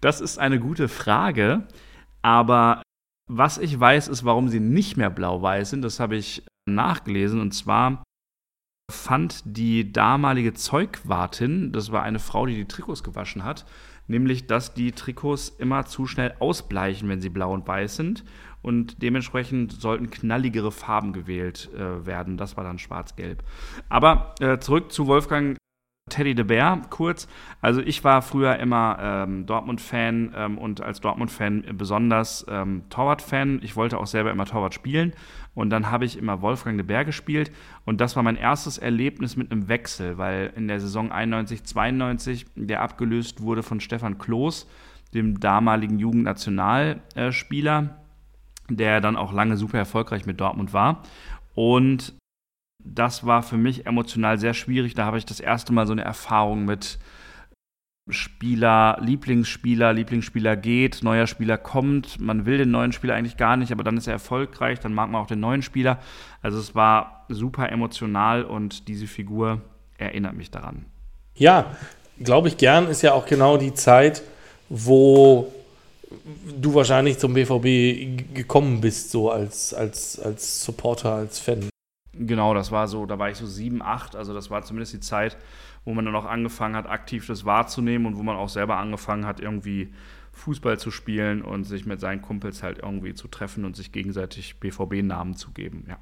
Das 0.00 0.20
ist 0.20 0.38
eine 0.38 0.58
gute 0.58 0.88
Frage, 0.88 1.62
aber 2.22 2.82
was 3.30 3.58
ich 3.58 3.78
weiß, 3.78 4.08
ist, 4.08 4.24
warum 4.24 4.48
sie 4.48 4.58
nicht 4.58 4.96
mehr 4.96 5.10
blau-weiß 5.10 5.70
sind. 5.70 5.82
Das 5.82 6.00
habe 6.00 6.16
ich 6.16 6.42
nachgelesen 6.66 7.40
und 7.40 7.52
zwar 7.52 8.02
fand 8.90 9.42
die 9.44 9.92
damalige 9.92 10.52
Zeugwartin, 10.52 11.72
das 11.72 11.92
war 11.92 12.02
eine 12.02 12.18
Frau, 12.18 12.46
die 12.46 12.54
die 12.54 12.66
Trikots 12.66 13.02
gewaschen 13.02 13.44
hat, 13.44 13.64
nämlich, 14.06 14.46
dass 14.46 14.74
die 14.74 14.92
Trikots 14.92 15.48
immer 15.48 15.86
zu 15.86 16.06
schnell 16.06 16.34
ausbleichen, 16.38 17.08
wenn 17.08 17.20
sie 17.20 17.30
blau 17.30 17.52
und 17.52 17.66
weiß 17.66 17.96
sind 17.96 18.24
und 18.60 19.02
dementsprechend 19.02 19.72
sollten 19.72 20.10
knalligere 20.10 20.70
Farben 20.70 21.12
gewählt 21.12 21.70
äh, 21.74 22.06
werden. 22.06 22.36
Das 22.36 22.56
war 22.56 22.64
dann 22.64 22.78
schwarz-gelb. 22.78 23.42
Aber 23.88 24.34
äh, 24.40 24.58
zurück 24.58 24.92
zu 24.92 25.06
Wolfgang 25.06 25.56
Teddy 26.10 26.34
de 26.34 26.44
Beer 26.44 26.82
kurz. 26.90 27.28
Also 27.60 27.80
ich 27.80 28.02
war 28.04 28.22
früher 28.22 28.58
immer 28.58 28.98
ähm, 29.00 29.46
Dortmund-Fan 29.46 30.34
ähm, 30.36 30.58
und 30.58 30.80
als 30.80 31.00
Dortmund-Fan 31.00 31.64
besonders 31.78 32.44
ähm, 32.48 32.82
Torwart-Fan. 32.90 33.60
Ich 33.62 33.76
wollte 33.76 33.98
auch 33.98 34.06
selber 34.06 34.30
immer 34.30 34.44
Torwart 34.44 34.74
spielen 34.74 35.14
und 35.54 35.70
dann 35.70 35.90
habe 35.90 36.04
ich 36.04 36.16
immer 36.16 36.40
Wolfgang 36.40 36.78
de 36.78 36.86
Beer 36.86 37.04
gespielt 37.04 37.50
und 37.84 38.00
das 38.00 38.16
war 38.16 38.22
mein 38.22 38.36
erstes 38.36 38.78
Erlebnis 38.78 39.36
mit 39.36 39.50
einem 39.50 39.68
Wechsel, 39.68 40.18
weil 40.18 40.52
in 40.56 40.68
der 40.68 40.80
Saison 40.80 41.12
91, 41.12 41.64
92 41.64 42.46
der 42.54 42.82
abgelöst 42.82 43.42
wurde 43.42 43.62
von 43.62 43.80
Stefan 43.80 44.18
Kloß, 44.18 44.68
dem 45.14 45.40
damaligen 45.40 45.98
Jugendnationalspieler, 45.98 47.98
der 48.68 49.00
dann 49.00 49.16
auch 49.16 49.32
lange 49.32 49.56
super 49.56 49.78
erfolgreich 49.78 50.26
mit 50.26 50.40
Dortmund 50.40 50.72
war. 50.72 51.02
Und 51.54 52.14
das 52.84 53.26
war 53.26 53.42
für 53.42 53.56
mich 53.56 53.86
emotional 53.86 54.38
sehr 54.38 54.54
schwierig. 54.54 54.94
Da 54.94 55.04
habe 55.04 55.18
ich 55.18 55.26
das 55.26 55.40
erste 55.40 55.72
Mal 55.72 55.86
so 55.86 55.92
eine 55.92 56.02
Erfahrung 56.02 56.64
mit 56.64 56.98
Spieler, 58.08 58.98
Lieblingsspieler, 59.00 59.92
Lieblingsspieler 59.92 60.56
geht, 60.56 61.02
neuer 61.02 61.26
Spieler 61.26 61.56
kommt. 61.56 62.20
Man 62.20 62.46
will 62.46 62.58
den 62.58 62.70
neuen 62.70 62.92
Spieler 62.92 63.14
eigentlich 63.14 63.36
gar 63.36 63.56
nicht, 63.56 63.70
aber 63.70 63.84
dann 63.84 63.96
ist 63.96 64.08
er 64.08 64.14
erfolgreich, 64.14 64.80
dann 64.80 64.92
mag 64.92 65.08
man 65.10 65.22
auch 65.22 65.28
den 65.28 65.40
neuen 65.40 65.62
Spieler. 65.62 65.98
Also 66.40 66.58
es 66.58 66.74
war 66.74 67.26
super 67.28 67.70
emotional 67.70 68.44
und 68.44 68.88
diese 68.88 69.06
Figur 69.06 69.60
erinnert 69.98 70.34
mich 70.34 70.50
daran. 70.50 70.86
Ja, 71.34 71.76
glaube 72.18 72.48
ich 72.48 72.56
gern, 72.56 72.88
ist 72.88 73.02
ja 73.02 73.12
auch 73.12 73.26
genau 73.26 73.56
die 73.56 73.72
Zeit, 73.72 74.22
wo 74.68 75.52
du 76.60 76.74
wahrscheinlich 76.74 77.18
zum 77.18 77.34
BVB 77.34 78.34
gekommen 78.34 78.80
bist, 78.80 79.10
so 79.12 79.30
als, 79.30 79.72
als, 79.72 80.18
als 80.18 80.64
Supporter, 80.64 81.14
als 81.14 81.38
Fan. 81.38 81.68
Genau, 82.14 82.52
das 82.52 82.70
war 82.70 82.88
so, 82.88 83.06
da 83.06 83.18
war 83.18 83.30
ich 83.30 83.38
so 83.38 83.46
sieben, 83.46 83.80
acht, 83.80 84.16
also 84.16 84.34
das 84.34 84.50
war 84.50 84.62
zumindest 84.62 84.92
die 84.92 85.00
Zeit, 85.00 85.36
wo 85.84 85.94
man 85.94 86.04
dann 86.04 86.14
auch 86.14 86.24
angefangen 86.24 86.76
hat, 86.76 86.86
aktiv 86.86 87.26
das 87.26 87.44
wahrzunehmen 87.44 88.06
und 88.06 88.16
wo 88.16 88.22
man 88.22 88.36
auch 88.36 88.48
selber 88.48 88.76
angefangen 88.76 89.26
hat, 89.26 89.40
irgendwie 89.40 89.92
Fußball 90.32 90.78
zu 90.78 90.90
spielen 90.90 91.42
und 91.42 91.64
sich 91.64 91.86
mit 91.86 92.00
seinen 92.00 92.22
Kumpels 92.22 92.62
halt 92.62 92.78
irgendwie 92.78 93.14
zu 93.14 93.28
treffen 93.28 93.64
und 93.64 93.76
sich 93.76 93.92
gegenseitig 93.92 94.60
BVB-Namen 94.60 95.36
zu 95.36 95.52
geben. 95.52 95.84
Ja. 95.88 95.98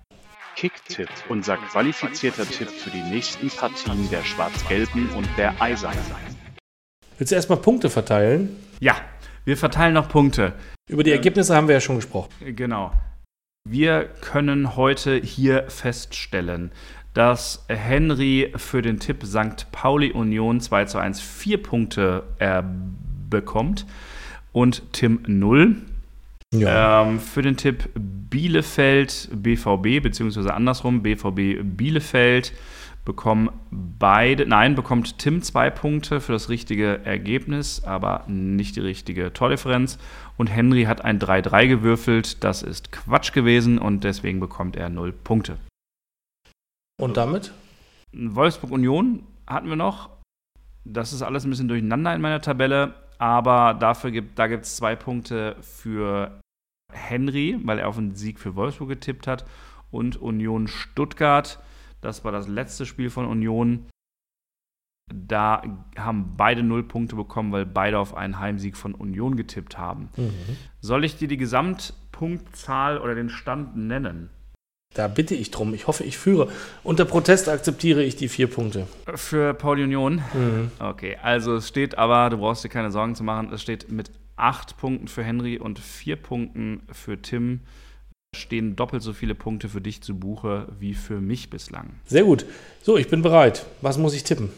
Kicktipp, 0.56 1.08
unser 1.28 1.56
qualifizierter 1.56 2.44
Tipp 2.44 2.68
für 2.68 2.90
die 2.90 3.02
nächsten 3.02 3.48
Partien 3.48 4.10
der 4.10 4.22
Schwarz-Gelben 4.22 5.08
und 5.10 5.28
der 5.36 5.60
Eisernen. 5.60 5.98
Willst 7.18 7.32
du 7.32 7.36
erstmal 7.36 7.58
Punkte 7.58 7.90
verteilen? 7.90 8.56
ja, 8.80 8.96
wir 9.44 9.56
verteilen 9.56 9.94
noch 9.94 10.08
Punkte. 10.08 10.54
Über 10.88 11.02
die 11.02 11.12
Ergebnisse 11.12 11.54
haben 11.54 11.68
wir 11.68 11.74
ja 11.74 11.80
schon 11.80 11.96
gesprochen. 11.96 12.30
Genau. 12.54 12.92
Wir 13.68 14.04
können 14.20 14.76
heute 14.76 15.16
hier 15.16 15.68
feststellen, 15.70 16.72
dass 17.14 17.64
Henry 17.68 18.52
für 18.56 18.82
den 18.82 19.00
Tipp 19.00 19.24
St. 19.24 19.66
Pauli 19.72 20.12
Union 20.12 20.60
2 20.60 20.84
zu 20.84 20.98
1 20.98 21.20
vier 21.20 21.62
Punkte 21.62 22.24
äh, 22.38 22.62
bekommt 23.28 23.86
und 24.52 24.92
Tim 24.92 25.20
0. 25.26 25.76
Ähm, 26.52 27.20
für 27.20 27.42
den 27.42 27.56
Tipp 27.56 27.90
Bielefeld 27.94 29.28
BVB, 29.32 30.02
beziehungsweise 30.02 30.52
andersrum, 30.52 31.02
BVB 31.02 31.62
Bielefeld 31.62 32.52
bekommen 33.04 33.50
beide, 33.70 34.46
nein, 34.46 34.74
bekommt 34.74 35.18
Tim 35.18 35.42
zwei 35.42 35.70
Punkte 35.70 36.20
für 36.20 36.32
das 36.32 36.48
richtige 36.48 37.04
Ergebnis, 37.04 37.82
aber 37.84 38.24
nicht 38.26 38.76
die 38.76 38.80
richtige 38.80 39.32
Tordifferenz. 39.32 39.98
Und 40.36 40.48
Henry 40.48 40.84
hat 40.84 41.04
ein 41.04 41.18
3-3 41.18 41.68
gewürfelt, 41.68 42.42
das 42.44 42.62
ist 42.62 42.92
Quatsch 42.92 43.32
gewesen 43.32 43.78
und 43.78 44.04
deswegen 44.04 44.40
bekommt 44.40 44.76
er 44.76 44.90
0 44.90 45.12
Punkte. 45.12 45.56
Und 47.00 47.16
damit? 47.16 47.52
Wolfsburg 48.12 48.72
Union 48.72 49.26
hatten 49.46 49.68
wir 49.68 49.76
noch. 49.76 50.10
Das 50.84 51.12
ist 51.12 51.22
alles 51.22 51.44
ein 51.44 51.50
bisschen 51.50 51.68
durcheinander 51.68 52.14
in 52.14 52.20
meiner 52.20 52.40
Tabelle, 52.40 52.94
aber 53.18 53.74
dafür 53.74 54.10
gibt, 54.10 54.38
da 54.38 54.46
gibt 54.46 54.64
es 54.64 54.76
zwei 54.76 54.96
Punkte 54.96 55.56
für 55.60 56.40
Henry, 56.92 57.58
weil 57.64 57.78
er 57.78 57.88
auf 57.88 57.98
einen 57.98 58.14
Sieg 58.14 58.38
für 58.38 58.56
Wolfsburg 58.56 58.88
getippt 58.88 59.26
hat, 59.26 59.44
und 59.90 60.16
Union 60.16 60.68
Stuttgart. 60.68 61.58
Das 62.00 62.24
war 62.24 62.32
das 62.32 62.48
letzte 62.48 62.86
Spiel 62.86 63.10
von 63.10 63.26
Union. 63.26 63.86
Da 65.12 65.62
haben 65.98 66.36
beide 66.36 66.62
null 66.62 66.84
Punkte 66.84 67.16
bekommen, 67.16 67.52
weil 67.52 67.66
beide 67.66 67.98
auf 67.98 68.14
einen 68.14 68.38
Heimsieg 68.38 68.76
von 68.76 68.94
Union 68.94 69.36
getippt 69.36 69.76
haben. 69.76 70.08
Soll 70.80 71.04
ich 71.04 71.16
dir 71.16 71.28
die 71.28 71.36
Gesamtpunktzahl 71.36 72.98
oder 72.98 73.14
den 73.14 73.28
Stand 73.28 73.76
nennen? 73.76 74.30
Da 74.94 75.06
bitte 75.06 75.36
ich 75.36 75.52
drum. 75.52 75.72
Ich 75.72 75.86
hoffe, 75.86 76.02
ich 76.02 76.18
führe. 76.18 76.48
Unter 76.82 77.04
Protest 77.04 77.48
akzeptiere 77.48 78.02
ich 78.02 78.16
die 78.16 78.28
vier 78.28 78.48
Punkte. 78.48 78.88
Für 79.14 79.54
Pauli 79.54 79.84
Union? 79.84 80.22
Mhm. 80.34 80.72
Okay, 80.80 81.16
also 81.22 81.54
es 81.56 81.68
steht 81.68 81.96
aber, 81.96 82.28
du 82.28 82.38
brauchst 82.38 82.64
dir 82.64 82.70
keine 82.70 82.90
Sorgen 82.90 83.14
zu 83.14 83.22
machen, 83.22 83.52
es 83.52 83.62
steht 83.62 83.92
mit 83.92 84.10
acht 84.34 84.76
Punkten 84.78 85.06
für 85.06 85.22
Henry 85.22 85.58
und 85.58 85.78
vier 85.78 86.16
Punkten 86.16 86.82
für 86.90 87.22
Tim. 87.22 87.60
Stehen 88.34 88.74
doppelt 88.74 89.02
so 89.02 89.12
viele 89.12 89.36
Punkte 89.36 89.68
für 89.68 89.80
dich 89.80 90.02
zu 90.02 90.18
Buche 90.18 90.68
wie 90.78 90.94
für 90.94 91.20
mich 91.20 91.50
bislang. 91.50 91.90
Sehr 92.06 92.24
gut. 92.24 92.44
So, 92.82 92.96
ich 92.96 93.08
bin 93.08 93.22
bereit. 93.22 93.66
Was 93.82 93.96
muss 93.96 94.14
ich 94.14 94.24
tippen? 94.24 94.50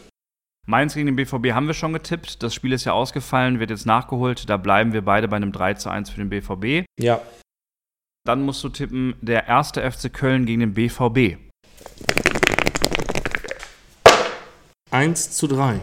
Mainz 0.65 0.93
gegen 0.93 1.07
den 1.07 1.15
BVB 1.15 1.51
haben 1.51 1.67
wir 1.67 1.73
schon 1.73 1.93
getippt. 1.93 2.41
Das 2.41 2.55
Spiel 2.55 2.71
ist 2.71 2.85
ja 2.85 2.93
ausgefallen, 2.93 3.59
wird 3.59 3.69
jetzt 3.69 3.85
nachgeholt. 3.85 4.49
Da 4.49 4.57
bleiben 4.57 4.93
wir 4.93 5.03
beide 5.03 5.27
bei 5.27 5.35
einem 5.35 5.51
3 5.51 5.73
zu 5.75 5.89
1 5.89 6.09
für 6.09 6.23
den 6.23 6.29
BVB. 6.29 6.87
Ja. 6.99 7.21
Dann 8.25 8.43
musst 8.43 8.63
du 8.63 8.69
tippen, 8.69 9.15
der 9.21 9.47
erste 9.47 9.89
FC 9.89 10.11
Köln 10.11 10.45
gegen 10.45 10.61
den 10.61 10.73
BVB. 10.73 11.37
1 14.91 15.31
zu 15.31 15.47
3. 15.47 15.81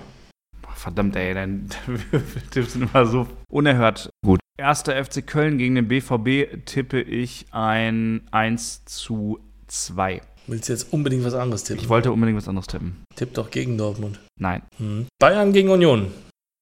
Verdammt, 0.74 1.16
ey, 1.16 1.34
dein 1.34 1.68
Tipps 2.50 2.72
sind 2.72 2.88
immer 2.88 3.04
so 3.04 3.28
unerhört 3.50 4.08
gut. 4.24 4.40
Erster 4.58 5.04
FC 5.04 5.26
Köln 5.26 5.58
gegen 5.58 5.74
den 5.74 5.88
BVB 5.88 6.64
tippe 6.64 7.02
ich 7.02 7.44
ein 7.50 8.22
1 8.30 8.86
zu 8.86 9.40
2. 9.66 10.22
Willst 10.46 10.70
du 10.70 10.72
jetzt 10.72 10.92
unbedingt 10.94 11.24
was 11.24 11.34
anderes 11.34 11.64
tippen? 11.64 11.82
Ich 11.82 11.90
wollte 11.90 12.10
unbedingt 12.10 12.38
was 12.38 12.48
anderes 12.48 12.66
tippen. 12.68 13.04
Tipp 13.14 13.34
doch 13.34 13.50
gegen 13.50 13.76
Dortmund. 13.76 14.18
Nein. 14.38 14.62
Mhm. 14.78 15.08
Bayern 15.18 15.52
gegen 15.52 15.68
Union. 15.68 16.10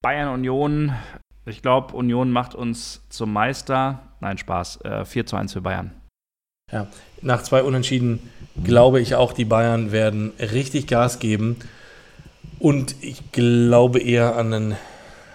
Bayern 0.03 0.35
Union. 0.35 0.93
Ich 1.49 1.63
glaube, 1.63 1.97
Union 1.97 2.31
macht 2.31 2.55
uns 2.55 3.03
zum 3.09 3.33
Meister. 3.33 4.01
Nein, 4.21 4.37
Spaß. 4.37 4.81
Äh, 4.85 5.05
4 5.05 5.27
zu 5.27 5.37
1 5.37 5.55
für 5.55 5.63
Bayern. 5.63 5.93
Ja, 6.71 6.89
nach 7.23 7.43
zwei 7.43 7.63
Unentschieden 7.63 8.31
glaube 8.63 9.01
ich 9.01 9.15
auch, 9.15 9.33
die 9.33 9.47
Bayern 9.47 9.91
werden 9.91 10.33
richtig 10.39 10.87
Gas 10.87 11.19
geben. 11.19 11.57
Und 12.59 12.97
ich 13.01 13.33
glaube 13.33 14.01
eher 14.01 14.37
an, 14.37 14.53
einen, 14.53 14.73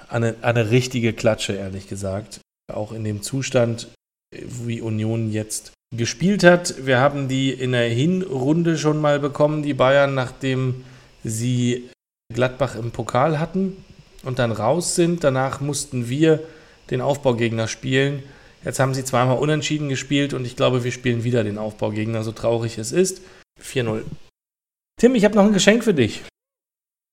an, 0.10 0.24
eine, 0.24 0.36
an 0.42 0.58
eine 0.58 0.70
richtige 0.70 1.14
Klatsche, 1.14 1.54
ehrlich 1.54 1.88
gesagt. 1.88 2.42
Auch 2.72 2.92
in 2.92 3.04
dem 3.04 3.24
Zustand, 3.24 3.88
wie 4.32 4.82
Union 4.82 5.32
jetzt 5.32 5.74
gespielt 5.96 6.44
hat. 6.44 6.86
Wir 6.86 7.00
haben 7.00 7.28
die 7.28 7.52
in 7.52 7.72
der 7.72 7.90
Hinrunde 7.90 8.78
schon 8.78 9.02
mal 9.02 9.20
bekommen, 9.20 9.64
die 9.64 9.74
Bayern, 9.74 10.14
nachdem 10.14 10.84
sie 11.24 11.90
Gladbach 12.32 12.76
im 12.76 12.92
Pokal 12.92 13.40
hatten 13.40 13.78
und 14.24 14.40
dann 14.40 14.52
raus 14.52 14.96
sind. 14.96 15.24
Danach 15.24 15.62
mussten 15.62 16.10
wir 16.10 16.42
den 16.90 17.02
Aufbaugegner 17.02 17.68
spielen. 17.68 18.24
Jetzt 18.64 18.80
haben 18.80 18.94
sie 18.94 19.04
zweimal 19.04 19.38
unentschieden 19.38 19.90
gespielt 19.90 20.34
und 20.34 20.46
ich 20.46 20.56
glaube, 20.56 20.84
wir 20.84 20.92
spielen 20.92 21.24
wieder 21.24 21.44
den 21.44 21.58
Aufbaugegner, 21.58 22.24
so 22.24 22.32
traurig 22.32 22.78
es 22.78 22.92
ist. 22.92 23.22
4-0. 23.62 24.04
Tim, 25.00 25.16
ich 25.16 25.26
habe 25.26 25.36
noch 25.36 25.46
ein 25.46 25.54
Geschenk 25.54 25.84
für 25.84 25.94
dich. 25.94 26.24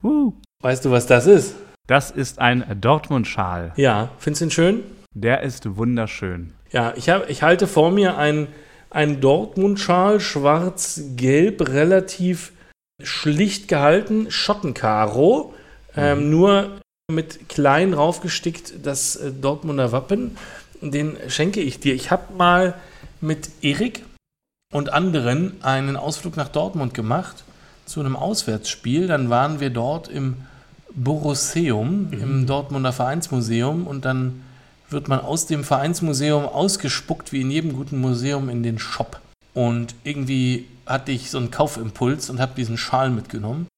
Uh. 0.02 0.32
Weißt 0.62 0.84
du, 0.84 0.90
was 0.90 1.06
das 1.06 1.26
ist? 1.26 1.54
Das 1.86 2.10
ist 2.10 2.38
ein 2.38 2.64
Dortmund-Schal. 2.80 3.72
Ja, 3.76 4.10
findest 4.18 4.40
du 4.40 4.44
ihn 4.46 4.50
schön? 4.50 4.82
Der 5.12 5.42
ist 5.42 5.76
wunderschön. 5.76 6.52
Ja, 6.70 6.94
ich, 6.96 7.08
hab, 7.08 7.28
ich 7.28 7.42
halte 7.42 7.66
vor 7.66 7.90
mir 7.90 8.16
einen, 8.16 8.46
einen 8.90 9.20
Dortmund-Schal, 9.20 10.20
schwarz-gelb, 10.20 11.68
relativ 11.68 12.52
schlicht 13.02 13.66
gehalten, 13.66 14.30
Schottenkaro, 14.30 15.54
ähm, 15.96 16.30
nur 16.30 16.80
mit 17.10 17.48
klein 17.48 17.94
raufgestickt 17.94 18.74
das 18.84 19.16
äh, 19.16 19.32
Dortmunder 19.32 19.92
Wappen. 19.92 20.36
Den 20.80 21.16
schenke 21.28 21.60
ich 21.60 21.80
dir. 21.80 21.94
Ich 21.94 22.10
habe 22.10 22.32
mal 22.34 22.74
mit 23.20 23.50
Erik 23.62 24.04
und 24.72 24.92
anderen 24.92 25.62
einen 25.62 25.96
Ausflug 25.96 26.36
nach 26.36 26.48
Dortmund 26.48 26.94
gemacht 26.94 27.44
zu 27.84 28.00
einem 28.00 28.16
Auswärtsspiel. 28.16 29.06
Dann 29.06 29.30
waren 29.30 29.60
wir 29.60 29.70
dort 29.70 30.08
im 30.08 30.36
Borusseum, 30.94 32.08
im 32.12 32.46
Dortmunder 32.46 32.92
Vereinsmuseum 32.92 33.86
und 33.86 34.04
dann 34.04 34.42
wird 34.88 35.08
man 35.08 35.20
aus 35.20 35.46
dem 35.46 35.64
Vereinsmuseum 35.64 36.44
ausgespuckt, 36.44 37.32
wie 37.32 37.42
in 37.42 37.50
jedem 37.50 37.74
guten 37.74 38.00
Museum, 38.00 38.48
in 38.48 38.62
den 38.62 38.78
Shop. 38.78 39.20
Und 39.54 39.94
irgendwie 40.04 40.66
hatte 40.86 41.12
ich 41.12 41.30
so 41.30 41.38
einen 41.38 41.50
Kaufimpuls 41.50 42.30
und 42.30 42.40
habe 42.40 42.54
diesen 42.56 42.76
Schal 42.76 43.10
mitgenommen. 43.10 43.68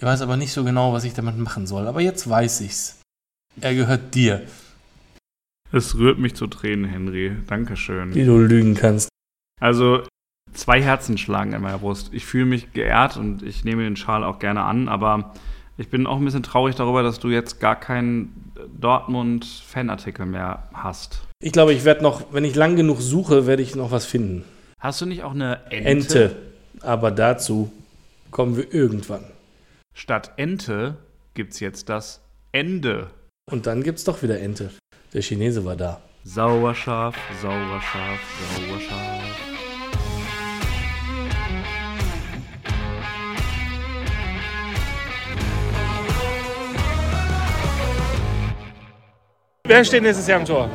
Ich 0.00 0.06
weiß 0.06 0.22
aber 0.22 0.38
nicht 0.38 0.54
so 0.54 0.64
genau, 0.64 0.94
was 0.94 1.04
ich 1.04 1.12
damit 1.12 1.36
machen 1.36 1.66
soll. 1.66 1.86
Aber 1.86 2.00
jetzt 2.00 2.26
weiß 2.26 2.62
ich's. 2.62 3.02
Er 3.60 3.74
gehört 3.74 4.14
dir, 4.14 4.40
Es 5.72 5.94
rührt 5.94 6.18
mich 6.18 6.34
zu 6.34 6.46
Tränen, 6.46 6.86
Henry. 6.86 7.36
Dankeschön. 7.46 8.14
wie 8.14 8.24
du 8.24 8.38
lügen 8.38 8.74
kannst. 8.74 9.10
Also, 9.60 10.02
zwei 10.54 10.82
Herzen 10.82 11.18
schlagen 11.18 11.52
in 11.52 11.60
meiner 11.60 11.80
Brust. 11.80 12.08
Ich 12.14 12.24
fühle 12.24 12.46
mich 12.46 12.72
geehrt 12.72 13.18
und 13.18 13.42
ich 13.42 13.62
nehme 13.64 13.82
den 13.82 13.96
Schal 13.96 14.24
auch 14.24 14.38
gerne 14.38 14.62
an, 14.62 14.88
aber 14.88 15.34
ich 15.76 15.90
bin 15.90 16.06
auch 16.06 16.16
ein 16.16 16.24
bisschen 16.24 16.42
traurig 16.42 16.76
darüber, 16.76 17.02
dass 17.02 17.18
du 17.20 17.28
jetzt 17.28 17.60
gar 17.60 17.78
keinen 17.78 18.54
Dortmund-Fanartikel 18.80 20.24
mehr 20.24 20.66
hast. 20.72 21.20
Ich 21.42 21.52
glaube, 21.52 21.74
ich 21.74 21.84
werde 21.84 22.02
noch, 22.02 22.32
wenn 22.32 22.44
ich 22.44 22.54
lang 22.54 22.74
genug 22.74 23.02
suche, 23.02 23.46
werde 23.46 23.62
ich 23.62 23.76
noch 23.76 23.90
was 23.90 24.06
finden. 24.06 24.46
Hast 24.78 25.02
du 25.02 25.04
nicht 25.04 25.24
auch 25.24 25.34
eine 25.34 25.60
Ente? 25.66 26.24
Ente. 26.24 26.36
Aber 26.80 27.10
dazu 27.10 27.70
kommen 28.30 28.56
wir 28.56 28.72
irgendwann. 28.72 29.24
Statt 30.02 30.32
Ente 30.38 30.96
gibt's 31.34 31.60
jetzt 31.60 31.90
das 31.90 32.22
Ende. 32.52 33.10
Und 33.50 33.66
dann 33.66 33.82
gibt's 33.82 34.02
doch 34.04 34.22
wieder 34.22 34.40
Ente. 34.40 34.70
Der 35.12 35.20
Chinese 35.20 35.66
war 35.66 35.76
da. 35.76 36.00
Sauerscharf, 36.24 37.14
sauerscharf, 37.42 38.18
sauerscharf. 38.56 39.22
Wer 49.66 49.84
steht 49.84 50.02
nächstes 50.02 50.26
Jahr 50.26 50.40
im 50.40 50.46
Tor? 50.46 50.70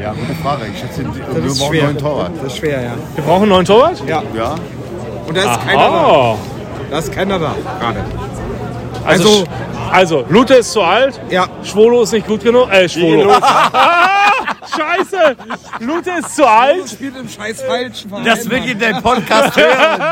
Ja, 0.00 0.14
gute 0.14 0.34
Frage. 0.36 0.62
Ich 0.72 0.80
schätze, 0.80 1.04
wir 1.04 1.22
brauchen 1.22 1.54
schwer. 1.54 1.68
einen 1.68 1.82
neuen 1.82 1.98
Torwart. 1.98 2.32
Das 2.38 2.46
ist 2.46 2.56
schwer, 2.56 2.82
ja. 2.82 2.94
Wir 3.14 3.24
brauchen 3.24 3.42
einen 3.42 3.50
neuen 3.50 3.66
Torwart? 3.66 4.02
Ja. 4.08 4.22
Ja, 4.34 4.54
Und 5.26 5.36
da 5.36 5.52
ist 5.52 5.60
keiner 5.66 5.90
da. 5.90 6.53
Oh. 6.94 6.96
Da 6.96 6.98
ist 7.00 7.12
keiner 7.12 7.38
da 7.40 7.54
gerade. 7.80 8.04
Also, 9.04 9.28
Also- 9.28 9.44
also, 9.92 10.24
Lute 10.28 10.54
ist 10.54 10.72
zu 10.72 10.80
alt, 10.82 11.20
Ja. 11.30 11.46
Schwolo 11.62 12.02
ist 12.02 12.12
nicht 12.12 12.26
gut 12.26 12.42
genug. 12.42 12.70
Äh, 12.72 12.88
Schwolo. 12.88 13.32
Scheiße! 14.76 15.36
Lute 15.80 16.10
ist 16.18 16.34
zu 16.34 16.44
alt. 16.48 16.88
spielt 16.88 17.16
im 17.16 17.28
scheiß 17.28 17.62
falschen 17.62 18.08
Verein. 18.10 18.24
das 18.24 18.48
will 18.50 18.58
ich 18.58 18.70
in 18.72 18.78
deinem 18.80 19.02
Podcast 19.02 19.56
hören. 19.56 20.02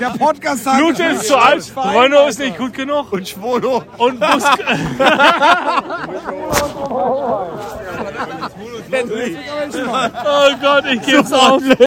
Der 0.00 0.10
Podcast 0.18 0.64
sagt, 0.64 0.80
Lute 0.80 1.02
ist 1.04 1.26
zu 1.28 1.36
alt, 1.38 1.64
Renault 1.76 2.28
ist 2.30 2.38
nicht 2.40 2.58
gut 2.58 2.74
genug 2.74 3.10
Und 3.12 3.26
Schwolo. 3.26 3.84
und 3.98 4.20
Bus. 4.20 4.44
oh 10.26 10.50
Gott, 10.60 10.84
ich 10.92 11.02
geb's 11.02 11.32
auf. 11.32 11.62